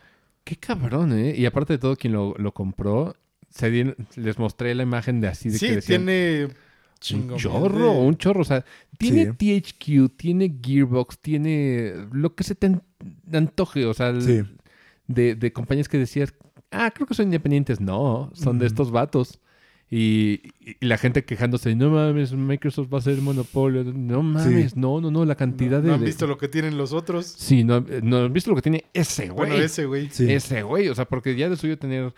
Qué 0.43 0.55
cabrón, 0.57 1.13
¿eh? 1.13 1.35
Y 1.37 1.45
aparte 1.45 1.73
de 1.73 1.79
todo, 1.79 1.95
quien 1.95 2.13
lo, 2.13 2.33
lo 2.37 2.53
compró, 2.53 3.15
se 3.49 3.69
dieron- 3.71 3.95
les 4.15 4.37
mostré 4.39 4.75
la 4.75 4.83
imagen 4.83 5.21
de 5.21 5.27
así 5.29 5.49
de 5.49 5.59
que 5.59 5.67
Sí, 5.67 5.75
decían... 5.75 6.05
tiene 6.05 6.47
Un 7.13 7.35
chorro, 7.37 7.93
de- 7.93 7.99
un 7.99 8.17
chorro. 8.17 8.41
O 8.41 8.45
sea, 8.45 8.65
tiene 8.97 9.33
Sí. 9.39 9.61
THQ, 9.61 10.09
tiene 10.17 10.55
Gearbox, 10.61 11.19
tiene 11.19 11.93
lo 12.11 12.35
que 12.35 12.43
se 12.43 12.55
te 12.55 12.67
an- 12.67 12.83
antoje. 13.31 13.85
O 13.85 13.93
sea, 13.93 14.19
Sí. 14.19 14.41
de, 15.07 15.35
de 15.35 15.53
compañías 15.53 15.87
que 15.89 15.97
decías, 15.97 16.33
ah, 16.71 16.91
creo 16.93 17.07
que 17.07 17.13
son 17.13 17.25
independientes. 17.27 17.79
No, 17.79 18.29
son 18.33 18.59
de 18.59 18.65
estos 18.67 18.91
vatos. 18.91 19.39
Y, 19.91 20.41
y 20.59 20.85
la 20.85 20.99
gente 20.99 21.25
quejándose, 21.25 21.73
no 21.75 21.89
mames, 21.89 22.31
Microsoft 22.33 22.93
va 22.93 22.99
a 22.99 23.01
ser 23.01 23.17
monopolio. 23.23 23.83
No 23.83 24.21
mames, 24.21 24.75
no, 24.75 25.01
no, 25.01 25.09
no, 25.09 25.25
la 25.25 25.33
cantidad 25.33 25.77
no, 25.77 25.83
de... 25.83 25.87
no 25.87 25.93
han 25.95 26.03
visto 26.05 26.27
lo 26.27 26.37
que 26.37 26.47
tienen 26.47 26.77
los 26.77 26.93
otros. 26.93 27.25
Sí, 27.25 27.63
no, 27.63 27.83
no 28.03 28.17
han 28.17 28.31
visto 28.33 28.51
lo 28.51 28.55
que 28.55 28.61
tiene 28.61 28.85
ese 28.93 29.29
güey. 29.29 29.49
Bueno, 29.49 29.63
ese 29.63 29.85
güey. 29.85 30.09
Sí. 30.11 30.31
Ese 30.31 30.61
güey, 30.61 30.89
o 30.89 30.93
sea, 30.95 31.05
porque 31.05 31.35
ya 31.35 31.49
de 31.49 31.55
suyo 31.57 31.79
tener 31.79 32.13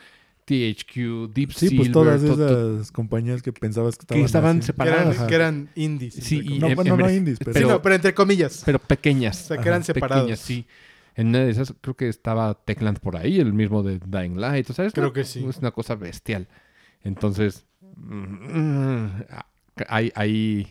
THQ, 0.51 1.33
Deep 1.33 1.51
Sí, 1.53 1.69
Silver, 1.69 1.77
pues 1.77 1.91
todas 1.91 2.21
to- 2.21 2.35
to- 2.35 2.75
esas 2.75 2.91
compañías 2.91 3.41
que 3.41 3.53
pensabas 3.53 3.97
que 3.97 4.05
que 4.05 4.21
estaban, 4.23 4.57
estaban. 4.59 4.59
Que 4.59 4.89
eran, 4.89 5.13
separadas. 5.13 5.27
que 5.29 5.35
eran 5.35 5.69
indies. 5.75 6.13
Sí, 6.15 6.39
entre 6.39 6.55
y 6.55 6.59
No, 6.59 6.67
em- 6.67 6.75
bueno, 6.75 6.97
no 6.97 7.09
indies, 7.09 7.37
pero- 7.39 7.53
Sí, 7.53 7.59
pero, 7.59 7.69
no, 7.69 7.81
pero 7.81 7.95
entre 7.95 8.13
comillas. 8.13 8.63
pero 8.65 8.79
pequeñas. 8.79 9.43
O 9.43 9.47
sea, 9.47 9.57
que 9.57 9.67
eran 9.69 9.81
Ajá, 9.81 9.85
separados. 9.93 10.23
Pequeñas, 10.23 10.39
sí. 10.39 10.65
En 11.15 11.27
una 11.27 11.39
de 11.39 11.51
esas 11.51 11.73
creo 11.81 11.95
que 11.95 12.07
estaba 12.09 12.53
Techland 12.53 12.99
por 12.99 13.17
ahí, 13.17 13.39
el 13.39 13.53
mismo 13.53 13.83
de 13.83 13.99
Dying 14.05 14.39
Light. 14.39 14.69
O 14.69 14.73
sea, 14.73 14.85
es 14.85 14.93
Creo 14.93 15.07
una- 15.07 15.13
que 15.13 15.23
sí. 15.25 15.45
Es 15.47 15.57
una 15.57 15.71
cosa 15.71 15.95
bestial. 15.95 16.47
Entonces, 17.03 17.65
mm, 17.97 19.05
hay, 19.87 20.11
hay, 20.15 20.67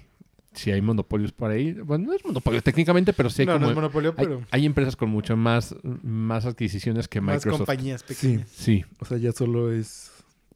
sí 0.53 0.71
hay 0.71 0.81
monopolios 0.83 1.33
por 1.33 1.51
ahí. 1.51 1.73
Bueno, 1.73 2.07
no 2.07 2.13
es 2.15 2.25
monopolio 2.25 2.63
técnicamente, 2.63 3.13
pero 3.13 3.31
sí 3.31 3.43
hay 3.43 3.47
no, 3.47 3.53
como... 3.55 3.67
no 3.67 3.71
es 3.71 3.77
monopolio, 3.77 4.15
hay, 4.17 4.25
pero 4.27 4.43
hay 4.51 4.67
empresas 4.67 4.97
con 4.97 5.09
mucho 5.11 5.37
más, 5.37 5.75
más 6.03 6.47
adquisiciones 6.47 7.09
que 7.09 7.21
más 7.21 7.37
Microsoft. 7.37 7.67
compañías 7.67 8.03
pequeñas. 8.03 8.49
Sí, 8.51 8.85
O 8.99 9.05
sea, 9.05 9.19
ya 9.19 9.33
solo 9.33 9.73
es, 9.73 10.11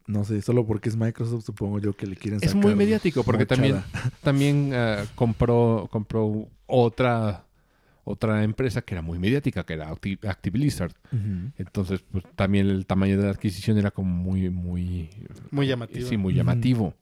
no 0.07 0.24
sé, 0.24 0.42
solo 0.42 0.66
porque 0.66 0.88
es 0.88 0.97
Microsoft, 0.97 1.45
supongo 1.45 1.78
yo 1.78 1.92
que 1.95 2.07
le 2.07 2.16
quieren 2.16 2.40
es 2.42 2.51
sacar 2.51 2.62
muy 2.62 2.74
mediático 2.74 3.22
porque 3.24 3.47
también, 3.47 3.76
mochada. 3.76 4.11
también 4.22 4.70
ah, 4.74 5.05
compró, 5.14 5.88
compró 5.90 6.49
otra, 6.66 7.45
otra 8.05 8.42
empresa 8.45 8.82
que 8.82 8.95
era 8.95 9.03
muy 9.03 9.18
mediática, 9.18 9.64
que 9.64 9.74
era 9.74 9.90
Acti- 9.90 10.18
Active. 10.28 10.88
Entonces, 11.57 12.05
pues 12.11 12.24
también 12.34 12.68
el 12.68 12.84
tamaño 12.86 13.16
de 13.16 13.24
la 13.24 13.30
adquisición 13.30 13.78
era 13.78 13.90
como 13.90 14.11
muy, 14.14 14.51
muy, 14.51 15.09
Muy 15.51 15.66
llamativo. 15.66 16.09
sí, 16.09 16.16
muy 16.16 16.34
llamativo. 16.34 16.95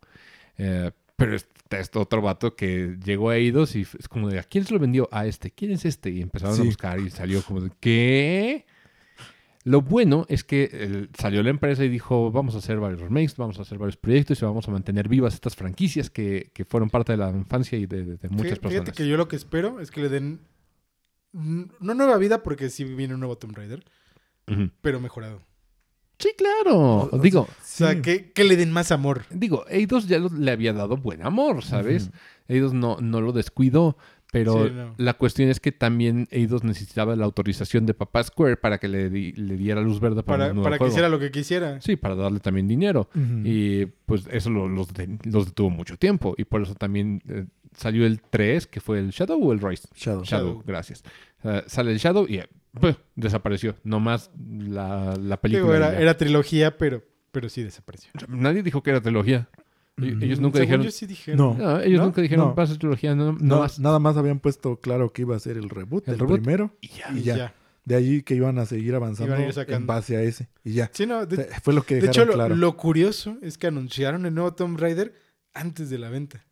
Eh, 0.58 0.90
pero 1.24 1.36
está 1.36 1.78
este 1.78 1.98
otro 1.98 2.20
vato 2.22 2.54
que 2.56 2.96
llegó 3.04 3.30
a 3.30 3.36
Eidos 3.36 3.76
y 3.76 3.82
es 3.82 4.08
como 4.08 4.28
de, 4.28 4.38
¿a 4.38 4.42
quién 4.42 4.64
se 4.64 4.72
lo 4.74 4.78
vendió? 4.80 5.08
A 5.12 5.26
este. 5.26 5.50
¿Quién 5.50 5.70
es 5.72 5.84
este? 5.84 6.10
Y 6.10 6.20
empezaron 6.22 6.54
a 6.54 6.64
buscar 6.64 6.98
y 7.00 7.10
salió 7.10 7.42
como 7.42 7.60
de, 7.60 7.70
¿qué? 7.80 8.66
Lo 9.64 9.80
bueno 9.80 10.26
es 10.28 10.42
que 10.42 10.68
eh, 10.72 11.06
salió 11.16 11.40
la 11.44 11.50
empresa 11.50 11.84
y 11.84 11.88
dijo, 11.88 12.32
vamos 12.32 12.56
a 12.56 12.58
hacer 12.58 12.80
varios 12.80 13.00
remakes, 13.00 13.36
vamos 13.36 13.58
a 13.60 13.62
hacer 13.62 13.78
varios 13.78 13.96
proyectos 13.96 14.42
y 14.42 14.44
vamos 14.44 14.66
a 14.66 14.72
mantener 14.72 15.08
vivas 15.08 15.34
estas 15.34 15.54
franquicias 15.54 16.10
que, 16.10 16.50
que 16.52 16.64
fueron 16.64 16.90
parte 16.90 17.12
de 17.12 17.18
la 17.18 17.30
infancia 17.30 17.78
y 17.78 17.86
de, 17.86 17.98
de- 18.04 18.16
de 18.16 18.28
muchas 18.28 18.58
personas. 18.58 18.72
Fíjate 18.86 18.92
que 18.92 19.08
yo 19.08 19.16
lo 19.16 19.28
que 19.28 19.36
espero 19.36 19.78
es 19.78 19.90
que 19.92 20.00
le 20.02 20.08
den. 20.08 20.40
No 21.32 21.94
nueva 21.94 22.18
vida, 22.18 22.42
porque 22.42 22.68
sí 22.70 22.82
viene 22.84 23.14
un 23.14 23.20
nuevo 23.20 23.38
Tomb 23.38 23.56
Raider, 23.56 23.84
pero 24.82 24.98
mejorado. 25.00 25.40
Sí, 26.18 26.30
claro. 26.36 27.08
O- 27.12 27.18
digo, 27.18 27.42
O 27.42 27.48
sea, 27.64 27.92
Sí. 27.94 28.02
que, 28.02 28.30
que 28.32 28.44
le 28.44 28.56
den 28.56 28.70
más 28.72 28.92
amor. 28.92 29.22
digo, 29.30 29.64
Eidos 29.68 30.06
ya 30.08 30.18
lo- 30.18 30.28
le 30.28 30.50
había 30.50 30.72
dado 30.72 30.96
buen 30.96 31.22
amor, 31.26 31.64
¿sabes? 31.64 32.10
Eidos 32.48 32.74
no, 32.74 32.98
no 33.00 33.20
lo 33.20 33.32
descuidó, 33.32 33.96
pero 34.30 34.66
Sí, 34.66 34.72
no. 34.74 34.94
la 34.98 35.14
cuestión 35.14 35.48
es 35.48 35.58
que 35.58 35.72
también 35.72 36.28
Eidos 36.30 36.64
necesitaba 36.64 37.16
la 37.16 37.24
autorización 37.24 37.86
de 37.86 37.94
Papá 37.94 38.22
Square 38.22 38.56
para 38.56 38.78
que 38.78 38.88
le, 38.88 39.10
le 39.10 39.56
diera 39.56 39.80
luz 39.80 40.00
verde 40.00 40.22
para, 40.22 40.48
Para, 40.50 40.62
para 40.62 40.78
que 40.78 40.86
hiciera 40.88 41.08
lo 41.08 41.18
que 41.18 41.30
quisiera. 41.30 41.80
Sí, 41.80 41.96
para 41.96 42.14
darle 42.14 42.40
también 42.40 42.68
dinero. 42.68 43.08
Y 43.44 43.86
pues 43.86 44.26
eso 44.30 44.50
lo- 44.50 44.68
los, 44.68 44.88
los 45.24 45.46
detuvo 45.46 45.70
mucho 45.70 45.96
tiempo. 45.96 46.34
Y 46.38 46.44
por 46.44 46.62
eso 46.62 46.74
también 46.74 47.22
eh, 47.28 47.46
salió 47.76 48.06
el 48.06 48.20
3, 48.20 48.66
que 48.66 48.80
fue 48.80 48.98
el 49.00 49.10
Shadow 49.10 49.42
o 49.42 49.52
el 49.52 49.60
Rise. 49.60 49.88
Shadow. 49.94 50.24
Shadow, 50.24 50.46
Shadow. 50.48 50.62
gracias. 50.66 51.02
Eh, 51.44 51.62
sale 51.66 51.90
el 51.92 51.98
Shadow 51.98 52.26
y 52.28 52.40
¡puf! 52.80 52.96
desapareció. 53.16 53.76
Nomás 53.84 54.30
la, 54.36 55.16
la 55.16 55.40
película. 55.40 55.62
Digo, 55.78 55.86
era, 56.00 56.16
trilogía, 56.16 56.76
pero, 56.78 57.02
pero 57.30 57.48
sí 57.48 57.62
desapareció. 57.62 58.10
Nadie 58.28 58.62
dijo 58.62 58.82
que 58.82 58.90
era 58.90 59.00
trilogía. 59.00 59.48
Ujú. 59.98 60.06
Ellos 60.22 60.40
nunca 60.40 60.56
Según 60.58 60.66
dijeron. 60.66 60.84
yo 60.86 60.90
sí 60.90 61.06
dijeron. 61.06 61.38
No. 61.38 61.54
No, 61.54 61.80
ellos 61.80 61.98
¿No? 62.00 62.06
nunca 62.06 62.22
dijeron 62.22 62.54
No. 62.56 62.78
trilogía, 62.78 63.14
no, 63.14 63.36
nada 63.78 63.98
más 63.98 64.16
habían 64.16 64.40
puesto 64.40 64.76
claro 64.80 65.12
que 65.12 65.22
iba 65.22 65.36
a 65.36 65.38
ser 65.38 65.56
el 65.58 65.68
reboot, 65.68 66.08
El 66.08 66.14
el, 66.14 66.20
reboot. 66.20 66.40
primero, 66.40 66.76
Y 66.80 66.88
ya. 66.88 67.10
y 67.12 67.18
Y 67.18 67.22
ya. 67.22 67.36
ya. 67.36 67.54
De 67.84 67.96
allí 67.96 68.22
que 68.22 68.34
iban 68.36 68.58
a 68.58 68.64
seguir 68.64 68.94
avanzando 68.94 69.34
a 69.34 69.38
en 69.74 69.86
base 69.88 70.16
a 70.16 70.22
ese. 70.22 70.48
Y 70.64 70.74
ya. 70.74 70.88
Sí, 70.94 71.04
no, 71.04 71.18
O 71.20 71.26
de, 71.26 71.36
sea, 71.36 71.60
fue 71.60 71.74
lo 71.74 71.82
que 71.82 71.96
de 71.96 72.06
hecho, 72.06 72.24
lo, 72.24 72.32
claro. 72.34 72.54
lo 72.54 72.76
curioso 72.76 73.36
es 73.42 73.58
que 73.58 73.66
anunciaron 73.66 74.24
el 74.24 74.32
nuevo 74.34 74.54
Tomb 74.54 74.78
Raider 74.78 75.12
antes 75.52 75.90
de 75.90 75.98
la 75.98 76.08
venta. 76.08 76.44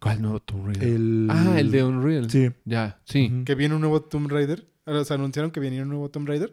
¿Cuál 0.00 0.22
nuevo 0.22 0.40
Tomb 0.40 0.66
Raider? 0.66 0.88
El- 0.88 1.28
Ah, 1.30 1.54
el 1.58 1.70
de 1.70 1.84
Unreal. 1.84 2.30
Sí. 2.30 2.50
Ya, 2.64 3.00
sí. 3.04 3.42
Que 3.44 3.54
viene 3.54 3.74
un 3.74 3.80
nuevo 3.80 4.00
Tomb 4.02 4.30
Raider. 4.30 4.66
O 4.84 5.04
sea, 5.04 5.16
anunciaron 5.16 5.50
que 5.50 5.60
venía 5.60 5.82
un 5.82 5.88
nuevo 5.88 6.08
Tomb 6.10 6.28
Raider. 6.28 6.52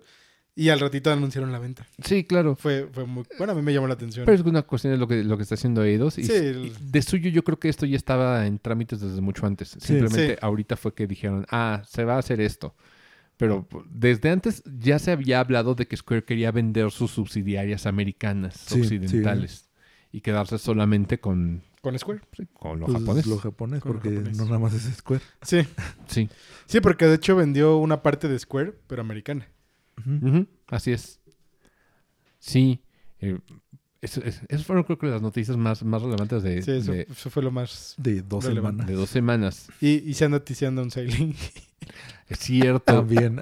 Y 0.55 0.69
al 0.69 0.79
ratito 0.81 1.09
anunciaron 1.09 1.53
la 1.53 1.59
venta. 1.59 1.87
Sí, 2.03 2.25
claro. 2.25 2.55
Fue, 2.57 2.89
fue 2.91 3.05
muy... 3.05 3.23
Bueno, 3.37 3.53
a 3.53 3.55
mí 3.55 3.61
me 3.61 3.71
llamó 3.71 3.87
la 3.87 3.93
atención. 3.93 4.25
Pero 4.25 4.35
es 4.35 4.45
una 4.45 4.63
cuestión 4.63 4.91
de 4.91 4.97
lo 4.97 5.07
que, 5.07 5.23
lo 5.23 5.37
que 5.37 5.43
está 5.43 5.55
haciendo 5.55 5.83
Eidos. 5.85 6.17
Y 6.17 6.25
Sí, 6.25 6.31
s- 6.33 6.49
el- 6.49 6.65
y 6.65 6.73
de 6.81 7.01
suyo 7.01 7.29
yo 7.29 7.43
creo 7.45 7.57
que 7.59 7.69
esto 7.69 7.85
ya 7.85 7.95
estaba 7.95 8.45
en 8.45 8.59
trámites 8.59 8.99
desde 8.99 9.21
mucho 9.21 9.45
antes. 9.45 9.69
Simplemente 9.79 10.33
Sí. 10.33 10.37
ahorita 10.41 10.75
fue 10.75 10.93
que 10.93 11.07
dijeron, 11.07 11.45
ah, 11.49 11.83
se 11.87 12.03
va 12.03 12.15
a 12.15 12.19
hacer 12.19 12.41
esto. 12.41 12.75
Pero 13.37 13.69
desde 13.89 14.31
antes 14.31 14.61
ya 14.65 14.99
se 14.99 15.11
había 15.11 15.39
hablado 15.39 15.75
de 15.75 15.87
que 15.87 15.95
Square 15.95 16.25
quería 16.25 16.51
vender 16.51 16.91
sus 16.91 17.11
subsidiarias 17.11 17.85
americanas, 17.85 18.69
occidentales. 18.73 19.69
Y 20.11 20.19
quedarse 20.21 20.57
solamente 20.57 21.21
con, 21.21 21.61
Con 21.81 21.97
Square. 21.97 22.21
sí, 22.35 22.45
con 22.53 22.79
lo 22.79 22.85
Pues, 22.87 22.97
japonés. 22.99 23.25
Lo 23.27 23.37
japonés, 23.37 23.81
Con 23.81 23.93
lo 23.93 23.99
porque 23.99 24.15
japonés. 24.15 24.37
no 24.37 24.45
nada 24.45 24.59
más 24.59 24.73
es 24.73 24.83
Square. 24.97 25.21
Sí. 25.41 25.61
Sí, 26.07 26.29
Sí, 26.65 26.81
porque 26.81 27.05
de 27.05 27.15
hecho 27.15 27.35
vendió 27.35 27.77
una 27.77 28.01
parte 28.03 28.27
de 28.27 28.37
Square, 28.37 28.73
pero 28.87 29.01
americana. 29.01 29.47
Así 30.67 30.91
es. 30.91 31.19
Sí. 32.39 32.81
eh, 33.21 33.37
eso, 34.01 34.21
fueron 34.63 34.83
creo 34.85 34.97
que 34.97 35.07
las 35.07 35.21
noticias 35.21 35.57
más, 35.57 35.83
más 35.83 36.01
relevantes 36.01 36.41
de, 36.41 36.61
Sí, 36.61 36.71
eso, 36.71 36.91
de- 36.93 37.05
eso 37.11 37.29
fue 37.29 37.43
lo 37.43 37.51
más... 37.51 37.95
De 37.97 38.21
dos 38.21 38.45
Relevante. 38.45 38.83
semanas. 38.83 38.87
de 38.87 38.93
dos 38.95 39.09
semanas. 39.09 39.67
Y, 39.81 40.09
y 40.09 40.13
se 40.13 40.23
anda 40.25 40.39
ticiando 40.43 40.81
un 40.81 40.89
sailing. 40.91 41.35
Es 42.29 42.39
cierto. 42.39 42.79
También. 42.93 43.41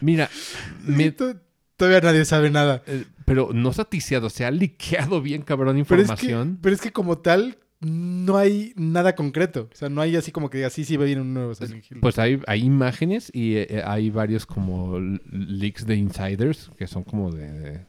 Mira, 0.00 0.28
me- 0.86 1.12
To- 1.12 1.36
Todavía 1.76 2.00
nadie 2.00 2.24
sabe 2.24 2.50
nada. 2.50 2.82
Eh, 3.28 3.34
pero 3.34 3.50
no 3.52 3.72
se 3.72 3.82
ha 3.82 3.84
ticiado, 3.84 4.30
se 4.30 4.44
ha 4.44 4.50
liqueado 4.50 5.20
bien 5.20 5.42
cabrón 5.42 5.82
Pero 5.88 6.02
es, 6.02 6.08
que, 6.08 6.26
información. 6.26 6.58
pero 6.60 6.74
es 6.74 6.80
que 6.80 6.92
como 6.92 7.18
tal, 7.18 7.58
no 7.80 8.36
hay 8.36 8.72
nada 8.76 9.14
concreto. 9.14 9.68
O 9.72 9.76
sea, 9.76 9.88
no 9.88 10.00
hay 10.00 10.16
así 10.16 10.32
como 10.32 10.50
que 10.50 10.64
así 10.64 10.84
sí 10.84 10.96
va 10.96 11.04
a 11.04 11.08
ir 11.08 11.20
un 11.20 11.32
nuevo 11.32 11.54
Silent 11.54 11.84
Hill. 11.90 12.00
Pues 12.00 12.18
hay, 12.18 12.40
hay 12.46 12.64
imágenes 12.64 13.30
y 13.32 13.56
eh, 13.56 13.82
hay 13.84 14.10
varios 14.10 14.46
como 14.46 14.98
leaks 15.30 15.86
de 15.86 15.96
insiders 15.96 16.70
que 16.76 16.86
son 16.86 17.04
como 17.04 17.30
de, 17.30 17.52
de 17.52 17.86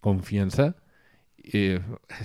confianza. 0.00 0.76
Eh, 1.42 1.80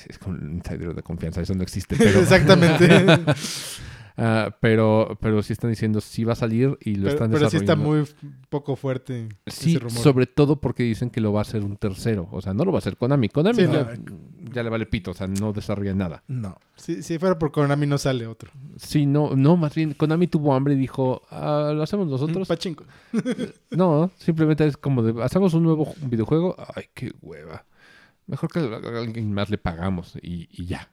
es 0.08 0.18
con 0.20 0.54
insider 0.54 0.94
de 0.94 1.02
confianza, 1.02 1.42
eso 1.42 1.56
no 1.56 1.64
existe. 1.64 1.96
Pero, 1.98 2.20
Exactamente. 2.22 2.88
Ah, 4.16 4.56
pero, 4.62 5.18
pero 5.22 5.42
sí 5.42 5.54
están 5.54 5.72
diciendo 5.72 6.00
sí 6.00 6.24
va 6.24 6.34
a 6.34 6.36
salir 6.36 6.78
y 6.82 6.96
lo 6.96 7.04
pero, 7.06 7.14
están 7.14 7.32
pero 7.32 7.50
sí 7.50 7.58
está 7.58 7.76
desarrollando. 7.76 8.12
muy 8.14 8.38
poco 8.50 8.76
fuerte 8.76 9.28
Sí, 9.48 9.72
ese 9.72 9.80
rumor. 9.80 9.98
sobre 10.04 10.26
todo 10.28 10.62
porque 10.62 10.84
dicen 10.84 11.10
que 11.10 11.20
lo 11.20 11.34
va 11.34 11.40
a 11.40 11.42
hacer 11.42 11.64
un 11.64 11.78
tercero. 11.78 12.28
O 12.32 12.40
sea, 12.42 12.54
no 12.54 12.64
lo 12.64 12.72
va 12.72 12.78
a 12.78 12.80
hacer 12.80 12.96
Konami. 12.96 13.30
Konami 13.30 13.56
Sí, 13.56 13.64
ya, 13.64 13.84
no. 13.96 14.52
ya 14.54 14.62
le 14.62 14.70
vale 14.70 14.86
pito, 14.86 15.12
o 15.12 15.14
sea, 15.16 15.26
no 15.28 15.52
desarrolla 15.52 15.96
nada. 15.96 16.24
No. 16.28 16.58
Si, 16.76 17.02
si 17.02 17.18
fuera 17.18 17.40
por 17.40 17.52
Konami 17.52 17.88
no 17.88 17.98
sale 17.98 18.28
otro. 18.28 18.52
Sí, 18.78 19.06
no, 19.08 19.36
no, 19.36 19.58
más 19.58 19.74
bien 19.74 19.94
Konami 19.96 20.28
tuvo 20.28 20.54
hambre 20.54 20.76
y 20.76 20.78
dijo, 20.78 21.24
ah, 21.32 21.72
¿lo 21.74 21.82
hacemos 21.82 22.08
nosotros? 22.08 22.48
Pachinko. 22.48 22.84
No, 23.72 24.12
simplemente 24.20 24.66
es 24.68 24.78
como 24.78 25.02
de, 25.02 25.24
hacemos 25.24 25.56
un 25.56 25.64
nuevo 25.64 25.92
videojuego. 26.06 26.56
Ay, 26.76 26.86
qué 26.94 27.12
hueva. 27.22 27.66
Mejor 28.28 28.52
que 28.52 28.60
a 28.60 29.00
alguien 29.00 29.34
más 29.34 29.50
le 29.50 29.58
pagamos 29.58 30.16
y, 30.22 30.48
y 30.52 30.66
ya. 30.68 30.88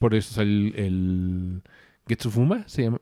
Por 0.00 0.14
eso 0.16 0.32
es 0.32 0.38
el, 0.38 0.72
el 0.76 1.62
Getsufuma, 2.08 2.66
se 2.66 2.82
llama. 2.84 3.00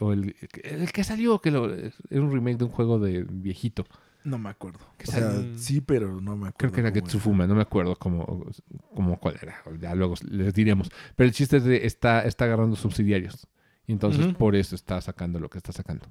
O 0.00 0.12
el, 0.12 0.34
el 0.64 0.92
que 0.92 1.04
salió, 1.04 1.40
que 1.40 1.50
lo, 1.50 1.72
es 1.72 1.94
un 2.10 2.32
remake 2.32 2.58
de 2.58 2.64
un 2.64 2.70
juego 2.70 2.98
de 2.98 3.24
viejito. 3.28 3.86
No 4.24 4.38
me 4.38 4.50
acuerdo. 4.50 4.78
Que 4.96 5.08
O 5.08 5.12
sea, 5.12 5.32
sí, 5.56 5.80
pero 5.80 6.20
no 6.20 6.36
me 6.36 6.48
acuerdo. 6.48 6.56
Creo 6.56 6.72
que 6.72 6.80
era 6.80 6.92
Getsufuma, 6.92 7.46
no 7.46 7.54
me 7.54 7.62
acuerdo 7.62 7.96
cómo, 7.96 8.46
cómo 8.94 9.18
cuál 9.18 9.36
era. 9.42 9.56
Ya 9.80 9.94
luego 9.94 10.14
les 10.28 10.54
diremos. 10.54 10.90
Pero 11.16 11.26
el 11.26 11.34
chiste 11.34 11.58
es 11.58 11.64
de 11.64 11.86
está, 11.86 12.24
está 12.24 12.44
agarrando 12.44 12.76
subsidiarios. 12.76 13.48
Y 13.86 13.92
entonces 13.92 14.32
por 14.34 14.54
eso 14.54 14.76
está 14.76 15.00
sacando 15.00 15.40
lo 15.40 15.50
que 15.50 15.58
está 15.58 15.72
sacando. 15.72 16.06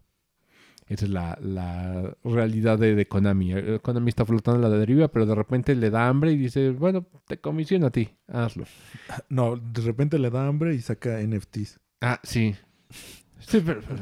Esa 0.88 1.06
es 1.06 1.12
la, 1.12 1.40
la 1.42 2.18
realidad 2.24 2.78
de, 2.78 2.96
de 2.96 3.08
Konami. 3.08 3.54
Eh, 3.54 3.80
Konami 3.82 4.10
está 4.10 4.26
flotando 4.26 4.68
a 4.68 4.70
la 4.70 4.78
deriva, 4.78 5.08
pero 5.08 5.26
de 5.26 5.36
repente 5.36 5.74
le 5.74 5.90
da 5.90 6.10
hambre 6.10 6.34
y 6.34 6.38
dice, 6.38 6.72
bueno, 6.72 7.08
te 7.28 7.40
comisiono 7.40 7.88
a 7.88 7.92
ti, 7.92 8.10
hazlo. 8.28 8.66
No, 9.30 9.56
de 9.56 9.82
repente 9.84 10.20
le 10.20 10.30
da 10.30 10.46
hambre 10.46 10.76
y 10.76 10.82
saca 10.82 11.22
NFTs. 11.22 11.80
Ah, 12.02 12.20
sí. 12.24 12.56
Sí, 13.40 13.62
pero, 13.66 13.82
pero 13.88 14.00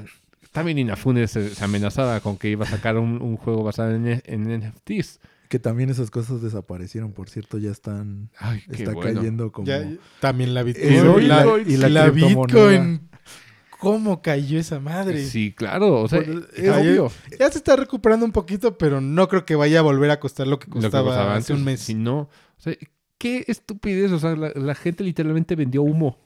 también 0.51 0.77
Inafune 0.79 1.27
se, 1.27 1.53
se 1.53 1.63
amenazaba 1.63 2.19
con 2.21 2.37
que 2.37 2.49
iba 2.49 2.65
a 2.65 2.69
sacar 2.69 2.97
un, 2.97 3.21
un 3.21 3.37
juego 3.37 3.63
basado 3.63 3.93
en, 3.93 4.21
en 4.25 4.59
NFTs. 4.59 5.19
Que 5.47 5.57
también 5.59 5.89
esas 5.89 6.11
cosas 6.11 6.41
desaparecieron, 6.43 7.11
por 7.11 7.27
cierto, 7.29 7.57
ya 7.57 7.71
están. 7.71 8.29
Ay, 8.37 8.61
qué 8.71 8.83
está 8.83 8.93
bueno. 8.93 9.19
cayendo 9.19 9.51
como. 9.51 9.65
Ya, 9.67 9.87
también 10.19 10.53
la 10.53 10.61
Bitcoin. 10.63 10.93
Y 10.93 11.27
la, 11.27 11.43
la- 11.45 11.57
y 11.65 11.77
la 11.77 11.89
la 11.89 12.11
criptomoneda. 12.11 12.69
Bitcoin. 12.69 13.09
¿Cómo 13.79 14.21
cayó 14.21 14.59
esa 14.59 14.79
madre? 14.79 15.23
Sí, 15.25 15.53
claro. 15.55 16.01
O 16.01 16.07
sea, 16.07 16.21
Pues, 16.23 16.37
es 16.55 16.69
obvio. 16.69 17.11
Ya 17.39 17.49
se 17.49 17.57
está 17.59 17.75
recuperando 17.77 18.25
un 18.25 18.31
poquito, 18.33 18.77
pero 18.77 18.99
no 19.01 19.27
creo 19.29 19.45
que 19.45 19.55
vaya 19.55 19.79
a 19.79 19.81
volver 19.81 20.11
a 20.11 20.19
costar 20.19 20.45
lo 20.47 20.59
que 20.59 20.67
lo 20.67 20.73
que 20.75 20.81
costaba, 20.81 21.05
costaba 21.07 21.35
hace 21.35 21.53
antes. 21.53 21.57
un 21.57 21.63
mes. 21.63 21.79
Si 21.79 21.93
no, 21.95 22.19
o 22.19 22.29
sea, 22.57 22.75
qué 23.17 23.45
estupidez. 23.47 24.11
O 24.11 24.19
sea, 24.19 24.35
la, 24.35 24.51
la 24.53 24.75
gente 24.75 25.03
literalmente 25.03 25.55
vendió 25.55 25.81
humo. 25.81 26.17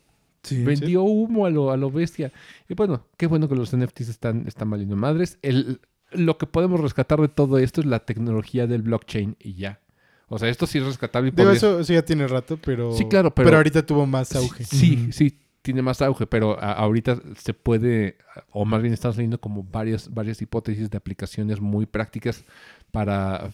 Sí. 0.44 0.64
vendió 0.64 1.04
humo 1.04 1.46
a 1.46 1.50
lo, 1.50 1.72
a 1.72 1.78
lo 1.78 1.89
bestia. 1.89 2.32
Y 2.70 2.74
bueno, 2.74 3.06
qué 3.18 3.28
bueno 3.28 3.48
que 3.50 3.56
los 3.56 3.76
NFTs 3.76 4.10
están, 4.10 4.46
están 4.48 4.70
valiendo 4.70 4.96
madres. 4.96 5.38
El, 5.41 5.80
lo 6.12 6.38
que 6.38 6.46
podemos 6.46 6.80
rescatar 6.80 7.20
de 7.22 7.30
todo 7.30 7.58
esto 7.58 7.82
es 7.82 7.88
la 7.88 8.00
tecnología 8.00 8.68
del 8.68 8.82
blockchain 8.84 9.36
y 9.39 9.54
ya. 9.56 9.80
O 10.28 10.38
sea, 10.39 10.50
esto 10.50 10.68
sí 10.68 10.80
es 10.80 10.86
rescatable. 10.86 11.32
Digo, 11.32 11.44
podría- 11.44 11.58
eso, 11.58 11.80
eso 11.80 11.94
ya 11.94 12.04
tiene 12.04 12.28
rato, 12.28 12.58
pero... 12.64 12.94
Sí, 12.94 13.06
claro, 13.06 13.34
pero- 13.34 13.56
ahorita 13.56 13.86
tuvo 13.86 14.06
más 14.06 14.36
auge. 14.36 14.64
Sí, 14.64 15.12
sí, 15.12 15.38
tiene 15.62 15.82
más 15.82 16.02
auge, 16.02 16.26
pero 16.28 16.60
a- 16.60 16.74
ahorita 16.74 17.20
se 17.38 17.54
puede, 17.54 18.18
o 18.52 18.66
más 18.66 18.82
bien 18.82 18.94
estamos 18.94 19.16
leyendo 19.18 19.39
como 19.39 19.64
varias, 19.64 20.14
varias 20.14 20.41
hipótesis 20.41 20.89
de 20.89 20.98
aplicaciones 20.98 21.62
muy 21.62 21.86
prácticas 21.86 22.44
para 22.91 23.50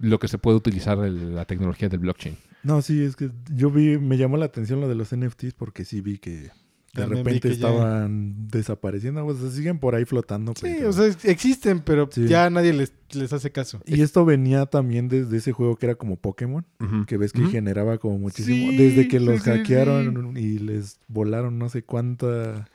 lo 0.00 0.18
que 0.18 0.28
se 0.28 0.38
puede 0.38 0.56
utilizar 0.56 0.98
el- 1.04 1.34
la 1.34 1.44
tecnología 1.44 1.88
del 1.88 2.00
blockchain. 2.00 2.36
No, 2.68 2.82
sí, 2.82 3.02
es 3.02 3.16
que 3.16 3.30
yo 3.50 3.70
vi, 3.70 3.96
me 3.98 4.18
llamó 4.18 4.36
la 4.36 4.44
atención 4.44 4.80
lo 4.80 4.88
de 4.88 4.94
los 4.94 5.14
NFTs 5.16 5.54
porque 5.54 5.84
sí 5.86 6.02
vi 6.02 6.18
que 6.18 6.30
de 6.30 6.50
También 6.92 7.24
repente 7.24 7.48
que 7.48 7.56
ya- 7.56 7.68
estaban 7.68 8.48
desapareciendo, 8.48 9.24
o 9.24 9.34
sea, 9.34 9.50
siguen 9.50 9.78
por 9.78 9.94
ahí 9.94 10.04
flotando. 10.04 10.52
Sí, 10.54 10.62
pero- 10.76 10.90
o 10.90 10.92
sea, 10.92 11.06
existen, 11.24 11.80
pero 11.80 12.08
Sí. 12.12 12.26
ya 12.28 12.50
nadie 12.50 12.72
les, 12.74 12.92
les 13.12 13.32
hace 13.32 13.50
caso. 13.52 13.80
Y 13.86 14.02
esto 14.02 14.24
venía 14.24 14.66
también 14.66 15.08
desde 15.08 15.36
ese 15.38 15.52
juego 15.52 15.76
que 15.76 15.86
era 15.86 15.94
como 15.94 16.16
Pokémon, 16.16 16.64
que 17.06 17.16
ves 17.16 17.32
que 17.32 17.46
generaba 17.46 17.96
como 17.98 18.18
muchísimo. 18.18 18.70
Sí, 18.72 18.76
desde 18.76 19.08
que 19.08 19.18
sí, 19.18 19.24
los 19.24 19.36
sí, 19.36 19.44
sí. 19.44 19.50
hackearon 19.50 20.36
y 20.36 20.58
les 20.58 20.98
volaron 21.08 21.58
no 21.58 21.68
sé 21.70 21.82
cuánta. 21.84 22.68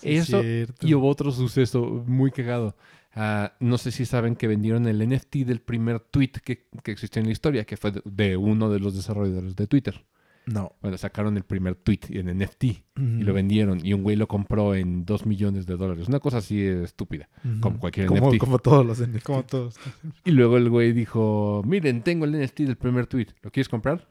Sí, 0.00 0.10
Eso 0.16 0.40
cierto. 0.42 0.86
Y 0.86 0.94
hubo 0.94 1.08
otro 1.08 1.32
suceso 1.32 2.02
muy 2.06 2.30
cagado. 2.30 2.76
Ah, 3.14 3.52
no 3.60 3.78
sé 3.78 3.90
si 3.92 4.04
saben 4.06 4.34
que 4.36 4.48
vendieron 4.48 4.86
el 4.88 5.08
NFT 5.08 5.36
del 5.46 5.60
primer 5.60 6.00
tweet 6.00 6.32
que, 6.44 6.66
que 6.82 6.90
existió 6.92 7.20
en 7.20 7.26
la 7.26 7.32
historia, 7.32 7.64
que 7.64 7.76
fue 7.76 7.92
de, 7.92 8.02
de 8.04 8.36
uno 8.36 8.68
de 8.70 8.80
los 8.80 8.94
desarrolladores 8.96 9.54
de 9.54 9.66
Twitter. 9.66 10.04
No. 10.46 10.72
Bueno, 10.82 10.98
sacaron 10.98 11.36
el 11.38 11.44
primer 11.44 11.74
tweet 11.74 12.00
en 12.10 12.26
NFT 12.38 12.64
y 12.64 12.82
lo 12.96 13.26
Ujú. 13.28 13.32
vendieron. 13.32 13.86
Y 13.86 13.94
un 13.94 14.02
güey 14.02 14.14
lo 14.16 14.28
compró 14.28 14.74
en 14.74 15.06
2 15.06 15.24
millones 15.24 15.64
de 15.64 15.76
dólares. 15.76 16.06
Una 16.06 16.20
cosa 16.20 16.38
así 16.38 16.60
estúpida, 16.60 17.30
Ujú. 17.44 17.60
como 17.60 17.78
cualquier 17.78 18.06
como, 18.08 18.28
NFT. 18.28 18.38
como 18.40 18.58
todos 18.58 18.84
los 18.84 19.00
NFT. 19.00 19.22
Como 19.24 19.44
todos. 19.44 19.76
Y 20.24 20.32
luego 20.32 20.58
el 20.58 20.68
güey 20.68 20.92
dijo, 20.92 21.62
miren, 21.64 22.02
tengo 22.02 22.26
el 22.26 22.32
NFT 22.32 22.60
del 22.60 22.76
primer 22.76 23.06
tweet. 23.06 23.28
¿Lo 23.42 23.50
quieres 23.50 23.68
comprar? 23.70 24.06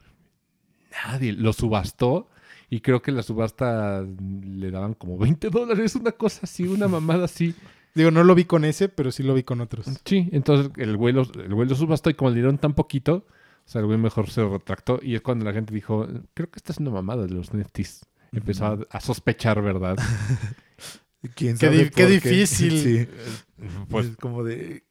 Nadie. 1.06 1.34
Lo 1.34 1.54
subastó. 1.54 2.30
Y 2.70 2.80
creo 2.80 3.02
que 3.04 3.12
la 3.12 3.22
subasta 3.22 4.04
le 4.04 4.72
daban 4.72 4.96
como 4.96 5.18
20 5.20 5.50
dólares, 5.52 5.94
una 5.96 6.12
cosa 6.14 6.42
así, 6.44 6.64
una 6.64 6.88
mamada 6.88 7.26
así. 7.26 7.54
Digo, 7.96 8.10
no 8.12 8.24
lo 8.24 8.34
vi 8.36 8.46
con 8.46 8.66
ese, 8.66 8.90
pero 8.90 9.12
sí 9.12 9.22
lo 9.24 9.34
vi 9.34 9.44
con 9.44 9.62
otros. 9.62 9.86
Sí, 10.06 10.30
entonces 10.32 10.72
el 10.78 10.98
güey, 10.98 11.14
lo, 11.14 11.22
el 11.22 11.54
güey 11.54 11.68
lo 11.70 11.76
subastó 11.76 12.10
y 12.10 12.16
como 12.16 12.30
le 12.32 12.36
dieron 12.38 12.58
tan 12.58 12.74
poquito, 12.74 13.26
o 13.66 13.70
sea, 13.70 13.82
el 13.82 13.86
güey 13.88 13.98
mejor 14.00 14.30
se 14.30 14.44
retractó. 14.44 15.00
Y 15.02 15.16
es 15.16 15.22
cuando 15.22 15.46
la 15.46 15.54
gente 15.54 15.74
dijo, 15.74 16.08
creo 16.34 16.50
que 16.50 16.58
esta 16.58 16.72
es 16.72 16.80
una 16.80 16.90
mamada 16.92 17.24
de 17.28 17.34
los 17.34 17.54
NFTs. 17.54 18.06
Empezó 18.32 18.66
a, 18.66 18.80
a 18.90 19.00
sospechar, 19.00 19.62
¿verdad? 19.62 19.96
¿Quién 21.36 21.58
Qué 21.58 21.68
sabe 21.68 21.78
di- 21.86 21.90
qué 21.92 22.04
por 22.04 22.12
difícil. 22.12 22.72
Sí. 22.80 23.08
Pues 23.90 24.08
es 24.08 24.18
como 24.18 24.44
de. 24.44 24.84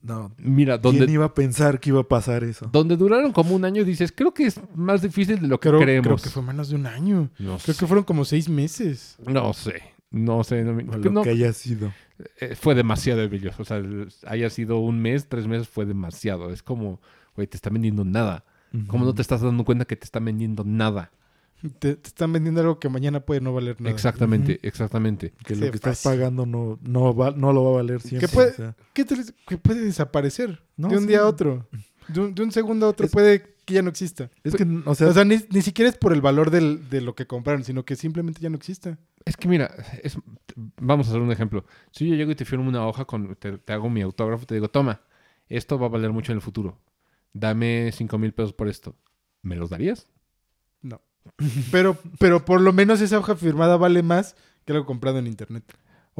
No. 0.00 0.32
mira, 0.38 0.80
¿Quién 0.80 0.96
donde, 0.98 1.12
iba 1.12 1.24
a 1.26 1.34
pensar 1.34 1.80
que 1.80 1.90
iba 1.90 2.00
a 2.00 2.04
pasar 2.08 2.44
eso? 2.44 2.70
donde 2.72 2.96
duraron 2.96 3.32
como 3.32 3.54
un 3.56 3.64
año, 3.64 3.84
dices, 3.84 4.12
creo 4.16 4.32
que 4.32 4.46
es 4.46 4.60
más 4.76 5.02
difícil 5.02 5.40
de 5.40 5.48
lo 5.48 5.58
que 5.58 5.68
Creo, 5.68 5.80
creemos. 5.80 6.04
creo 6.06 6.16
que 6.16 6.30
fue 6.30 6.42
menos 6.42 6.68
de 6.70 6.76
un 6.76 6.86
año. 6.86 7.30
No 7.38 7.58
Creo 7.58 7.74
sé. 7.74 7.80
que 7.80 7.86
fueron 7.86 8.04
como 8.04 8.24
seis 8.24 8.48
meses. 8.48 9.16
No 9.26 9.52
sé. 9.52 9.82
No 10.10 10.42
sé. 10.44 10.62
No, 10.64 10.72
O 10.92 10.96
lo 10.96 11.10
no, 11.10 11.22
que 11.22 11.30
haya 11.30 11.52
sido. 11.52 11.92
eh, 12.40 12.54
fue 12.54 12.74
demasiado 12.74 13.28
bello. 13.28 13.50
O 13.58 13.64
sea, 13.64 13.82
haya 14.26 14.50
sido 14.50 14.78
un 14.78 15.00
mes, 15.00 15.28
tres 15.28 15.46
meses, 15.46 15.68
fue 15.68 15.84
demasiado. 15.86 16.50
Es 16.50 16.62
como, 16.62 17.00
güey, 17.36 17.46
te 17.46 17.56
está 17.56 17.70
vendiendo 17.70 18.04
nada. 18.04 18.44
¿Cómo 18.86 19.04
no 19.06 19.14
te 19.14 19.22
estás 19.22 19.40
dando 19.40 19.64
cuenta 19.64 19.86
que 19.86 19.96
te 19.96 20.04
están 20.04 20.24
vendiendo 20.26 20.62
nada? 20.64 21.10
Te, 21.80 21.96
te 21.96 22.08
están 22.08 22.32
vendiendo 22.32 22.60
algo 22.60 22.78
que 22.78 22.88
mañana 22.88 23.20
puede 23.20 23.40
no 23.40 23.52
valer 23.52 23.80
nada. 23.80 23.90
Exactamente, 23.92 24.60
exactamente. 24.62 25.32
Que 25.44 25.54
Sí, 25.54 25.60
lo 25.60 25.70
que 25.70 25.76
estás 25.76 26.00
fácil. 26.00 26.18
pagando 26.20 26.46
no, 26.46 26.78
no, 26.82 27.14
va, 27.16 27.30
no 27.32 27.52
lo 27.52 27.64
va 27.64 27.70
a 27.70 27.74
valer 27.82 28.00
siempre. 28.00 28.28
puede- 28.28 28.50
o 28.50 28.54
sea, 28.54 28.76
¿Qué 28.92 29.04
te- 29.04 29.16
que 29.46 29.58
puede 29.58 29.80
desaparecer 29.84 30.62
No, 30.76 30.88
de 30.88 30.96
un 30.98 31.02
sí. 31.02 31.08
día 31.08 31.20
a 31.20 31.26
otro. 31.26 31.66
De 32.08 32.20
un, 32.20 32.34
de 32.34 32.42
un 32.44 32.52
segundo 32.52 32.86
a 32.86 32.90
otro 32.90 33.06
Es- 33.06 33.12
puede 33.12 33.54
que 33.64 33.74
ya 33.74 33.82
no 33.82 33.88
exista. 33.90 34.30
es 34.44 34.54
que, 34.54 34.64
o 34.84 34.94
sea, 34.94 35.08
o 35.08 35.12
sea, 35.12 35.24
ni, 35.24 35.38
ni 35.50 35.62
siquiera 35.62 35.88
es 35.90 35.96
por 35.96 36.12
el 36.12 36.20
valor 36.20 36.50
del- 36.50 36.88
de 36.90 37.00
lo 37.00 37.14
que 37.14 37.26
compraron, 37.26 37.64
sino 37.64 37.84
que 37.84 37.96
simplemente 37.96 38.40
ya 38.40 38.50
no 38.50 38.56
exista. 38.56 38.98
Es 39.28 39.36
que 39.36 39.46
mira, 39.46 39.70
es- 40.02 40.16
vamos 40.76 41.06
a 41.06 41.10
hacer 41.10 41.20
un 41.20 41.30
ejemplo. 41.30 41.64
Si 41.92 42.08
yo 42.08 42.14
llego 42.14 42.30
y 42.30 42.34
te 42.34 42.46
firmo 42.46 42.66
una 42.68 42.86
hoja, 42.86 43.04
con, 43.04 43.36
te, 43.36 43.60
hago 43.72 43.90
mi 43.90 44.00
autógrafo, 44.00 44.46
te 44.46 44.54
digo, 44.54 44.68
toma, 44.70 45.02
esto 45.50 45.78
va 45.78 45.86
a 45.86 45.90
valer 45.90 46.12
mucho 46.12 46.32
en 46.32 46.36
el 46.36 46.42
futuro. 46.42 46.78
Dame 47.34 47.90
cinco 47.92 48.16
mil 48.16 48.32
pesos 48.32 48.54
por 48.54 48.68
esto. 48.68 48.96
¿Me 49.42 49.54
los 49.56 49.68
darías? 49.68 50.08
No. 50.80 51.02
Pero, 51.70 51.98
pero 52.18 52.46
por 52.46 52.62
lo 52.62 52.72
menos 52.72 53.02
esa 53.02 53.18
hoja 53.18 53.36
firmada 53.36 53.76
vale 53.76 54.02
más 54.02 54.34
que 54.64 54.72
algo 54.72 54.86
comprado 54.86 55.18
en 55.18 55.26
internet. 55.26 55.62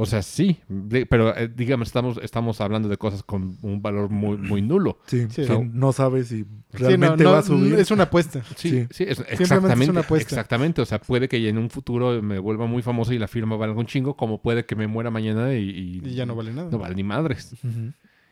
O 0.01 0.07
sea, 0.07 0.23
sí, 0.23 0.59
de- 0.69 1.07
pero 1.07 1.37
eh, 1.37 1.49
digamos, 1.53 1.89
estamos, 1.89 2.21
estamos 2.23 2.61
hablando 2.61 2.89
de 2.89 2.97
cosas 2.99 3.25
con 3.25 3.59
un 3.63 3.83
valor 3.83 4.11
muy, 4.11 4.37
muy 4.37 4.63
nulo. 4.63 4.99
sí, 5.07 5.27
Sí. 5.29 5.43
no 5.73 5.93
sabes 5.93 6.29
si 6.29 6.45
Sí, 6.45 6.47
realmente 6.71 7.25
no, 7.25 7.31
no, 7.31 7.33
va 7.35 7.39
a 7.41 7.43
subir. 7.43 7.75
Es 7.75 7.91
una 7.91 8.05
apuesta. 8.05 8.43
Sí, 8.57 8.71
Sí. 8.71 8.87
sí, 8.91 9.05
es- 9.09 9.19
es 9.29 9.41
exactamente. 9.41 9.91
una 9.91 10.01
apuesta. 10.03 10.29
Exactamente. 10.37 10.83
O 10.83 10.87
sea, 10.87 11.01
puede 11.01 11.29
que 11.29 11.49
en 11.49 11.59
un 11.59 11.69
futuro 11.69 12.23
me 12.23 12.39
vuelva 12.39 12.67
muy 12.67 12.83
famoso 12.83 13.13
y 13.13 13.19
la 13.19 13.27
firma 13.27 13.57
valga 13.57 13.79
un 13.81 13.87
chingo, 13.87 14.17
como 14.17 14.41
puede 14.41 14.65
que 14.67 14.77
me 14.77 14.87
muera 14.87 15.11
mañana 15.11 15.55
y, 15.55 15.69
y- 15.69 16.03
Y 16.09 16.15
ya 16.15 16.27
no 16.27 16.37
vale 16.37 16.53
nada. 16.53 16.71
no 16.71 16.79
vale 16.79 16.95
ni 16.95 17.03
madres. 17.03 17.57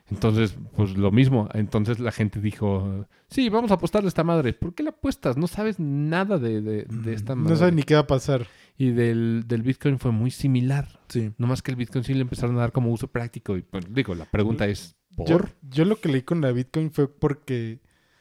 Entonces, 0.08 0.56
pues 0.76 0.96
lo 0.96 1.10
mismo. 1.10 1.48
Entonces 1.52 1.98
la 1.98 2.12
gente 2.12 2.40
dijo, 2.40 3.06
sí, 3.28 3.48
vamos 3.48 3.72
a 3.72 3.74
apostarle 3.74 4.06
a 4.06 4.08
esta 4.10 4.22
madre. 4.22 4.52
¿Por 4.52 4.72
qué 4.72 4.84
la 4.84 4.90
apuestas? 4.90 5.36
No 5.36 5.48
sabes 5.48 5.80
nada 5.80 6.38
de, 6.38 6.60
de- 6.60 6.84
de 6.84 7.12
esta 7.12 7.34
madre. 7.34 7.50
No 7.50 7.56
saben 7.56 7.74
ni 7.74 7.82
qué 7.82 7.94
va 7.94 8.02
a 8.02 8.06
pasar. 8.06 8.46
Y 8.78 8.90
del, 8.90 9.44
del 9.46 9.62
Bitcoin 9.62 9.98
fue 9.98 10.12
muy 10.12 10.30
similar. 10.30 11.00
Sí. 11.08 11.32
No 11.38 11.46
más 11.46 11.62
que 11.62 11.70
el 11.70 11.76
Bitcoin 11.76 12.04
sí 12.04 12.14
le 12.14 12.20
empezaron 12.20 12.56
a 12.56 12.60
dar 12.60 12.72
como 12.72 12.92
uso 12.92 13.08
práctico. 13.08 13.56
Y 13.56 13.62
pues, 13.62 13.84
digo, 13.90 14.14
la 14.14 14.26
pregunta 14.26 14.66
es, 14.66 14.96
¿por? 15.16 15.28
Yo, 15.28 15.40
yo 15.62 15.84
lo 15.84 16.00
que 16.00 16.08
leí 16.08 16.22
con 16.22 16.40
la 16.40 16.52
Bitcoin 16.52 16.90
fue 16.90 17.08
porque, 17.08 17.80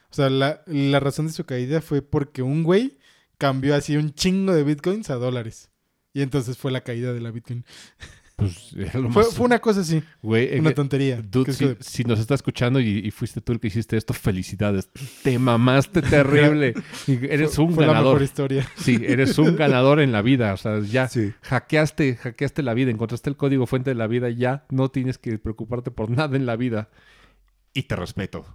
o 0.10 0.14
sea, 0.14 0.30
la, 0.30 0.62
la 0.66 1.00
razón 1.00 1.28
de 1.28 1.34
su 1.34 1.46
caída 1.46 1.82
fue 1.82 2.02
porque 2.02 2.42
un 2.42 2.64
güey 2.64 2.98
cambió 3.38 3.76
así 3.76 3.98
un 3.98 4.14
chingo 4.14 4.54
de 4.54 4.64
Bitcoins 4.64 5.10
a 5.10 5.16
dólares. 5.16 5.72
Y 6.14 6.22
entonces 6.22 6.58
fue 6.58 6.72
la 6.72 6.82
caída 6.82 7.12
de 7.12 7.20
la 7.20 7.32
Bitcoin. 7.32 7.66
Pues 8.38 8.74
era 8.76 9.00
lo 9.00 9.10
Fue, 9.12 9.24
más... 9.24 9.34
fue 9.34 9.46
una 9.46 9.60
cosa 9.60 9.80
así, 9.80 10.04
Güey, 10.22 10.56
eh, 10.56 10.60
una 10.60 10.72
que- 10.72 10.76
tontería. 10.76 11.22
Dude, 11.22 11.46
Que 11.46 11.52
es 11.52 11.58
si, 11.58 11.66
de- 11.68 11.78
si 11.80 12.04
nos 12.04 12.20
está 12.20 12.36
escuchando 12.36 12.82
y, 12.82 13.00
y 13.00 13.12
fuiste 13.12 13.40
tú 13.40 13.54
el 13.54 13.62
que 13.62 13.68
hiciste 13.68 13.96
esto, 13.96 14.14
felicidades. 14.14 14.90
Te 15.24 15.40
mamaste 15.40 16.02
terrible. 16.02 16.74
Eres 17.08 17.56
fue- 17.56 17.64
un 17.66 17.74
fue 17.76 17.86
la 17.86 17.94
mejor 17.94 18.04
ganador. 18.06 18.22
historia. 18.24 18.68
Sí, 18.76 19.00
eres 19.02 19.38
un 19.38 19.56
ganador 19.58 20.02
en 20.02 20.12
la 20.12 20.22
vida. 20.22 20.54
O 20.54 20.58
sea, 20.58 20.80
ya 20.82 21.08
Sí. 21.08 21.32
hackeaste, 21.44 22.18
hackeaste 22.18 22.62
la 22.62 22.74
vida, 22.74 22.92
encontraste 22.92 23.30
el 23.30 23.38
código 23.38 23.66
fuente 23.68 23.92
de 23.92 23.96
la 23.96 24.08
vida, 24.08 24.30
ya 24.30 24.66
no 24.70 24.90
tienes 24.90 25.18
que 25.18 25.38
preocuparte 25.40 25.90
por 25.92 26.10
nada 26.10 26.36
en 26.36 26.46
la 26.46 26.58
vida. 26.58 26.90
Y 27.74 27.84
te 27.84 27.96
respeto. 27.96 28.46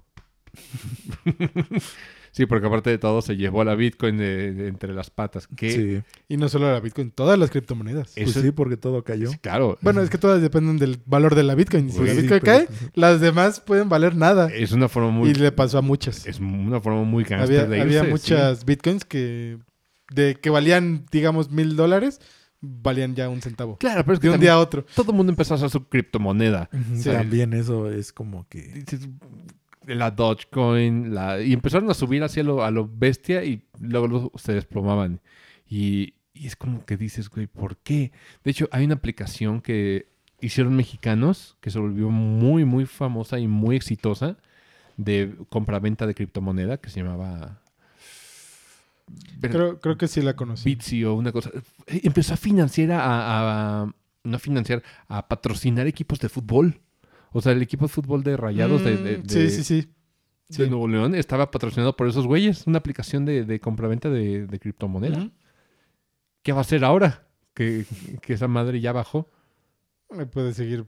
sí, 2.32 2.46
porque 2.46 2.66
aparte 2.66 2.90
de 2.90 2.98
todo 2.98 3.22
se 3.22 3.36
llevó 3.36 3.62
a 3.62 3.64
la 3.64 3.74
Bitcoin 3.74 4.16
de- 4.18 4.52
de 4.52 4.68
entre 4.68 4.92
las 4.94 5.10
patas. 5.10 5.46
Que 5.48 5.70
Sí. 5.70 6.02
Y 6.28 6.36
no 6.36 6.48
solo 6.48 6.70
la 6.72 6.80
Bitcoin, 6.80 7.10
todas 7.10 7.38
las 7.38 7.50
criptomonedas. 7.50 8.12
Pues 8.14 8.30
Eso- 8.30 8.42
sí, 8.42 8.50
porque 8.52 8.76
todo 8.76 9.02
cayó. 9.04 9.30
claro. 9.40 9.78
Bueno, 9.82 10.00
es 10.02 10.10
que 10.10 10.18
todas 10.18 10.40
dependen 10.42 10.78
del 10.78 10.98
valor 11.06 11.34
de 11.34 11.42
la 11.42 11.54
Bitcoin. 11.54 11.90
Si 11.90 11.98
Pues 11.98 12.08
la 12.10 12.14
sí, 12.14 12.22
Bitcoin 12.22 12.40
pero- 12.44 12.66
cae, 12.66 12.90
las 12.94 13.20
demás 13.20 13.60
pueden 13.60 13.88
valer 13.88 14.16
nada. 14.16 14.48
es 14.52 14.72
una 14.72 14.88
forma 14.88 15.10
muy 15.10 15.30
Y 15.30 15.34
le 15.34 15.52
pasó 15.52 15.78
a 15.78 15.82
muchas. 15.82 16.26
es 16.26 16.40
una 16.40 16.80
forma 16.80 17.04
muy 17.04 17.24
gangster 17.24 17.60
Había, 17.64 17.66
de 17.76 17.80
había 17.80 17.94
irse, 17.98 18.04
sí. 18.06 18.10
muchas 18.10 18.64
Bitcoins 18.64 19.04
que, 19.04 19.58
de, 20.12 20.34
que 20.36 20.50
valían, 20.50 21.06
digamos, 21.12 21.50
mil 21.50 21.76
dólares, 21.76 22.20
valían 22.62 23.14
ya 23.14 23.28
un 23.30 23.40
centavo. 23.40 23.78
Claro, 23.78 24.02
pero 24.04 24.14
es 24.14 24.20
que 24.20 24.28
De 24.28 24.34
un 24.34 24.40
día 24.40 24.52
a 24.52 24.58
otro. 24.58 24.84
todo 24.94 25.12
el 25.12 25.16
mundo 25.16 25.30
empezó 25.32 25.54
a 25.54 25.56
hacer 25.56 25.70
su 25.70 25.88
criptomoneda. 25.88 26.68
Sí. 26.94 27.08
También 27.10 27.54
eso 27.54 27.90
es 27.90 28.12
como 28.12 28.46
que... 28.48 28.84
La 29.95 30.11
Dogecoin, 30.11 31.14
la... 31.14 31.41
y 31.41 31.53
empezaron 31.53 31.91
a 31.91 31.95
subir 31.95 32.22
hacia 32.22 32.43
lo, 32.43 32.64
a 32.64 32.70
lo 32.70 32.88
bestia 32.93 33.45
y 33.45 33.62
luego, 33.80 34.07
luego 34.09 34.32
se 34.36 34.53
desplomaban. 34.55 35.20
Y, 35.68 36.14
y 36.34 36.47
es 36.47 36.57
como 36.57 36.84
que 36.84 36.97
dices, 36.97 37.28
güey, 37.28 37.47
¿por 37.47 37.76
qué? 37.78 38.12
De 38.45 38.51
hecho, 38.51 38.68
hay 38.72 38.84
una 38.84 38.95
aplicación 38.95 39.61
que 39.61 40.07
hicieron 40.41 40.74
mexicanos 40.74 41.57
que 41.61 41.70
se 41.70 41.78
volvió 41.78 42.09
muy, 42.11 42.64
muy 42.64 42.86
famosa 42.86 43.38
y 43.38 43.47
muy 43.47 43.76
exitosa 43.76 44.36
de 44.97 45.34
compra-venta 45.49 46.07
de 46.07 46.14
criptomoneda 46.14 46.78
que 46.78 46.91
se 46.91 47.03
llamaba... 47.03 47.61
Creo, 49.41 49.80
creo 49.80 49.99
que 49.99 50.07
sí 50.07 50.22
la 50.22 50.34
conocí. 50.36 50.68
Bitsy 50.68 51.05
o 51.05 51.14
una 51.14 51.32
cosa. 51.32 51.51
Empezó 51.86 52.34
a 52.34 52.36
financiar 52.36 52.93
a, 52.93 53.01
a- 53.05 53.82
a- 53.82 53.95
no 54.22 54.36
a 54.36 54.38
financiar, 54.38 54.82
a 55.09 55.26
patrocinar 55.26 55.86
equipos 55.86 56.20
de 56.20 56.28
fútbol. 56.28 56.80
O 57.32 57.40
sea, 57.40 57.52
el 57.52 57.62
equipo 57.62 57.84
de 57.86 57.88
fútbol 57.92 58.22
de 58.22 58.36
Rayados 58.36 58.82
de, 58.84 58.96
de- 58.96 59.18
Mm, 59.18 59.22
de- 59.22 59.50
sí, 59.50 59.50
sí, 59.50 59.64
sí. 59.64 59.92
de 60.48 60.64
Sí. 60.64 60.68
Nuevo 60.70 60.88
León 60.88 61.14
estaba 61.14 61.50
patrocinado 61.50 61.94
por 61.96 62.08
esos 62.08 62.26
güeyes. 62.26 62.66
Una 62.66 62.78
aplicación 62.78 63.24
de, 63.24 63.44
de 63.44 63.60
compraventa 63.60 64.10
de, 64.10 64.46
de 64.46 64.58
criptomoneda. 64.58 65.30
¿Qué 66.42 66.52
va 66.52 66.58
a 66.58 66.62
hacer 66.62 66.84
ahora? 66.84 67.28
Que, 67.54 67.84
que 68.22 68.32
esa 68.32 68.48
madre 68.48 68.80
ya 68.80 68.92
bajó. 68.92 69.28
Me 70.10 70.26
puede 70.26 70.52
seguir. 70.54 70.86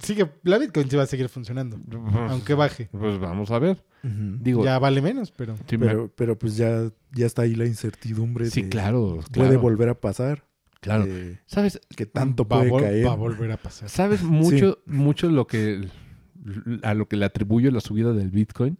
Sigue, 0.00 0.30
la 0.42 0.58
Bitcoin 0.58 0.88
sí 0.90 0.96
va 0.96 1.02
a 1.02 1.06
seguir 1.06 1.28
funcionando. 1.28 1.78
Aunque 2.28 2.54
baje. 2.54 2.88
Pues 2.92 3.18
vamos 3.18 3.50
a 3.50 3.58
ver. 3.58 3.84
Digo, 4.02 4.64
Ya 4.64 4.78
vale 4.78 5.00
menos, 5.02 5.30
pero. 5.32 5.56
sí, 5.68 5.78
me- 5.78 5.86
Pero, 5.86 6.12
pero 6.14 6.38
pues 6.38 6.56
ya, 6.56 6.90
ya 7.12 7.26
está 7.26 7.42
ahí 7.42 7.54
la 7.54 7.64
incertidumbre 7.66 8.50
sí, 8.50 8.62
de 8.62 8.68
claro, 8.68 9.20
puede 9.32 9.48
claro, 9.50 9.60
volver 9.60 9.88
a 9.88 10.00
pasar. 10.00 10.44
Claro. 10.84 11.04
eh, 11.08 11.40
¿Sabes? 11.46 11.80
que 11.96 12.06
tanto 12.06 12.46
va, 12.46 12.56
a 12.56 12.60
puede 12.60 12.72
vol- 12.72 12.80
caer. 12.82 13.06
va 13.06 13.12
a 13.12 13.16
volver 13.16 13.50
a 13.52 13.56
pasar. 13.56 13.88
¿Sabes 13.88 14.22
mucho, 14.22 14.78
mucho 14.86 15.28
lo 15.30 15.46
que 15.46 15.88
a 16.82 16.94
lo 16.94 17.08
que 17.08 17.16
le 17.16 17.24
atribuyo 17.24 17.70
la 17.70 17.80
subida 17.80 18.12
del 18.12 18.30
Bitcoin? 18.30 18.78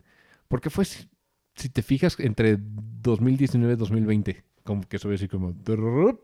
Porque 0.48 0.70
fue 0.70 0.84
si 0.84 1.68
te 1.70 1.82
fijas, 1.82 2.16
entre 2.18 2.59
2019 2.61 3.74
y 3.74 3.76
2020. 3.76 4.44
Como 4.65 4.81
que 4.89 4.99
sube 4.99 5.17
así 5.17 5.29
como... 5.29 5.55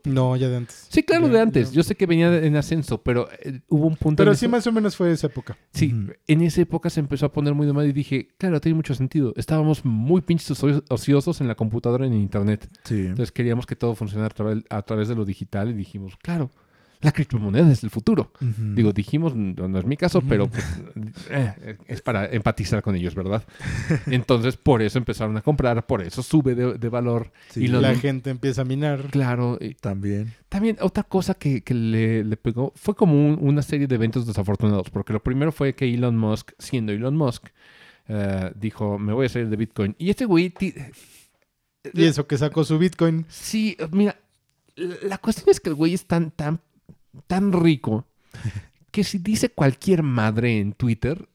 No, 0.05 0.35
ya 0.35 0.49
de 0.49 0.57
antes. 0.57 0.87
Sí, 0.89 1.03
claro, 1.03 1.27
Ya- 1.27 1.33
de 1.33 1.39
antes. 1.41 1.69
ya. 1.69 1.75
Yo 1.75 1.83
sé 1.83 1.93
que 1.95 2.07
venía 2.07 2.35
en 2.43 2.55
ascenso, 2.55 3.01
pero 3.03 3.27
eh, 3.43 3.61
hubo 3.69 3.85
un 3.85 3.95
punto... 3.95 4.17
Pero 4.23 4.33
sí, 4.33 4.47
más 4.47 4.65
o 4.65 4.71
menos 4.71 4.95
fue 4.95 5.11
esa 5.11 5.27
época. 5.27 5.55
Sí, 5.73 5.93
en 6.27 6.41
esa 6.41 6.61
época 6.61 6.89
se 6.89 6.99
empezó 7.01 7.27
a 7.27 7.31
poner 7.31 7.53
muy 7.53 7.67
de 7.67 7.73
moda 7.73 7.85
y 7.85 7.91
dije, 7.93 8.29
claro, 8.39 8.59
tiene 8.59 8.75
mucho 8.77 8.95
sentido. 8.95 9.31
Estábamos 9.35 9.85
muy 9.85 10.21
pinches 10.21 10.49
oci- 10.59 10.83
ociosos 10.89 11.39
en 11.39 11.47
la 11.47 11.53
computadora 11.55 12.05
y 12.05 12.09
en 12.09 12.15
internet. 12.15 12.67
Sí. 12.83 13.01
Entonces 13.01 13.31
queríamos 13.31 13.67
que 13.67 13.75
todo 13.75 13.93
funcionara 13.93 14.33
a 14.69 14.81
través 14.81 15.07
de 15.07 15.15
lo 15.15 15.23
digital 15.23 15.69
y 15.69 15.73
dijimos, 15.73 16.17
claro, 16.17 16.49
la 17.01 17.11
criptomoneda 17.11 17.71
es 17.71 17.83
el 17.83 17.89
futuro. 17.89 18.31
Digo, 18.39 18.93
dijimos, 18.93 19.35
no, 19.35 19.67
no 19.67 19.79
es 19.79 19.85
mi 19.85 19.97
caso, 19.97 20.21
pero 20.21 20.47
pues, 20.47 20.63
eh, 21.29 21.77
es 21.87 22.01
para 22.01 22.25
empatizar 22.27 22.81
con 22.81 22.95
ellos, 22.95 23.15
¿verdad? 23.15 23.43
Entonces, 24.07 24.57
por 24.57 24.81
eso 24.81 24.97
empezaron 24.97 25.35
a 25.37 25.41
comprar, 25.41 25.85
por 25.87 26.01
eso 26.01 26.21
sube 26.23 26.55
de, 26.55 26.73
de 26.77 26.89
valor. 26.89 27.31
Sí, 27.49 27.63
y 27.63 27.67
La 27.67 27.95
gente 27.95 28.29
empieza 28.29 28.61
a 28.61 28.65
minar. 28.65 29.07
Claro, 29.11 29.57
y 29.59 29.73
también. 29.73 30.33
también 30.49 30.77
otra 30.81 31.03
cosa 31.03 31.33
que, 31.33 31.61
que 31.63 31.73
le, 31.73 32.23
le 32.23 32.37
pegó 32.37 32.73
fue 32.75 32.95
como 32.95 33.13
un- 33.13 33.37
una 33.41 33.61
serie 33.61 33.87
de 33.87 33.95
eventos 33.95 34.25
desafortunados, 34.27 34.89
porque 34.89 35.13
lo 35.13 35.21
primero 35.23 35.51
fue 35.51 35.73
que 35.75 35.91
Elon 35.93 36.17
Musk, 36.17 36.51
siendo 36.59 36.91
Elon 36.91 37.15
Musk, 37.17 37.47
eh, 38.07 38.51
dijo, 38.55 38.97
me 38.99 39.13
voy 39.13 39.25
a 39.25 39.29
salir 39.29 39.49
de 39.49 39.55
Bitcoin. 39.55 39.95
Y 39.97 40.09
este 40.09 40.25
güey... 40.25 40.53
Y 41.93 42.03
eso 42.03 42.27
que 42.27 42.37
sacó 42.37 42.63
su 42.63 42.77
Bitcoin. 42.77 43.25
Sí, 43.27 43.75
mira, 43.91 44.15
la 44.75 44.95
la 45.03 45.17
cuestión 45.17 45.49
es 45.49 45.59
que 45.59 45.69
el 45.69 45.75
güey 45.75 45.93
es 45.93 46.05
tan, 46.05 46.31
tan, 46.31 46.59
tan 47.27 47.51
rico 47.53 48.07
que 48.91 49.03
si 49.03 49.17
dice 49.19 49.49
cualquier 49.49 50.03
madre 50.03 50.59
en 50.59 50.73
Twitter, 50.73 51.27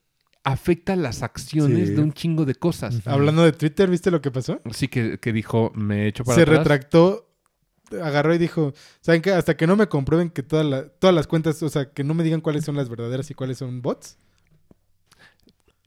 afecta 0.45 0.95
las 0.97 1.23
acciones 1.23 1.89
Sí. 1.89 1.95
de 1.95 2.03
un 2.03 2.13
chingo 2.13 2.45
de 2.45 2.55
cosas. 2.55 3.07
Hablando 3.07 3.43
de 3.45 3.53
Twitter, 3.53 3.91
¿viste 3.91 4.11
lo 4.11 4.21
que 4.21 4.31
pasó? 4.31 4.61
Sí 4.73 4.89
que, 4.89 5.19
que 5.19 5.33
dijo, 5.33 5.73
me 5.75 6.05
he 6.05 6.09
hecho 6.09 6.25
para 6.25 6.37
Se 6.37 6.43
atrás. 6.43 6.59
retractó, 6.59 7.29
agarró 8.03 8.35
y 8.35 8.39
dijo, 8.39 8.73
¿saben 9.01 9.23
qué? 9.23 9.33
Hasta 9.33 9.57
que 9.57 9.67
no 9.67 9.77
me 9.77 9.89
comprueben 9.89 10.31
que 10.31 10.43
toda 10.43 10.65
la- 10.65 10.89
todas 10.89 11.15
las 11.15 11.27
cuentas, 11.27 11.63
o 11.63 11.69
sea, 11.69 11.91
que 11.91 12.05
no 12.05 12.15
me 12.15 12.23
digan 12.25 12.41
cuáles 12.41 12.65
son 12.65 12.77
las 12.77 12.89
verdaderas 12.89 13.31
y 13.31 13.35
cuáles 13.35 13.59
son 13.59 13.83
bots. 13.83 14.19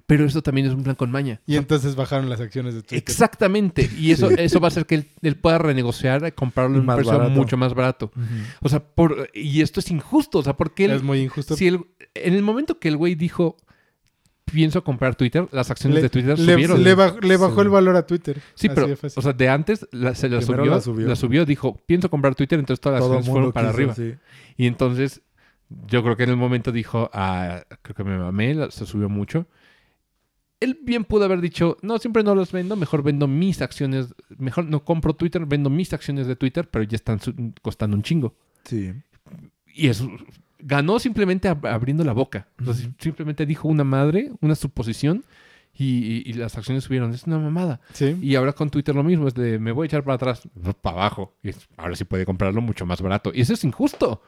Pero 0.10 0.26
eso 0.26 0.42
también 0.42 0.66
es 0.66 0.74
un 0.74 0.82
plan 0.82 0.96
con 0.96 1.12
maña. 1.12 1.40
Y 1.46 1.56
entonces 1.56 1.96
bajaron 1.96 2.30
las 2.30 2.42
acciones 2.42 2.74
de 2.74 2.82
Twitter. 2.82 2.98
Exactamente. 2.98 3.88
Y 3.96 4.10
eso, 4.10 4.32
eso 4.32 4.60
va 4.60 4.66
a 4.66 4.70
hacer 4.70 4.88
que 4.88 4.96
él, 4.96 5.06
él 5.22 5.36
pueda 5.36 5.60
renegociar 5.60 6.26
y 6.28 6.32
comprarlo 6.32 6.78
en 6.80 6.82
un 6.90 6.96
precio 6.96 7.12
barato. 7.14 7.30
mucho 7.30 7.58
más 7.58 7.76
barato. 7.76 8.12
O 8.60 8.70
sea, 8.70 8.80
por, 8.84 9.30
y 9.36 9.62
esto 9.62 9.80
es 9.82 9.92
injusto. 9.92 10.40
O 10.40 10.44
sea, 10.44 10.58
porque 10.58 10.86
él, 10.86 10.92
Es 10.94 11.04
muy 11.04 11.20
injusto. 11.22 11.56
si 11.56 11.68
él- 11.68 11.86
en 12.16 12.34
el 12.34 12.42
momento 12.42 12.80
que 12.80 12.88
el 12.88 12.98
güey 12.98 13.14
dijo, 13.14 13.56
pienso 14.46 14.84
comprar 14.84 15.14
Twitter, 15.16 15.48
las 15.52 15.70
acciones 15.70 15.98
le, 15.98 16.02
de 16.02 16.10
Twitter 16.10 16.40
le- 16.40 16.54
subieron. 16.54 16.84
le 16.84 16.98
baj- 16.98 17.22
le 17.22 17.38
bajó 17.38 17.54
Sí. 17.56 17.62
el 17.62 17.70
valor 17.70 17.96
a 17.96 18.08
Twitter. 18.08 18.38
Sí, 18.56 18.66
Así 18.68 18.70
pero, 18.74 18.88
de 18.88 18.96
fácil. 18.96 19.20
o 19.20 19.22
sea, 19.22 19.34
de 19.34 19.48
antes 19.50 19.88
la- 19.92 20.16
se 20.16 20.28
la 20.28 20.42
subió, 20.42 20.66
la 20.66 20.82
subió. 20.82 21.08
la 21.08 21.16
subió, 21.16 21.46
dijo, 21.46 21.80
pienso 21.86 22.10
comprar 22.10 22.34
Twitter, 22.34 22.58
entonces 22.58 22.82
todas 22.82 23.00
las 23.00 23.08
Todo 23.08 23.18
acciones 23.20 23.32
fueron 23.32 23.52
para 23.52 23.68
quiso, 23.70 23.78
arriba. 23.78 23.94
sí. 23.94 24.16
Y 24.58 24.66
entonces, 24.66 25.22
yo 25.88 26.02
creo 26.02 26.18
que 26.18 26.24
en 26.24 26.32
el 26.32 26.38
momento 26.38 26.72
dijo, 26.72 27.12
ah, 27.14 27.62
creo 27.84 27.96
que 27.96 28.04
me 28.04 28.18
mamé, 28.18 28.56
la- 28.56 28.72
se 28.72 28.88
subió 28.88 29.08
mucho. 29.08 29.46
Él 30.60 30.78
bien 30.84 31.06
pudo 31.06 31.24
haber 31.26 31.40
dicho, 31.42 31.78
no, 31.82 31.98
siempre 32.00 32.22
no 32.24 32.36
las 32.36 32.52
vendo, 32.52 32.76
mejor 32.76 33.02
vendo 33.04 33.28
mis 33.28 33.62
acciones, 33.62 34.14
mejor 34.38 34.66
no 34.66 34.84
compro 34.84 35.14
Twitter, 35.14 35.46
vendo 35.46 35.70
mis 35.70 35.94
acciones 35.94 36.28
de 36.28 36.36
Twitter, 36.36 36.68
pero 36.70 36.84
ya 36.84 36.96
están 36.96 37.20
costando 37.62 37.96
un 37.96 38.04
chingo. 38.04 38.36
Sí. 38.66 38.94
Y 39.74 39.88
eso 39.88 40.10
ganó 40.60 41.00
simplemente 41.00 41.50
ab- 41.50 41.70
abriendo 41.72 42.04
la 42.04 42.12
boca. 42.14 42.48
Simplemente 43.00 43.46
dijo 43.46 43.68
una 43.70 43.86
madre, 43.86 44.32
una 44.42 44.56
suposición, 44.56 45.24
y, 45.74 45.86
y- 45.86 46.24
y 46.26 46.34
las 46.34 46.58
acciones 46.58 46.84
subieron. 46.84 47.14
Es 47.14 47.24
una 47.24 47.40
mamada. 47.40 47.80
Sí. 47.94 48.18
Y 48.22 48.36
ahora 48.36 48.52
con 48.52 48.70
Twitter 48.70 48.94
lo 48.94 49.04
mismo, 49.04 49.30
es 49.30 49.36
de 49.36 49.60
me 49.60 49.72
voy 49.72 49.86
a 49.86 49.88
echar 49.88 50.04
para 50.04 50.16
atrás, 50.16 50.42
para 50.82 50.98
abajo. 50.98 51.38
Y 51.42 51.50
es- 51.50 51.70
ahora 51.78 51.96
sí 51.96 52.04
puede 52.04 52.26
comprarlo 52.26 52.60
mucho 52.60 52.86
más 52.86 53.02
barato. 53.02 53.32
Y 53.34 53.42
eso 53.42 53.54
es 53.54 53.64
injusto. 53.64 54.22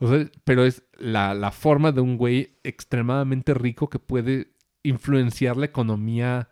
O 0.00 0.08
sea, 0.08 0.28
pero 0.44 0.66
es 0.66 0.82
la, 0.98 1.32
la 1.34 1.50
forma 1.50 1.92
de 1.92 2.02
un 2.02 2.18
güey 2.18 2.58
extremadamente 2.62 3.54
rico 3.54 3.88
que 3.88 3.98
puede 3.98 4.48
influenciar 4.82 5.56
la 5.56 5.66
economía 5.66 6.48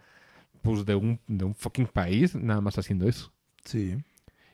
pues, 0.63 0.85
de, 0.85 0.95
un, 0.95 1.21
de 1.27 1.45
un 1.45 1.55
fucking 1.55 1.87
país 1.87 2.35
nada 2.35 2.61
más 2.61 2.79
haciendo 2.79 3.09
eso. 3.09 3.33
Sí. 3.65 3.97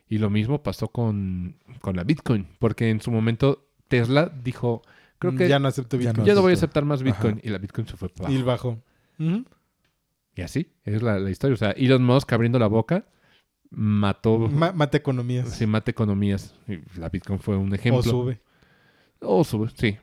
Y 0.08 0.18
lo 0.18 0.28
mismo 0.30 0.62
pasó 0.62 0.88
con, 0.88 1.56
con 1.80 1.96
la 1.96 2.04
Bitcoin, 2.04 2.46
porque 2.58 2.90
en 2.90 3.00
su 3.00 3.10
momento 3.10 3.66
Tesla 3.88 4.26
dijo, 4.42 4.82
creo 5.18 5.32
que 5.34 5.44
ya 5.44 5.50
ya 5.56 5.58
no 5.58 5.68
acepto 5.68 5.96
ya 5.96 6.12
Bitcoin. 6.12 6.34
no, 6.34 6.42
voy 6.42 6.50
a 6.52 6.54
aceptar 6.54 6.84
más 6.84 7.02
Bitcoin. 7.02 7.34
Ajá. 7.38 7.40
Y 7.44 7.50
la 7.50 7.58
Bitcoin 7.58 7.86
se 7.86 7.96
fue 7.96 8.08
para 8.10 8.30
Y 8.30 8.40
abajo. 8.40 8.82
bajó. 9.18 9.28
Ujú. 9.32 9.44
Y 10.34 10.42
así, 10.42 10.70
es 10.84 11.02
la, 11.02 11.18
la 11.18 11.30
historia. 11.30 11.54
O 11.54 11.58
sea, 11.58 11.70
Elon 11.72 12.04
Musk 12.04 12.32
abriendo 12.32 12.58
la 12.58 12.66
boca 12.66 13.06
mató... 13.70 14.38
Ma- 14.38 14.72
mata 14.72 14.96
economías. 14.98 15.48
Sí, 15.50 15.66
mata 15.66 15.90
economías. 15.90 16.54
Y 16.68 16.80
la 16.98 17.08
Bitcoin 17.08 17.38
fue 17.38 17.56
un 17.56 17.74
ejemplo. 17.74 18.00
o 18.00 18.02
sube. 18.02 18.40
O 19.20 19.44
sube, 19.44 19.70
sí. 19.74 19.96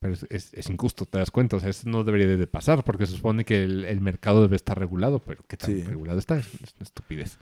Pero 0.00 0.14
es, 0.14 0.26
es- 0.30 0.54
es 0.54 0.70
injusto, 0.70 1.06
te 1.06 1.18
das 1.18 1.30
cuenta. 1.30 1.56
O 1.56 1.60
sea, 1.60 1.70
eso 1.70 1.88
no 1.88 2.04
debería 2.04 2.26
de 2.28 2.46
pasar 2.46 2.84
porque 2.84 3.06
se 3.06 3.16
supone 3.16 3.44
que 3.44 3.64
el, 3.64 3.84
el 3.84 4.00
mercado 4.00 4.42
debe 4.42 4.56
estar 4.56 4.78
regulado, 4.78 5.18
pero 5.20 5.42
¿qué 5.48 5.56
tan 5.56 5.70
Sí. 5.70 5.82
regulado 5.82 6.18
está? 6.18 6.36
Es, 6.38 6.46
es 6.46 6.74
una 6.76 6.84
estupidez. 6.84 7.38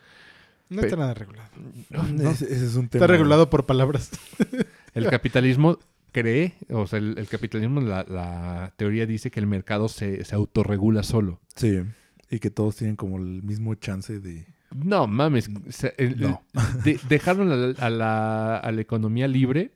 No 0.69 0.81
está 0.83 0.97
nada 0.97 1.15
regulado. 1.15 1.49
No, 1.91 2.31
Ese, 2.31 2.45
ese 2.47 2.67
es 2.67 2.75
un 2.75 2.89
tema. 2.89 3.05
Está 3.05 3.13
regulado 3.13 3.51
por 3.51 3.67
palabras. 3.67 4.11
El 4.95 5.09
capitalismo 5.11 5.79
cree, 6.11 6.55
o 6.71 6.87
sea, 6.87 6.99
el, 6.99 7.19
el 7.19 7.29
capitalismo, 7.29 7.83
la, 7.83 8.03
la 8.09 8.73
teoría 8.77 9.05
dice 9.07 9.31
que 9.31 9.39
el 9.39 9.47
mercado 9.47 9.89
se, 9.89 10.25
se 10.25 10.35
autorregula 10.35 11.03
solo. 11.03 11.39
Sí. 11.55 11.83
Y 12.31 12.39
que 12.39 12.51
todos 12.51 12.77
tienen 12.77 12.97
como 12.97 13.19
el 13.19 13.43
mismo 13.43 13.75
chance 13.75 14.19
de. 14.19 14.47
No, 14.75 15.07
mames. 15.07 15.51
el- 15.99 16.19
No. 16.19 16.43
de- 16.83 16.99
dejaron 17.09 17.53
a 17.53 17.57
la, 17.57 17.75
a 17.79 17.91
la- 17.91 18.57
a 18.57 18.73
la 18.73 18.81
economía 18.81 19.29
libre 19.29 19.73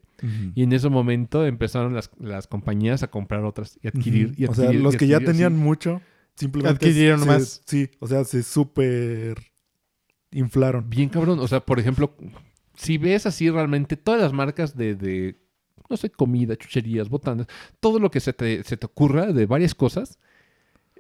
Y 0.55 0.63
en 0.63 0.73
ese 0.73 0.89
momento 0.89 1.47
empezaron 1.47 1.95
las, 1.95 2.11
las 2.19 2.47
compañías 2.47 3.03
a 3.03 3.09
comprar 3.11 3.45
otras 3.45 3.79
y 3.83 3.89
adquirir. 3.89 4.35
y 4.37 4.45
Ujú. 4.45 4.53
o 4.53 4.55
sea, 4.55 4.65
adquirir, 4.67 4.83
los 4.85 4.95
y 4.95 4.99
que 4.99 5.07
ya 5.07 5.21
tenían 5.21 5.55
sí. 5.55 5.59
mucho, 5.61 6.01
simplemente. 6.37 6.87
Adquirieron 6.87 7.21
se- 7.21 7.27
más. 7.27 7.63
Sí, 7.65 7.91
o 7.99 8.07
sea, 8.07 8.25
se 8.25 8.43
súper 8.43 9.39
inflaron. 10.33 10.89
Bien 10.89 11.09
cabrón. 11.09 11.39
O 11.41 11.49
sea, 11.49 11.61
por 11.61 11.79
ejemplo, 11.81 12.15
si 12.75 12.99
ves 12.99 13.27
así 13.27 13.51
realmente 13.51 13.97
todas 13.97 14.21
las 14.21 14.33
marcas 14.33 14.77
de, 14.77 14.95
de, 14.95 15.37
no 15.89 15.97
sé, 15.97 16.11
comida, 16.11 16.57
chucherías, 16.57 17.09
botanas, 17.09 17.47
todo 17.81 17.99
lo 17.99 18.11
que 18.11 18.21
se 18.21 18.33
te, 18.33 18.63
se 18.65 18.77
te 18.77 18.87
ocurra 18.87 19.33
de 19.33 19.47
varias 19.47 19.75
cosas, 19.75 20.19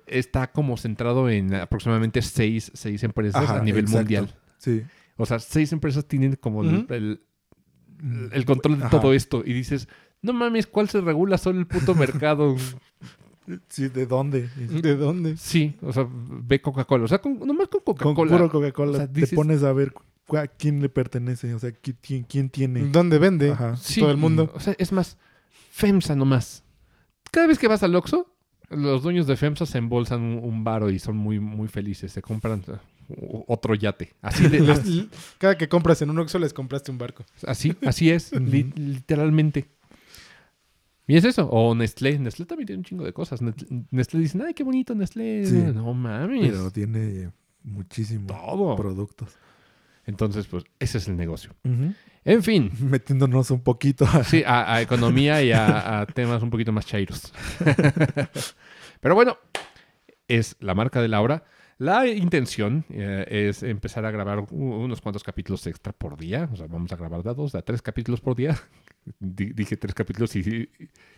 está 0.06 0.50
como 0.50 0.76
centrado 0.76 1.28
en 1.30 1.54
aproximadamente 1.54 2.22
seis, 2.22 2.70
seis 2.74 3.02
empresas 3.04 3.44
Ajá, 3.44 3.60
a 3.60 3.62
nivel 3.62 3.82
exacto. 3.84 3.98
mundial. 4.00 4.34
Sí. 4.58 4.82
O 5.16 5.26
sea, 5.26 5.38
seis 5.38 5.72
empresas 5.72 6.06
tienen 6.06 6.34
como 6.36 6.60
Ujú. 6.60 6.86
el, 6.92 7.20
el 8.32 8.44
control 8.44 8.78
de 8.78 8.84
Ajá. 8.86 9.00
todo 9.00 9.12
esto. 9.12 9.42
Y 9.44 9.52
dices, 9.52 9.88
no 10.22 10.32
mames, 10.32 10.66
¿cuál 10.66 10.88
se 10.88 11.00
regula 11.00 11.38
solo 11.38 11.58
el 11.60 11.66
puto 11.66 11.94
mercado? 11.94 12.56
Sí, 13.68 13.88
¿de 13.88 14.06
dónde? 14.06 14.48
¿De 14.56 14.94
dónde? 14.94 15.36
sí, 15.36 15.74
o 15.82 15.92
sea, 15.92 16.06
ve 16.08 16.60
Coca-Cola. 16.60 17.04
O 17.04 17.08
sea, 17.08 17.18
con, 17.20 17.36
nomás 17.40 17.66
con 17.66 17.80
Con 17.80 17.96
Coca-Cola. 17.96 18.30
puro 18.36 18.48
Coca-Cola 18.50 18.90
O 18.92 18.94
sea, 18.96 19.12
te 19.12 19.26
pones 19.28 19.64
a 19.64 19.72
ver 19.72 19.92
a 20.36 20.46
quién 20.46 20.80
le 20.80 20.88
pertenece, 20.88 21.52
o 21.54 21.58
sea, 21.58 21.70
qui- 21.70 21.96
quién, 22.00 22.22
quién 22.22 22.48
tiene. 22.50 22.84
¿Dónde 22.90 23.18
vende? 23.18 23.50
Ajá. 23.50 23.76
Sí, 23.76 24.00
todo 24.00 24.12
el 24.12 24.18
mundo. 24.18 24.52
O 24.54 24.60
sea, 24.60 24.76
es 24.78 24.92
más, 24.92 25.18
FEMSA 25.72 26.14
nomás. 26.14 26.62
Cada 27.32 27.48
vez 27.48 27.58
que 27.58 27.66
vas 27.66 27.82
al 27.82 27.96
Oxxo, 27.96 28.32
los 28.68 29.02
dueños 29.02 29.26
de 29.26 29.36
FEMSA 29.36 29.66
se 29.66 29.78
embolsan 29.78 30.20
un, 30.22 30.44
un 30.44 30.62
varo 30.62 30.88
y 30.88 31.00
son 31.00 31.16
muy, 31.16 31.40
muy 31.40 31.66
felices. 31.66 32.12
Se 32.12 32.22
compran 32.22 32.62
otro 33.46 33.74
yate. 33.74 34.14
Así, 34.22 34.48
de- 34.48 34.60
Les- 34.60 35.06
Cada 35.38 35.56
que 35.58 35.68
compras 35.68 36.00
en 36.02 36.10
un 36.10 36.18
Oxxo 36.18 36.38
les 36.38 36.52
compraste 36.52 36.90
un 36.90 36.98
barco. 36.98 37.24
así, 37.46 37.74
así 37.86 38.10
es, 38.10 38.32
li- 38.40 38.72
literalmente. 38.76 39.68
Y 41.06 41.16
es 41.16 41.24
eso. 41.24 41.48
O 41.50 41.74
Nestlé. 41.74 42.18
Nestlé 42.20 42.46
también 42.46 42.66
tiene 42.68 42.78
un 42.80 42.84
chingo 42.84 43.04
de 43.04 43.12
cosas. 43.12 43.40
Nestlé 43.90 44.20
dicen, 44.20 44.42
ay, 44.46 44.54
qué 44.54 44.62
bonito 44.62 44.94
Nestlé. 44.94 45.44
Sí. 45.44 45.56
No 45.74 45.92
mames. 45.92 46.48
Pero 46.50 46.70
tiene 46.70 47.32
muchísimos 47.64 48.28
Todo. 48.28 48.76
productos. 48.76 49.28
Entonces, 50.06 50.46
pues, 50.46 50.64
ese 50.78 50.98
es 50.98 51.08
el 51.08 51.16
negocio. 51.16 51.50
En 52.24 52.42
fin. 52.44 52.70
Metiéndonos 52.80 53.50
un 53.50 53.60
poquito 53.62 54.04
a... 54.06 54.22
Sí, 54.22 54.44
a, 54.46 54.72
a 54.72 54.82
economía 54.82 55.42
y 55.42 55.50
a, 55.50 56.00
a 56.00 56.06
temas 56.06 56.42
un 56.44 56.50
poquito 56.50 56.70
más 56.70 56.86
chairos. 56.86 57.32
Pero 59.00 59.14
bueno, 59.16 59.36
es 60.28 60.56
la 60.60 60.74
marca 60.74 61.02
de 61.02 61.08
Laura. 61.08 61.44
La 61.80 62.06
intención 62.06 62.84
eh, 62.90 63.24
es 63.48 63.62
empezar 63.62 64.04
a 64.04 64.10
grabar 64.10 64.44
unos 64.50 65.00
cuantos 65.00 65.24
capítulos 65.24 65.66
extra 65.66 65.94
por 65.94 66.18
día. 66.18 66.46
O 66.52 66.56
sea, 66.56 66.66
vamos 66.66 66.92
a 66.92 66.96
grabar 66.96 67.22
de 67.22 67.30
a 67.30 67.32
dos, 67.32 67.52
de 67.52 67.58
a 67.58 67.62
tres 67.62 67.80
capítulos 67.80 68.20
por 68.20 68.36
día. 68.36 68.54
Di- 69.18 69.54
dije 69.54 69.78
tres 69.78 69.94
capítulos 69.94 70.36
y, 70.36 70.68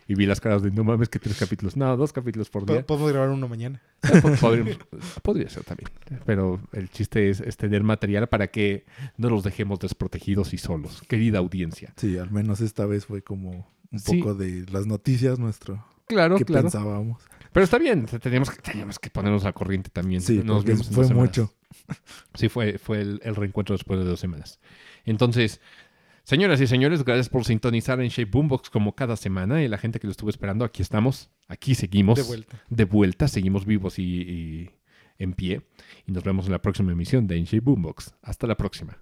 y 0.06 0.14
vi 0.14 0.24
las 0.24 0.40
caras 0.40 0.62
de 0.62 0.70
no 0.70 0.84
mames 0.84 1.08
que 1.08 1.18
tres 1.18 1.36
capítulos. 1.36 1.76
No, 1.76 1.96
dos 1.96 2.12
capítulos 2.12 2.48
por 2.48 2.64
Po- 2.64 2.74
día. 2.74 2.86
Podemos 2.86 3.10
grabar 3.10 3.30
uno 3.30 3.48
mañana. 3.48 3.82
Eh, 4.04 4.20
podríamos- 4.40 4.78
podría 5.22 5.48
ser 5.50 5.64
también. 5.64 5.90
Pero 6.24 6.60
el 6.72 6.88
chiste 6.90 7.28
es, 7.28 7.40
es 7.40 7.56
tener 7.56 7.82
material 7.82 8.28
para 8.28 8.46
que 8.46 8.84
no 9.16 9.30
los 9.30 9.42
dejemos 9.42 9.80
desprotegidos 9.80 10.54
y 10.54 10.58
solos. 10.58 11.02
Querida 11.08 11.38
audiencia. 11.40 11.92
Sí, 11.96 12.16
al 12.18 12.30
menos 12.30 12.60
esta 12.60 12.86
vez 12.86 13.04
fue 13.06 13.22
como 13.22 13.66
un 13.90 13.98
Sí. 13.98 14.18
poco 14.18 14.34
de 14.36 14.64
las 14.70 14.86
noticias 14.86 15.40
nuestro 15.40 15.84
Claro, 16.06 16.36
que 16.36 16.44
claro. 16.44 16.62
pensábamos. 16.62 17.20
Pero 17.52 17.64
está 17.64 17.78
bien, 17.78 18.06
teníamos 18.06 18.50
que, 18.50 18.62
teníamos 18.62 18.98
que 18.98 19.10
ponernos 19.10 19.44
al 19.44 19.54
corriente 19.54 19.90
también. 19.90 20.20
Sí, 20.20 20.40
Nos 20.44 20.64
vimos 20.64 20.88
en 20.88 20.94
fue 20.94 21.02
dos 21.02 21.08
semanas. 21.08 21.28
mucho. 21.38 21.52
Sí, 22.34 22.48
fue, 22.48 22.78
fue 22.78 23.00
el, 23.00 23.20
el 23.24 23.34
reencuentro 23.34 23.74
después 23.74 23.98
de 24.00 24.06
dos 24.06 24.20
semanas. 24.20 24.58
Entonces, 25.04 25.60
señoras 26.24 26.60
y 26.60 26.66
señores, 26.66 27.04
gracias 27.04 27.28
por 27.28 27.44
sintonizar 27.44 28.00
en 28.00 28.08
Shape 28.08 28.30
Boombox 28.30 28.70
como 28.70 28.94
cada 28.94 29.16
semana. 29.16 29.62
Y 29.62 29.68
la 29.68 29.78
gente 29.78 29.98
que 30.00 30.06
lo 30.06 30.10
estuvo 30.12 30.30
esperando, 30.30 30.64
aquí 30.64 30.82
estamos, 30.82 31.30
aquí 31.48 31.74
seguimos. 31.74 32.16
De 32.18 32.22
vuelta. 32.24 32.62
De 32.70 32.84
vuelta, 32.84 33.28
seguimos 33.28 33.66
vivos 33.66 33.98
y, 33.98 34.02
y 34.04 34.70
en 35.18 35.32
pie. 35.34 35.62
Y 36.06 36.12
nos 36.12 36.24
vemos 36.24 36.46
en 36.46 36.52
la 36.52 36.62
próxima 36.62 36.92
emisión 36.92 37.26
de 37.26 37.42
Shape 37.42 37.60
Boombox. 37.60 38.14
Hasta 38.22 38.46
la 38.46 38.56
próxima. 38.56 38.96